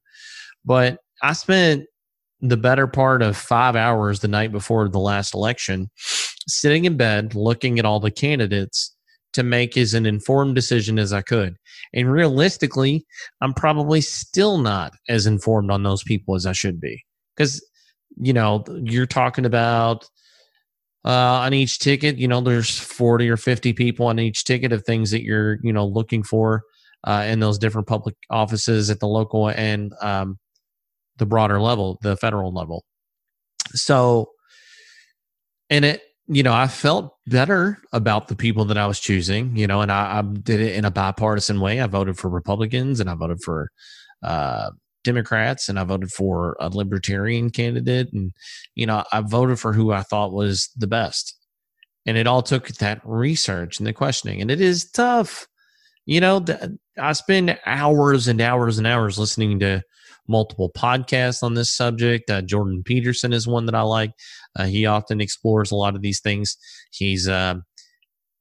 But 0.65 0.99
I 1.21 1.33
spent 1.33 1.87
the 2.41 2.57
better 2.57 2.87
part 2.87 3.23
of 3.23 3.37
five 3.37 3.75
hours 3.75 4.21
the 4.21 4.29
night 4.29 4.53
before 4.53 4.89
the 4.89 4.99
last 4.99 5.35
election 5.35 5.91
sitting 6.47 6.85
in 6.85 6.97
bed 6.97 7.35
looking 7.35 7.79
at 7.79 7.85
all 7.85 8.01
the 8.01 8.11
candidates 8.11 8.95
to 9.33 9.43
make 9.43 9.77
as 9.77 9.95
an 9.95 10.07
informed 10.07 10.55
decision 10.55 10.99
as 10.99 11.13
I 11.13 11.23
could. 11.23 11.57
And 11.95 12.11
realistically, 12.11 13.07
I'm 13.41 13.55
probably 13.55 14.01
still 14.01 14.59
not 14.59 14.93
as 15.09 15.27
informed 15.27 15.71
on 15.71 15.83
those 15.83 16.03
people 16.03 16.35
as 16.35 16.47
I 16.47 16.53
should 16.53 16.81
be. 16.81 17.03
Because, 17.37 17.65
you 18.17 18.33
know, 18.33 18.65
you're 18.83 19.07
talking 19.07 19.47
about 19.47 20.05
uh, 21.05 21.41
on 21.41 21.55
each 21.55 21.79
ticket, 21.79 22.19
you 22.19 22.29
know, 22.29 22.41
there's 22.41 22.79
40 22.79 23.29
or 23.29 23.37
50 23.37 23.73
people 23.73 24.07
on 24.07 24.19
each 24.19 24.45
ticket 24.45 24.73
of 24.73 24.85
things 24.85 25.11
that 25.11 25.23
you're, 25.23 25.59
you 25.63 25.73
know, 25.73 25.87
looking 25.87 26.23
for 26.23 26.63
uh, 27.05 27.25
in 27.27 27.41
those 27.41 27.59
different 27.59 27.89
public 27.89 28.15
offices 28.31 28.91
at 28.91 29.01
the 29.01 29.09
local 29.09 29.49
and 29.49 29.93
um, 30.01 30.39
the 31.17 31.27
broader 31.27 31.61
level, 31.61 31.99
the 32.03 32.17
federal 32.17 32.53
level. 32.53 32.85
So, 33.75 34.31
and 35.71 35.85
it, 35.85 36.03
you 36.29 36.43
know, 36.43 36.53
I 36.53 36.69
felt 36.69 37.17
better 37.27 37.79
about 37.93 38.29
the 38.29 38.37
people 38.37 38.65
that 38.67 38.79
I 38.79 38.87
was 38.87 39.01
choosing, 39.01 39.57
you 39.57 39.67
know, 39.67 39.81
and 39.81 39.91
I, 39.91 40.19
I 40.19 40.23
did 40.23 40.61
it 40.61 40.77
in 40.77 40.85
a 40.85 40.91
bipartisan 40.91 41.61
way. 41.61 41.81
I 41.81 41.87
voted 41.87 42.19
for 42.19 42.29
Republicans 42.29 43.01
and 43.01 43.11
I 43.11 43.15
voted 43.15 43.43
for 43.43 43.71
uh, 44.23 44.71
Democrats 45.05 45.69
and 45.69 45.79
I 45.79 45.85
voted 45.85 46.11
for 46.11 46.57
a 46.61 46.69
libertarian 46.69 47.51
candidate. 47.51 48.13
And, 48.13 48.33
you 48.75 48.87
know, 48.87 49.05
I 49.13 49.21
voted 49.21 49.59
for 49.59 49.73
who 49.73 49.93
I 49.93 50.03
thought 50.03 50.33
was 50.33 50.71
the 50.77 50.87
best. 50.87 51.37
And 52.07 52.17
it 52.17 52.27
all 52.27 52.43
took 52.43 52.69
that 52.69 53.01
research 53.05 53.79
and 53.79 53.87
the 53.87 53.93
questioning. 53.93 54.41
And 54.41 54.51
it 54.51 54.61
is 54.61 54.91
tough. 54.91 55.47
You 56.07 56.21
know, 56.21 56.45
I 56.99 57.13
spend 57.13 57.59
hours 57.67 58.27
and 58.29 58.41
hours 58.41 58.79
and 58.79 58.87
hours 58.87 59.19
listening 59.19 59.61
to 59.61 59.83
multiple 60.29 60.71
podcasts 60.71 61.43
on 61.43 61.55
this 61.55 61.73
subject. 61.73 62.31
Uh, 62.31 62.43
Jordan 62.43 62.83
Peterson 62.85 63.33
is 63.33 63.47
one 63.47 63.67
that 63.67 63.75
I 63.75 63.83
like. 63.83 64.13
Uh, 64.57 64.65
he 64.65 64.87
often 64.87 65.21
explores 65.21 65.71
a 65.71 65.77
lot 65.77 65.95
of 65.95 66.03
these 66.03 66.21
things. 66.21 66.57
He's, 66.93 67.29
uh, 67.29 67.55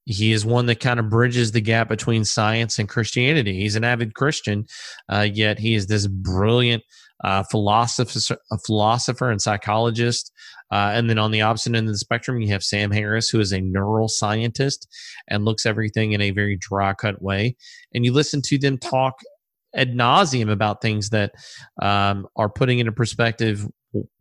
he 0.05 0.31
is 0.31 0.45
one 0.45 0.65
that 0.65 0.79
kind 0.79 0.99
of 0.99 1.09
bridges 1.09 1.51
the 1.51 1.61
gap 1.61 1.87
between 1.87 2.25
science 2.25 2.79
and 2.79 2.89
Christianity. 2.89 3.59
He's 3.61 3.75
an 3.75 3.83
avid 3.83 4.15
Christian, 4.15 4.65
uh, 5.09 5.27
yet 5.31 5.59
he 5.59 5.75
is 5.75 5.87
this 5.87 6.07
brilliant 6.07 6.83
uh, 7.23 7.43
philosopher, 7.43 8.37
philosopher 8.65 9.29
and 9.29 9.41
psychologist. 9.41 10.31
Uh, 10.71 10.91
and 10.93 11.09
then 11.09 11.19
on 11.19 11.31
the 11.31 11.41
opposite 11.41 11.75
end 11.75 11.87
of 11.87 11.93
the 11.93 11.99
spectrum, 11.99 12.41
you 12.41 12.47
have 12.47 12.63
Sam 12.63 12.91
Harris, 12.91 13.29
who 13.29 13.39
is 13.39 13.51
a 13.51 13.59
neuroscientist 13.59 14.87
and 15.27 15.45
looks 15.45 15.65
everything 15.65 16.13
in 16.13 16.21
a 16.21 16.31
very 16.31 16.55
dry 16.55 16.93
cut 16.93 17.21
way. 17.21 17.55
And 17.93 18.05
you 18.05 18.13
listen 18.13 18.41
to 18.43 18.57
them 18.57 18.77
talk 18.77 19.19
ad 19.75 19.93
nauseum 19.93 20.51
about 20.51 20.81
things 20.81 21.09
that 21.09 21.33
um, 21.81 22.27
are 22.35 22.49
putting 22.49 22.79
into 22.79 22.91
perspective 22.91 23.67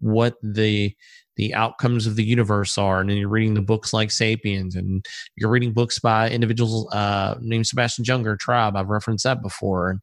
what 0.00 0.34
the 0.42 0.94
the 1.36 1.54
outcomes 1.54 2.06
of 2.06 2.16
the 2.16 2.24
universe 2.24 2.76
are. 2.76 3.00
And 3.00 3.08
then 3.08 3.16
you're 3.16 3.28
reading 3.28 3.54
the 3.54 3.62
books 3.62 3.94
like 3.94 4.10
Sapiens, 4.10 4.76
and 4.76 5.04
you're 5.36 5.50
reading 5.50 5.72
books 5.72 5.98
by 5.98 6.28
individuals 6.28 6.92
uh, 6.92 7.36
named 7.40 7.66
Sebastian 7.66 8.04
Junger, 8.04 8.38
Tribe. 8.38 8.76
I've 8.76 8.90
referenced 8.90 9.24
that 9.24 9.42
before. 9.42 9.90
And 9.90 10.00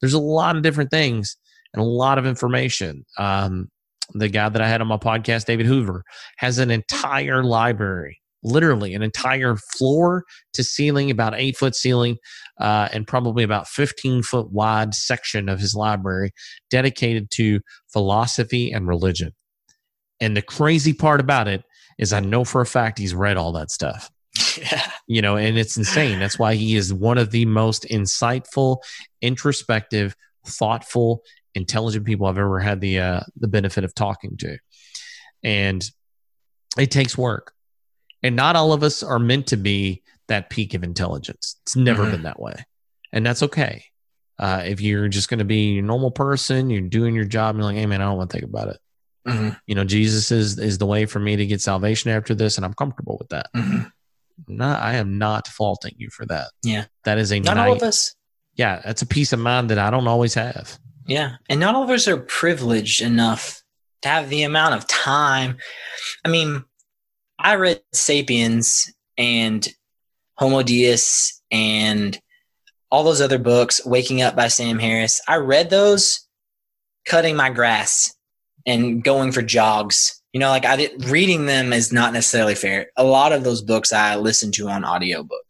there's 0.00 0.14
a 0.14 0.20
lot 0.20 0.56
of 0.56 0.62
different 0.62 0.90
things 0.90 1.36
and 1.72 1.80
a 1.80 1.86
lot 1.86 2.18
of 2.18 2.26
information. 2.26 3.04
Um, 3.18 3.70
the 4.14 4.28
guy 4.28 4.48
that 4.48 4.60
I 4.60 4.68
had 4.68 4.80
on 4.80 4.88
my 4.88 4.96
podcast, 4.96 5.44
David 5.44 5.66
Hoover, 5.66 6.02
has 6.38 6.58
an 6.58 6.72
entire 6.72 7.44
library, 7.44 8.19
literally 8.42 8.94
an 8.94 9.02
entire 9.02 9.56
floor 9.56 10.24
to 10.54 10.64
ceiling, 10.64 11.10
about 11.10 11.34
eight 11.36 11.56
foot 11.56 11.74
ceiling, 11.74 12.16
uh, 12.60 12.88
and 12.92 13.06
probably 13.06 13.42
about 13.42 13.68
15 13.68 14.22
foot 14.22 14.50
wide 14.50 14.94
section 14.94 15.48
of 15.48 15.60
his 15.60 15.74
library 15.74 16.32
dedicated 16.70 17.30
to 17.32 17.60
philosophy 17.92 18.72
and 18.72 18.86
religion. 18.86 19.32
And 20.20 20.36
the 20.36 20.42
crazy 20.42 20.92
part 20.92 21.20
about 21.20 21.48
it 21.48 21.64
is, 21.98 22.12
I 22.12 22.20
know 22.20 22.44
for 22.44 22.60
a 22.60 22.66
fact 22.66 22.98
he's 22.98 23.14
read 23.14 23.36
all 23.36 23.52
that 23.52 23.70
stuff. 23.70 24.10
yeah. 24.58 24.90
You 25.06 25.22
know, 25.22 25.36
and 25.36 25.58
it's 25.58 25.76
insane. 25.76 26.18
That's 26.18 26.38
why 26.38 26.54
he 26.54 26.76
is 26.76 26.92
one 26.92 27.18
of 27.18 27.30
the 27.30 27.46
most 27.46 27.84
insightful, 27.84 28.78
introspective, 29.22 30.14
thoughtful, 30.46 31.22
intelligent 31.54 32.06
people 32.06 32.26
I've 32.26 32.38
ever 32.38 32.60
had 32.60 32.80
the 32.80 33.00
uh, 33.00 33.20
the 33.36 33.48
benefit 33.48 33.84
of 33.84 33.94
talking 33.94 34.36
to. 34.38 34.58
And 35.42 35.84
it 36.78 36.90
takes 36.90 37.18
work. 37.18 37.52
And 38.22 38.36
not 38.36 38.56
all 38.56 38.72
of 38.72 38.82
us 38.82 39.02
are 39.02 39.18
meant 39.18 39.46
to 39.48 39.56
be 39.56 40.02
that 40.28 40.50
peak 40.50 40.74
of 40.74 40.82
intelligence. 40.84 41.56
It's 41.62 41.76
never 41.76 42.04
Mhm. 42.04 42.10
been 42.12 42.22
that 42.24 42.40
way. 42.40 42.54
And 43.12 43.24
that's 43.26 43.42
okay. 43.42 43.84
Uh, 44.38 44.62
if 44.64 44.80
you're 44.80 45.08
just 45.08 45.28
going 45.28 45.38
to 45.38 45.44
be 45.44 45.78
a 45.78 45.82
normal 45.82 46.10
person, 46.10 46.70
you're 46.70 46.80
doing 46.82 47.14
your 47.14 47.24
job, 47.24 47.50
and 47.54 47.58
you're 47.58 47.66
like, 47.72 47.76
hey, 47.76 47.86
man, 47.86 48.00
I 48.00 48.04
don't 48.06 48.16
want 48.16 48.30
to 48.30 48.38
think 48.38 48.48
about 48.48 48.68
it. 48.68 48.78
Mhm. 49.28 49.58
You 49.66 49.74
know, 49.74 49.84
Jesus 49.84 50.30
is, 50.32 50.58
is 50.58 50.78
the 50.78 50.86
way 50.86 51.04
for 51.06 51.18
me 51.18 51.36
to 51.36 51.46
get 51.46 51.60
salvation 51.60 52.10
after 52.10 52.34
this, 52.34 52.56
and 52.56 52.64
I'm 52.64 52.72
comfortable 52.74 53.16
with 53.18 53.28
that. 53.30 53.48
Mhm. 53.54 53.90
Not, 54.48 54.80
I 54.80 54.94
am 54.94 55.18
not 55.18 55.46
faulting 55.48 55.94
you 55.98 56.08
for 56.10 56.24
that. 56.26 56.48
Yeah. 56.62 56.86
That 57.04 57.18
is 57.18 57.30
a 57.32 57.40
Not 57.40 57.56
nice, 57.56 57.68
all 57.68 57.76
of 57.76 57.82
us. 57.82 58.14
yeah, 58.54 58.80
that's 58.82 59.02
a 59.02 59.06
peace 59.06 59.32
of 59.34 59.40
mind 59.40 59.68
that 59.70 59.78
I 59.78 59.90
don't 59.90 60.06
always 60.08 60.32
have. 60.34 60.78
Yeah. 61.06 61.36
And 61.50 61.60
not 61.60 61.74
all 61.74 61.82
of 61.84 61.90
us 61.90 62.08
are 62.08 62.16
privileged 62.16 63.02
enough 63.02 63.62
to 64.02 64.08
have 64.08 64.30
the 64.30 64.44
amount 64.44 64.74
of 64.74 64.86
time. 64.86 65.58
I 66.24 66.28
mean, 66.30 66.64
I 67.42 67.54
read 67.56 67.80
Sapiens 67.92 68.92
and 69.16 69.66
Homo 70.34 70.62
Deus 70.62 71.40
and 71.50 72.18
all 72.90 73.04
those 73.04 73.20
other 73.20 73.38
books, 73.38 73.84
Waking 73.84 74.22
Up 74.22 74.36
by 74.36 74.48
Sam 74.48 74.78
Harris. 74.78 75.20
I 75.26 75.36
read 75.36 75.70
those 75.70 76.26
cutting 77.06 77.36
my 77.36 77.50
grass 77.50 78.14
and 78.66 79.02
going 79.02 79.32
for 79.32 79.42
jogs. 79.42 80.22
You 80.32 80.40
know, 80.40 80.48
like 80.48 80.64
I 80.64 80.76
did 80.76 81.04
reading 81.06 81.46
them 81.46 81.72
is 81.72 81.92
not 81.92 82.12
necessarily 82.12 82.54
fair. 82.54 82.90
A 82.96 83.04
lot 83.04 83.32
of 83.32 83.42
those 83.42 83.62
books 83.62 83.92
I 83.92 84.16
listened 84.16 84.54
to 84.54 84.68
on 84.68 84.84
audiobook. 84.84 85.44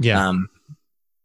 Yeah. 0.00 0.28
Um, 0.28 0.48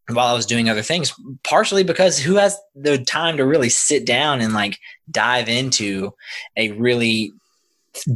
while 0.07 0.27
I 0.27 0.33
was 0.33 0.45
doing 0.45 0.69
other 0.69 0.83
things, 0.83 1.13
partially 1.43 1.83
because 1.83 2.19
who 2.19 2.35
has 2.35 2.57
the 2.75 2.99
time 2.99 3.37
to 3.37 3.45
really 3.45 3.69
sit 3.69 4.05
down 4.05 4.39
and 4.39 4.53
like 4.53 4.77
dive 5.09 5.49
into 5.49 6.13
a 6.55 6.71
really 6.73 7.33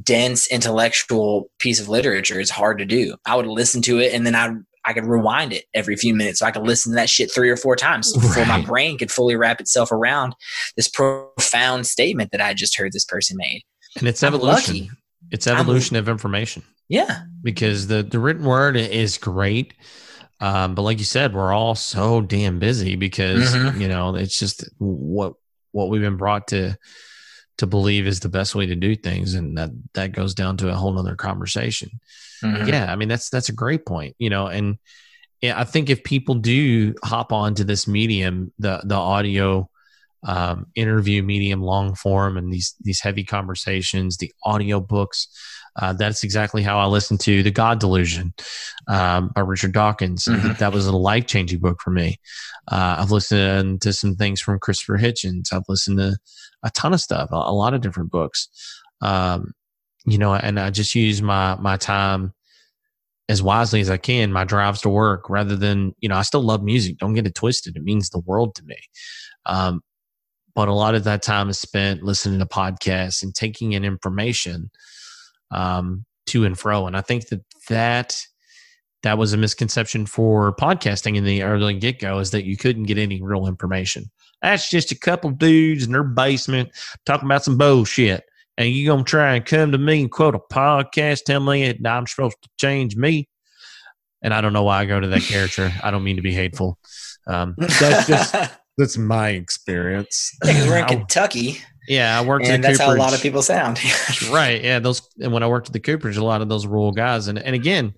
dense 0.03 0.47
intellectual 0.47 1.49
piece 1.60 1.80
of 1.80 1.89
literature? 1.89 2.39
It's 2.39 2.49
hard 2.51 2.80
to 2.80 2.85
do. 2.85 3.15
I 3.26 3.35
would 3.35 3.47
listen 3.47 3.81
to 3.84 3.99
it 3.99 4.14
and 4.14 4.26
then 4.26 4.35
I 4.35 4.51
I 4.85 4.93
could 4.93 5.06
rewind 5.06 5.51
it 5.53 5.65
every 5.73 5.95
few 5.97 6.15
minutes 6.15 6.39
so 6.39 6.45
I 6.45 6.51
could 6.51 6.64
listen 6.64 6.93
to 6.93 6.95
that 6.95 7.10
shit 7.10 7.31
three 7.31 7.49
or 7.49 7.57
four 7.57 7.76
times 7.76 8.14
before 8.14 8.45
my 8.45 8.61
brain 8.61 8.97
could 8.97 9.11
fully 9.11 9.35
wrap 9.35 9.60
itself 9.60 9.91
around 9.91 10.34
this 10.77 10.88
profound 10.88 11.85
statement 11.85 12.31
that 12.31 12.41
I 12.41 12.53
just 12.53 12.77
heard 12.77 12.93
this 12.93 13.06
person 13.06 13.35
made. 13.38 13.64
and 13.97 14.07
it's 14.07 14.23
I'm 14.23 14.34
evolution. 14.34 14.76
lucky. 14.76 14.91
It's 15.31 15.47
evolution 15.47 15.95
of 15.97 16.07
information 16.07 16.64
Yeah. 16.88 17.22
because 17.43 17.88
the 17.88 18.03
the 18.03 18.19
written 18.19 18.45
word 18.45 18.77
is 18.77 19.18
great. 19.18 19.73
Um, 20.39 20.73
but 20.73 20.84
like 20.84 20.97
you 20.99 21.03
said, 21.06 21.34
we're 21.35 21.51
all 21.53 21.76
so 21.76 22.22
damn 22.22 22.60
busy 22.60 22.95
because 22.95 23.53
Mhm. 23.53 23.81
you 23.81 23.88
know 23.89 24.15
it's 24.15 24.39
just 24.39 24.64
what 24.77 25.34
what 25.72 25.89
we've 25.89 26.01
been 26.01 26.15
brought 26.18 26.47
to 26.47 26.77
to 27.60 27.68
believe 27.68 28.07
is 28.07 28.22
the 28.22 28.30
best 28.30 28.56
way 28.56 28.65
to 28.65 28.76
do 28.76 28.95
things, 28.95 29.36
and 29.36 29.57
that 29.57 29.69
that 29.94 30.11
goes 30.11 30.34
down 30.34 30.57
to 30.57 30.69
a 30.69 30.76
whole 30.76 30.91
nother 30.94 31.15
conversation. 31.15 31.99
Mhm. 32.44 32.68
Yeah, 32.68 32.91
I 32.91 32.95
mean 32.95 33.10
that's 33.10 33.30
that's 33.30 33.49
a 33.49 33.53
great 33.53 33.86
point, 33.86 34.15
you 34.18 34.30
know, 34.30 34.48
and 34.48 34.77
yeah, 35.41 35.60
I 35.60 35.64
think 35.64 35.90
if 35.90 36.03
people 36.03 36.36
do 36.36 36.94
hop 37.03 37.31
onto 37.31 37.64
this 37.64 37.88
medium, 37.88 38.52
the 38.60 38.81
the 38.84 38.95
audio 38.95 39.69
um, 40.23 40.68
interview 40.76 41.23
medium, 41.23 41.61
long 41.61 41.95
form, 41.95 42.38
and 42.38 42.52
these 42.52 42.76
these 42.81 43.02
heavy 43.02 43.23
conversations, 43.23 44.18
the 44.18 44.34
audio 44.44 44.80
books, 44.80 45.27
uh, 45.76 45.94
that's 45.94 46.24
exactly 46.24 46.62
how 46.64 46.80
I 46.80 46.86
listened 46.86 47.20
to 47.22 47.44
the 47.44 47.52
God 47.52 47.80
Delusion 47.80 48.34
um, 48.88 49.32
by 49.36 49.41
Richard 49.41 49.74
Dawkins. 49.74 50.26
Mhm. 50.26 50.58
That 50.58 50.74
was 50.74 50.88
a 50.88 50.96
life 50.96 51.28
changing 51.28 51.60
book 51.60 51.80
for 51.82 51.91
me. 51.91 52.20
Uh, 52.68 52.98
I've 53.00 53.12
listened 53.12 53.82
to 53.82 53.94
some 53.94 54.16
things 54.16 54.41
from 54.41 54.60
Christopher 54.60 54.98
Hitchens. 54.98 55.54
I've 55.54 55.68
listened 55.68 55.98
to 56.00 56.18
a 56.64 56.70
ton 56.72 56.94
of 56.94 57.02
stuff, 57.02 57.30
a, 57.32 57.36
a 57.36 57.54
lot 57.54 57.74
of 57.74 57.82
different 57.82 58.12
books. 58.12 58.50
Um, 59.02 59.54
you 60.06 60.18
know, 60.18 60.34
and 60.34 60.60
I 60.60 60.70
just 60.70 60.96
use 60.96 61.22
my 61.22 61.56
my 61.56 61.78
time 61.78 62.34
as 63.28 63.44
wisely 63.44 63.80
as 63.80 63.90
I 63.90 63.98
can, 63.98 64.34
my 64.34 64.44
drives 64.44 64.82
to 64.82 64.90
work, 64.90 65.30
rather 65.30 65.56
than 65.56 65.94
you 66.00 66.10
know, 66.10 66.16
I 66.16 66.24
still 66.24 66.41
love 66.41 66.64
music. 66.64 66.98
Don't 66.98 67.14
get 67.14 67.28
it 67.28 67.36
twisted; 67.36 67.76
it 67.76 67.84
means 67.84 68.10
the 68.10 68.20
world 68.20 68.56
to 68.56 68.64
me. 68.66 68.78
Um, 69.46 69.82
but 70.56 70.68
a 70.68 70.74
lot 70.74 70.96
of 70.96 71.04
that 71.06 71.22
time 71.22 71.50
is 71.50 71.60
spent 71.60 72.04
listening 72.04 72.40
to 72.40 72.46
podcasts 72.46 73.24
and 73.24 73.34
taking 73.34 73.74
in 73.74 73.86
information 73.86 74.72
um, 75.51 76.05
to 76.27 76.45
and 76.45 76.57
fro. 76.57 76.88
And 76.88 76.95
I 76.95 77.01
think 77.01 77.27
that 77.30 77.41
that 77.69 78.17
that 79.03 79.17
was 79.17 79.34
a 79.34 79.38
misconception 79.38 80.05
for 80.05 80.53
podcasting 80.55 81.15
in 81.15 81.23
the 81.23 81.43
early 81.43 81.73
get 81.73 81.99
go 81.99 82.19
is 82.19 82.31
that 82.31 82.43
you 82.45 82.57
couldn't 82.57 82.84
get 82.84 82.97
any 82.97 83.21
real 83.21 83.47
information. 83.47 84.05
That's 84.41 84.69
just 84.69 84.91
a 84.91 84.97
couple 84.99 85.31
dudes 85.31 85.85
in 85.85 85.91
their 85.91 86.03
basement 86.03 86.69
talking 87.05 87.27
about 87.27 87.43
some 87.43 87.57
bullshit. 87.57 88.23
And 88.57 88.69
you're 88.69 88.93
gonna 88.93 89.05
try 89.05 89.35
and 89.35 89.45
come 89.45 89.71
to 89.71 89.77
me 89.77 90.01
and 90.01 90.11
quote 90.11 90.35
a 90.35 90.39
podcast, 90.53 91.23
tell 91.23 91.39
me 91.39 91.71
that 91.71 91.89
I'm 91.89 92.07
supposed 92.07 92.38
to 92.41 92.49
change 92.57 92.95
me. 92.97 93.30
And 94.21 94.34
I 94.34 94.41
don't 94.41 94.51
know 94.51 94.63
why 94.63 94.81
I 94.81 94.85
go 94.85 94.99
to 94.99 95.07
that 95.07 95.21
character. 95.21 95.71
I 95.84 95.91
don't 95.91 96.03
mean 96.03 96.17
to 96.17 96.21
be 96.21 96.34
hateful. 96.34 96.77
Um, 97.26 97.55
that's 97.57 98.07
just 98.07 98.35
that's 98.77 98.97
my 98.97 99.30
experience. 99.30 100.35
because 100.41 100.67
we're 100.67 100.77
in 100.77 100.84
I- 100.84 100.88
Kentucky, 100.88 101.59
yeah, 101.90 102.18
I 102.18 102.24
worked 102.24 102.45
and 102.45 102.64
at 102.64 102.68
that's 102.68 102.80
how 102.80 102.94
a 102.94 102.95
lot 102.95 103.14
of 103.14 103.22
people 103.22 103.41
sound. 103.41 103.80
right. 104.32 104.64
Yeah 104.64 104.80
those 104.80 105.02
and 105.20 105.34
when 105.34 105.44
i 105.44 105.48
worked 105.48 105.68
at 105.68 105.74
the 105.74 105.80
cooperage 105.80 106.18
a 106.18 106.24
lot 106.24 106.41
of 106.41 106.48
those 106.48 106.66
rural 106.66 106.91
guys. 106.91 107.28
And, 107.28 107.40
and 107.40 107.56
again 107.56 107.94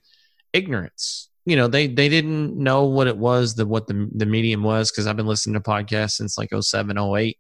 ignorance. 0.53 1.29
You 1.45 1.55
know 1.55 1.67
they 1.67 1.87
they 1.87 2.07
didn't 2.07 2.55
know 2.55 2.85
what 2.85 3.07
it 3.07 3.17
was 3.17 3.55
the 3.55 3.65
what 3.65 3.87
the, 3.87 4.09
the 4.15 4.25
medium 4.25 4.63
was 4.63 4.91
because 4.91 5.07
i've 5.07 5.17
been 5.17 5.25
listening 5.25 5.55
to 5.55 5.59
podcasts 5.59 6.11
since 6.11 6.37
like 6.37 6.51
07 6.57 6.97
08 6.97 7.37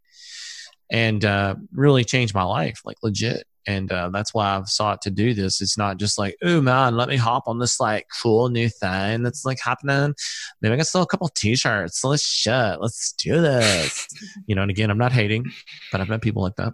and 0.89 1.23
uh 1.23 1.55
really 1.71 2.03
changed 2.03 2.33
my 2.33 2.43
life 2.43 2.81
like 2.83 2.97
legit 3.03 3.45
and 3.67 3.91
uh, 3.91 4.09
that's 4.09 4.33
why 4.33 4.55
I've 4.55 4.67
sought 4.67 5.01
to 5.03 5.11
do 5.11 5.33
this. 5.33 5.61
It's 5.61 5.77
not 5.77 5.97
just 5.97 6.17
like, 6.17 6.35
oh 6.41 6.61
man, 6.61 6.95
let 6.95 7.09
me 7.09 7.17
hop 7.17 7.47
on 7.47 7.59
this 7.59 7.79
like 7.79 8.07
cool 8.21 8.49
new 8.49 8.69
thing 8.69 9.23
that's 9.23 9.45
like 9.45 9.59
happening. 9.59 10.13
Maybe 10.61 10.73
I 10.73 10.77
can 10.77 10.85
sell 10.85 11.01
a 11.01 11.07
couple 11.07 11.27
t-shirts. 11.29 12.03
Let's 12.03 12.25
shut. 12.25 12.81
Let's 12.81 13.13
do 13.13 13.41
this. 13.41 14.07
you 14.47 14.55
know, 14.55 14.61
and 14.63 14.71
again, 14.71 14.89
I'm 14.89 14.97
not 14.97 15.11
hating, 15.11 15.45
but 15.91 16.01
I've 16.01 16.09
met 16.09 16.21
people 16.21 16.41
like 16.41 16.55
that. 16.55 16.73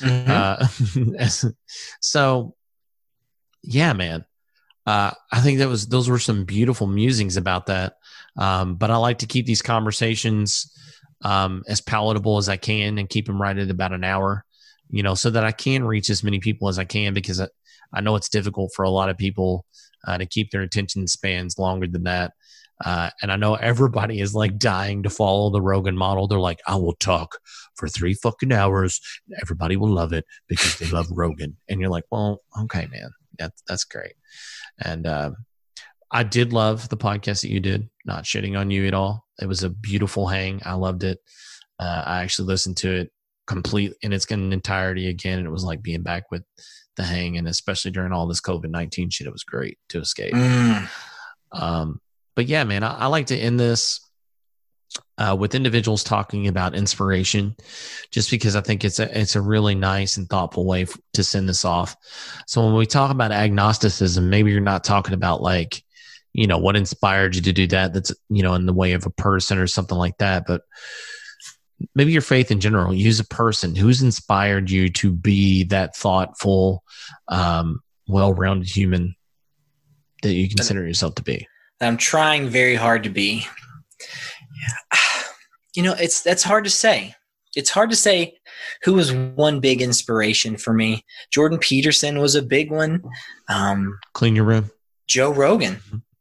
Mhm. 0.00 1.18
Uh, 1.18 1.48
so, 2.00 2.54
yeah, 3.62 3.92
man. 3.92 4.24
Uh, 4.86 5.10
I 5.30 5.40
think 5.40 5.58
that 5.58 5.68
was 5.68 5.86
those 5.86 6.08
were 6.08 6.18
some 6.18 6.44
beautiful 6.44 6.86
musings 6.86 7.36
about 7.36 7.66
that. 7.66 7.96
Um, 8.38 8.76
but 8.76 8.90
I 8.90 8.96
like 8.96 9.18
to 9.18 9.26
keep 9.26 9.44
these 9.44 9.60
conversations 9.60 10.72
um, 11.22 11.62
as 11.68 11.80
palatable 11.80 12.38
as 12.38 12.48
I 12.48 12.56
can 12.56 12.98
and 12.98 13.08
keep 13.08 13.26
them 13.26 13.40
right 13.40 13.56
at 13.56 13.70
about 13.70 13.92
an 13.92 14.04
hour, 14.04 14.44
you 14.90 15.02
know, 15.02 15.14
so 15.14 15.30
that 15.30 15.44
I 15.44 15.52
can 15.52 15.84
reach 15.84 16.10
as 16.10 16.24
many 16.24 16.40
people 16.40 16.68
as 16.68 16.78
I 16.78 16.84
can 16.84 17.14
because 17.14 17.40
I, 17.40 17.48
I 17.92 18.00
know 18.00 18.16
it's 18.16 18.28
difficult 18.28 18.72
for 18.74 18.84
a 18.84 18.90
lot 18.90 19.08
of 19.08 19.16
people 19.16 19.64
uh, 20.06 20.18
to 20.18 20.26
keep 20.26 20.50
their 20.50 20.62
attention 20.62 21.06
spans 21.06 21.58
longer 21.58 21.86
than 21.86 22.04
that. 22.04 22.32
Uh, 22.84 23.10
and 23.22 23.32
I 23.32 23.36
know 23.36 23.54
everybody 23.54 24.20
is 24.20 24.34
like 24.34 24.56
dying 24.56 25.02
to 25.02 25.10
follow 25.10 25.50
the 25.50 25.60
Rogan 25.60 25.96
model. 25.96 26.28
They're 26.28 26.38
like, 26.38 26.60
I 26.66 26.76
will 26.76 26.94
talk 26.94 27.38
for 27.74 27.88
three 27.88 28.14
fucking 28.14 28.52
hours. 28.52 29.00
Everybody 29.42 29.76
will 29.76 29.88
love 29.88 30.12
it 30.12 30.24
because 30.48 30.78
they 30.78 30.86
love 30.86 31.08
Rogan. 31.10 31.56
And 31.68 31.80
you're 31.80 31.90
like, 31.90 32.04
well, 32.10 32.42
okay, 32.62 32.86
man, 32.90 33.10
that's 33.38 33.62
that's 33.66 33.84
great. 33.84 34.14
And 34.80 35.06
uh, 35.06 35.32
I 36.10 36.22
did 36.22 36.52
love 36.52 36.88
the 36.88 36.96
podcast 36.96 37.42
that 37.42 37.50
you 37.50 37.60
did. 37.60 37.88
Not 38.04 38.24
shitting 38.24 38.58
on 38.58 38.70
you 38.70 38.86
at 38.86 38.94
all. 38.94 39.26
It 39.40 39.46
was 39.46 39.64
a 39.64 39.70
beautiful 39.70 40.28
hang. 40.28 40.62
I 40.64 40.74
loved 40.74 41.04
it. 41.04 41.18
Uh, 41.78 42.02
I 42.06 42.22
actually 42.22 42.46
listened 42.46 42.76
to 42.78 42.92
it 42.92 43.12
complete 43.48 43.94
in 44.02 44.12
its 44.12 44.26
entirety 44.26 45.08
again. 45.08 45.38
And 45.38 45.46
it 45.46 45.50
was 45.50 45.64
like 45.64 45.82
being 45.82 46.02
back 46.02 46.30
with 46.30 46.44
the 46.96 47.02
hang, 47.02 47.38
and 47.38 47.48
especially 47.48 47.90
during 47.90 48.12
all 48.12 48.26
this 48.26 48.40
COVID 48.40 48.70
nineteen 48.70 49.10
shit, 49.10 49.26
it 49.26 49.32
was 49.32 49.44
great 49.44 49.78
to 49.88 50.00
escape. 50.00 50.34
Mm. 50.34 50.88
Um, 51.52 52.00
but 52.36 52.46
yeah, 52.46 52.64
man, 52.64 52.84
I, 52.84 52.94
I 52.94 53.06
like 53.06 53.26
to 53.26 53.36
end 53.36 53.58
this 53.58 54.00
uh, 55.16 55.36
with 55.38 55.54
individuals 55.54 56.04
talking 56.04 56.48
about 56.48 56.74
inspiration, 56.74 57.56
just 58.10 58.30
because 58.30 58.56
I 58.56 58.60
think 58.60 58.84
it's 58.84 58.98
a 58.98 59.18
it's 59.18 59.36
a 59.36 59.40
really 59.40 59.74
nice 59.74 60.16
and 60.16 60.28
thoughtful 60.28 60.66
way 60.66 60.82
f- 60.82 60.98
to 61.14 61.24
send 61.24 61.48
this 61.48 61.64
off. 61.64 61.96
So 62.46 62.64
when 62.64 62.74
we 62.74 62.86
talk 62.86 63.10
about 63.10 63.32
agnosticism, 63.32 64.28
maybe 64.28 64.50
you're 64.50 64.60
not 64.60 64.84
talking 64.84 65.14
about 65.14 65.42
like, 65.42 65.82
you 66.32 66.46
know, 66.46 66.58
what 66.58 66.76
inspired 66.76 67.34
you 67.34 67.42
to 67.42 67.52
do 67.52 67.66
that. 67.68 67.94
That's 67.94 68.12
you 68.28 68.42
know 68.42 68.54
in 68.54 68.66
the 68.66 68.72
way 68.72 68.92
of 68.92 69.06
a 69.06 69.10
person 69.10 69.58
or 69.58 69.66
something 69.66 69.98
like 69.98 70.18
that, 70.18 70.44
but 70.46 70.62
maybe 71.94 72.12
your 72.12 72.22
faith 72.22 72.50
in 72.50 72.60
general. 72.60 72.92
Use 72.94 73.20
a 73.20 73.24
person 73.24 73.74
who's 73.74 74.02
inspired 74.02 74.70
you 74.70 74.88
to 74.90 75.12
be 75.12 75.64
that 75.64 75.94
thoughtful, 75.96 76.82
um, 77.28 77.80
well-rounded 78.06 78.68
human 78.68 79.14
that 80.22 80.32
you 80.32 80.48
consider 80.48 80.86
yourself 80.86 81.14
to 81.16 81.22
be. 81.22 81.46
I'm 81.80 81.96
trying 81.96 82.48
very 82.48 82.74
hard 82.74 83.02
to 83.04 83.10
be. 83.10 83.46
You 85.76 85.84
know, 85.84 85.94
it's 86.00 86.22
that's 86.22 86.42
hard 86.42 86.64
to 86.64 86.70
say. 86.70 87.14
It's 87.54 87.70
hard 87.70 87.90
to 87.90 87.96
say 87.96 88.36
who 88.82 88.94
was 88.94 89.12
one 89.12 89.60
big 89.60 89.80
inspiration 89.80 90.56
for 90.56 90.72
me. 90.72 91.04
Jordan 91.30 91.58
Peterson 91.58 92.18
was 92.18 92.34
a 92.34 92.42
big 92.42 92.72
one. 92.72 93.02
Um, 93.48 93.96
Clean 94.12 94.34
your 94.34 94.44
room. 94.46 94.70
Joe 95.06 95.30
Rogan 95.32 95.80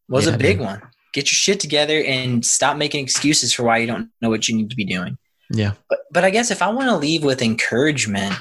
was 0.10 0.28
Yeah, 0.28 0.36
a 0.36 0.38
big 0.38 0.58
dude. 0.58 0.66
one. 0.68 0.82
Get 1.14 1.26
your 1.32 1.36
shit 1.38 1.60
together 1.60 2.04
and 2.04 2.46
stop 2.46 2.78
making 2.78 3.04
excuses 3.04 3.52
for 3.52 3.64
why 3.64 3.78
you 3.78 3.88
don't 3.88 4.10
know 4.22 4.30
what 4.30 4.48
you 4.48 4.56
need 4.56 4.70
to 4.70 4.76
be 4.76 4.86
doing. 4.86 5.18
Yeah. 5.50 5.74
But 5.90 6.00
but 6.12 6.24
I 6.24 6.30
guess 6.30 6.52
if 6.52 6.62
I 6.62 6.70
want 6.70 6.90
to 6.90 6.98
leave 6.98 7.24
with 7.24 7.42
encouragement, 7.42 8.36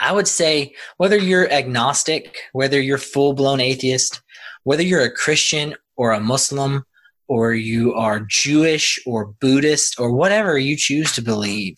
I 0.00 0.12
would 0.12 0.28
say 0.28 0.74
whether 0.96 1.16
you're 1.16 1.50
agnostic, 1.50 2.38
whether 2.52 2.80
you're 2.80 2.98
full 2.98 3.32
blown 3.32 3.60
atheist, 3.60 4.20
whether 4.64 4.82
you're 4.82 5.02
a 5.02 5.10
Christian 5.10 5.74
or 5.96 6.12
a 6.12 6.20
Muslim, 6.20 6.84
or 7.28 7.52
you 7.52 7.94
are 7.94 8.26
Jewish 8.28 8.98
or 9.06 9.26
Buddhist 9.40 10.00
or 10.00 10.12
whatever 10.12 10.58
you 10.58 10.76
choose 10.76 11.12
to 11.12 11.22
believe. 11.22 11.76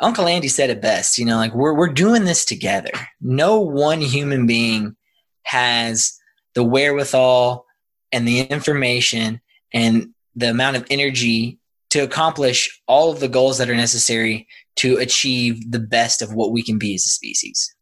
Uncle 0.00 0.28
Andy 0.28 0.48
said 0.48 0.70
it 0.70 0.80
best, 0.80 1.18
you 1.18 1.24
know, 1.24 1.36
like 1.36 1.54
we're 1.54 1.74
we're 1.74 1.88
doing 1.88 2.24
this 2.24 2.44
together. 2.44 2.92
No 3.20 3.60
one 3.60 4.00
human 4.00 4.46
being 4.46 4.94
has 5.42 6.12
the 6.54 6.62
wherewithal 6.62 7.66
and 8.12 8.26
the 8.26 8.40
information 8.42 9.40
and 9.72 10.14
the 10.38 10.50
amount 10.50 10.76
of 10.76 10.86
energy 10.90 11.58
to 11.90 12.00
accomplish 12.00 12.80
all 12.86 13.10
of 13.10 13.20
the 13.20 13.28
goals 13.28 13.58
that 13.58 13.68
are 13.68 13.76
necessary 13.76 14.46
to 14.76 14.96
achieve 14.98 15.70
the 15.70 15.78
best 15.78 16.22
of 16.22 16.34
what 16.34 16.52
we 16.52 16.62
can 16.62 16.78
be 16.78 16.94
as 16.94 17.04
a 17.04 17.08
species. 17.08 17.74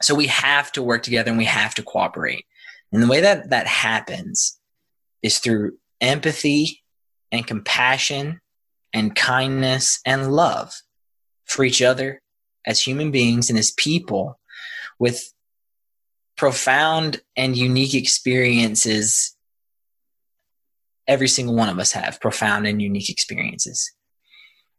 So 0.00 0.14
we 0.14 0.26
have 0.28 0.72
to 0.72 0.82
work 0.82 1.02
together 1.02 1.30
and 1.30 1.38
we 1.38 1.44
have 1.44 1.74
to 1.76 1.82
cooperate. 1.82 2.46
And 2.90 3.02
the 3.02 3.06
way 3.06 3.20
that 3.20 3.50
that 3.50 3.66
happens 3.66 4.58
is 5.22 5.38
through 5.38 5.78
empathy 6.00 6.82
and 7.30 7.46
compassion 7.46 8.40
and 8.92 9.14
kindness 9.14 10.00
and 10.04 10.32
love 10.32 10.74
for 11.44 11.64
each 11.64 11.82
other 11.82 12.20
as 12.66 12.80
human 12.80 13.10
beings 13.10 13.50
and 13.50 13.58
as 13.58 13.72
people 13.72 14.38
with 14.98 15.32
profound 16.36 17.20
and 17.36 17.56
unique 17.56 17.94
experiences 17.94 19.36
every 21.08 21.28
single 21.28 21.54
one 21.54 21.68
of 21.68 21.78
us 21.78 21.92
have 21.92 22.20
profound 22.20 22.66
and 22.66 22.80
unique 22.80 23.10
experiences. 23.10 23.92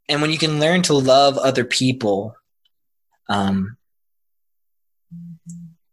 And 0.10 0.22
when 0.22 0.32
you 0.32 0.38
can 0.38 0.60
learn 0.60 0.82
to 0.84 0.94
love 0.94 1.38
other 1.38 1.64
people 1.64 2.36
um, 3.30 3.78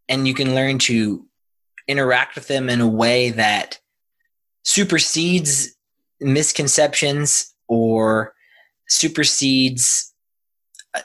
and 0.09 0.27
you 0.27 0.35
can 0.35 0.55
learn 0.55 0.79
to 0.79 1.27
interact 1.87 2.35
with 2.35 2.49
them 2.49 2.69
in 2.69 2.81
a 2.81 2.89
way 2.89 3.31
that 3.31 3.79
supersedes 4.65 5.75
misconceptions 6.21 7.55
or 7.69 8.35
supersedes 8.89 10.13
uh, 10.95 11.01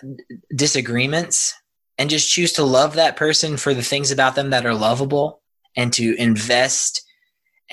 disagreements 0.56 1.54
and 1.98 2.10
just 2.10 2.32
choose 2.32 2.54
to 2.54 2.64
love 2.64 2.96
that 2.96 3.16
person 3.16 3.58
for 3.58 3.74
the 3.74 3.84
things 3.84 4.12
about 4.12 4.36
them 4.36 4.50
that 4.50 4.66
are 4.66 4.74
lovable 4.74 5.42
and 5.78 5.94
to 5.94 6.16
invest 6.18 7.04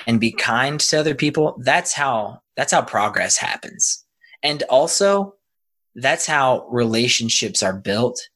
and 0.07 0.21
be 0.21 0.33
kind 0.33 0.81
to 0.81 0.99
other 0.99 1.15
people 1.15 1.61
that's 1.63 1.93
how 1.93 2.41
that's 2.57 2.73
how 2.73 2.83
progress 2.83 3.37
happens 3.37 4.05
and 4.43 4.63
also 4.65 5.35
that's 5.95 6.27
how 6.27 6.67
relationships 6.69 7.63
are 7.63 7.75
built 7.75 8.29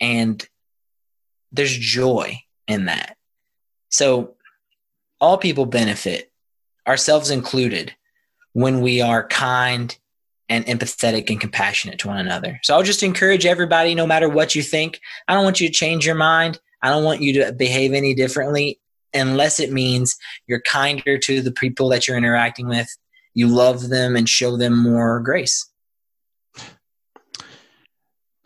and 0.00 0.46
there's 1.52 1.76
joy 1.76 2.38
in 2.66 2.86
that 2.86 3.16
so 3.88 4.34
all 5.20 5.38
people 5.38 5.66
benefit 5.66 6.30
ourselves 6.86 7.30
included 7.30 7.94
when 8.52 8.80
we 8.80 9.00
are 9.00 9.26
kind 9.26 9.96
and 10.48 10.66
empathetic 10.66 11.30
and 11.30 11.40
compassionate 11.40 11.98
to 12.00 12.08
one 12.08 12.18
another. 12.18 12.60
So 12.62 12.74
I'll 12.74 12.82
just 12.82 13.02
encourage 13.02 13.46
everybody, 13.46 13.94
no 13.94 14.06
matter 14.06 14.28
what 14.28 14.54
you 14.54 14.62
think, 14.62 15.00
I 15.26 15.34
don't 15.34 15.44
want 15.44 15.60
you 15.60 15.68
to 15.68 15.74
change 15.74 16.04
your 16.06 16.14
mind. 16.14 16.60
I 16.82 16.90
don't 16.90 17.04
want 17.04 17.22
you 17.22 17.44
to 17.44 17.52
behave 17.52 17.92
any 17.92 18.14
differently 18.14 18.78
unless 19.14 19.60
it 19.60 19.72
means 19.72 20.16
you're 20.46 20.60
kinder 20.60 21.18
to 21.18 21.40
the 21.40 21.52
people 21.52 21.88
that 21.90 22.06
you're 22.06 22.16
interacting 22.16 22.68
with, 22.68 22.88
you 23.34 23.48
love 23.48 23.88
them 23.88 24.16
and 24.16 24.28
show 24.28 24.56
them 24.56 24.76
more 24.76 25.20
grace. 25.20 25.70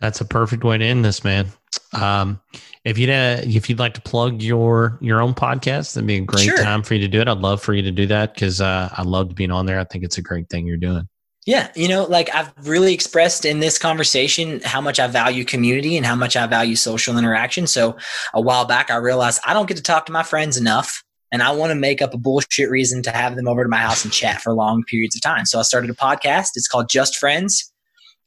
That's 0.00 0.20
a 0.20 0.24
perfect 0.24 0.62
way 0.62 0.78
to 0.78 0.84
end 0.84 1.04
this, 1.04 1.24
man. 1.24 1.48
Um, 1.92 2.40
if 2.84 2.98
you'd 2.98 3.10
uh, 3.10 3.40
if 3.42 3.68
you'd 3.68 3.80
like 3.80 3.94
to 3.94 4.00
plug 4.00 4.42
your 4.42 4.96
your 5.00 5.20
own 5.20 5.34
podcast, 5.34 5.94
that'd 5.94 6.06
be 6.06 6.16
a 6.16 6.20
great 6.20 6.44
sure. 6.44 6.56
time 6.56 6.82
for 6.82 6.94
you 6.94 7.00
to 7.00 7.08
do 7.08 7.20
it. 7.20 7.28
I'd 7.28 7.38
love 7.38 7.60
for 7.60 7.74
you 7.74 7.82
to 7.82 7.90
do 7.90 8.06
that 8.06 8.34
because 8.34 8.60
uh, 8.60 8.88
I 8.92 9.02
love 9.02 9.34
being 9.34 9.50
on 9.50 9.66
there. 9.66 9.80
I 9.80 9.84
think 9.84 10.04
it's 10.04 10.18
a 10.18 10.22
great 10.22 10.48
thing 10.48 10.66
you're 10.66 10.76
doing. 10.76 11.08
Yeah, 11.48 11.70
you 11.74 11.88
know, 11.88 12.04
like 12.04 12.28
I've 12.34 12.52
really 12.68 12.92
expressed 12.92 13.46
in 13.46 13.60
this 13.60 13.78
conversation 13.78 14.60
how 14.66 14.82
much 14.82 15.00
I 15.00 15.06
value 15.06 15.46
community 15.46 15.96
and 15.96 16.04
how 16.04 16.14
much 16.14 16.36
I 16.36 16.46
value 16.46 16.76
social 16.76 17.16
interaction. 17.16 17.66
So 17.66 17.96
a 18.34 18.40
while 18.42 18.66
back, 18.66 18.90
I 18.90 18.96
realized 18.96 19.40
I 19.46 19.54
don't 19.54 19.66
get 19.66 19.78
to 19.78 19.82
talk 19.82 20.04
to 20.04 20.12
my 20.12 20.22
friends 20.22 20.58
enough, 20.58 21.02
and 21.32 21.42
I 21.42 21.52
want 21.52 21.70
to 21.70 21.74
make 21.74 22.02
up 22.02 22.12
a 22.12 22.18
bullshit 22.18 22.68
reason 22.68 23.02
to 23.04 23.10
have 23.10 23.34
them 23.34 23.48
over 23.48 23.62
to 23.62 23.68
my 23.70 23.78
house 23.78 24.04
and 24.04 24.12
chat 24.12 24.42
for 24.42 24.52
long 24.52 24.84
periods 24.84 25.16
of 25.16 25.22
time. 25.22 25.46
So 25.46 25.58
I 25.58 25.62
started 25.62 25.88
a 25.88 25.94
podcast. 25.94 26.48
It's 26.54 26.68
called 26.68 26.90
Just 26.90 27.16
Friends. 27.16 27.72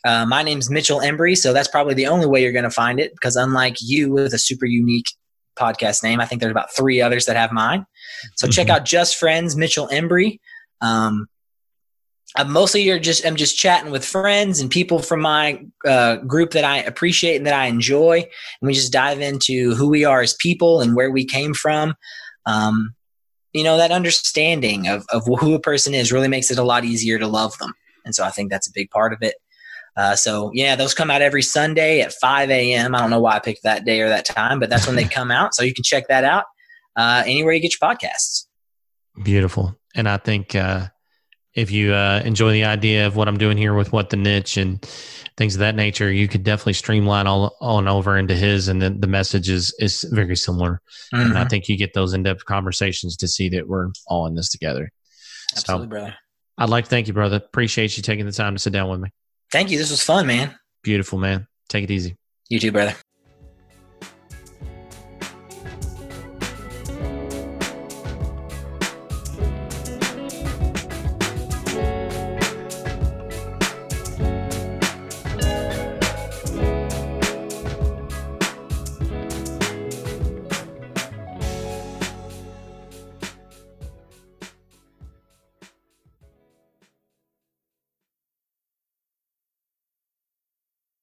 Uh, 0.03 0.25
my 0.25 0.41
name's 0.41 0.71
Mitchell 0.71 0.99
Embry, 0.99 1.37
so 1.37 1.53
that's 1.53 1.67
probably 1.67 1.93
the 1.93 2.07
only 2.07 2.25
way 2.25 2.41
you're 2.41 2.51
going 2.51 2.63
to 2.63 2.71
find 2.71 2.99
it 2.99 3.11
because 3.11 3.35
unlike 3.35 3.77
you 3.81 4.11
with 4.11 4.33
a 4.33 4.39
super 4.39 4.65
unique 4.65 5.13
podcast 5.55 6.01
name, 6.01 6.19
I 6.19 6.25
think 6.25 6.41
there's 6.41 6.49
about 6.49 6.73
three 6.75 7.01
others 7.01 7.27
that 7.27 7.35
have 7.35 7.51
mine. 7.51 7.85
So 8.37 8.47
mm-hmm. 8.47 8.53
check 8.53 8.69
out 8.69 8.83
Just 8.83 9.17
Friends, 9.17 9.55
Mitchell 9.55 9.87
Embry. 9.89 10.39
Um, 10.81 11.27
I'm 12.37 12.51
mostly 12.51 12.81
you're 12.81 12.99
just 12.99 13.25
I'm 13.25 13.35
just 13.35 13.57
chatting 13.57 13.91
with 13.91 14.05
friends 14.05 14.59
and 14.59 14.69
people 14.69 14.99
from 14.99 15.21
my 15.21 15.65
uh, 15.85 16.17
group 16.17 16.51
that 16.51 16.63
I 16.63 16.77
appreciate 16.77 17.35
and 17.35 17.45
that 17.45 17.53
I 17.53 17.65
enjoy, 17.65 18.19
and 18.19 18.67
we 18.67 18.73
just 18.73 18.93
dive 18.93 19.19
into 19.19 19.75
who 19.75 19.89
we 19.89 20.05
are 20.05 20.21
as 20.21 20.33
people 20.35 20.79
and 20.81 20.95
where 20.95 21.11
we 21.11 21.25
came 21.25 21.53
from. 21.53 21.95
Um, 22.45 22.95
you 23.53 23.63
know 23.63 23.75
that 23.77 23.91
understanding 23.91 24.87
of 24.87 25.05
of 25.09 25.25
who 25.25 25.53
a 25.53 25.59
person 25.59 25.93
is 25.93 26.11
really 26.11 26.29
makes 26.29 26.49
it 26.51 26.57
a 26.57 26.63
lot 26.63 26.85
easier 26.85 27.19
to 27.19 27.27
love 27.27 27.57
them, 27.57 27.73
and 28.05 28.15
so 28.15 28.23
I 28.23 28.29
think 28.29 28.49
that's 28.49 28.67
a 28.67 28.73
big 28.73 28.89
part 28.91 29.11
of 29.11 29.19
it. 29.21 29.35
Uh, 29.97 30.15
so 30.15 30.51
yeah, 30.53 30.77
those 30.77 30.93
come 30.93 31.11
out 31.11 31.21
every 31.21 31.41
Sunday 31.41 31.99
at 31.99 32.13
5 32.13 32.49
a.m. 32.49 32.95
I 32.95 32.99
don't 32.99 33.09
know 33.09 33.19
why 33.19 33.35
I 33.35 33.39
picked 33.39 33.63
that 33.63 33.83
day 33.83 33.99
or 33.99 34.07
that 34.07 34.23
time, 34.25 34.57
but 34.57 34.69
that's 34.69 34.87
when 34.87 34.95
they 34.95 35.03
come 35.03 35.31
out. 35.31 35.53
So 35.53 35.63
you 35.63 35.73
can 35.73 35.83
check 35.83 36.07
that 36.07 36.23
out 36.23 36.45
uh, 36.95 37.23
anywhere 37.25 37.51
you 37.51 37.59
get 37.59 37.73
your 37.79 37.89
podcasts. 37.89 38.45
Beautiful, 39.21 39.77
and 39.93 40.07
I 40.07 40.15
think. 40.15 40.55
If 41.53 41.71
you 41.71 41.93
uh, 41.93 42.21
enjoy 42.23 42.51
the 42.53 42.63
idea 42.63 43.07
of 43.07 43.15
what 43.15 43.27
I'm 43.27 43.37
doing 43.37 43.57
here 43.57 43.73
with 43.73 43.91
what 43.91 44.09
the 44.09 44.17
niche 44.17 44.57
and 44.57 44.81
things 45.37 45.55
of 45.55 45.59
that 45.59 45.75
nature, 45.75 46.11
you 46.11 46.27
could 46.27 46.43
definitely 46.43 46.73
streamline 46.73 47.27
all 47.27 47.57
on 47.59 47.87
over 47.87 48.17
into 48.17 48.35
his, 48.35 48.67
and 48.67 48.81
then 48.81 48.99
the 49.01 49.07
message 49.07 49.49
is 49.49 49.75
is 49.79 50.03
very 50.11 50.35
similar. 50.35 50.81
Mm-hmm. 51.13 51.21
And 51.21 51.37
I 51.37 51.41
mm-hmm. 51.41 51.49
think 51.49 51.67
you 51.67 51.77
get 51.77 51.93
those 51.93 52.13
in 52.13 52.23
depth 52.23 52.45
conversations 52.45 53.17
to 53.17 53.27
see 53.27 53.49
that 53.49 53.67
we're 53.67 53.89
all 54.07 54.27
in 54.27 54.35
this 54.35 54.49
together. 54.49 54.91
Absolutely, 55.55 55.85
so, 55.85 55.89
brother. 55.89 56.15
I'd 56.57 56.69
like 56.69 56.85
to 56.85 56.89
thank 56.89 57.07
you, 57.07 57.13
brother. 57.13 57.37
Appreciate 57.37 57.97
you 57.97 58.03
taking 58.03 58.25
the 58.25 58.31
time 58.31 58.55
to 58.55 58.59
sit 58.59 58.71
down 58.71 58.89
with 58.89 58.99
me. 58.99 59.09
Thank 59.51 59.71
you. 59.71 59.77
This 59.77 59.91
was 59.91 60.01
fun, 60.01 60.27
man. 60.27 60.55
Beautiful, 60.83 61.19
man. 61.19 61.47
Take 61.67 61.83
it 61.83 61.91
easy. 61.91 62.15
You 62.49 62.59
too, 62.59 62.71
brother. 62.71 62.95